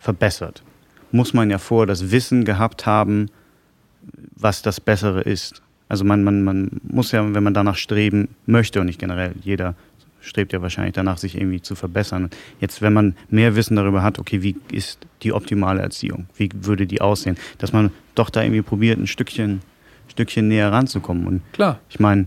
verbessert, 0.00 0.64
muss 1.12 1.32
man 1.32 1.48
ja 1.48 1.58
vorher 1.58 1.86
das 1.86 2.10
Wissen 2.10 2.44
gehabt 2.44 2.86
haben, 2.86 3.30
was 4.34 4.62
das 4.62 4.80
Bessere 4.80 5.20
ist. 5.20 5.62
Also 5.88 6.04
man, 6.04 6.24
man, 6.24 6.42
man 6.42 6.80
muss 6.82 7.12
ja, 7.12 7.22
wenn 7.22 7.44
man 7.44 7.54
danach 7.54 7.76
streben 7.76 8.34
möchte 8.46 8.80
und 8.80 8.86
nicht 8.86 8.98
generell 8.98 9.32
jeder 9.42 9.76
strebt 10.24 10.52
ja 10.52 10.62
wahrscheinlich 10.62 10.94
danach, 10.94 11.18
sich 11.18 11.36
irgendwie 11.36 11.60
zu 11.60 11.74
verbessern. 11.74 12.30
Jetzt, 12.60 12.82
wenn 12.82 12.92
man 12.92 13.14
mehr 13.28 13.54
Wissen 13.56 13.76
darüber 13.76 14.02
hat, 14.02 14.18
okay, 14.18 14.42
wie 14.42 14.56
ist 14.72 14.98
die 15.22 15.32
optimale 15.32 15.80
Erziehung? 15.82 16.26
Wie 16.36 16.48
würde 16.54 16.86
die 16.86 17.00
aussehen? 17.00 17.36
Dass 17.58 17.72
man 17.72 17.90
doch 18.14 18.30
da 18.30 18.42
irgendwie 18.42 18.62
probiert, 18.62 18.98
ein 18.98 19.06
Stückchen 19.06 19.60
Stückchen 20.08 20.48
näher 20.48 20.70
ranzukommen. 20.70 21.26
Und 21.26 21.42
Klar. 21.52 21.80
ich 21.88 21.98
meine, 21.98 22.26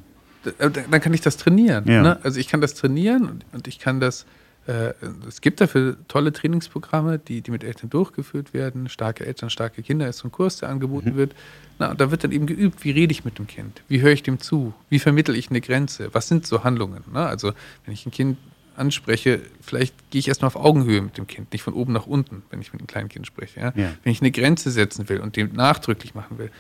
Äh, 0.60 0.70
dann 0.70 1.02
kann 1.02 1.14
ich 1.14 1.22
das 1.22 1.38
trainieren. 1.38 1.86
Ja. 1.88 2.02
Ne? 2.02 2.20
Also 2.24 2.39
ich 2.39 2.48
kann 2.48 2.62
das 2.62 2.74
trainieren 2.74 3.28
und, 3.28 3.45
und 3.52 3.68
ich 3.68 3.80
kann 3.80 4.00
das, 4.00 4.26
äh, 4.68 4.93
es 5.28 5.39
gibt 5.39 5.61
dafür 5.61 5.95
tolle 6.09 6.34
Trainingsprogramme, 6.34 7.20
die, 7.20 7.41
die 7.41 7.51
mit 7.51 7.63
Eltern 7.63 7.89
durchgeführt 7.89 8.53
werden. 8.53 8.89
Starke 8.89 9.26
Eltern, 9.26 9.49
starke 9.49 9.82
Kinder 9.82 10.07
ist 10.07 10.18
so 10.18 10.28
ein 10.28 10.32
Kurs, 10.32 10.57
der 10.57 10.70
angeboten 10.70 11.15
wird. 11.15 11.34
Na, 11.80 11.91
und 11.91 12.01
da 12.01 12.11
wird 12.11 12.24
dann 12.24 12.32
eben 12.34 12.47
geübt, 12.47 12.84
wie 12.84 12.91
rede 12.91 13.11
ich 13.11 13.24
mit 13.24 13.38
dem 13.39 13.47
Kind? 13.47 13.82
Wie 13.88 14.01
höre 14.01 14.11
ich 14.11 14.24
dem 14.24 14.39
zu? 14.39 14.74
Wie 14.89 14.99
vermittle 14.99 15.36
ich 15.38 15.49
eine 15.49 15.61
Grenze? 15.61 16.09
Was 16.13 16.28
sind 16.28 16.45
so 16.45 16.63
Handlungen? 16.65 17.03
Ne? 17.13 17.26
Also 17.26 17.53
wenn 17.86 17.93
ich 17.93 18.05
ein 18.05 18.11
Kind 18.11 18.38
anspreche, 18.76 19.41
vielleicht 19.61 19.95
gehe 20.11 20.20
ich 20.20 20.28
erstmal 20.28 20.47
auf 20.47 20.57
Augenhöhe 20.57 21.01
mit 21.01 21.18
dem 21.18 21.28
Kind, 21.28 21.53
nicht 21.53 21.63
von 21.63 21.74
oben 21.74 21.93
nach 21.93 22.05
unten, 22.05 22.43
wenn 22.49 22.61
ich 22.61 22.74
mit 22.74 22.82
einem 22.82 22.88
kleinen 22.88 23.09
Kind 23.09 23.26
spreche. 23.26 23.59
Ja? 23.59 23.74
Ja. 23.76 23.93
Wenn 24.03 24.11
ich 24.11 24.22
eine 24.22 24.32
Grenze 24.32 24.70
setzen 24.70 25.07
will 25.07 25.22
und 25.22 25.38
dem 25.38 25.53
nachdrücklich 25.53 26.13
machen 26.13 26.38
will, 26.38 26.51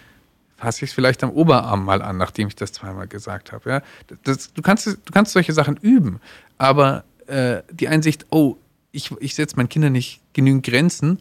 fasse 0.55 0.85
ich 0.85 0.91
es 0.91 0.95
vielleicht 0.95 1.23
am 1.23 1.31
Oberarm 1.31 1.83
mal 1.83 2.01
an, 2.01 2.17
nachdem 2.17 2.47
ich 2.47 2.55
das 2.55 2.71
zweimal 2.71 3.07
gesagt 3.07 3.51
habe. 3.51 3.69
Ja? 3.69 3.81
Das, 4.23 4.53
du, 4.53 4.61
kannst, 4.61 4.87
du 4.87 5.11
kannst 5.11 5.33
solche 5.33 5.51
Sachen 5.51 5.75
üben, 5.77 6.21
aber 6.57 7.03
äh, 7.27 7.63
die 7.71 7.87
Einsicht, 7.87 8.25
oh, 8.29 8.57
ich, 8.91 9.11
ich 9.19 9.35
setze 9.35 9.55
meinen 9.55 9.69
Kindern 9.69 9.93
nicht 9.93 10.21
genügend 10.33 10.65
Grenzen, 10.65 11.19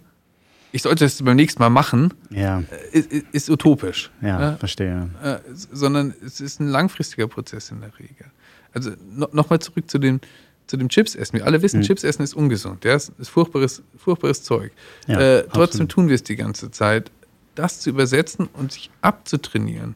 ich 0.73 0.83
sollte 0.83 1.05
es 1.05 1.23
beim 1.23 1.37
nächsten 1.37 1.63
Mal 1.63 1.71
machen, 1.71 2.13
ja, 2.31 2.63
äh, 2.93 2.99
ist, 2.99 3.13
ist 3.33 3.51
utopisch. 3.51 4.11
ja, 4.21 4.57
verstehe. 4.57 5.09
Äh, 5.23 5.39
sondern 5.55 6.15
es 6.25 6.41
ist 6.41 6.61
ein 6.61 6.69
langfristiger 6.69 7.29
Prozess 7.29 7.71
in 7.71 7.81
der 7.81 7.99
Regel. 7.99 8.27
Also 8.73 8.91
no, 9.11 9.29
nochmal 9.33 9.59
zurück 9.59 9.91
zu 9.91 9.99
dem, 9.99 10.21
zu 10.67 10.77
dem 10.77 10.89
Chipsessen. 10.89 11.39
Wir 11.39 11.47
alle 11.47 11.63
wissen, 11.63 11.83
Chipsessen 11.83 12.23
ist 12.23 12.35
ungesund. 12.35 12.85
Ja? 12.85 12.95
Es 12.95 13.11
ist 13.19 13.29
furchtbares, 13.29 13.83
furchtbares 13.97 14.43
Zeug. 14.43 14.73
Ja, 15.07 15.19
äh, 15.19 15.47
trotzdem 15.51 15.89
tun 15.89 16.09
wir 16.09 16.15
es 16.15 16.23
die 16.23 16.37
ganze 16.37 16.71
Zeit. 16.71 17.11
Das 17.55 17.81
zu 17.81 17.89
übersetzen 17.89 18.49
und 18.53 18.73
sich 18.73 18.91
abzutrainieren, 19.01 19.95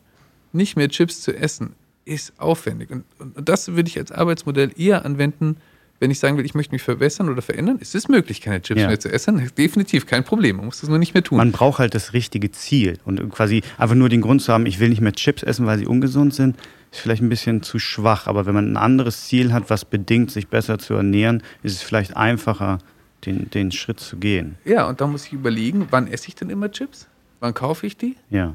nicht 0.53 0.77
mehr 0.77 0.89
Chips 0.89 1.21
zu 1.21 1.37
essen, 1.37 1.75
ist 2.07 2.33
aufwendig. 2.41 2.91
Und, 2.91 3.05
und, 3.19 3.37
und 3.37 3.49
das 3.49 3.69
würde 3.69 3.89
ich 3.89 3.99
als 3.99 4.13
Arbeitsmodell 4.13 4.73
eher 4.77 5.05
anwenden, 5.05 5.59
wenn 6.01 6.11
ich 6.11 6.19
sagen 6.19 6.37
will, 6.39 6.45
ich 6.47 6.55
möchte 6.55 6.73
mich 6.75 6.83
verbessern 6.83 7.29
oder 7.29 7.43
verändern. 7.43 7.79
Es 7.81 7.95
ist 7.95 8.09
möglich, 8.09 8.41
keine 8.41 8.61
Chips 8.63 8.81
Ja. 8.81 8.89
mehr 8.89 8.99
zu 8.99 9.13
essen. 9.13 9.51
Definitiv 9.57 10.07
kein 10.07 10.25
Problem. 10.25 10.57
Man 10.57 10.65
muss 10.65 10.81
das 10.81 10.89
nur 10.89 10.99
nicht 10.99 11.15
mehr 11.15 11.23
tun. 11.23 11.37
Man 11.39 11.53
braucht 11.53 11.79
halt 11.79 11.95
das 11.95 12.15
richtige 12.15 12.51
Ziel 12.51 12.99
und 13.05 13.31
quasi 13.31 13.63
einfach 13.79 13.95
nur 13.95 14.09
den 14.09 14.23
Grund 14.23 14.41
zu 14.43 14.53
haben, 14.53 14.67
ich 14.67 14.81
will 14.81 14.89
nicht 14.89 15.03
mehr 15.03 15.13
Chips 15.13 15.43
essen, 15.43 15.67
weil 15.67 15.79
sie 15.79 15.87
ungesund 15.87 16.35
sind, 16.35 16.57
ist 16.91 17.01
vielleicht 17.01 17.23
ein 17.23 17.29
bisschen 17.29 17.63
zu 17.63 17.79
schwach. 17.79 18.27
Aber 18.27 18.47
wenn 18.47 18.55
man 18.55 18.73
ein 18.73 18.77
anderes 18.79 19.27
Ziel 19.27 19.53
hat, 19.53 19.69
was 19.71 19.85
bedingt, 19.85 20.31
sich 20.31 20.49
besser 20.49 20.79
zu 20.79 20.95
ernähren, 20.95 21.43
ist 21.63 21.75
es 21.75 21.83
vielleicht 21.83 22.17
einfacher, 22.17 22.79
den, 23.27 23.51
den 23.51 23.71
Schritt 23.71 24.01
zu 24.01 24.17
gehen. 24.17 24.57
Ja, 24.65 24.89
und 24.89 25.01
da 25.03 25.07
muss 25.07 25.27
ich 25.27 25.35
überlegen, 25.35 25.87
wann 25.91 26.09
esse 26.09 26.29
ich 26.29 26.35
denn 26.35 26.49
immer 26.49 26.71
Chips? 26.73 27.07
Wann 27.41 27.53
kaufe 27.53 27.87
ich 27.87 27.97
die? 27.99 28.17
Ja, 28.31 28.55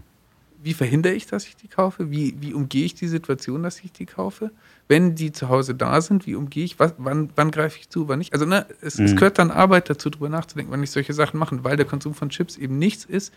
Wie 0.65 0.73
verhindere 0.73 1.13
ich, 1.13 1.27
dass 1.27 1.45
ich 1.45 1.55
die 1.55 1.67
kaufe? 1.67 2.09
Wie, 2.09 2.35
wie 2.41 2.55
umgehe 2.55 2.85
ich 2.85 2.95
die 2.95 3.07
Situation, 3.07 3.61
dass 3.61 3.79
ich 3.81 3.91
die 3.91 4.07
kaufe? 4.07 4.49
Wenn 4.87 5.13
die 5.13 5.31
zu 5.31 5.47
Hause 5.47 5.75
da 5.75 6.01
sind, 6.01 6.25
wie 6.25 6.33
umgehe 6.33 6.65
ich? 6.65 6.79
Was, 6.79 6.95
wann, 6.97 7.29
wann 7.35 7.51
greife 7.51 7.77
ich 7.79 7.87
zu, 7.89 8.07
wann 8.07 8.17
nicht? 8.17 8.33
Also 8.33 8.45
ne, 8.47 8.65
es, 8.81 8.97
es 8.99 9.11
Mhm. 9.11 9.15
gehört 9.17 9.37
dann 9.37 9.51
Arbeit 9.51 9.91
dazu, 9.91 10.09
drüber 10.09 10.27
nachzudenken, 10.27 10.71
wann 10.73 10.81
ich 10.81 10.89
solche 10.89 11.13
Sachen 11.13 11.37
mache, 11.39 11.63
weil 11.63 11.77
der 11.77 11.85
Konsum 11.85 12.15
von 12.15 12.29
Chips 12.29 12.57
eben 12.57 12.79
nichts 12.79 13.05
ist, 13.05 13.31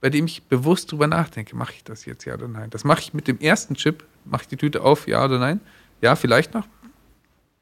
bei 0.00 0.10
dem 0.10 0.24
ich 0.24 0.42
bewusst 0.42 0.90
drüber 0.90 1.06
nachdenke, 1.06 1.54
mache 1.54 1.74
ich 1.76 1.84
das 1.84 2.04
jetzt 2.04 2.24
ja 2.24 2.34
oder 2.34 2.48
nein? 2.48 2.68
Das 2.70 2.82
mache 2.82 3.00
ich 3.00 3.14
mit 3.14 3.28
dem 3.28 3.38
ersten 3.38 3.76
Chip, 3.76 4.02
mache 4.24 4.42
ich 4.42 4.48
die 4.48 4.56
Tüte 4.56 4.82
auf, 4.82 5.06
ja 5.06 5.24
oder 5.24 5.38
nein? 5.38 5.60
Ja, 6.00 6.16
vielleicht 6.16 6.52
noch. 6.52 6.66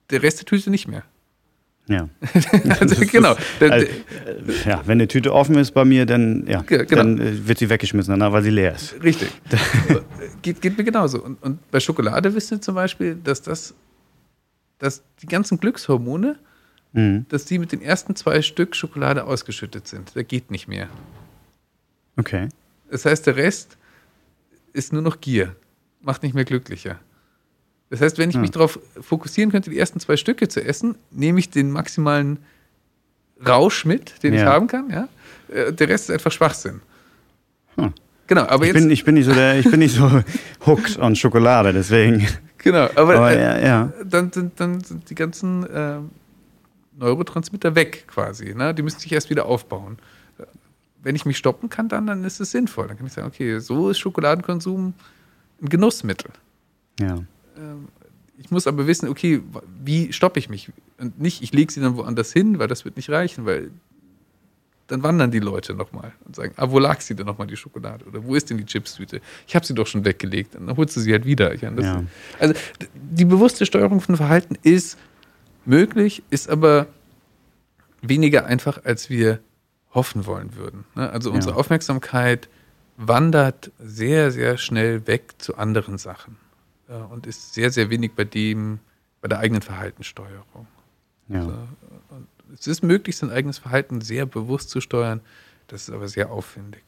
Der 0.09 0.23
Rest 0.23 0.39
der 0.39 0.47
Tüte 0.47 0.71
nicht 0.71 0.89
mehr. 0.89 1.03
Ja. 1.89 2.09
also, 2.81 3.05
genau. 3.11 3.35
Also, 3.61 3.87
ja, 4.65 4.83
wenn 4.87 4.93
eine 4.99 5.09
Tüte 5.09 5.33
offen 5.33 5.57
ist 5.57 5.73
bei 5.73 5.85
mir, 5.85 6.07
dann, 6.07 6.47
ja, 6.47 6.63
Ge- 6.63 6.85
genau. 6.87 7.03
dann 7.03 7.19
äh, 7.21 7.49
wird 7.49 7.59
sie 7.59 7.69
weggeschmissen, 7.69 8.13
danach, 8.13 8.33
weil 8.33 8.43
sie 8.43 8.51
leer 8.51 8.75
ist. 8.75 8.95
Richtig. 9.03 9.29
geht, 10.43 10.61
geht 10.63 10.77
mir 10.79 10.85
genauso. 10.85 11.23
Und, 11.23 11.43
und 11.43 11.71
bei 11.71 11.81
Schokolade 11.81 12.35
wissen 12.35 12.59
wir 12.59 12.61
zum 12.63 12.75
Beispiel, 12.75 13.17
dass 13.17 13.43
das, 13.43 13.75
dass 14.79 15.03
die 15.23 15.27
ganzen 15.27 15.59
Glückshormone, 15.59 16.37
Mhm. 16.95 17.27
dass 17.29 17.45
die 17.45 17.59
mit 17.59 17.71
den 17.73 17.83
ersten 17.83 18.17
zwei 18.17 18.41
Stück 18.41 18.75
Schokolade 18.75 19.25
ausgeschüttet 19.25 19.87
sind. 19.87 20.17
Da 20.17 20.23
geht 20.23 20.51
nicht 20.51 20.69
mehr. 20.69 20.89
Okay. 22.17 22.49
Das 22.91 23.05
heißt, 23.05 23.27
der 23.27 23.37
Rest 23.37 23.77
ist 24.73 24.95
nur 24.95 25.03
noch 25.03 25.21
Gier, 25.21 25.55
macht 26.01 26.23
nicht 26.23 26.35
mehr 26.35 26.47
glücklicher. 26.47 26.99
Das 27.91 28.01
heißt, 28.01 28.19
wenn 28.19 28.29
ich 28.29 28.35
Ja. 28.37 28.41
mich 28.43 28.51
darauf 28.51 28.79
fokussieren 29.01 29.51
könnte, 29.51 29.71
die 29.71 29.79
ersten 29.79 29.99
zwei 30.01 30.17
Stücke 30.17 30.49
zu 30.49 30.63
essen, 30.63 30.97
nehme 31.11 31.39
ich 31.39 31.51
den 31.51 31.71
maximalen 31.71 32.39
Rausch 33.47 33.85
mit, 33.85 34.23
den 34.23 34.35
ich 34.35 34.41
Ja. 34.41 34.47
haben 34.53 34.67
kann. 34.67 34.91
Ja? 34.91 35.09
Äh, 35.55 35.73
Der 35.73 35.89
Rest 35.89 36.09
ist 36.09 36.15
einfach 36.15 36.33
Schwachsinn. 36.33 36.81
Hm. 37.77 37.93
Genau, 38.27 38.43
aber 38.43 38.65
Ich 38.67 38.75
jetzt. 38.75 38.83
bin, 38.83 38.91
ich, 38.91 39.05
bin 39.05 39.15
nicht 39.15 39.25
so 39.27 39.33
der, 39.33 39.59
ich 39.59 39.71
bin 39.71 39.79
nicht 39.79 39.95
so 39.95 40.23
hooked 40.67 40.99
on 40.99 41.17
Schokolade, 41.17 41.73
deswegen. 41.73 42.27
genau, 42.59 42.89
aber, 42.95 43.15
Aber 43.17 43.31
äh, 43.33 43.65
ja, 43.67 43.91
dann 44.05 44.31
sind, 44.33 44.61
dann 44.61 44.81
sind 44.85 45.09
die 45.09 45.15
ganzen 45.15 45.65
ähm, 45.73 46.11
Neurotransmitter 46.99 47.75
weg 47.75 48.05
quasi. 48.09 48.55
Ne? 48.55 48.75
Die 48.75 48.83
müssen 48.83 48.99
sich 49.01 49.13
erst 49.13 49.31
wieder 49.31 49.47
aufbauen. 49.47 49.99
Wenn 51.01 51.15
ich 51.15 51.25
mich 51.25 51.39
stoppen 51.39 51.71
kann, 51.71 51.89
dann, 51.89 52.07
dann 52.09 52.25
ist 52.25 52.41
es 52.41 52.51
sinnvoll. 52.51 52.89
Dann 52.89 52.99
kann 52.99 53.07
ich 53.07 53.13
sagen, 53.13 53.29
okay, 53.29 53.61
so 53.61 53.89
ist 53.89 53.99
Schokoladenkonsum 54.01 54.93
ein 55.63 55.69
Genussmittel. 55.69 56.31
ja. 57.01 57.19
Ich 58.37 58.51
muss 58.51 58.67
aber 58.67 58.87
wissen, 58.87 59.09
okay, 59.09 59.43
wie 59.83 60.13
stoppe 60.13 60.39
ich 60.39 60.49
mich? 60.49 60.71
Und 60.99 61.21
nicht, 61.21 61.43
ich 61.43 61.53
lege 61.53 61.73
sie 61.73 61.81
dann 61.81 61.97
woanders 61.97 62.33
hin, 62.33 62.59
weil 62.59 62.69
das 62.69 62.85
wird 62.85 62.97
nicht 62.97 63.11
reichen, 63.11 63.47
weil 63.47 63.71
dann 64.87 65.03
wandern 65.03 65.31
die 65.31 65.41
Leute 65.41 65.75
nochmal 65.75 66.13
und 66.25 66.35
sagen, 66.37 66.55
ah, 66.57 66.71
wo 66.71 66.79
lag 66.79 67.01
sie 67.01 67.15
denn 67.15 67.27
nochmal, 67.27 67.47
die 67.47 67.57
Schokolade? 67.57 68.05
Oder 68.07 68.25
wo 68.25 68.35
ist 68.37 68.49
denn 68.49 68.57
die 68.57 68.65
Chipstüte? 68.65 69.21
Ich 69.47 69.55
habe 69.55 69.67
sie 69.67 69.75
doch 69.75 69.87
schon 69.87 70.05
weggelegt. 70.05 70.55
Und 70.57 70.67
dann 70.67 70.77
holst 70.77 70.97
du 70.97 71.01
sie 71.01 71.13
halt 71.13 71.27
wieder. 71.27 71.55
Ja. 71.57 72.03
Also 72.39 72.55
die 72.95 73.25
bewusste 73.25 73.67
Steuerung 73.67 74.01
von 74.01 74.17
Verhalten 74.17 74.57
ist 74.63 74.97
möglich, 75.67 76.23
ist 76.31 76.49
aber 76.49 76.87
weniger 78.01 78.47
einfach, 78.47 78.85
als 78.85 79.11
wir 79.11 79.41
hoffen 79.93 80.25
wollen 80.27 80.55
würden. 80.55 80.85
ne? 80.95 81.11
Also 81.11 81.33
unsere 81.33 81.55
Ja. 81.55 81.59
Aufmerksamkeit 81.61 82.49
wandert 82.97 83.71
sehr, 83.79 84.31
sehr 84.31 84.57
schnell 84.59 85.07
weg 85.07 85.35
zu 85.39 85.57
anderen 85.59 85.99
Sachen 85.99 86.37
äh, 86.89 86.95
und 86.95 87.27
ist 87.27 87.55
sehr, 87.55 87.71
sehr 87.71 87.91
wenig 87.91 88.13
bei 88.13 88.25
dem, 88.25 88.81
bei 89.21 89.29
der 89.29 89.39
eigenen 89.39 89.63
Verhaltenssteuerung. 89.63 90.67
ja. 91.29 91.43
So, 91.43 91.51
und 92.11 92.29
es 92.55 92.67
ist 92.67 92.83
möglich, 92.83 93.17
sein 93.17 93.31
eigenes 93.31 93.59
Verhalten 93.59 94.01
sehr 94.01 94.25
bewusst 94.27 94.71
zu 94.71 94.81
steuern, 94.81 95.21
das 95.67 95.83
ist 95.83 95.95
aber 95.95 96.09
sehr 96.09 96.31
aufwendig. 96.31 96.83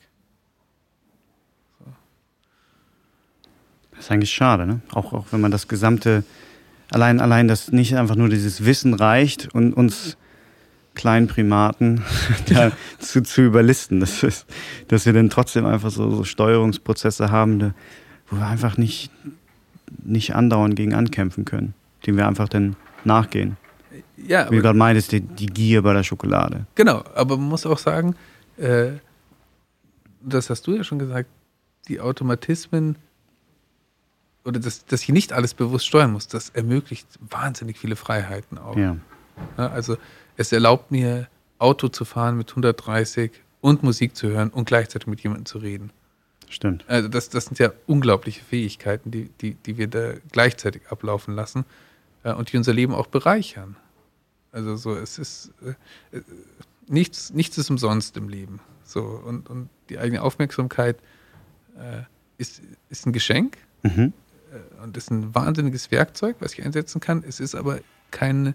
Das 3.91 4.07
ist 4.07 4.11
eigentlich 4.11 4.33
schade, 4.33 4.67
ne? 4.67 4.81
Auch, 4.93 5.13
auch 5.13 5.27
wenn 5.31 5.43
man 5.43 5.51
das 5.51 5.69
gesamte, 5.69 6.25
allein, 6.91 7.21
allein, 7.21 7.49
dass 7.49 7.71
nicht 7.71 7.95
einfach 7.97 8.17
nur 8.17 8.31
dieses 8.31 8.65
Wissen 8.65 8.95
reicht 8.95 9.55
und 9.55 9.75
uns 9.75 10.17
kleinen 10.95 11.27
Primaten 11.27 12.03
da 12.47 12.73
zu, 12.99 13.23
zu 13.23 13.43
überlisten. 13.43 14.01
Das 14.01 14.23
ist, 14.23 14.47
dass 14.89 15.07
wir 15.07 15.13
dann 15.13 15.29
trotzdem 15.31 15.67
einfach 15.67 15.91
so, 15.91 16.11
so 16.11 16.25
Steuerungsprozesse 16.25 17.31
haben, 17.31 17.59
da, 17.59 17.75
wo 18.29 18.37
wir 18.37 18.47
einfach 18.47 18.77
nicht, 18.79 19.11
nicht 20.03 20.35
andauernd 20.35 20.77
gegen 20.77 20.95
ankämpfen 20.95 21.45
können, 21.45 21.75
dem 22.07 22.17
wir 22.17 22.27
einfach 22.27 22.49
dann 22.49 22.77
nachgehen. 23.05 23.57
Ja, 24.17 24.51
Wie 24.51 24.57
du 24.57 24.63
gerade 24.63 24.79
meintest, 24.79 25.13
die, 25.13 25.21
die 25.21 25.47
Gier 25.47 25.83
bei 25.83 25.93
der 25.93 26.03
Schokolade. 26.03 26.67
genau, 26.75 27.03
aber 27.15 27.37
man 27.37 27.49
muss 27.49 27.67
auch 27.67 27.79
sagen, 27.79 28.15
äh, 28.57 28.93
das 30.23 30.51
hast 30.51 30.67
du 30.67 30.75
ja 30.75 30.85
schon 30.85 30.99
gesagt, 30.99 31.29
die 31.89 32.01
Automatismen 32.01 32.97
oder 34.45 34.61
dass, 34.61 34.85
dass 34.87 35.03
ich 35.03 35.09
nicht 35.09 35.33
alles 35.33 35.55
bewusst 35.55 35.87
steuern 35.87 36.13
muss, 36.13 36.29
das 36.29 36.51
ermöglicht 36.51 37.07
wahnsinnig 37.21 37.79
viele 37.79 37.97
Freiheiten 37.97 38.59
auch. 38.59 38.77
Ja, 38.77 38.97
Ja, 39.57 39.69
also 39.69 39.97
es 40.37 40.53
erlaubt 40.53 40.91
mir, 40.91 41.29
Auto 41.59 41.89
zu 41.89 42.05
fahren 42.05 42.37
mit 42.39 42.49
130 42.51 43.33
und 43.61 43.83
Musik 43.83 44.17
zu 44.17 44.29
hören 44.29 44.49
und 44.49 44.65
gleichzeitig 44.65 45.07
mit 45.07 45.21
jemandem 45.21 45.45
zu 45.47 45.59
reden. 45.59 45.91
Stimmt. 46.51 46.85
Also 46.89 47.09
das, 47.09 47.31
das 47.31 47.47
sind 47.47 47.59
ja 47.59 47.73
unglaubliche 47.87 48.43
Fähigkeiten, 48.45 49.11
die, 49.11 49.31
die, 49.41 49.55
die 49.55 49.79
wir 49.79 49.87
da 49.89 50.15
gleichzeitig 50.33 50.83
ablaufen 50.91 51.35
lassen 51.35 51.65
äh, 52.25 52.33
und 52.33 52.53
die 52.53 52.57
unser 52.57 52.73
Leben 52.75 52.95
auch 52.95 53.07
bereichern. 53.07 53.77
Also 54.53 54.77
so, 54.77 54.95
es 54.95 55.19
ist 55.19 55.53
äh, 56.13 56.17
äh, 56.17 56.23
nichts, 56.89 57.33
nichts 57.33 57.57
ist 57.57 57.71
umsonst 57.71 58.17
im 58.17 58.29
Leben. 58.29 58.61
So, 58.85 59.03
und, 59.03 59.49
und 59.49 59.69
die 59.89 59.99
eigene 59.99 60.23
Aufmerksamkeit 60.23 60.99
äh, 61.79 62.03
ist, 62.39 62.61
ist 62.89 63.07
ein 63.07 63.13
Geschenk 63.13 63.57
Mhm. 63.83 64.13
äh, 64.53 64.83
und 64.83 64.97
ist 64.97 65.11
ein 65.11 65.35
wahnsinniges 65.35 65.91
Werkzeug, 65.91 66.37
was 66.41 66.53
ich 66.53 66.65
einsetzen 66.65 67.01
kann. 67.01 67.25
Es 67.27 67.41
ist 67.41 67.55
aber 67.55 67.81
kein, 68.11 68.55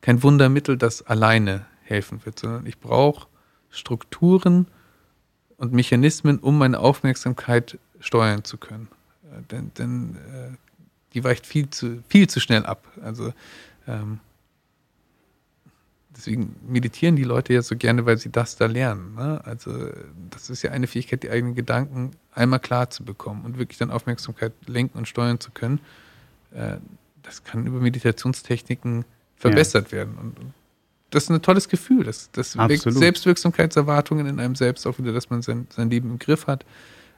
kein 0.00 0.22
Wundermittel, 0.22 0.76
das 0.76 1.02
alleine 1.02 1.66
helfen 1.82 2.24
wird, 2.24 2.38
sondern 2.38 2.66
ich 2.66 2.78
brauche 2.78 3.26
Strukturen 3.70 4.68
und 5.60 5.74
Mechanismen, 5.74 6.38
um 6.38 6.56
meine 6.56 6.80
Aufmerksamkeit 6.80 7.78
steuern 8.00 8.44
zu 8.44 8.56
können. 8.56 8.88
Äh, 9.24 9.42
denn 9.50 9.70
denn 9.76 10.16
äh, 10.16 10.56
die 11.12 11.22
weicht 11.22 11.46
viel 11.46 11.68
zu, 11.68 12.02
viel 12.08 12.28
zu 12.28 12.40
schnell 12.40 12.64
ab. 12.64 12.86
Also 13.02 13.32
ähm, 13.86 14.20
deswegen 16.16 16.56
meditieren 16.66 17.14
die 17.14 17.24
Leute 17.24 17.52
ja 17.52 17.60
so 17.60 17.76
gerne, 17.76 18.06
weil 18.06 18.16
sie 18.16 18.30
das 18.30 18.56
da 18.56 18.66
lernen. 18.66 19.14
Ne? 19.16 19.40
Also 19.44 19.90
das 20.30 20.48
ist 20.48 20.62
ja 20.62 20.70
eine 20.70 20.86
Fähigkeit, 20.86 21.22
die 21.22 21.30
eigenen 21.30 21.54
Gedanken 21.54 22.12
einmal 22.32 22.60
klar 22.60 22.88
zu 22.88 23.04
bekommen 23.04 23.44
und 23.44 23.58
wirklich 23.58 23.76
dann 23.76 23.90
Aufmerksamkeit 23.90 24.52
lenken 24.66 24.96
und 24.96 25.08
steuern 25.08 25.40
zu 25.40 25.50
können. 25.50 25.80
Äh, 26.52 26.76
das 27.22 27.44
kann 27.44 27.66
über 27.66 27.80
Meditationstechniken 27.80 29.04
verbessert 29.36 29.88
ja. 29.88 29.98
werden. 29.98 30.14
Und 30.16 30.54
das 31.10 31.24
ist 31.24 31.30
ein 31.30 31.42
tolles 31.42 31.68
Gefühl. 31.68 32.04
Das, 32.04 32.30
das 32.32 32.56
weckt 32.56 32.82
Selbstwirksamkeitserwartungen 32.82 34.26
in 34.26 34.40
einem 34.40 34.54
selbst 34.54 34.86
auch 34.86 34.98
wieder, 34.98 35.12
dass 35.12 35.30
man 35.30 35.42
sein, 35.42 35.66
sein 35.70 35.90
Leben 35.90 36.10
im 36.10 36.18
Griff 36.18 36.46
hat. 36.46 36.64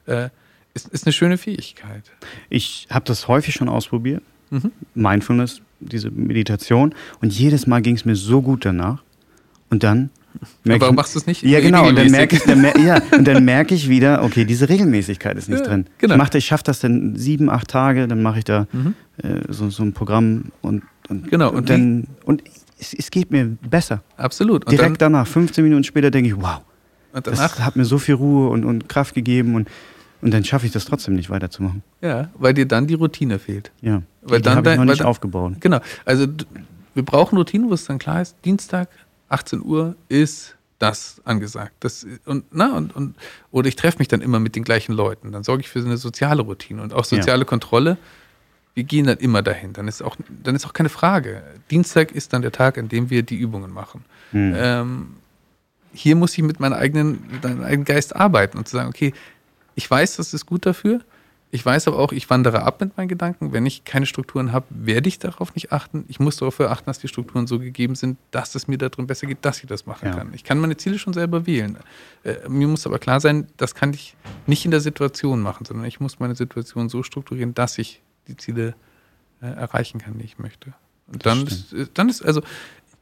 Äh, 0.05 0.29
ist, 0.73 0.87
ist 0.89 1.05
eine 1.05 1.13
schöne 1.13 1.37
Fähigkeit. 1.37 2.11
Ich 2.49 2.87
habe 2.89 3.05
das 3.05 3.27
häufig 3.27 3.53
schon 3.53 3.69
ausprobiert. 3.69 4.23
Mhm. 4.49 4.71
Mindfulness, 4.95 5.61
diese 5.79 6.09
Meditation. 6.09 6.95
Und 7.21 7.33
jedes 7.33 7.67
Mal 7.67 7.81
ging 7.81 7.95
es 7.95 8.05
mir 8.05 8.15
so 8.15 8.41
gut 8.41 8.65
danach. 8.65 9.03
Und 9.69 9.83
dann 9.83 10.09
aber 10.65 10.81
warum 10.81 10.95
machst 10.95 11.15
du 11.15 11.19
es 11.19 11.27
nicht? 11.27 11.43
Ja, 11.43 11.59
genau. 11.59 11.87
Und 11.87 11.95
dann 11.95 12.09
merke 12.09 12.35
ich, 12.35 12.43
dann, 12.43 12.63
ja, 12.83 13.01
und 13.15 13.27
dann 13.27 13.45
merke 13.45 13.75
ich 13.75 13.89
wieder, 13.89 14.23
okay, 14.23 14.45
diese 14.45 14.69
Regelmäßigkeit 14.69 15.37
ist 15.37 15.49
nicht 15.49 15.59
ja, 15.59 15.67
drin. 15.67 15.85
Genau. 15.99 16.15
Ich, 16.15 16.17
mach, 16.17 16.33
ich 16.33 16.45
schaffe 16.45 16.63
das 16.63 16.79
dann 16.79 17.15
sieben, 17.15 17.49
acht 17.49 17.67
Tage, 17.67 18.07
dann 18.07 18.21
mache 18.21 18.39
ich 18.39 18.45
da 18.45 18.67
mhm. 18.71 18.95
äh, 19.17 19.41
so, 19.49 19.69
so 19.69 19.83
ein 19.83 19.93
Programm 19.93 20.45
und, 20.61 20.83
und, 21.09 21.29
genau. 21.29 21.49
und, 21.49 21.57
und 21.57 21.69
dann 21.69 22.07
und 22.25 22.43
es, 22.79 22.93
es, 22.93 23.11
geht 23.11 23.31
mir 23.31 23.57
besser. 23.69 24.01
Absolut. 24.17 24.65
Und 24.65 24.71
Direkt 24.71 25.01
dann, 25.01 25.13
danach, 25.13 25.27
15 25.27 25.63
Minuten 25.63 25.83
später, 25.83 26.11
denke 26.11 26.29
ich, 26.29 26.35
wow, 26.35 26.61
das 27.21 27.59
hat 27.59 27.75
mir 27.75 27.85
so 27.85 27.97
viel 27.97 28.15
Ruhe 28.15 28.49
und, 28.49 28.65
und 28.65 28.89
Kraft 28.89 29.13
gegeben 29.13 29.55
und, 29.55 29.67
und 30.21 30.33
dann 30.33 30.43
schaffe 30.43 30.65
ich 30.65 30.71
das 30.71 30.85
trotzdem 30.85 31.15
nicht 31.15 31.29
weiterzumachen. 31.29 31.83
Ja, 32.01 32.29
weil 32.37 32.53
dir 32.53 32.65
dann 32.65 32.87
die 32.87 32.95
Routine 32.95 33.39
fehlt. 33.39 33.71
Ja, 33.81 34.01
weil 34.21 34.39
die, 34.39 34.43
dann 34.43 34.63
die 34.63 34.69
ich 34.71 34.77
noch 34.77 34.85
nicht 34.85 35.01
dann, 35.01 35.07
aufgebaut. 35.07 35.55
Genau, 35.59 35.79
also 36.05 36.27
wir 36.93 37.03
brauchen 37.03 37.37
Routine, 37.37 37.69
wo 37.69 37.73
es 37.73 37.85
dann 37.85 37.99
klar 37.99 38.21
ist, 38.21 38.35
Dienstag, 38.45 38.89
18 39.29 39.63
Uhr 39.63 39.95
ist 40.09 40.55
das 40.79 41.21
angesagt. 41.23 41.73
Das, 41.79 42.05
und, 42.25 42.45
na, 42.51 42.75
und, 42.75 42.95
und, 42.95 43.15
oder 43.51 43.67
ich 43.67 43.75
treffe 43.75 43.99
mich 43.99 44.07
dann 44.07 44.21
immer 44.21 44.39
mit 44.39 44.55
den 44.55 44.63
gleichen 44.63 44.93
Leuten. 44.93 45.31
Dann 45.31 45.43
sorge 45.43 45.61
ich 45.61 45.69
für 45.69 45.81
so 45.81 45.87
eine 45.87 45.97
soziale 45.97 46.41
Routine 46.41 46.81
und 46.81 46.93
auch 46.93 47.05
soziale 47.05 47.41
ja. 47.41 47.45
Kontrolle. 47.45 47.97
Wir 48.73 48.83
gehen 48.83 49.05
dann 49.05 49.17
immer 49.17 49.41
dahin. 49.41 49.73
Dann 49.73 49.87
ist, 49.87 50.01
auch, 50.01 50.15
dann 50.43 50.55
ist 50.55 50.65
auch 50.65 50.73
keine 50.73 50.89
Frage. 50.89 51.43
Dienstag 51.69 52.11
ist 52.11 52.33
dann 52.33 52.41
der 52.41 52.51
Tag, 52.51 52.77
an 52.77 52.89
dem 52.89 53.09
wir 53.09 53.23
die 53.23 53.35
Übungen 53.35 53.71
machen. 53.71 54.03
Hm. 54.31 54.53
Ähm, 54.55 55.07
hier 55.93 56.15
muss 56.15 56.35
ich 56.37 56.43
mit 56.43 56.59
meinem 56.59 56.73
eigenen, 56.73 57.23
mit 57.31 57.43
meinem 57.43 57.63
eigenen 57.63 57.85
Geist 57.85 58.15
arbeiten 58.15 58.57
und 58.57 58.67
zu 58.67 58.75
sagen, 58.75 58.89
okay, 58.89 59.13
ich 59.75 59.89
weiß, 59.89 60.17
das 60.17 60.33
ist 60.33 60.45
gut 60.45 60.65
dafür. 60.65 61.01
Ich 61.53 61.63
weiß 61.63 61.87
aber 61.87 61.99
auch, 61.99 62.11
ich 62.11 62.31
wandere 62.31 62.63
ab 62.63 62.81
mit 62.81 62.97
meinen 62.97 63.07
Gedanken. 63.07 63.53
Wenn 63.53 63.67
ich 63.67 63.83
keine 63.83 64.07
Strukturen 64.07 64.51
habe, 64.51 64.65
werde 64.71 65.07
ich 65.07 65.19
darauf 65.19 65.53
nicht 65.53 65.71
achten. 65.71 66.03
Ich 66.07 66.19
muss 66.19 66.37
darauf 66.37 66.59
achten, 66.59 66.87
dass 66.87 66.97
die 66.97 67.07
Strukturen 67.07 67.45
so 67.45 67.59
gegeben 67.59 67.93
sind, 67.93 68.17
dass 68.31 68.55
es 68.55 68.67
mir 68.67 68.79
darin 68.79 69.05
besser 69.05 69.27
geht, 69.27 69.45
dass 69.45 69.59
ich 69.59 69.67
das 69.67 69.85
machen 69.85 70.07
ja. 70.07 70.15
kann. 70.15 70.33
Ich 70.33 70.43
kann 70.43 70.57
meine 70.57 70.77
Ziele 70.77 70.97
schon 70.97 71.13
selber 71.13 71.45
wählen. 71.45 71.77
Äh, 72.23 72.49
mir 72.49 72.67
muss 72.67 72.87
aber 72.87 72.97
klar 72.97 73.19
sein, 73.19 73.45
das 73.57 73.75
kann 73.75 73.93
ich 73.93 74.15
nicht 74.47 74.65
in 74.65 74.71
der 74.71 74.79
Situation 74.79 75.41
machen, 75.41 75.63
sondern 75.65 75.85
ich 75.85 75.99
muss 75.99 76.19
meine 76.19 76.33
Situation 76.33 76.89
so 76.89 77.03
strukturieren, 77.03 77.53
dass 77.53 77.77
ich 77.77 78.01
die 78.27 78.37
Ziele 78.37 78.75
äh, 79.41 79.47
erreichen 79.47 79.99
kann, 79.99 80.17
die 80.17 80.25
ich 80.25 80.39
möchte. 80.39 80.73
Und 81.07 81.25
dann 81.25 81.45
ist, 81.45 81.73
äh, 81.73 81.87
dann 81.93 82.09
ist, 82.09 82.23
also 82.23 82.41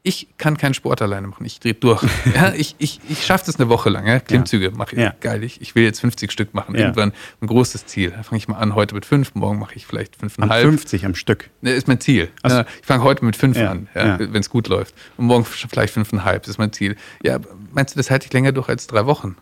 ich 0.04 0.30
kann 0.38 0.58
keinen 0.58 0.74
Sport 0.74 1.02
alleine 1.02 1.28
machen. 1.28 1.46
Ich 1.46 1.60
drehe 1.60 1.76
durch. 1.76 2.04
ja, 2.36 2.54
ich 2.54 2.76
ich, 2.80 3.00
ich 3.08 3.24
schaffe 3.24 3.46
das 3.46 3.58
eine 3.58 3.70
Woche 3.70 3.90
lang. 3.90 4.08
Ja? 4.08 4.20
Klimmzüge 4.20 4.72
mache 4.72 4.96
ich. 4.96 5.02
Ja. 5.02 5.14
Geil. 5.20 5.44
Ich, 5.44 5.62
ich 5.62 5.76
will 5.76 5.84
jetzt 5.84 6.00
50 6.00 6.32
Stück 6.32 6.54
machen. 6.56 6.74
Irgendwann 6.74 7.14
ein 7.40 7.48
großes 7.48 7.86
Ziel. 7.86 8.10
Da 8.10 8.24
fange 8.24 8.38
ich 8.38 8.48
mal 8.48 8.58
an, 8.58 8.74
heute 8.74 8.96
mit 8.96 9.06
fünf. 9.06 9.36
Morgen 9.36 9.60
mache 9.60 9.76
ich 9.76 9.86
vielleicht 9.86 10.16
fünfeinhalb. 10.16 10.66
Am 10.66 10.72
50 10.72 11.06
am 11.06 11.14
Stück. 11.14 11.52
Das 11.62 11.74
ist 11.74 11.88
mein 11.88 12.00
Ziel. 12.00 12.30
Also, 12.42 12.62
ich 12.62 12.86
fange 12.86 13.04
heute 13.04 13.24
mit 13.24 13.36
fünf 13.36 13.58
an, 13.58 13.88
wenn 13.94 14.36
es 14.36 14.50
gut 14.50 14.68
läuft. 14.68 14.96
Und 15.18 15.26
morgen 15.26 15.46
vielleicht 15.46 15.94
fünfeinhalb. 15.94 16.44
Das 16.44 16.52
ist 16.52 16.58
mein 16.58 16.74
Ziel. 16.74 16.96
Ja, 17.22 17.40
meinst 17.72 17.96
du, 17.96 18.00
das 18.00 18.10
halte 18.10 18.26
ich 18.26 18.34
länger 18.34 18.52
durch 18.54 18.70
als 18.70 18.88
drei 18.88 19.06
Wochen? 19.06 19.38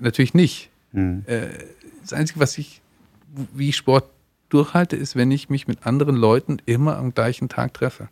Natürlich 0.00 0.34
nicht. 0.34 0.70
Hm. 0.92 1.24
Äh, 1.26 1.48
das 2.02 2.12
Einzige, 2.12 2.40
was 2.40 2.58
ich, 2.58 2.80
wie 3.52 3.68
ich 3.68 3.76
Sport 3.76 4.10
durchhalte, 4.48 4.96
ist, 4.96 5.16
wenn 5.16 5.30
ich 5.30 5.48
mich 5.48 5.66
mit 5.68 5.86
anderen 5.86 6.16
Leuten 6.16 6.58
immer 6.66 6.96
am 6.96 7.14
gleichen 7.14 7.48
Tag 7.48 7.74
treffe. 7.74 8.08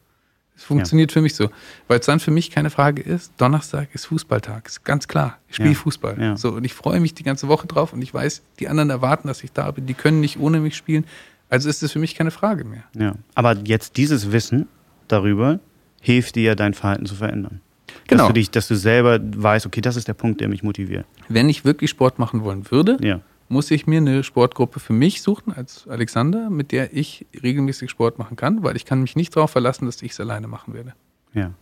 Es 0.57 0.65
funktioniert 0.65 1.11
ja. 1.11 1.15
für 1.15 1.21
mich 1.21 1.35
so. 1.35 1.51
Weil 1.87 2.01
es 2.01 2.07
dann 2.07 2.19
für 2.19 2.31
mich 2.31 2.51
keine 2.51 2.71
Frage 2.71 3.03
ist, 3.03 3.33
Donnerstag 3.37 3.89
ist 3.93 4.07
Fußballtag. 4.07 4.67
Ist 4.67 4.85
ganz 4.85 5.07
klar. 5.07 5.39
Ich 5.49 5.57
spiele 5.57 5.73
ja. 5.73 5.77
Fußball. 5.77 6.17
Ja. 6.19 6.37
So, 6.37 6.53
und 6.53 6.65
ich 6.65 6.73
freue 6.73 6.99
mich 6.99 7.13
die 7.13 7.25
ganze 7.25 7.49
Woche 7.49 7.67
drauf 7.67 7.93
und 7.93 8.01
ich 8.01 8.13
weiß, 8.13 8.43
die 8.59 8.69
anderen 8.69 8.89
erwarten, 8.89 9.29
dass 9.29 9.45
ich 9.45 9.53
da 9.53 9.71
bin. 9.71 9.85
Die 9.87 9.95
können 9.95 10.21
nicht 10.21 10.39
ohne 10.39 10.61
mich 10.61 10.75
spielen. 10.75 11.05
Also 11.51 11.69
ist 11.69 11.83
es 11.83 11.93
für 11.93 11.99
mich 11.99 12.15
keine 12.15 12.31
Frage 12.31 12.65
mehr. 12.65 12.85
Ja. 12.95 13.15
Aber 13.35 13.55
jetzt 13.65 13.99
dieses 13.99 14.33
Wissen 14.33 14.67
darüber 15.09 15.61
hilft 16.01 16.37
dir, 16.37 16.57
dein 16.57 16.73
Verhalten 16.73 17.05
zu 17.05 17.15
verändern. 17.15 17.61
Genau. 18.09 18.23
Dass 18.23 18.29
du, 18.29 18.33
dich, 18.33 18.51
dass 18.51 18.69
du 18.69 18.77
selber 18.77 19.21
weißt, 19.21 19.67
okay, 19.67 19.81
das 19.81 19.97
ist 19.97 20.09
der 20.09 20.15
Punkt, 20.15 20.41
der 20.41 20.49
mich 20.49 20.63
motiviert. 20.63 21.05
Wenn 21.29 21.49
ich 21.49 21.65
wirklich 21.65 21.91
Sport 21.91 22.19
machen 22.19 22.43
wollen 22.45 22.71
würde, 22.71 22.97
ja 23.01 23.21
muss 23.49 23.71
ich 23.71 23.87
mir 23.87 23.99
eine 23.99 24.25
Sportgruppe 24.25 24.81
für 24.81 24.93
mich 24.93 25.23
suchen 25.23 25.53
als 25.53 25.87
Alexander, 25.89 26.51
mit 26.51 26.73
der 26.73 26.95
ich 26.95 27.27
regelmäßig 27.43 27.91
Sport 27.91 28.19
machen 28.19 28.37
kann, 28.37 28.63
weil 28.63 28.77
ich 28.77 28.85
kann 28.85 29.01
mich 29.03 29.17
nicht 29.17 29.37
darauf 29.37 29.51
verlassen, 29.51 29.87
dass 29.87 30.03
ich 30.03 30.13
es 30.13 30.21
alleine 30.21 30.49
machen 30.49 30.75
werde. 30.75 30.95
Ja. 31.33 31.53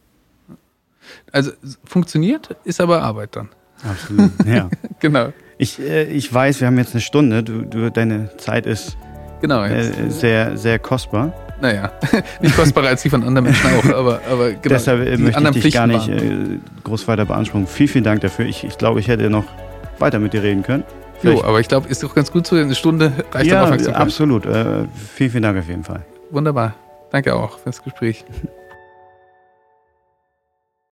Also 1.32 1.52
funktioniert, 1.84 2.56
ist 2.64 2.80
aber 2.80 3.02
Arbeit 3.02 3.36
dann. 3.36 3.50
Absolut, 3.82 4.30
ja. 4.46 4.70
genau. 5.00 5.32
Ich, 5.58 5.78
äh, 5.78 6.04
ich 6.04 6.32
weiß, 6.32 6.60
wir 6.60 6.66
haben 6.66 6.78
jetzt 6.78 6.92
eine 6.92 7.02
Stunde. 7.02 7.42
Du, 7.42 7.62
du 7.62 7.90
deine 7.90 8.34
Zeit 8.38 8.66
ist 8.66 8.96
genau, 9.40 9.62
äh, 9.64 10.10
sehr, 10.10 10.56
sehr 10.56 10.78
kostbar. 10.78 11.32
Naja, 11.60 11.92
nicht 12.40 12.56
kostbarer 12.56 12.88
als 12.88 13.02
die 13.02 13.10
von 13.10 13.22
anderen 13.22 13.44
Menschen 13.44 13.70
auch, 13.70 13.84
aber, 13.96 14.20
aber 14.30 14.50
genau. 14.52 14.60
Deshalb 14.68 15.06
äh, 15.06 15.16
möchte 15.16 15.50
ich 15.54 15.62
dich 15.62 15.74
gar 15.74 15.86
nicht 15.86 16.08
äh, 16.08 16.58
groß 16.82 17.06
weiter 17.08 17.24
beanspruchen. 17.24 17.66
Vielen, 17.66 17.88
vielen 17.88 18.04
Dank 18.04 18.22
dafür. 18.22 18.46
Ich, 18.46 18.64
ich 18.64 18.78
glaube, 18.78 19.00
ich 19.00 19.08
hätte 19.08 19.28
noch 19.30 19.44
weiter 19.98 20.18
mit 20.18 20.32
dir 20.32 20.42
reden 20.42 20.62
können. 20.62 20.84
Jo, 21.24 21.42
aber 21.42 21.60
ich 21.60 21.68
glaube, 21.68 21.88
ist 21.88 22.02
doch 22.02 22.14
ganz 22.14 22.30
gut 22.30 22.46
so. 22.46 22.56
Eine 22.56 22.74
Stunde 22.74 23.12
reicht 23.32 23.50
ja, 23.50 23.58
am 23.60 23.72
Anfang 23.72 23.84
zu 23.84 23.94
absolut. 23.94 24.46
Äh, 24.46 24.86
vielen, 25.14 25.30
vielen 25.30 25.42
Dank 25.42 25.58
auf 25.58 25.68
jeden 25.68 25.84
Fall. 25.84 26.04
Wunderbar. 26.30 26.74
Danke 27.10 27.34
auch 27.34 27.58
fürs 27.58 27.82
Gespräch. 27.82 28.24